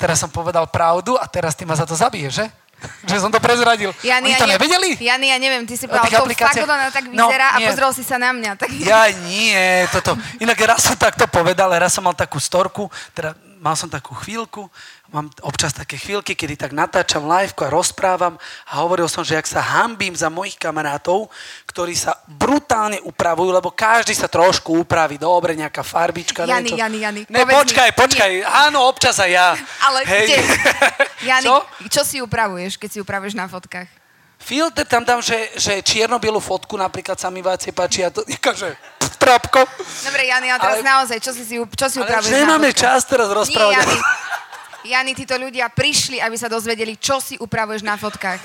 Teraz 0.00 0.24
som 0.24 0.32
povedal 0.32 0.64
pravdu 0.72 1.20
a 1.20 1.28
teraz 1.28 1.52
ty 1.52 1.68
ma 1.68 1.76
za 1.76 1.84
to 1.84 1.92
zabiješ, 1.92 2.32
že? 2.40 2.46
že 3.10 3.20
som 3.20 3.28
to 3.28 3.36
prezradil. 3.36 3.92
Jani, 4.00 4.32
Oni 4.32 4.40
to 4.40 4.48
ja 4.48 4.52
nevedeli? 4.56 4.90
Jani, 4.96 5.28
ja 5.28 5.38
neviem, 5.38 5.64
ty 5.68 5.76
si 5.76 5.84
povedal, 5.84 6.24
to 6.24 6.32
fakt 6.32 6.58
ona 6.64 6.88
tak 6.88 7.04
no, 7.12 7.28
vyzerá 7.28 7.46
no, 7.52 7.56
a 7.60 7.68
pozrel 7.68 7.90
si 7.92 8.04
sa 8.04 8.16
na 8.16 8.32
mňa. 8.32 8.50
Tak... 8.56 8.68
Ja 8.80 9.12
nie, 9.12 9.84
toto. 9.92 10.16
Inak 10.40 10.58
raz 10.64 10.80
som 10.88 10.96
takto 10.96 11.28
povedal, 11.28 11.68
raz 11.76 11.92
som 11.92 12.04
mal 12.04 12.16
takú 12.16 12.40
storku, 12.40 12.88
teda 13.12 13.36
mal 13.60 13.76
som 13.76 13.88
takú 13.88 14.12
chvíľku, 14.12 14.68
mám 15.12 15.28
občas 15.44 15.76
také 15.76 16.00
chvíľky, 16.00 16.32
kedy 16.32 16.56
tak 16.56 16.72
natáčam 16.72 17.28
live 17.28 17.52
a 17.52 17.68
rozprávam 17.68 18.40
a 18.70 18.72
hovoril 18.80 19.04
som, 19.04 19.20
že 19.20 19.36
ak 19.36 19.44
sa 19.44 19.60
hambím 19.60 20.16
za 20.16 20.32
mojich 20.32 20.56
kamarátov, 20.56 21.28
ktorí 21.68 21.92
sa 21.92 22.16
brutálne 22.24 22.96
upravujú, 23.04 23.52
lebo 23.52 23.68
každý 23.68 24.16
sa 24.16 24.32
trošku 24.32 24.80
upraví, 24.80 25.20
dobre, 25.20 25.52
nejaká 25.52 25.84
farbička, 25.84 26.48
Jani, 26.48 26.72
niečo. 26.72 26.80
Jani, 26.80 26.98
Jani, 27.04 27.20
Ne, 27.28 27.44
počkaj, 27.44 27.88
mi. 27.92 27.98
počkaj, 28.00 28.30
Nie. 28.32 28.48
áno, 28.48 28.88
občas 28.88 29.20
aj 29.20 29.30
ja. 29.30 29.48
Ale 29.84 29.98
Hej. 30.08 30.24
kde? 30.24 30.38
Jani, 31.30 31.46
čo? 31.46 31.54
čo 31.92 32.02
si 32.02 32.16
upravuješ, 32.24 32.80
keď 32.80 32.88
si 32.88 32.98
upravuješ 33.04 33.36
na 33.36 33.44
fotkách? 33.44 33.88
Filter 34.44 34.84
tam 34.84 35.08
dám, 35.08 35.24
že, 35.24 35.56
že 35.56 35.80
čierno-bielú 35.80 36.36
fotku 36.36 36.76
napríklad 36.76 37.16
sa 37.16 37.32
mi 37.32 37.40
viacej 37.40 37.72
páči 37.72 38.04
a 38.04 38.12
to 38.12 38.24
že 38.60 38.76
trapko. 39.16 39.64
Dobre, 40.04 40.28
Jani, 40.28 40.52
a 40.52 40.60
teraz 40.60 40.84
ale, 40.84 40.84
naozaj, 40.84 41.16
čo 41.22 41.32
si, 41.32 41.44
čo 41.48 41.86
si 41.88 41.96
upravuješ 41.96 42.28
ale 42.28 42.40
nemáme 42.44 42.70
čas 42.76 43.08
teraz 43.08 43.32
rozprávať. 43.32 43.80
Nie, 43.80 43.88
Jani, 43.88 43.98
Jani, 44.84 45.16
títo 45.16 45.40
ľudia 45.40 45.72
prišli, 45.72 46.20
aby 46.20 46.36
sa 46.36 46.52
dozvedeli, 46.52 47.00
čo 47.00 47.16
si 47.16 47.40
upravuješ 47.40 47.80
na 47.80 47.96
fotkách. 47.96 48.40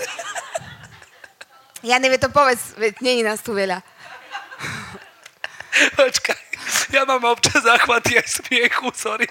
Jani, 1.84 2.08
to 2.16 2.32
povedz, 2.32 2.80
veď 2.80 3.04
není 3.04 3.22
nás 3.28 3.44
tu 3.44 3.52
veľa. 3.52 3.84
Počkaj, 6.00 6.40
ja 6.96 7.04
mám 7.04 7.24
občas 7.28 7.64
záchvaty 7.64 8.20
aj 8.20 8.28
smiechu, 8.44 8.88
sorry. 8.96 9.28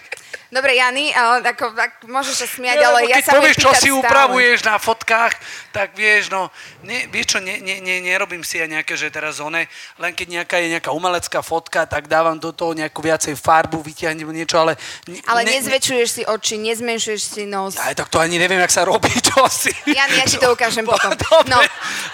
Dobre, 0.49 0.81
Jani, 0.81 1.13
ale 1.13 1.45
ako, 1.45 1.77
tak 1.77 2.09
môžeš 2.09 2.41
sa 2.41 2.49
smiať, 2.49 2.81
ja, 2.81 2.89
ale 2.89 3.05
ja 3.05 3.21
sa 3.21 3.37
povieš, 3.37 3.61
čo 3.61 3.69
si 3.77 3.93
stále. 3.93 4.01
upravuješ 4.01 4.65
na 4.65 4.81
fotkách, 4.81 5.37
tak 5.77 5.93
vieš, 5.93 6.33
no, 6.33 6.49
ne, 6.89 7.05
vieš 7.13 7.37
čo, 7.37 7.39
ne, 7.45 7.61
ne, 7.61 7.85
ne, 7.85 8.01
nerobím 8.01 8.41
si 8.41 8.57
aj 8.57 8.81
nejaké, 8.81 8.97
že 8.97 9.13
teraz 9.13 9.45
one, 9.45 9.69
len 10.01 10.13
keď 10.17 10.41
nejaká 10.41 10.57
je 10.65 10.73
nejaká 10.73 10.89
umelecká 10.89 11.45
fotka, 11.45 11.85
tak 11.85 12.09
dávam 12.09 12.41
do 12.41 12.49
toho 12.49 12.73
nejakú 12.73 13.05
viacej 13.05 13.37
farbu, 13.37 13.85
vytiahnem 13.85 14.25
niečo, 14.33 14.57
ale... 14.57 14.81
Ne, 15.05 15.21
ale 15.29 15.45
ne, 15.45 15.61
nezväčšuješ 15.61 16.09
si 16.09 16.23
oči, 16.25 16.57
nezmenšuješ 16.57 17.21
si 17.21 17.45
nos. 17.45 17.77
Aj 17.77 17.93
tak 17.93 18.09
to 18.09 18.17
ani 18.17 18.41
neviem, 18.41 18.65
jak 18.65 18.73
sa 18.73 18.89
robí, 18.89 19.13
čo 19.21 19.45
si... 19.53 19.69
Jani, 19.85 20.17
ja 20.17 20.25
ti 20.25 20.41
to 20.41 20.49
ukážem 20.49 20.89
potom. 20.89 21.13
Dobre, 21.13 21.45
no. 21.53 21.61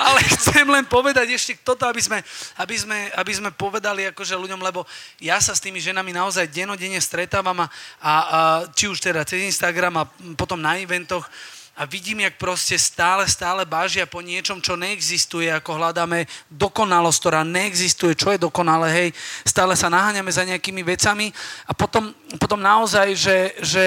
ale 0.03 0.19
chcem 0.35 0.67
len 0.67 0.83
povedať 0.91 1.31
ešte 1.39 1.55
toto, 1.63 1.87
aby 1.87 2.03
sme, 2.03 2.19
aby 2.59 2.75
sme, 2.75 2.99
aby 3.15 3.31
sme 3.31 3.55
povedali 3.55 4.11
akože 4.11 4.35
ľuďom, 4.35 4.59
lebo 4.59 4.83
ja 5.23 5.39
sa 5.39 5.55
s 5.55 5.63
tými 5.63 5.79
ženami 5.79 6.11
naozaj 6.11 6.51
denodene 6.51 6.99
stretávam 6.99 7.63
a, 7.63 7.71
a 8.03 8.24
a 8.25 8.41
či 8.73 8.89
už 8.89 9.01
teda 9.01 9.25
cez 9.25 9.45
Instagram 9.45 10.01
a 10.01 10.09
potom 10.37 10.61
na 10.61 10.81
eventoch 10.81 11.29
a 11.75 11.91
vidím, 11.91 12.23
jak 12.23 12.39
proste 12.39 12.79
stále, 12.79 13.27
stále 13.27 13.67
bážia 13.67 14.07
po 14.07 14.23
niečom, 14.23 14.63
čo 14.63 14.79
neexistuje, 14.79 15.51
ako 15.51 15.75
hľadáme 15.75 16.23
dokonalosť, 16.47 17.19
ktorá 17.19 17.43
neexistuje, 17.43 18.15
čo 18.15 18.31
je 18.31 18.39
dokonalé, 18.39 18.89
hej, 18.95 19.09
stále 19.43 19.75
sa 19.75 19.91
naháňame 19.91 20.31
za 20.31 20.47
nejakými 20.47 20.87
vecami 20.87 21.35
a 21.67 21.75
potom, 21.75 22.15
potom 22.39 22.63
naozaj, 22.63 23.19
že, 23.19 23.39
že 23.59 23.87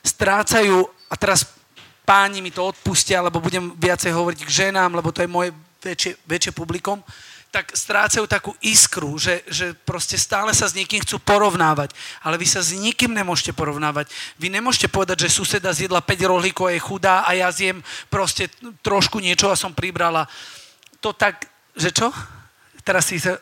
strácajú, 0.00 0.88
a 1.12 1.14
teraz 1.20 1.44
páni 2.08 2.40
mi 2.40 2.48
to 2.48 2.72
odpustia, 2.72 3.20
lebo 3.20 3.36
budem 3.36 3.68
viacej 3.76 4.16
hovoriť 4.16 4.40
k 4.40 4.54
ženám, 4.72 4.96
lebo 4.96 5.12
to 5.12 5.20
je 5.20 5.28
moje 5.28 5.52
väčšie, 5.84 6.16
väčšie 6.24 6.52
publikum, 6.56 7.04
tak 7.56 7.72
strácajú 7.72 8.28
takú 8.28 8.52
iskru, 8.60 9.16
že, 9.16 9.40
že 9.48 9.72
proste 9.72 10.20
stále 10.20 10.52
sa 10.52 10.68
s 10.68 10.76
niekým 10.76 11.00
chcú 11.00 11.16
porovnávať. 11.24 11.96
Ale 12.20 12.36
vy 12.36 12.44
sa 12.44 12.60
s 12.60 12.76
nikým 12.76 13.16
nemôžete 13.16 13.56
porovnávať. 13.56 14.12
Vy 14.36 14.52
nemôžete 14.52 14.92
povedať, 14.92 15.24
že 15.24 15.32
suseda 15.32 15.72
zjedla 15.72 16.04
5 16.04 16.20
rohlíkov 16.28 16.68
a 16.68 16.76
je 16.76 16.84
chudá 16.84 17.24
a 17.24 17.32
ja 17.32 17.48
zjem 17.48 17.80
proste 18.12 18.52
trošku 18.84 19.24
niečo 19.24 19.48
a 19.48 19.56
som 19.56 19.72
pribrala. 19.72 20.28
To 21.00 21.16
tak, 21.16 21.48
že 21.72 21.96
čo? 21.96 22.12
Teraz 22.84 23.08
si 23.08 23.16
sa... 23.16 23.40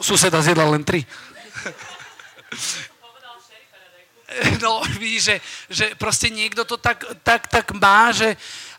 Suseda 0.00 0.40
zjedla 0.40 0.64
len 0.64 0.80
3. 0.80 1.04
No, 4.64 4.82
vidíš, 4.98 5.22
že, 5.22 5.36
že 5.70 5.86
proste 5.94 6.26
niekto 6.26 6.66
to 6.66 6.74
tak, 6.74 7.06
tak, 7.22 7.46
tak 7.46 7.70
má, 7.76 8.10
že, 8.10 8.34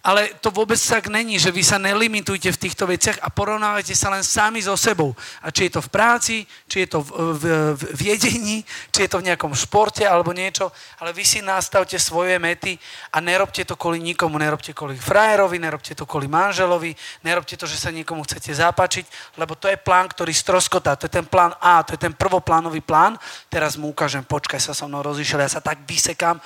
ale 0.06 0.38
to 0.38 0.54
vôbec 0.54 0.78
tak 0.78 1.10
není, 1.10 1.42
že 1.42 1.50
vy 1.50 1.66
sa 1.66 1.82
nelimitujte 1.82 2.54
v 2.54 2.62
týchto 2.62 2.86
veciach 2.86 3.26
a 3.26 3.34
porovnávajte 3.34 3.98
sa 3.98 4.14
len 4.14 4.22
sami 4.22 4.62
so 4.62 4.78
sebou. 4.78 5.18
A 5.42 5.50
či 5.50 5.66
je 5.66 5.74
to 5.74 5.82
v 5.82 5.90
práci, 5.90 6.36
či 6.70 6.86
je 6.86 6.94
to 6.94 7.02
v, 7.02 7.10
v, 7.34 7.44
v, 7.74 8.02
jedení, 8.14 8.62
či 8.94 9.00
je 9.02 9.10
to 9.10 9.18
v 9.18 9.34
nejakom 9.34 9.58
športe 9.58 10.06
alebo 10.06 10.30
niečo, 10.30 10.70
ale 11.02 11.10
vy 11.10 11.26
si 11.26 11.42
nastavte 11.42 11.98
svoje 11.98 12.38
mety 12.38 12.78
a 13.10 13.18
nerobte 13.18 13.66
to 13.66 13.74
kvôli 13.74 13.98
nikomu, 13.98 14.38
nerobte 14.38 14.78
kvôli 14.78 14.94
frajerovi, 14.94 15.58
nerobte 15.58 15.98
to 15.98 16.06
kvôli 16.06 16.30
manželovi, 16.30 16.94
nerobte 17.26 17.58
to, 17.58 17.66
že 17.66 17.82
sa 17.82 17.90
niekomu 17.90 18.22
chcete 18.30 18.54
zapáčiť, 18.54 19.36
lebo 19.42 19.58
to 19.58 19.74
je 19.74 19.82
plán, 19.82 20.06
ktorý 20.06 20.38
stroskotá. 20.38 20.94
To 21.02 21.10
je 21.10 21.18
ten 21.18 21.26
plán 21.26 21.58
A, 21.58 21.82
to 21.82 21.98
je 21.98 22.06
ten 22.06 22.14
prvoplánový 22.14 22.86
plán. 22.86 23.18
Teraz 23.50 23.74
mu 23.74 23.90
ukážem, 23.90 24.22
počkaj 24.22 24.62
sa 24.62 24.78
so 24.78 24.86
mnou 24.86 25.02
rozíšiel, 25.02 25.42
ja 25.42 25.50
sa 25.50 25.66
tak 25.66 25.82
vysekám. 25.90 26.38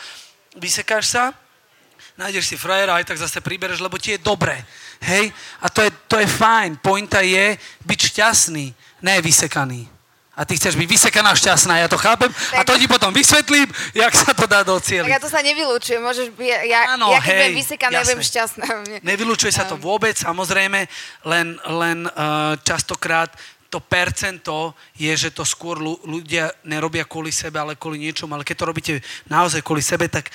Vysekáš 0.55 1.11
sa? 1.11 1.48
Nájdeš 2.19 2.51
si 2.51 2.55
frajera, 2.59 2.99
aj 2.99 3.07
tak 3.07 3.17
zase 3.17 3.39
pribereš, 3.39 3.79
lebo 3.79 3.95
ti 3.95 4.11
je 4.11 4.19
dobre. 4.19 4.59
Hej? 4.99 5.31
A 5.63 5.71
to 5.71 5.79
je, 5.79 5.89
to 6.11 6.19
je 6.19 6.27
fajn. 6.27 6.83
Pointa 6.83 7.23
je 7.23 7.55
byť 7.87 7.99
šťastný, 8.11 8.65
ne 9.07 9.15
vysekaný. 9.23 9.87
A 10.39 10.47
ty 10.47 10.55
chceš 10.55 10.79
byť 10.79 10.87
vysekaná 10.87 11.35
šťastná, 11.35 11.83
ja 11.83 11.91
to 11.91 11.99
chápem. 11.99 12.31
Tak... 12.31 12.59
A 12.59 12.61
to 12.63 12.79
ti 12.79 12.87
potom 12.87 13.11
vysvetlím, 13.11 13.67
jak 13.91 14.13
sa 14.15 14.31
to 14.31 14.47
dá 14.47 14.63
do 14.63 14.75
cieľa. 14.79 15.11
Tak 15.11 15.15
ja 15.19 15.23
to 15.23 15.31
sa 15.31 15.43
nevylučujem. 15.43 15.99
Môžeš 15.99 16.31
byť, 16.31 16.47
ja, 16.63 16.95
ano, 16.95 17.11
ja 17.11 17.19
keď 17.19 17.27
hej, 17.27 17.39
budem 17.43 17.59
vysekaná, 17.59 17.91
ja 17.91 18.03
budem 18.07 18.23
šťastná. 18.23 18.65
Nevylučuje 19.03 19.51
sa 19.51 19.67
to 19.67 19.75
vôbec, 19.75 20.15
samozrejme, 20.15 20.87
len, 21.27 21.47
len 21.59 22.07
uh, 22.07 22.55
častokrát 22.63 23.35
to 23.67 23.83
percento 23.83 24.73
je, 24.95 25.11
že 25.11 25.29
to 25.35 25.43
skôr 25.43 25.77
ľudia 25.83 26.55
nerobia 26.63 27.03
kvôli 27.03 27.35
sebe, 27.35 27.59
ale 27.59 27.75
kvôli 27.75 27.99
niečomu. 27.99 28.31
Ale 28.33 28.47
keď 28.47 28.55
to 28.63 28.69
robíte 28.71 28.93
naozaj 29.27 29.59
kvôli 29.59 29.83
sebe, 29.83 30.07
tak 30.07 30.31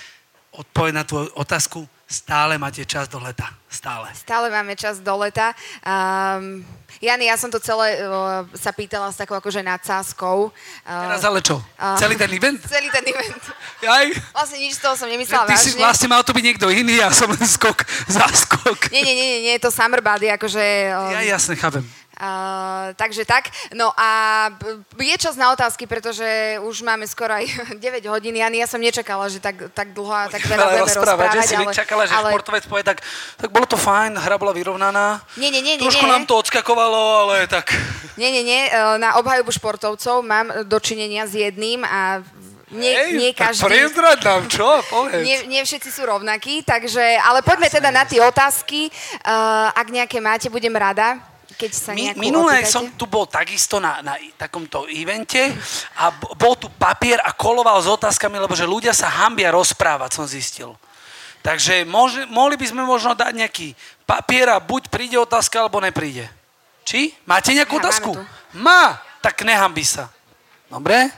odpoveď 0.54 0.92
na 0.94 1.04
tvoju 1.04 1.28
otázku, 1.34 1.88
stále 2.06 2.58
máte 2.58 2.84
čas 2.86 3.08
do 3.08 3.18
leta. 3.18 3.50
Stále. 3.66 4.06
Stále 4.14 4.46
máme 4.54 4.78
čas 4.78 5.02
do 5.02 5.14
leta. 5.18 5.50
Um, 5.82 6.62
Jani, 7.02 7.26
ja 7.26 7.34
som 7.34 7.50
to 7.50 7.58
celé 7.58 8.06
uh, 8.06 8.46
sa 8.54 8.70
pýtala 8.70 9.10
s 9.10 9.18
takou 9.18 9.34
akože 9.34 9.66
nadsázkou. 9.66 10.54
Uh, 10.86 11.04
Teraz 11.10 11.26
ale 11.26 11.42
čo? 11.42 11.58
Uh, 11.74 11.98
celý 11.98 12.14
ten 12.14 12.30
event? 12.30 12.62
Celý 12.70 12.86
ten 12.94 13.02
event. 13.02 13.42
Aj? 13.82 14.06
Vlastne 14.30 14.58
nič 14.62 14.78
z 14.78 14.80
toho 14.80 14.94
som 14.94 15.10
nemyslela 15.10 15.50
Ty 15.50 15.58
vážne. 15.58 15.74
si 15.74 15.74
vlastne 15.74 16.08
mal 16.08 16.22
to 16.22 16.30
byť 16.30 16.44
niekto 16.46 16.70
iný, 16.70 17.02
ja 17.02 17.10
som 17.10 17.26
len 17.26 17.42
skok, 17.42 17.82
záskok. 18.06 18.94
Nie, 18.94 19.02
nie, 19.02 19.14
nie, 19.18 19.26
nie, 19.26 19.40
nie, 19.50 19.54
to 19.58 19.74
summer 19.74 19.98
body, 19.98 20.30
akože... 20.30 20.62
Um, 20.94 21.12
ja 21.18 21.34
jasne, 21.34 21.58
chápem. 21.58 21.82
Uh, 22.14 22.94
takže 22.94 23.26
tak. 23.26 23.50
No 23.74 23.90
a 23.98 24.46
je 24.94 25.16
čas 25.18 25.34
na 25.34 25.50
otázky, 25.50 25.90
pretože 25.90 26.58
už 26.62 26.86
máme 26.86 27.06
skoro 27.10 27.34
aj 27.34 27.44
9 27.82 28.06
hodín. 28.06 28.38
Jani, 28.38 28.62
ja 28.62 28.68
som 28.70 28.78
nečakala, 28.78 29.26
že 29.26 29.42
tak, 29.42 29.70
tak 29.74 29.90
dlho 29.90 30.14
a 30.14 30.30
tak 30.30 30.46
veľa 30.46 30.64
budeme 30.70 30.84
rozprávať. 30.86 31.28
že 31.42 31.50
si 31.50 31.56
ale, 31.58 31.74
čakala, 31.74 32.02
že 32.06 32.14
ale... 32.14 32.30
športovec 32.30 32.64
povie, 32.70 32.84
tak, 32.86 33.02
tak 33.38 33.50
bolo 33.50 33.66
to 33.66 33.74
fajn, 33.74 34.14
hra 34.14 34.38
bola 34.38 34.54
vyrovnaná. 34.54 35.18
Nie, 35.34 35.50
nie, 35.50 35.58
nie, 35.58 35.74
nie, 35.74 35.82
Trošku 35.82 36.06
nie. 36.06 36.12
nám 36.14 36.24
to 36.26 36.38
odskakovalo, 36.38 37.26
ale 37.26 37.50
tak... 37.50 37.74
Nie, 38.14 38.30
nie, 38.30 38.46
nie. 38.46 38.70
e, 38.70 38.98
Na 39.02 39.18
obhajobu 39.18 39.50
športovcov 39.50 40.22
mám 40.22 40.54
dočinenia 40.70 41.26
s 41.26 41.34
jedným 41.34 41.82
a 41.82 42.22
nie, 42.74 42.94
nie 43.14 43.30
tak 43.30 43.54
každý... 43.54 43.86
nám, 44.26 44.50
čo? 44.50 44.66
Povedz. 44.90 45.22
Nie, 45.22 45.46
nie 45.46 45.62
všetci 45.62 45.90
sú 45.94 46.02
rovnakí, 46.10 46.66
takže, 46.66 47.22
ale 47.22 47.38
poďme 47.46 47.70
teda 47.70 47.94
na 47.94 48.02
tie 48.02 48.18
otázky. 48.18 48.90
Uh, 49.22 49.70
ak 49.70 49.86
nejaké 49.94 50.18
máte, 50.18 50.50
budem 50.50 50.74
rada, 50.74 51.22
keď 51.54 51.70
sa 51.72 51.90
Mi, 51.92 52.10
minulé 52.14 52.60
opýtate. 52.60 52.72
som 52.72 52.84
tu 52.94 53.06
bol 53.06 53.24
takisto 53.24 53.78
na, 53.78 54.02
na 54.02 54.14
takomto 54.34 54.84
evente 54.86 55.54
a 55.96 56.10
bol 56.12 56.54
tu 56.54 56.68
papier 56.68 57.18
a 57.18 57.32
koloval 57.32 57.78
s 57.78 57.88
otázkami, 57.88 58.36
lebo 58.36 58.52
že 58.52 58.66
ľudia 58.66 58.90
sa 58.90 59.08
hambia 59.24 59.48
rozprávať, 59.48 60.10
som 60.12 60.26
zistil. 60.26 60.74
Takže 61.40 61.84
môže, 61.84 62.24
mohli 62.26 62.56
by 62.56 62.66
sme 62.66 62.82
možno 62.82 63.12
dať 63.12 63.32
nejaký 63.34 63.68
papier 64.02 64.48
a 64.48 64.58
buď 64.58 64.88
príde 64.88 65.16
otázka, 65.16 65.60
alebo 65.60 65.76
nepríde. 65.78 66.24
Či? 66.84 67.12
Máte 67.24 67.52
nejakú 67.52 67.76
Ja, 67.76 67.80
otázku? 67.80 68.10
Má! 68.54 69.00
Tak 69.20 69.40
nehambi 69.40 69.84
sa. 69.84 70.08
Dobre? 70.68 71.08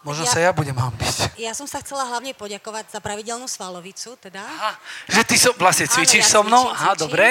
Možno 0.00 0.22
Ja- 0.22 0.30
sa 0.30 0.38
ja 0.38 0.50
budem 0.52 0.72
hambiť. 0.72 1.34
Ja 1.34 1.50
som 1.50 1.66
sa 1.66 1.82
chcela 1.82 2.06
hlavne 2.06 2.30
poďakovať 2.30 2.94
za 2.94 3.00
pravidelnú 3.00 3.44
svalovicu, 3.44 4.14
teda. 4.16 4.38
Aha, 4.38 4.72
že 5.04 5.20
ty 5.24 5.34
so, 5.34 5.50
vlastne 5.52 5.84
Áno, 5.84 5.92
cvičíš 5.92 6.22
ja 6.22 6.30
so 6.30 6.40
mnou? 6.40 6.62
cvičím, 6.62 6.78
Aha, 6.78 6.92
dobre. 6.94 7.26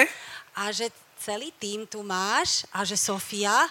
A 0.52 0.62
že 0.70 0.92
celý 1.26 1.50
tým 1.58 1.90
tu 1.90 2.06
máš 2.06 2.62
a 2.70 2.86
že 2.86 2.94
Sofia, 2.94 3.66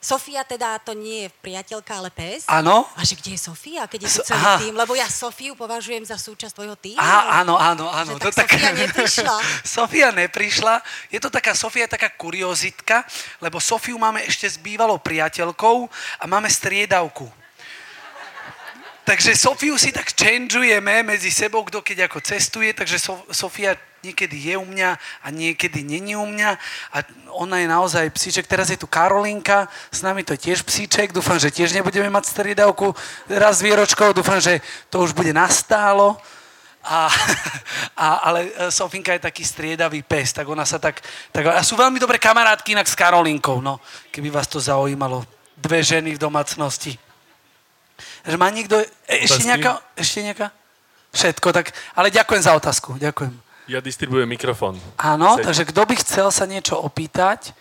Sofia 0.00 0.44
teda 0.44 0.80
to 0.80 0.96
nie 0.96 1.24
je 1.24 1.28
priateľka, 1.44 1.92
ale 1.92 2.08
pes. 2.08 2.48
Áno. 2.48 2.88
A 2.96 3.04
že 3.04 3.16
kde 3.16 3.36
je 3.36 3.40
Sofia, 3.40 3.84
keď 3.84 4.08
je 4.08 4.10
So- 4.16 4.24
celý 4.24 4.40
aha. 4.40 4.56
tým? 4.56 4.72
Lebo 4.72 4.96
ja 4.96 5.04
Sofiu 5.08 5.52
považujem 5.52 6.04
za 6.08 6.16
súčasť 6.16 6.56
tvojho 6.56 6.76
týmu. 6.76 6.96
Aha, 6.96 7.44
áno, 7.44 7.60
áno, 7.60 7.84
áno. 7.88 8.16
Že 8.16 8.32
tak 8.32 8.48
Sofia 8.48 8.72
neprišla. 8.72 9.36
Sofia 9.76 10.08
neprišla. 10.08 10.74
Je 11.12 11.20
to 11.20 11.28
taká, 11.28 11.52
Sofia 11.52 11.84
je 11.84 11.96
taká 12.00 12.08
kuriozitka, 12.16 13.04
lebo 13.44 13.60
Sofiu 13.60 14.00
máme 14.00 14.24
ešte 14.24 14.48
s 14.48 14.56
bývalou 14.56 14.96
priateľkou 14.96 15.88
a 16.20 16.24
máme 16.24 16.48
striedavku. 16.48 17.28
Takže 19.04 19.36
Sofiu 19.36 19.78
si 19.80 19.90
tak 19.90 20.12
changeujeme 20.12 21.02
medzi 21.02 21.32
sebou, 21.32 21.64
kto 21.64 21.80
keď 21.80 22.06
ako 22.06 22.20
cestuje, 22.20 22.70
takže 22.76 23.00
so, 23.00 23.24
Sofia 23.32 23.74
niekedy 24.04 24.52
je 24.52 24.54
u 24.56 24.64
mňa 24.64 24.90
a 25.24 25.26
niekedy 25.28 25.84
není 25.84 26.16
u 26.16 26.24
mňa 26.24 26.50
a 26.92 26.96
ona 27.36 27.60
je 27.60 27.68
naozaj 27.68 28.06
psíček. 28.12 28.48
Teraz 28.48 28.72
je 28.72 28.80
tu 28.80 28.88
Karolinka, 28.88 29.68
s 29.92 30.00
nami 30.00 30.24
to 30.24 30.32
je 30.36 30.52
tiež 30.52 30.64
psíček, 30.64 31.12
dúfam, 31.12 31.36
že 31.36 31.52
tiež 31.52 31.72
nebudeme 31.72 32.08
mať 32.08 32.32
striedavku 32.32 32.92
raz 33.28 33.60
výročkou, 33.60 34.12
dúfam, 34.12 34.40
že 34.40 34.60
to 34.88 35.04
už 35.04 35.12
bude 35.12 35.32
nastálo. 35.32 36.16
A, 36.80 37.12
a, 37.92 38.06
ale 38.24 38.48
e, 38.56 38.72
Sofinka 38.72 39.12
je 39.12 39.28
taký 39.28 39.44
striedavý 39.44 40.00
pes, 40.00 40.32
tak 40.32 40.48
ona 40.48 40.64
sa 40.64 40.80
tak, 40.80 41.04
tak... 41.28 41.44
A 41.52 41.60
sú 41.60 41.76
veľmi 41.76 42.00
dobré 42.00 42.16
kamarátky 42.16 42.72
inak 42.72 42.88
s 42.88 42.96
Karolinkou, 42.96 43.60
no, 43.60 43.84
keby 44.08 44.32
vás 44.32 44.48
to 44.48 44.56
zaujímalo. 44.56 45.20
Dve 45.60 45.84
ženy 45.84 46.16
v 46.16 46.22
domácnosti. 46.24 47.09
Že 48.24 48.36
má 48.36 48.48
niekto... 48.52 48.76
Ešte 49.08 49.44
nejaká, 49.46 49.80
ešte 49.96 50.20
nejaká? 50.20 50.46
Všetko, 51.10 51.48
tak... 51.50 51.74
Ale 51.96 52.12
ďakujem 52.14 52.42
za 52.42 52.52
otázku, 52.54 52.94
ďakujem. 53.00 53.32
Ja 53.70 53.78
distribujem 53.78 54.26
mikrofón. 54.26 54.78
Áno, 54.98 55.38
Chcete? 55.38 55.46
takže 55.46 55.64
kto 55.70 55.82
by 55.86 55.94
chcel 56.02 56.28
sa 56.34 56.44
niečo 56.46 56.74
opýtať? 56.78 57.54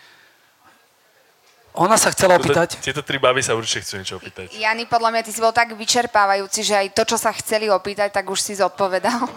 Ona 1.77 2.02
sa 2.02 2.10
chcela 2.10 2.41
opýtať. 2.41 2.81
Tieto 2.81 3.06
tri 3.06 3.22
baby 3.22 3.45
sa 3.45 3.53
určite 3.53 3.86
chcú 3.86 4.02
niečo 4.02 4.18
opýtať. 4.18 4.49
Jani, 4.57 4.90
podľa 4.90 5.14
mňa 5.14 5.22
ty 5.22 5.31
si 5.31 5.38
bol 5.38 5.53
tak 5.53 5.77
vyčerpávajúci, 5.77 6.65
že 6.65 6.76
aj 6.76 6.88
to, 6.98 7.06
čo 7.06 7.18
sa 7.22 7.30
chceli 7.38 7.69
opýtať, 7.69 8.10
tak 8.10 8.26
už 8.26 8.41
si 8.41 8.57
zodpovedal. 8.57 9.30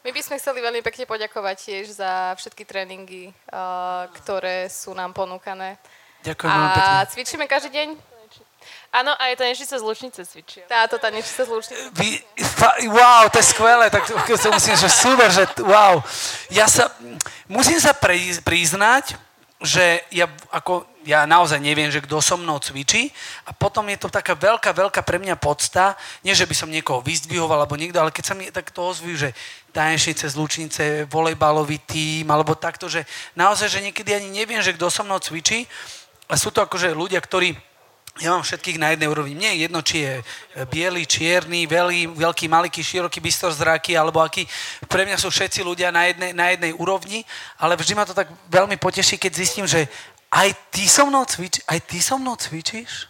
My 0.00 0.10
by 0.12 0.20
sme 0.20 0.40
chceli 0.40 0.64
veľmi 0.64 0.80
pekne 0.80 1.04
poďakovať 1.04 1.56
tiež 1.60 1.84
za 2.00 2.32
všetky 2.36 2.64
tréningy, 2.64 3.32
uh, 3.52 4.08
ktoré 4.16 4.68
sú 4.68 4.96
nám 4.96 5.12
ponúkané. 5.12 5.76
Ďakujem 6.24 6.48
veľmi 6.52 6.70
pekne. 6.72 6.96
A 7.00 7.08
cvičíme 7.08 7.44
každý 7.48 7.70
deň? 7.72 7.88
Áno, 8.90 9.14
aj 9.14 9.38
tanečnice 9.38 9.78
z 9.78 9.84
Lučnice 9.86 10.26
cvičia. 10.26 10.66
Táto 10.66 10.98
tanečnica 10.98 11.46
z 11.46 11.50
Lučnice. 11.50 11.82
Vy, 11.94 12.18
wow, 12.90 13.30
to 13.30 13.38
je 13.38 13.46
skvelé, 13.46 13.86
tak 13.86 14.02
to, 14.02 14.18
musím, 14.50 14.74
že 14.74 14.90
super, 14.90 15.30
že 15.30 15.46
wow. 15.62 16.02
Ja 16.50 16.66
sa, 16.66 16.90
musím 17.46 17.78
sa 17.78 17.94
pri, 17.94 18.42
priznať, 18.42 19.14
že 19.62 20.02
ja, 20.10 20.26
ako, 20.50 20.90
ja 21.06 21.22
naozaj 21.22 21.62
neviem, 21.62 21.86
že 21.86 22.02
kto 22.02 22.18
so 22.18 22.34
mnou 22.34 22.58
cvičí 22.58 23.14
a 23.46 23.54
potom 23.54 23.86
je 23.92 24.00
to 24.00 24.10
taká 24.10 24.34
veľká, 24.34 24.74
veľká 24.74 25.06
pre 25.06 25.22
mňa 25.22 25.38
podsta, 25.38 25.94
nie 26.26 26.34
že 26.34 26.50
by 26.50 26.54
som 26.58 26.66
niekoho 26.66 26.98
vyzdvihoval 26.98 27.62
alebo 27.62 27.78
niekto, 27.78 28.02
ale 28.02 28.10
keď 28.10 28.24
sa 28.26 28.34
mi 28.34 28.50
takto 28.50 28.90
ozvujú, 28.90 29.28
že 29.28 29.30
tanečnice 29.70 30.26
z 30.26 30.34
Lučnice, 30.34 30.84
volejbalový 31.06 31.78
tím, 31.86 32.26
alebo 32.34 32.58
takto, 32.58 32.90
že 32.90 33.06
naozaj, 33.38 33.70
že 33.70 33.84
niekedy 33.86 34.18
ani 34.18 34.34
neviem, 34.34 34.58
že 34.58 34.74
kto 34.74 34.90
so 34.90 35.06
mnou 35.06 35.22
cvičí 35.22 35.70
a 36.26 36.34
sú 36.34 36.50
to 36.50 36.58
akože 36.58 36.90
ľudia, 36.90 37.22
ktorí 37.22 37.69
ja 38.18 38.34
mám 38.34 38.42
všetkých 38.42 38.82
na 38.82 38.90
jednej 38.90 39.06
úrovni. 39.06 39.38
Mne 39.38 39.54
je 39.54 39.58
jedno, 39.62 39.80
či 39.86 40.02
je 40.02 40.14
e, 40.18 40.22
biely, 40.66 41.06
čierny, 41.06 41.70
veľký, 41.70 42.10
veľký, 42.18 42.46
malý, 42.50 42.66
široký, 42.66 43.22
bystrozraký, 43.22 43.94
alebo 43.94 44.18
aký. 44.18 44.42
Pre 44.90 45.06
mňa 45.06 45.14
sú 45.14 45.30
všetci 45.30 45.62
ľudia 45.62 45.94
na 45.94 46.10
jednej, 46.10 46.34
na 46.34 46.50
jednej 46.50 46.74
úrovni, 46.74 47.22
ale 47.54 47.78
vždy 47.78 47.92
ma 47.94 48.02
to 48.02 48.10
tak 48.10 48.26
veľmi 48.50 48.74
poteší, 48.82 49.14
keď 49.14 49.32
zistím, 49.32 49.66
že 49.70 49.86
aj 50.26 50.50
ty 50.74 50.90
so 50.90 51.06
mnou, 51.06 51.22
cvič, 51.22 51.62
aj 51.70 51.78
ty 51.86 52.02
so 52.02 52.18
mnou 52.18 52.34
cvičíš? 52.34 53.06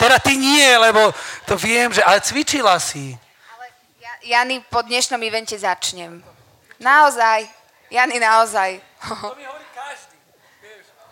Teda 0.00 0.16
ty 0.16 0.38
nie, 0.38 0.68
lebo 0.78 1.12
to 1.44 1.58
viem, 1.58 1.92
že 1.92 2.00
ale 2.00 2.22
cvičila 2.24 2.78
si. 2.80 3.18
Ja, 4.00 4.42
Jani, 4.42 4.64
po 4.70 4.80
dnešnom 4.80 5.20
evente 5.20 5.58
začnem. 5.58 6.24
Naozaj. 6.80 7.50
Jani, 7.90 8.16
naozaj. 8.16 8.80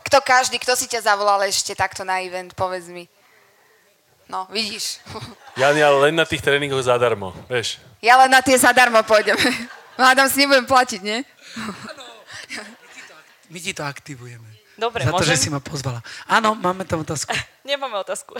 Kto 0.06 0.22
každý, 0.22 0.62
kto 0.62 0.78
si 0.78 0.86
ťa 0.86 1.02
zavolal 1.02 1.42
ešte 1.50 1.74
takto 1.74 2.06
na 2.06 2.22
event, 2.22 2.54
povedz 2.54 2.86
mi. 2.86 3.10
No, 4.26 4.46
vidíš. 4.50 4.98
Jani, 5.60 5.82
ale 5.82 6.10
len 6.10 6.14
na 6.18 6.26
tých 6.26 6.42
tréningoch 6.42 6.82
zadarmo, 6.82 7.30
vieš. 7.46 7.78
Ja 8.02 8.18
len 8.18 8.30
na 8.30 8.42
tie 8.42 8.58
zadarmo 8.58 8.98
pôjdem. 9.06 9.38
Hádam 9.96 10.28
si 10.28 10.44
nebudem 10.44 10.66
platiť, 10.66 11.00
nie? 11.00 11.18
My 13.52 13.58
ti 13.62 13.72
to 13.72 13.86
aktivujeme. 13.86 14.44
Dobre, 14.76 15.08
Za 15.08 15.10
to, 15.14 15.16
môžem? 15.16 15.30
že 15.32 15.36
si 15.40 15.48
ma 15.48 15.62
pozvala. 15.62 16.04
Áno, 16.28 16.52
máme 16.52 16.84
tam 16.84 17.00
otázku. 17.00 17.32
Nemáme 17.64 17.96
otázku. 17.96 18.36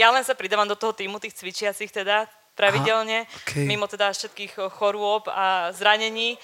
ja 0.00 0.08
len 0.08 0.24
sa 0.24 0.32
pridávam 0.32 0.64
do 0.64 0.78
toho 0.78 0.96
týmu 0.96 1.20
tých 1.20 1.36
cvičiacich 1.36 1.92
teda 1.92 2.24
pravidelne, 2.56 3.28
Aha, 3.28 3.36
okej. 3.44 3.66
mimo 3.68 3.84
teda 3.84 4.16
všetkých 4.16 4.56
eh, 4.56 4.64
chorôb 4.72 5.28
a 5.28 5.68
zranení. 5.76 6.40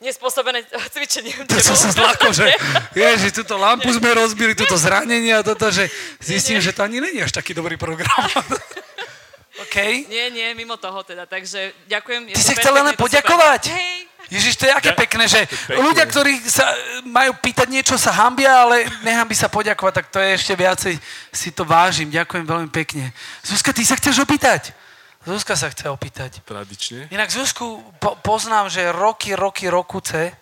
Nespôsobené 0.00 0.64
cvičením. 0.96 1.44
To 1.44 1.60
som 1.60 1.76
sa 1.76 1.92
zlakol, 1.92 2.32
že 2.32 2.48
ježi, 2.96 3.36
túto 3.36 3.60
lampu 3.60 3.92
sme 3.92 4.16
rozbili, 4.16 4.56
túto 4.56 4.80
zranenie 4.80 5.36
a 5.36 5.44
toto, 5.44 5.68
že 5.68 5.92
zistím, 6.18 6.56
že 6.60 6.72
to 6.72 6.80
ani 6.80 7.04
není 7.04 7.20
až 7.20 7.36
taký 7.36 7.52
dobrý 7.52 7.76
program. 7.76 8.08
OK. 9.62 9.76
Nie, 10.08 10.32
nie, 10.32 10.56
mimo 10.56 10.80
toho 10.80 11.04
teda, 11.04 11.28
takže 11.28 11.76
ďakujem. 11.84 12.32
je 12.32 12.34
Ty 12.34 12.42
si 12.42 12.54
chcel 12.56 12.72
len 12.72 12.88
pekne, 12.88 12.92
je 12.92 12.96
to 12.96 13.04
poďakovať? 13.04 13.62
Hej, 13.68 13.96
Ježiš, 14.30 14.54
to 14.56 14.64
je 14.64 14.72
aké 14.72 14.88
Ja- 14.88 14.96
pekné, 14.96 15.24
že 15.28 15.40
pekné. 15.44 15.84
ľudia, 15.84 16.04
ktorí 16.08 16.32
sa 16.48 16.64
e, 16.72 16.76
majú 17.04 17.36
pýtať 17.36 17.68
niečo, 17.68 18.00
sa 18.00 18.14
hambia, 18.14 18.48
ale 18.56 18.88
nehambí 19.04 19.36
sa 19.36 19.52
poďakovať, 19.52 19.92
tak 20.00 20.06
to 20.08 20.16
je 20.16 20.30
ešte 20.32 20.52
viacej, 20.56 20.94
si 21.28 21.52
to 21.52 21.68
vážim. 21.68 22.08
Ďakujem 22.08 22.46
veľmi 22.48 22.70
pekne. 22.72 23.12
Zuzka, 23.44 23.76
ty 23.76 23.84
sa 23.84 24.00
chceš 24.00 24.24
opýtať? 24.24 24.72
Zuzka 25.20 25.52
sa 25.52 25.68
chce 25.68 25.92
opýtať. 25.92 26.40
Tradične. 26.40 27.12
Inak 27.12 27.28
Zuzku 27.28 27.84
po- 28.00 28.16
poznám, 28.24 28.72
že 28.72 28.88
roky, 28.88 29.36
roky, 29.36 29.68
rokuce, 29.68 30.32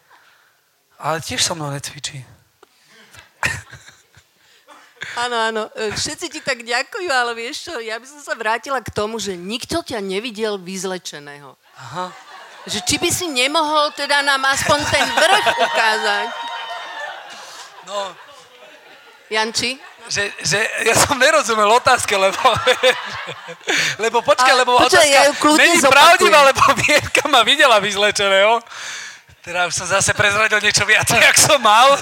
ale 1.02 1.18
tiež 1.18 1.42
so 1.42 1.58
mnou 1.58 1.74
necvičí. 1.74 2.22
Áno, 5.18 5.34
áno. 5.34 5.62
E, 5.74 5.90
Všetci 5.90 6.26
ti 6.30 6.38
tak 6.38 6.62
ďakujú, 6.62 7.10
ale 7.10 7.34
vieš 7.34 7.66
čo, 7.70 7.82
ja 7.82 7.98
by 7.98 8.06
som 8.06 8.22
sa 8.22 8.38
vrátila 8.38 8.78
k 8.78 8.94
tomu, 8.94 9.18
že 9.18 9.34
nikto 9.34 9.82
ťa 9.82 9.98
nevidel 9.98 10.62
vyzlečeného. 10.62 11.58
Aha. 11.74 12.14
Že 12.70 12.78
či 12.86 12.96
by 13.02 13.10
si 13.10 13.26
nemohol 13.26 13.90
teda 13.98 14.22
nám 14.22 14.46
aspoň 14.46 14.78
ten 14.94 15.06
vrch 15.10 15.46
ukázať. 15.58 16.28
No, 17.90 18.14
Janči? 19.26 19.80
Že, 20.08 20.32
že 20.40 20.58
ja 20.84 20.94
som 20.96 21.16
nerozumel 21.16 21.68
otázke, 21.70 22.16
lebo, 22.16 22.40
lebo 24.04 24.18
počkaj, 24.24 24.54
lebo 24.56 24.76
počkaj, 24.80 25.04
otázka 25.04 25.12
ja 25.12 25.22
není 25.56 25.76
zopakujem. 25.78 25.92
pravdivá, 25.92 26.38
lebo 26.48 26.62
Vierka 26.82 27.22
ma 27.28 27.40
videla 27.44 27.76
vyzlečeného. 27.78 28.60
Teda 29.44 29.64
už 29.64 29.74
som 29.76 29.86
zase 29.88 30.12
prezradil 30.12 30.60
niečo 30.60 30.84
viac, 30.84 31.08
jak 31.08 31.36
som 31.38 31.60
mal. 31.62 31.96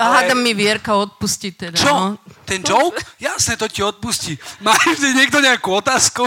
A 0.00 0.04
hádam 0.18 0.40
mi 0.40 0.56
Vierka 0.56 0.96
odpustiť 0.96 1.52
teda. 1.52 1.76
Čo? 1.76 1.92
No. 1.92 2.04
Ten 2.48 2.64
joke? 2.64 2.96
Jasne, 3.20 3.60
to 3.60 3.68
ti 3.68 3.84
odpustí. 3.84 4.32
Má 4.64 4.72
ešte 4.72 5.12
niekto 5.12 5.44
nejakú 5.44 5.76
otázku? 5.76 6.24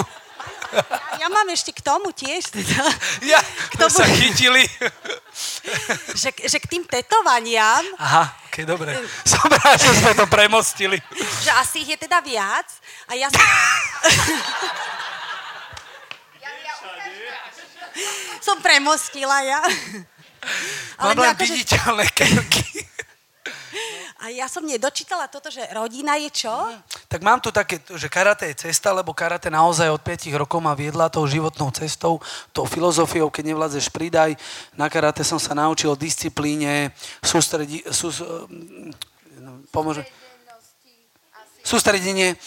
Ja 1.18 1.32
mám 1.32 1.48
ešte 1.50 1.72
k 1.74 1.82
tomu 1.82 2.12
tiež. 2.14 2.54
Teda. 2.54 2.86
Ja, 3.26 3.40
Kto 3.74 3.88
to 3.88 3.98
sa 3.98 4.06
chytili. 4.06 4.68
že, 6.14 6.30
že 6.38 6.58
k 6.60 6.66
tým 6.70 6.84
tetovaniam, 6.86 7.82
Aha, 7.98 8.30
ok, 8.58 8.66
dobre. 8.66 8.98
Som 9.38 9.46
rád, 9.46 9.78
že 9.78 9.94
sme 10.02 10.18
to 10.18 10.26
premostili. 10.26 10.98
že 11.46 11.54
asi 11.54 11.86
ich 11.86 11.94
je 11.94 11.98
teda 12.02 12.18
viac. 12.26 12.66
A 13.06 13.14
ja 13.14 13.30
som... 13.30 13.38
som 18.42 18.58
premostila 18.58 19.46
ja. 19.46 19.62
Mám 20.98 21.14
Ale 21.14 21.22
len 21.22 21.30
akože- 21.38 21.54
viditeľné 21.54 22.06
kerky. 22.10 22.66
A 24.18 24.34
ja 24.34 24.50
som 24.50 24.66
nedočítala 24.66 25.30
toto, 25.30 25.54
že 25.54 25.62
rodina 25.76 26.18
je 26.18 26.30
čo? 26.32 26.54
Tak 27.06 27.22
mám 27.22 27.38
tu 27.38 27.54
také, 27.54 27.78
že 27.96 28.10
karate 28.10 28.50
je 28.50 28.70
cesta, 28.70 28.90
lebo 28.90 29.14
karate 29.14 29.52
naozaj 29.54 29.94
od 29.94 30.02
5 30.02 30.34
rokov 30.34 30.58
ma 30.58 30.74
viedla 30.74 31.12
tou 31.12 31.28
životnou 31.30 31.70
cestou, 31.70 32.18
tou 32.50 32.66
filozofiou, 32.66 33.30
keď 33.30 33.54
nevládzeš, 33.54 33.94
pridaj. 33.94 34.34
Na 34.74 34.90
karate 34.90 35.22
som 35.22 35.38
sa 35.38 35.54
naučil 35.54 35.94
disciplíne, 36.00 36.96
sústredi, 37.22 37.86
sús, 37.94 38.24
no, 39.38 39.62
pomôže. 39.70 40.08
Sústredenie, 41.68 42.40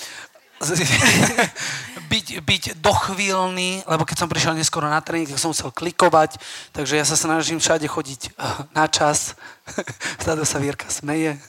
byť, 2.12 2.27
byť 2.45 2.65
dochvíľný, 2.85 3.89
lebo 3.89 4.05
keď 4.05 4.16
som 4.20 4.28
prišiel 4.28 4.53
neskoro 4.53 4.85
na 4.93 5.01
tréning, 5.01 5.32
tak 5.32 5.41
som 5.41 5.57
musel 5.57 5.73
klikovať, 5.73 6.37
takže 6.77 7.01
ja 7.01 7.05
sa 7.09 7.16
snažím 7.16 7.57
všade 7.57 7.89
chodiť 7.89 8.20
eh, 8.28 8.69
na 8.77 8.85
čas. 8.85 9.41
Vzadu 10.20 10.45
sa 10.45 10.61
Vierka 10.61 10.93
smeje. 10.93 11.41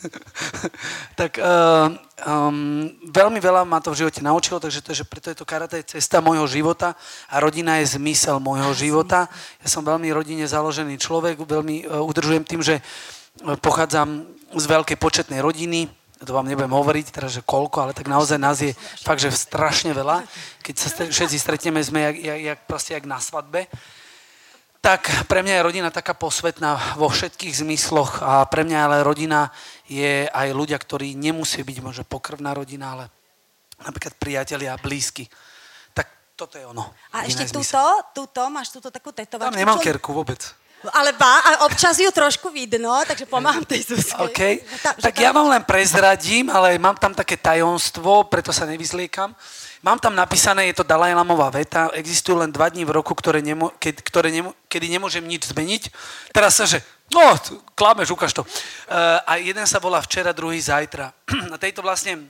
tak 1.20 1.44
uh, 1.44 1.92
um, 2.24 2.88
veľmi 3.12 3.44
veľa 3.44 3.68
ma 3.68 3.84
to 3.84 3.92
v 3.92 4.06
živote 4.06 4.24
naučilo, 4.24 4.64
takže 4.64 4.80
to, 4.80 4.96
že 4.96 5.04
preto 5.04 5.28
je 5.28 5.38
to 5.42 5.44
karate 5.44 5.84
je 5.84 6.00
cesta 6.00 6.24
môjho 6.24 6.48
života 6.48 6.96
a 7.28 7.44
rodina 7.44 7.84
je 7.84 8.00
zmysel 8.00 8.40
môjho 8.40 8.72
života. 8.72 9.28
Ja 9.60 9.68
som 9.68 9.84
veľmi 9.84 10.08
rodine 10.16 10.48
založený 10.48 10.96
človek, 10.96 11.36
veľmi 11.42 11.84
uh, 11.84 12.00
udržujem 12.00 12.48
tým, 12.48 12.64
že 12.64 12.80
pochádzam 13.42 14.28
z 14.56 14.66
veľkej 14.68 14.98
početnej 15.00 15.40
rodiny, 15.40 15.88
to 16.22 16.38
vám 16.38 16.46
nebudem 16.46 16.70
hovoriť 16.70 17.08
teraz, 17.10 17.34
že 17.34 17.42
koľko, 17.42 17.90
ale 17.90 17.94
tak 17.98 18.06
naozaj 18.06 18.38
nás 18.38 18.62
je 18.62 18.78
fakt, 19.02 19.22
že 19.22 19.34
strašne 19.34 19.90
veľa. 19.90 20.22
Keď 20.62 20.76
sa 20.78 20.88
všetci 21.10 21.38
stretneme, 21.42 21.82
sme 21.82 22.14
jak, 22.14 22.16
jak, 22.22 22.40
jak, 22.42 22.60
proste 22.70 22.94
jak 22.94 23.06
na 23.10 23.18
svadbe. 23.18 23.66
Tak 24.82 25.30
pre 25.30 25.46
mňa 25.46 25.62
je 25.62 25.66
rodina 25.66 25.90
taká 25.94 26.18
posvetná 26.18 26.98
vo 26.98 27.06
všetkých 27.06 27.54
zmysloch 27.62 28.26
a 28.26 28.46
pre 28.50 28.66
mňa 28.66 28.78
ale 28.82 28.98
rodina 29.06 29.54
je 29.86 30.26
aj 30.26 30.48
ľudia, 30.54 30.78
ktorí 30.82 31.14
nemusí 31.14 31.62
byť 31.62 31.78
možno 31.86 32.04
pokrvná 32.06 32.54
rodina, 32.58 32.98
ale 32.98 33.06
napríklad 33.86 34.18
priatelia, 34.18 34.78
blízky. 34.82 35.30
Tak 35.94 36.34
toto 36.34 36.58
je 36.58 36.66
ono. 36.66 36.98
A 37.14 37.30
ešte 37.30 37.46
túto, 37.50 37.78
túto, 38.14 38.42
máš 38.50 38.74
túto 38.74 38.90
takú 38.90 39.14
Tam 39.14 39.22
tetovačku. 39.22 39.54
nemám 39.54 39.78
čo- 39.78 39.86
kerku 39.86 40.18
vôbec. 40.18 40.42
Ale 40.90 41.14
ba, 41.14 41.46
a 41.46 41.50
občas 41.70 42.02
ju 42.02 42.10
trošku 42.10 42.50
vidno, 42.50 42.90
takže 43.06 43.30
pomáham 43.30 43.62
tej 43.62 43.86
Zuzke. 43.86 44.18
OK. 44.18 44.42
Že 44.66 44.78
tá- 44.82 44.94
Tak 44.98 45.14
tá- 45.14 45.22
ja 45.22 45.30
vám 45.30 45.46
len 45.46 45.62
prezradím, 45.62 46.50
ale 46.50 46.82
mám 46.82 46.98
tam 46.98 47.14
také 47.14 47.38
tajomstvo, 47.38 48.26
preto 48.26 48.50
sa 48.50 48.66
nevyzliekam. 48.66 49.38
Mám 49.82 49.98
tam 49.98 50.14
napísané, 50.14 50.70
je 50.70 50.82
to 50.82 50.86
Dalajlamová 50.86 51.50
veta, 51.50 51.90
existujú 51.98 52.38
len 52.38 52.54
dva 52.54 52.70
dní 52.70 52.86
v 52.86 53.02
roku, 53.02 53.18
ktoré 53.18 53.42
nemo, 53.42 53.74
keď, 53.82 54.02
ktoré 54.06 54.30
nemo, 54.30 54.54
kedy 54.70 54.90
nemôžem 54.90 55.26
nič 55.26 55.50
zmeniť. 55.50 55.90
Teraz 56.34 56.58
sa, 56.58 56.70
že 56.70 56.86
no, 57.10 57.34
klameš, 57.74 58.14
ukáž 58.14 58.34
to. 58.34 58.46
Uh, 58.46 59.18
a 59.26 59.42
jeden 59.42 59.66
sa 59.66 59.82
volá 59.82 59.98
včera, 60.02 60.38
druhý 60.38 60.62
zajtra. 60.62 61.10
A 61.54 61.58
tejto 61.58 61.82
vlastne 61.82 62.30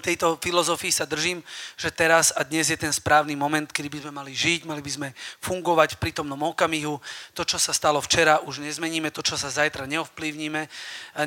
tejto 0.00 0.40
filozofii 0.40 0.90
sa 0.90 1.04
držím, 1.04 1.44
že 1.76 1.92
teraz 1.92 2.32
a 2.32 2.40
dnes 2.42 2.72
je 2.72 2.78
ten 2.80 2.90
správny 2.90 3.36
moment, 3.36 3.68
kedy 3.68 3.88
by 3.92 3.98
sme 4.00 4.12
mali 4.16 4.32
žiť, 4.32 4.64
mali 4.64 4.80
by 4.80 4.90
sme 4.90 5.08
fungovať 5.44 5.94
v 5.94 6.00
prítomnom 6.00 6.40
okamihu. 6.40 6.96
To, 7.36 7.42
čo 7.44 7.60
sa 7.60 7.76
stalo 7.76 8.00
včera, 8.00 8.40
už 8.42 8.64
nezmeníme, 8.64 9.12
to, 9.12 9.20
čo 9.20 9.36
sa 9.36 9.52
zajtra 9.52 9.84
neovplyvníme. 9.84 10.62
E, 10.64 10.68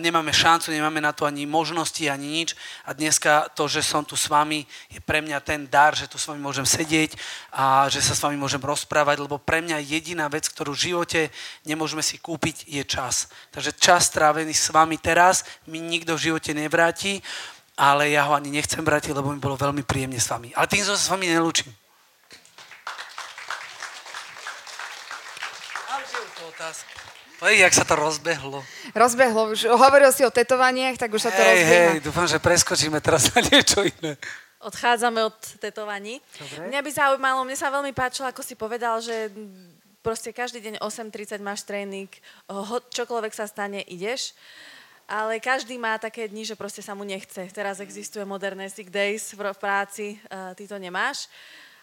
Nemáme 0.01 0.34
šancu, 0.34 0.73
nemáme 0.73 0.97
na 0.97 1.13
to 1.13 1.29
ani 1.29 1.45
možnosti, 1.45 2.01
ani 2.09 2.41
nič. 2.41 2.57
A 2.84 2.97
dneska 2.97 3.53
to, 3.53 3.69
že 3.69 3.85
som 3.85 4.01
tu 4.01 4.17
s 4.17 4.25
vami, 4.25 4.65
je 4.89 4.99
pre 4.99 5.21
mňa 5.21 5.38
ten 5.45 5.69
dar, 5.69 5.93
že 5.93 6.09
tu 6.09 6.17
s 6.17 6.25
vami 6.25 6.41
môžem 6.41 6.65
sedieť 6.65 7.13
a 7.53 7.85
že 7.88 8.01
sa 8.01 8.17
s 8.17 8.23
vami 8.25 8.35
môžem 8.35 8.61
rozprávať, 8.61 9.21
lebo 9.21 9.38
pre 9.38 9.61
mňa 9.61 9.85
jediná 9.85 10.25
vec, 10.27 10.49
ktorú 10.49 10.73
v 10.73 10.91
živote 10.91 11.21
nemôžeme 11.61 12.01
si 12.01 12.17
kúpiť, 12.17 12.65
je 12.65 12.84
čas. 12.84 13.29
Takže 13.53 13.77
čas 13.77 14.09
strávený 14.09 14.51
s 14.57 14.73
vami 14.73 14.97
teraz 14.97 15.45
mi 15.69 15.77
nikto 15.77 16.17
v 16.17 16.34
živote 16.34 16.51
nevráti 16.57 17.21
ale 17.77 18.09
ja 18.09 18.25
ho 18.25 18.33
ani 18.33 18.49
nechcem 18.49 18.81
vrátiť, 18.81 19.13
lebo 19.13 19.29
mi 19.29 19.37
bolo 19.37 19.53
veľmi 19.53 19.85
príjemne 19.85 20.17
s 20.17 20.25
vami. 20.33 20.49
Ale 20.57 20.65
tým 20.65 20.81
som 20.81 20.97
sa 20.97 21.03
s 21.05 21.11
vami 21.13 21.29
nelúčim. 21.29 21.69
Ej, 27.37 27.69
jak 27.69 27.73
sa 27.77 27.85
to 27.85 27.93
rozbehlo. 27.93 28.65
Rozbehlo 28.97 29.53
už. 29.53 29.69
Hovoril 29.69 30.09
si 30.09 30.25
o 30.25 30.33
tetovaniach, 30.33 30.97
tak 30.97 31.13
už 31.13 31.29
sa 31.29 31.31
to 31.31 31.37
Hej, 31.37 31.53
rozbieha. 31.53 31.89
hej, 31.93 31.97
dúfam, 32.01 32.25
že 32.25 32.41
preskočíme 32.41 32.97
teraz 32.97 33.29
na 33.29 33.45
niečo 33.45 33.85
iné. 33.85 34.17
Odchádzame 34.57 35.21
od 35.21 35.37
tetovaní. 35.61 36.17
Mňa 36.57 36.81
by 36.81 36.89
zaujímalo, 36.89 37.45
mne 37.45 37.53
sa 37.53 37.69
veľmi 37.69 37.93
páčilo, 37.93 38.25
ako 38.25 38.41
si 38.41 38.57
povedal, 38.57 38.97
že 39.05 39.29
proste 40.01 40.33
každý 40.33 40.65
deň 40.65 40.81
8.30 40.81 41.37
máš 41.45 41.61
tréning, 41.61 42.09
čokoľvek 42.89 43.33
sa 43.37 43.45
stane, 43.45 43.85
ideš. 43.85 44.33
Ale 45.07 45.39
každý 45.39 45.79
má 45.79 45.95
také 45.95 46.27
dni, 46.27 46.43
že 46.43 46.59
proste 46.59 46.84
sa 46.84 46.91
mu 46.91 47.07
nechce. 47.07 47.47
Teraz 47.55 47.79
existuje 47.79 48.27
moderné 48.27 48.67
sick 48.67 48.91
days 48.91 49.31
v 49.31 49.39
práci, 49.55 50.19
uh, 50.27 50.51
ty 50.51 50.67
to 50.67 50.75
nemáš. 50.75 51.31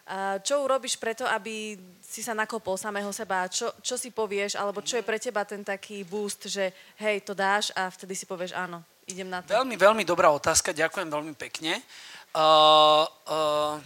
Uh, 0.05 0.37
čo 0.45 0.61
urobíš 0.61 1.01
preto, 1.01 1.25
aby 1.25 1.81
si 2.05 2.21
sa 2.21 2.37
nakopol 2.37 2.77
samého 2.77 3.09
seba? 3.17 3.49
Čo, 3.49 3.73
čo 3.81 3.97
si 3.97 4.13
povieš, 4.13 4.61
alebo 4.61 4.85
čo 4.85 5.01
je 5.01 5.09
pre 5.09 5.17
teba 5.17 5.49
ten 5.49 5.65
taký 5.65 6.05
boost, 6.05 6.53
že 6.53 6.69
hej, 7.01 7.25
to 7.25 7.33
dáš 7.33 7.73
a 7.73 7.89
vtedy 7.89 8.13
si 8.13 8.29
povieš 8.29 8.53
áno, 8.53 8.85
idem 9.09 9.33
na 9.33 9.41
to. 9.41 9.57
Veľmi, 9.57 9.81
veľmi 9.81 10.05
dobrá 10.05 10.29
otázka, 10.29 10.77
ďakujem 10.77 11.09
veľmi 11.09 11.33
pekne. 11.41 11.81
Uh, 12.37 13.09
uh, 13.09 13.81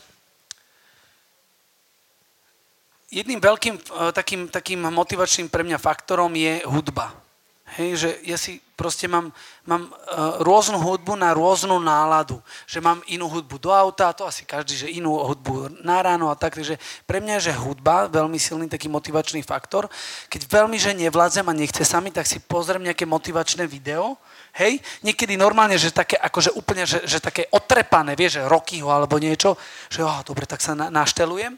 jedným 3.14 3.38
veľkým 3.38 3.78
uh, 3.78 4.10
takým, 4.10 4.50
takým 4.50 4.82
motivačným 4.82 5.46
pre 5.46 5.62
mňa 5.62 5.78
faktorom 5.78 6.34
je 6.34 6.66
hudba. 6.66 7.27
Hej, 7.76 7.90
že 8.00 8.10
ja 8.24 8.40
si 8.40 8.64
proste 8.78 9.04
mám, 9.10 9.28
mám 9.68 9.90
uh, 9.90 10.40
rôznu 10.40 10.80
hudbu 10.80 11.18
na 11.20 11.36
rôznu 11.36 11.76
náladu. 11.82 12.40
Že 12.64 12.78
mám 12.80 12.98
inú 13.10 13.28
hudbu 13.28 13.58
do 13.60 13.68
auta, 13.74 14.14
to 14.16 14.24
asi 14.24 14.48
každý, 14.48 14.86
že 14.86 14.88
inú 14.88 15.18
hudbu 15.18 15.82
na 15.84 16.00
ráno 16.00 16.32
a 16.32 16.38
tak. 16.38 16.56
Takže 16.56 16.80
pre 17.04 17.20
mňa 17.20 17.42
je, 17.42 17.52
že 17.52 17.60
hudba 17.60 18.08
veľmi 18.08 18.40
silný 18.40 18.70
taký 18.70 18.88
motivačný 18.88 19.44
faktor. 19.44 19.90
Keď 20.32 20.48
veľmi, 20.48 20.80
že 20.80 20.96
nevládzem 20.96 21.44
a 21.44 21.52
nechce 21.52 21.84
sa 21.84 22.00
mi, 22.00 22.08
tak 22.08 22.24
si 22.24 22.40
pozriem 22.40 22.88
nejaké 22.88 23.04
motivačné 23.04 23.68
video. 23.68 24.16
Hej, 24.56 24.80
niekedy 25.04 25.36
normálne, 25.36 25.76
že 25.76 25.92
také 25.92 26.16
akože 26.16 26.56
úplne, 26.56 26.88
že, 26.88 27.04
že 27.04 27.20
také 27.20 27.50
otrepané, 27.52 28.16
vieš, 28.16 28.40
že 28.40 28.48
Rockyho 28.48 28.88
alebo 28.88 29.20
niečo, 29.20 29.60
že 29.92 30.00
oh, 30.00 30.24
dobre, 30.24 30.48
tak 30.48 30.64
sa 30.64 30.72
na, 30.72 30.88
naštelujem. 30.88 31.52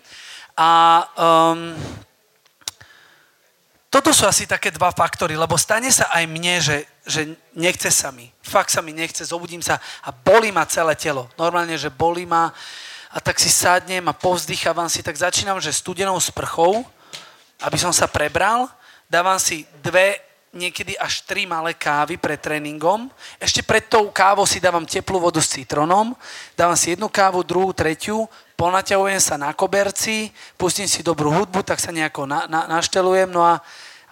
A 0.58 0.68
um, 1.14 1.78
toto 3.90 4.14
sú 4.14 4.22
asi 4.22 4.46
také 4.46 4.70
dva 4.70 4.94
faktory, 4.94 5.34
lebo 5.34 5.58
stane 5.58 5.90
sa 5.90 6.06
aj 6.14 6.24
mne, 6.30 6.62
že, 6.62 6.86
že 7.02 7.34
nechce 7.58 7.90
sa 7.90 8.14
mi. 8.14 8.30
Fakt 8.38 8.70
sa 8.70 8.78
mi 8.78 8.94
nechce, 8.94 9.26
zobudím 9.26 9.58
sa 9.58 9.82
a 10.06 10.14
bolí 10.14 10.54
ma 10.54 10.62
celé 10.62 10.94
telo. 10.94 11.26
Normálne, 11.34 11.74
že 11.74 11.90
bolí 11.90 12.22
ma 12.22 12.54
a 13.10 13.18
tak 13.18 13.42
si 13.42 13.50
sadnem 13.50 14.06
a 14.06 14.14
povzdychávam 14.14 14.86
si, 14.86 15.02
tak 15.02 15.18
začínam, 15.18 15.58
že 15.58 15.74
studenou 15.74 16.14
sprchou, 16.22 16.86
aby 17.58 17.74
som 17.74 17.90
sa 17.90 18.06
prebral, 18.06 18.70
dávam 19.10 19.34
si 19.42 19.66
dve, 19.82 20.22
niekedy 20.54 20.94
až 20.94 21.26
tri 21.26 21.42
malé 21.42 21.74
kávy 21.74 22.14
pred 22.14 22.38
tréningom. 22.38 23.10
Ešte 23.42 23.66
pred 23.66 23.86
tou 23.90 24.10
kávou 24.14 24.46
si 24.46 24.62
dávam 24.62 24.86
teplú 24.86 25.18
vodu 25.18 25.42
s 25.42 25.50
citrónom, 25.58 26.14
dávam 26.54 26.78
si 26.78 26.94
jednu 26.94 27.10
kávu, 27.10 27.42
druhú, 27.42 27.74
tretiu, 27.74 28.30
ponaťahujem 28.60 29.20
sa 29.24 29.40
na 29.40 29.56
koberci, 29.56 30.28
pustím 30.60 30.84
si 30.84 31.00
dobrú 31.00 31.32
hudbu, 31.32 31.64
tak 31.64 31.80
sa 31.80 31.88
nejako 31.88 32.28
na, 32.28 32.44
na, 32.44 32.68
naštelujem, 32.68 33.32
no 33.32 33.40
a, 33.40 33.56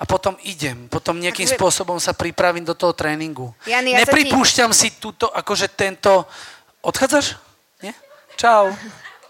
a 0.01 0.03
potom 0.09 0.41
idem. 0.49 0.89
Potom 0.89 1.21
nejakým 1.21 1.45
Takže- 1.45 1.61
spôsobom 1.61 2.01
sa 2.01 2.17
pripravím 2.17 2.65
do 2.65 2.73
toho 2.73 2.97
tréningu. 2.97 3.53
Jani, 3.69 3.93
ja 3.93 4.01
sa 4.01 4.09
ti- 4.09 4.25
Nepripúšťam 4.25 4.73
si 4.73 4.97
túto, 4.97 5.29
akože 5.29 5.69
tento... 5.77 6.25
Odchádzaš? 6.81 7.37
Nie? 7.85 7.93
Čau. 8.41 8.73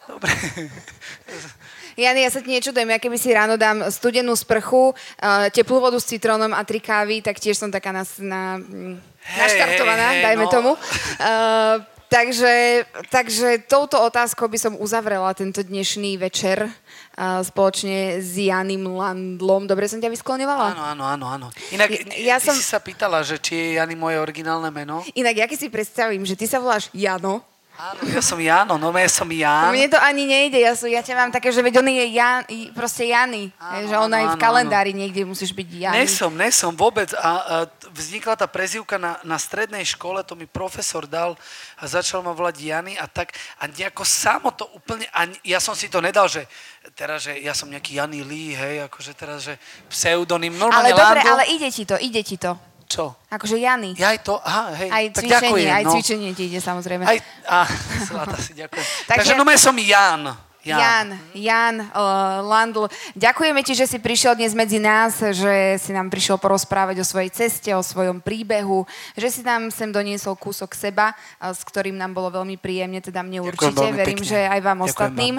Dobre. 0.07 0.31
Jany, 1.99 2.23
ja 2.23 2.31
sa 2.31 2.39
ti 2.39 2.55
nečudujem, 2.55 2.95
ja 2.95 3.03
keby 3.03 3.19
si 3.19 3.35
ráno 3.35 3.59
dám 3.59 3.91
studenú 3.91 4.31
sprchu, 4.39 4.95
uh, 4.95 5.51
teplú 5.51 5.83
vodu 5.83 5.99
s 5.99 6.07
citrónom 6.07 6.55
a 6.55 6.63
tri 6.63 6.79
kávy, 6.79 7.27
tak 7.27 7.43
tiež 7.43 7.59
som 7.59 7.75
taká 7.75 7.91
na, 7.91 8.07
mm, 8.07 9.03
Hej, 9.35 9.39
naštartovaná, 9.43 10.15
hej, 10.15 10.23
dajme 10.23 10.47
no. 10.47 10.53
tomu. 10.53 10.71
Uh, 11.19 11.83
takže, 12.09 12.85
takže 13.13 13.63
touto 13.69 14.01
otázkou 14.01 14.49
by 14.49 14.59
som 14.59 14.73
uzavrela 14.81 15.31
tento 15.37 15.61
dnešný 15.61 16.17
večer 16.17 16.67
uh, 16.67 17.41
spoločne 17.45 18.19
s 18.19 18.35
Janim 18.35 18.85
Landlom. 18.89 19.69
Dobre 19.69 19.87
som 19.87 20.01
ťa 20.01 20.13
vyskloňovala? 20.13 20.75
Áno, 20.75 20.83
áno, 20.85 21.05
áno, 21.05 21.27
áno. 21.29 21.47
Inak, 21.73 21.93
Ja 22.19 22.41
ty 22.41 22.51
som- 22.51 22.57
si 22.57 22.65
sa 22.65 22.81
pýtala, 22.81 23.21
že 23.23 23.37
či 23.39 23.55
je 23.55 23.67
Jany 23.79 23.95
moje 23.95 24.17
originálne 24.19 24.73
meno. 24.73 25.05
Inak, 25.13 25.37
ja 25.37 25.47
keď 25.47 25.59
si 25.61 25.69
predstavím, 25.69 26.25
že 26.25 26.35
ty 26.35 26.49
sa 26.49 26.59
voláš 26.59 26.89
Jano 26.97 27.45
Áno, 27.79 28.11
ja 28.11 28.19
som 28.19 28.43
Jano, 28.43 28.75
no 28.75 28.91
ja 28.91 29.07
som 29.07 29.31
Jan. 29.31 29.71
Mne 29.71 29.87
to 29.87 30.03
ani 30.03 30.27
nejde, 30.27 30.59
ja, 30.59 30.75
sú, 30.75 30.91
ja 30.91 30.99
ťa 30.99 31.15
mám 31.15 31.31
také, 31.31 31.55
že 31.55 31.63
veď 31.63 31.79
on 31.79 31.87
je 31.87 32.07
Jan, 32.11 32.43
proste 32.75 33.07
Jany. 33.07 33.55
Áno, 33.55 33.87
že 33.87 33.95
on 33.95 34.11
aj 34.11 34.25
v 34.27 34.35
áno, 34.35 34.43
kalendári 34.43 34.91
niekde 34.91 35.23
musíš 35.23 35.55
byť 35.55 35.69
Jany. 35.87 35.95
Nesom, 36.03 36.35
nesom 36.35 36.75
vôbec. 36.75 37.15
A, 37.15 37.23
a 37.23 37.57
vznikla 37.99 38.39
tá 38.39 38.47
prezivka 38.47 38.95
na, 38.95 39.19
na 39.27 39.35
strednej 39.35 39.83
škole, 39.83 40.23
to 40.23 40.39
mi 40.39 40.47
profesor 40.47 41.11
dal 41.11 41.35
a 41.75 41.85
začal 41.91 42.23
ma 42.23 42.31
volať 42.31 42.57
Jany 42.63 42.95
a 42.95 43.11
tak. 43.11 43.35
A 43.59 43.67
nejako 43.67 44.07
samo 44.07 44.55
to 44.55 44.71
úplne, 44.71 45.11
a 45.11 45.27
ja 45.43 45.59
som 45.59 45.75
si 45.75 45.91
to 45.91 45.99
nedal, 45.99 46.31
že 46.31 46.47
teraz, 46.95 47.27
že 47.27 47.35
ja 47.43 47.51
som 47.59 47.67
nejaký 47.67 47.99
Jany 47.99 48.23
Lee, 48.23 48.55
hej, 48.55 48.87
akože 48.87 49.13
teraz, 49.19 49.51
že 49.51 49.59
pseudonym. 49.91 50.55
Ale 50.55 50.63
Normálne 50.63 50.93
dobre, 50.95 51.21
Lando. 51.27 51.33
ale 51.35 51.45
ide 51.51 51.69
ti 51.75 51.83
to, 51.83 51.99
ide 51.99 52.23
ti 52.23 52.39
to. 52.39 52.55
Čo? 52.89 53.21
Akože 53.29 53.61
Jany. 53.61 53.93
Ja 54.01 54.17
aj 54.17 54.25
to, 54.25 54.41
aha, 54.41 54.73
hej. 54.81 54.89
Aj 54.89 55.05
tak 55.13 55.29
cvičenie, 55.29 55.37
ďakujem, 55.45 55.69
aj 55.69 55.85
no. 55.85 55.91
cvičenie 55.93 56.31
ti 56.33 56.43
ide 56.49 56.61
samozrejme. 56.65 57.05
Aj, 57.05 57.19
á, 57.45 57.61
zlata 58.09 58.39
si 58.41 58.57
ďakujem. 58.57 58.87
Takže, 59.13 59.33
Takže 59.33 59.33
no 59.37 59.45
som 59.61 59.77
Jan. 59.77 60.48
Jan. 60.67 61.15
Jan, 61.35 61.77
uh, 61.81 62.43
Landl, 62.43 62.91
ďakujeme 63.15 63.63
ti, 63.63 63.79
že 63.79 63.87
si 63.87 63.99
prišiel 64.03 64.35
dnes 64.35 64.53
medzi 64.59 64.83
nás, 64.83 65.23
že 65.23 65.79
si 65.79 65.91
nám 65.95 66.11
prišiel 66.11 66.35
porozprávať 66.37 66.99
o 66.99 67.07
svojej 67.07 67.31
ceste, 67.31 67.71
o 67.75 67.83
svojom 67.83 68.19
príbehu, 68.19 68.83
že 69.15 69.31
si 69.31 69.41
nám 69.47 69.71
sem 69.71 69.89
doniesol 69.89 70.35
kúsok 70.35 70.75
seba, 70.75 71.15
uh, 71.15 71.55
s 71.55 71.63
ktorým 71.63 71.95
nám 71.95 72.11
bolo 72.11 72.35
veľmi 72.35 72.59
príjemne, 72.59 72.99
teda 72.99 73.23
mne 73.23 73.47
určite, 73.47 73.95
verím, 73.95 74.19
pekne. 74.19 74.31
že 74.35 74.39
aj 74.51 74.61
vám 74.61 74.79
Ďakujem 74.83 74.91
ostatným. 74.91 75.35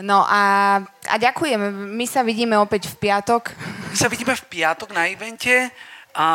No 0.00 0.24
a, 0.24 0.42
a 1.06 1.14
ďakujem, 1.20 1.60
my 1.92 2.06
sa 2.08 2.24
vidíme 2.24 2.56
opäť 2.56 2.88
v 2.88 3.10
piatok. 3.10 3.52
My 3.92 3.96
sa 3.98 4.08
vidíme 4.08 4.32
v 4.32 4.44
piatok 4.48 4.94
na 4.96 5.10
evente 5.10 5.68
a, 6.10 6.28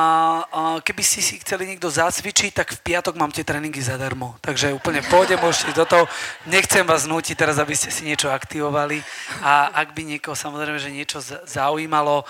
a 0.47 0.61
keby 0.79 1.03
si 1.03 1.19
si 1.19 1.35
chceli 1.39 1.67
niekto 1.67 1.91
zacvičiť, 1.91 2.51
tak 2.55 2.71
v 2.75 2.79
piatok 2.79 3.19
mám 3.19 3.31
tie 3.31 3.43
tréningy 3.43 3.83
zadarmo. 3.83 4.39
Takže 4.39 4.71
úplne 4.71 5.03
pohode 5.03 5.35
môžete 5.35 5.75
do 5.75 5.83
toho. 5.83 6.03
Nechcem 6.47 6.87
vás 6.87 7.03
nútiť 7.03 7.35
teraz, 7.35 7.59
aby 7.59 7.75
ste 7.75 7.91
si 7.91 8.07
niečo 8.07 8.31
aktivovali. 8.31 9.03
A 9.43 9.75
ak 9.75 9.91
by 9.91 10.15
niekoho 10.15 10.33
samozrejme, 10.33 10.79
že 10.79 10.95
niečo 10.95 11.19
zaujímalo, 11.43 12.23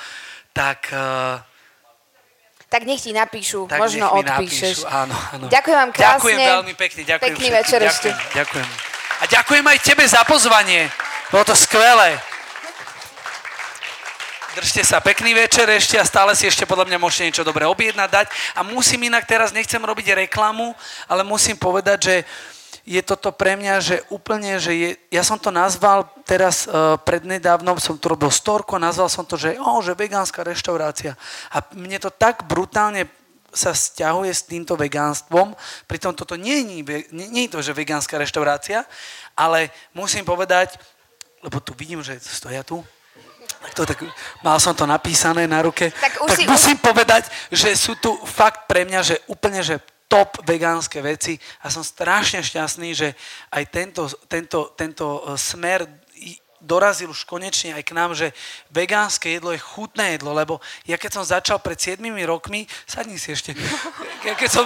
tak, 0.52 0.90
eh, 0.90 1.38
Tak 2.66 2.82
nech 2.84 3.00
ti 3.00 3.14
napíšu, 3.14 3.70
tak 3.70 3.78
možno 3.80 4.10
nech 4.10 4.14
mi 4.14 4.20
odpíšeš. 4.26 4.84
napíšu. 4.84 4.90
Áno, 4.90 5.16
áno. 5.32 5.46
Ďakujem 5.48 5.78
vám 5.78 5.92
krásne. 5.94 6.12
Ďakujem 6.18 6.40
veľmi 6.42 6.74
pekne. 6.76 7.02
Ďakujem 7.06 7.22
Pekný 7.30 7.48
všetkým. 7.48 7.60
večer 7.62 7.80
ešte. 7.86 8.10
ďakujem, 8.10 8.34
Ďakujem. 8.36 8.68
A 9.16 9.24
ďakujem 9.32 9.66
aj 9.70 9.78
tebe 9.80 10.04
za 10.04 10.22
pozvanie. 10.28 10.82
Bolo 11.32 11.44
to 11.46 11.56
skvelé. 11.56 12.35
Držte 14.56 14.88
sa, 14.88 15.03
pekný 15.03 15.36
večer 15.36 15.68
ešte 15.68 15.99
a 15.99 16.07
stále 16.07 16.32
si 16.32 16.48
ešte 16.48 16.64
podľa 16.64 16.88
mňa 16.88 17.03
môžete 17.03 17.27
niečo 17.27 17.44
dobré 17.44 17.68
objednať, 17.68 18.07
dať. 18.07 18.27
A 18.56 18.64
musím 18.64 19.11
inak 19.11 19.27
teraz, 19.27 19.52
nechcem 19.52 19.84
robiť 19.84 20.15
reklamu, 20.15 20.72
ale 21.11 21.27
musím 21.27 21.60
povedať, 21.60 21.99
že 21.99 22.15
je 22.88 23.02
toto 23.03 23.36
pre 23.36 23.60
mňa, 23.60 23.76
že 23.84 23.95
úplne, 24.07 24.56
že 24.56 24.72
je, 24.72 24.90
ja 25.11 25.27
som 25.27 25.36
to 25.36 25.52
nazval 25.52 26.07
teraz 26.23 26.72
uh, 26.72 26.95
prednedávnom, 27.03 27.84
som 27.84 27.99
tu 27.99 28.07
robil 28.07 28.32
storko, 28.32 28.80
nazval 28.80 29.11
som 29.11 29.27
to, 29.27 29.36
že, 29.36 29.60
oh, 29.60 29.84
že 29.84 29.91
vegánska 29.91 30.40
reštaurácia. 30.40 31.19
A 31.52 31.60
mne 31.76 31.99
to 31.99 32.07
tak 32.07 32.48
brutálne 32.48 33.11
sa 33.52 33.76
stiahuje 33.76 34.32
s 34.32 34.48
týmto 34.48 34.80
vegánstvom, 34.80 35.52
pritom 35.84 36.15
toto 36.15 36.40
nie 36.40 36.64
je, 36.64 37.11
nie, 37.11 37.27
nie 37.27 37.44
je 37.52 37.60
to, 37.60 37.60
že 37.60 37.76
vegánska 37.76 38.15
reštaurácia, 38.15 38.88
ale 39.36 39.68
musím 39.91 40.23
povedať, 40.23 40.80
lebo 41.44 41.60
tu 41.60 41.76
vidím, 41.76 41.99
že 41.99 42.23
stoja 42.23 42.64
tu, 42.64 42.80
to, 43.74 43.88
tak, 43.88 44.04
mal 44.44 44.60
som 44.60 44.76
to 44.76 44.86
napísané 44.86 45.48
na 45.48 45.64
ruke. 45.64 45.90
Tak 45.90 46.14
už 46.22 46.30
tak 46.30 46.38
si- 46.38 46.48
musím 46.48 46.78
povedať, 46.78 47.32
že 47.50 47.74
sú 47.74 47.96
tu 47.98 48.14
fakt 48.28 48.70
pre 48.70 48.86
mňa, 48.86 49.00
že 49.02 49.16
úplne, 49.26 49.64
že 49.64 49.82
top 50.06 50.38
vegánske 50.46 51.02
veci 51.02 51.40
a 51.66 51.74
som 51.74 51.82
strašne 51.82 52.46
šťastný, 52.46 52.94
že 52.94 53.18
aj 53.50 53.64
tento, 53.74 54.06
tento, 54.30 54.72
tento 54.78 55.26
eh, 55.26 55.38
smer 55.40 55.90
dorazil 56.66 57.14
už 57.14 57.30
konečne 57.30 57.78
aj 57.78 57.84
k 57.86 57.92
nám, 57.94 58.18
že 58.18 58.34
vegánske 58.74 59.30
jedlo 59.30 59.54
je 59.54 59.62
chutné 59.62 60.18
jedlo, 60.18 60.34
lebo 60.34 60.58
ja 60.90 60.98
keď 60.98 61.22
som 61.22 61.24
začal 61.24 61.62
pred 61.62 61.78
7 61.78 62.02
rokmi, 62.26 62.66
sadni 62.90 63.22
si 63.22 63.30
ešte, 63.32 63.54
ja 64.26 64.34
keď 64.34 64.50
som, 64.50 64.66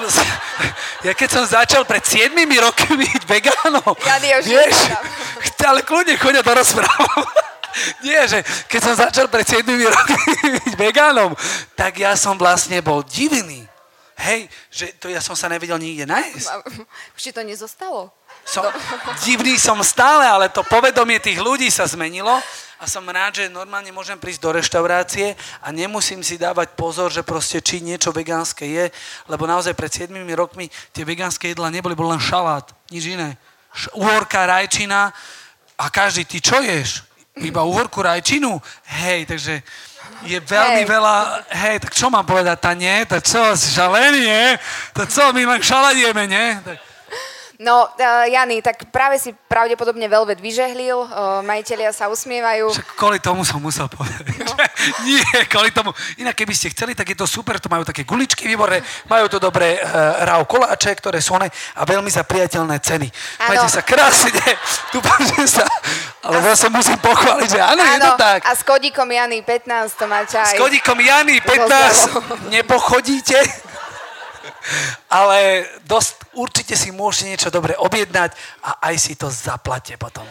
ja 1.04 1.12
keď 1.12 1.30
som 1.30 1.44
začal 1.44 1.84
pred 1.84 2.02
7 2.08 2.32
rokmi 2.40 3.04
byť 3.04 3.24
vegánom, 3.28 3.94
Ja 4.08 4.16
už 4.40 4.48
vieš, 4.48 4.78
ale 5.70 5.84
kľudne 5.84 6.16
chodia 6.16 6.40
do 6.40 6.56
rozprávam. 6.56 7.28
Nie, 8.02 8.26
že 8.28 8.41
keď 8.68 8.82
som 8.82 8.96
začal 8.98 9.28
pred 9.30 9.46
7 9.46 9.66
rokmi 9.66 10.34
byť 10.62 10.74
vegánom, 10.76 11.34
tak 11.78 12.02
ja 12.02 12.18
som 12.18 12.36
vlastne 12.36 12.82
bol 12.82 13.06
divný. 13.06 13.70
Hej, 14.20 14.52
že 14.68 14.86
to 15.00 15.08
ja 15.08 15.24
som 15.24 15.32
sa 15.32 15.48
nevedel 15.48 15.80
nikde 15.80 16.04
nájsť. 16.04 16.48
Už 17.16 17.22
ti 17.24 17.32
to 17.32 17.40
nezostalo? 17.40 18.12
Som, 18.44 18.68
divný 19.24 19.56
som 19.56 19.80
stále, 19.80 20.28
ale 20.28 20.52
to 20.52 20.60
povedomie 20.68 21.24
tých 21.24 21.40
ľudí 21.40 21.72
sa 21.72 21.88
zmenilo 21.88 22.36
a 22.80 22.84
som 22.88 23.04
rád, 23.08 23.44
že 23.44 23.46
normálne 23.48 23.96
môžem 23.96 24.20
prísť 24.20 24.44
do 24.44 24.52
reštaurácie 24.56 25.40
a 25.64 25.72
nemusím 25.72 26.20
si 26.20 26.36
dávať 26.36 26.76
pozor, 26.76 27.12
že 27.12 27.24
proste 27.24 27.64
či 27.64 27.80
niečo 27.80 28.12
vegánske 28.12 28.68
je, 28.68 28.86
lebo 29.32 29.48
naozaj 29.48 29.72
pred 29.72 29.91
7 29.91 30.12
rokmi 30.36 30.68
tie 30.91 31.08
vegánske 31.08 31.52
jedlá 31.52 31.72
neboli, 31.72 31.96
bol 31.96 32.12
len 32.12 32.20
šalát, 32.20 32.68
nič 32.91 33.16
iné. 33.16 33.40
Uhorka, 33.96 34.44
rajčina 34.44 35.16
a 35.80 35.86
každý, 35.88 36.28
ty 36.28 36.44
čo 36.44 36.60
ješ? 36.60 37.09
Iba 37.38 37.62
uhorku, 37.64 38.02
rajčinu? 38.02 38.58
Hej, 38.86 39.30
takže 39.30 39.62
je 40.26 40.40
veľmi 40.40 40.84
Hej. 40.84 40.90
veľa, 40.90 41.16
hej, 41.48 41.76
tak 41.80 41.92
čo 41.96 42.10
mám 42.12 42.26
povedať, 42.26 42.58
tá 42.60 42.74
nie, 42.76 43.06
tak 43.08 43.24
čo, 43.24 43.56
si 43.56 43.72
šalený, 43.72 44.20
nie? 44.20 44.48
Tak 44.92 45.08
čo, 45.08 45.32
my 45.32 45.46
len 45.46 45.62
šalát 45.64 45.96
jeme, 45.96 46.28
nie? 46.28 46.60
Tak, 46.60 46.78
No, 47.60 47.91
uh, 47.91 48.23
Jany, 48.23 48.64
tak 48.64 48.88
práve 48.88 49.19
si 49.19 49.36
pravdepodobne 49.36 50.07
Velvet 50.07 50.40
vyžehlil, 50.40 50.95
uh, 50.95 51.44
majiteľia 51.44 51.91
sa 51.91 52.07
usmievajú. 52.07 52.72
Však 52.72 52.95
kvôli 52.95 53.19
tomu 53.19 53.44
som 53.44 53.60
musel 53.60 53.91
povedať. 53.91 54.31
No. 54.48 54.56
Nie, 55.03 55.44
kvôli 55.52 55.68
tomu. 55.76 55.91
Inak 56.23 56.40
keby 56.40 56.56
ste 56.56 56.72
chceli, 56.72 56.95
tak 56.95 57.11
je 57.11 57.19
to 57.19 57.27
super, 57.27 57.60
to 57.60 57.68
majú 57.68 57.84
také 57.84 58.07
guličky 58.07 58.48
výborné, 58.48 58.80
majú 59.11 59.27
to 59.27 59.44
dobré 59.44 59.76
uh, 59.76 60.23
ráv 60.23 60.48
koláče, 60.48 60.95
ktoré 61.03 61.19
sú 61.19 61.36
one 61.36 61.52
a 61.52 61.81
veľmi 61.84 62.07
za 62.07 62.23
priateľné 62.23 62.80
ceny. 62.80 63.11
Áno. 63.11 63.49
Majte 63.52 63.68
sa 63.68 63.84
krásne, 63.84 64.40
dúfam, 64.95 65.19
že 65.19 65.60
sa, 65.60 65.68
ale 66.23 66.40
ja 66.40 66.56
sa 66.56 66.72
musím 66.72 66.95
pochváliť, 67.03 67.49
že 67.52 67.60
áno, 67.60 67.84
je 67.84 67.99
to 67.99 68.11
tak. 68.15 68.40
a 68.48 68.56
s 68.56 68.64
kodíkom 68.64 69.11
Jany 69.11 69.44
15 69.44 69.99
to 69.99 70.07
máte 70.07 70.40
S 70.40 70.56
aj. 70.56 70.64
kodíkom 70.64 70.95
Jany 70.95 71.44
Pozdravov. 71.44 72.23
15 72.48 72.56
nepochodíte, 72.56 73.36
ale 75.10 75.66
dosť, 75.86 76.38
určite 76.38 76.76
si 76.78 76.90
môžete 76.91 77.26
niečo 77.30 77.50
dobre 77.50 77.74
objednať 77.78 78.32
a 78.64 78.90
aj 78.90 78.96
si 78.98 79.14
to 79.16 79.30
zaplate 79.30 79.98
potom. 79.98 80.26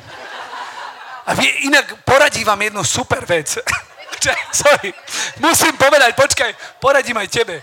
A 1.28 1.34
vie, 1.36 1.68
inak 1.68 2.04
poradí 2.08 2.44
vám 2.44 2.62
jednu 2.62 2.82
super 2.84 3.26
vec. 3.26 3.52
Sorry, 4.64 4.90
musím 5.38 5.76
povedať, 5.76 6.16
počkaj, 6.16 6.80
poradím 6.80 7.20
aj 7.20 7.28
tebe. 7.28 7.62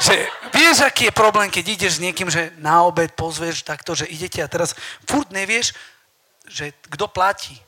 Že 0.00 0.16
vieš, 0.56 0.80
aký 0.80 1.12
je 1.12 1.14
problém, 1.14 1.52
keď 1.52 1.64
ideš 1.76 2.00
s 2.00 2.02
niekým, 2.02 2.32
že 2.32 2.56
na 2.56 2.82
obed 2.88 3.12
pozveš 3.12 3.62
takto, 3.62 3.92
že 3.92 4.08
idete 4.08 4.40
a 4.40 4.48
teraz 4.48 4.72
furt 5.04 5.28
nevieš, 5.28 5.76
že 6.48 6.72
kto 6.88 7.06
platí. 7.06 7.60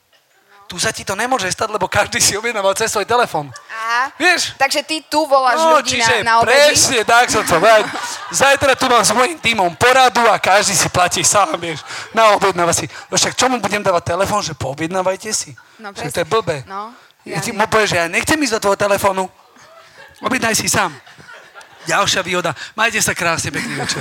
Tu 0.72 0.80
sa 0.80 0.88
ti 0.88 1.04
to 1.04 1.12
nemôže 1.12 1.44
stať, 1.46 1.68
lebo 1.68 1.84
každý 1.84 2.16
si 2.16 2.32
objednával 2.32 2.72
cez 2.72 2.88
svoj 2.88 3.04
telefón. 3.04 3.52
Aha. 3.68 4.08
Vieš? 4.16 4.56
Takže 4.56 4.80
ty 4.80 5.04
tu 5.04 5.28
voláš 5.28 5.60
No, 5.60 5.76
ľudí 5.76 6.00
čiže 6.00 6.24
na, 6.24 6.32
na 6.32 6.34
obedy? 6.40 6.56
presne 6.56 7.04
tak 7.04 7.28
som 7.28 7.44
to 7.44 7.60
povedal. 7.60 7.84
Zajtra 8.32 8.72
tu 8.72 8.88
mám 8.88 9.04
s 9.04 9.12
mojím 9.12 9.36
tímom 9.36 9.68
poradu 9.76 10.24
a 10.24 10.40
každý 10.40 10.72
si 10.72 10.88
platí 10.88 11.20
sám, 11.20 11.60
vieš. 11.60 11.84
Na 12.10 12.32
objednáva 12.32 12.72
si. 12.72 12.88
No 13.06 13.20
však 13.20 13.36
čo 13.36 13.52
mu 13.52 13.60
budem 13.60 13.84
dávať 13.84 14.16
telefón, 14.16 14.40
že 14.40 14.56
poobjednávajte 14.56 15.28
si? 15.28 15.52
No, 15.76 15.92
Však 15.92 16.08
presne. 16.08 16.10
to 16.10 16.18
je 16.18 16.26
blbé. 16.26 16.56
No, 16.64 16.96
Ja 17.22 17.38
ti 17.38 17.52
ja- 17.52 17.54
mu 17.54 17.68
povieš, 17.68 17.88
že 17.90 17.96
ja 17.98 18.06
nechcem 18.08 18.40
ísť 18.40 18.52
do 18.56 18.62
tvojho 18.64 18.80
telefónu. 18.80 19.28
Objednaj 20.20 20.56
si 20.56 20.72
sám. 20.72 20.96
Ďalšia 21.84 22.24
výhoda. 22.24 22.56
Majte 22.72 22.96
sa 22.98 23.12
krásne, 23.12 23.52
pekný 23.52 23.76
večer. 23.76 24.00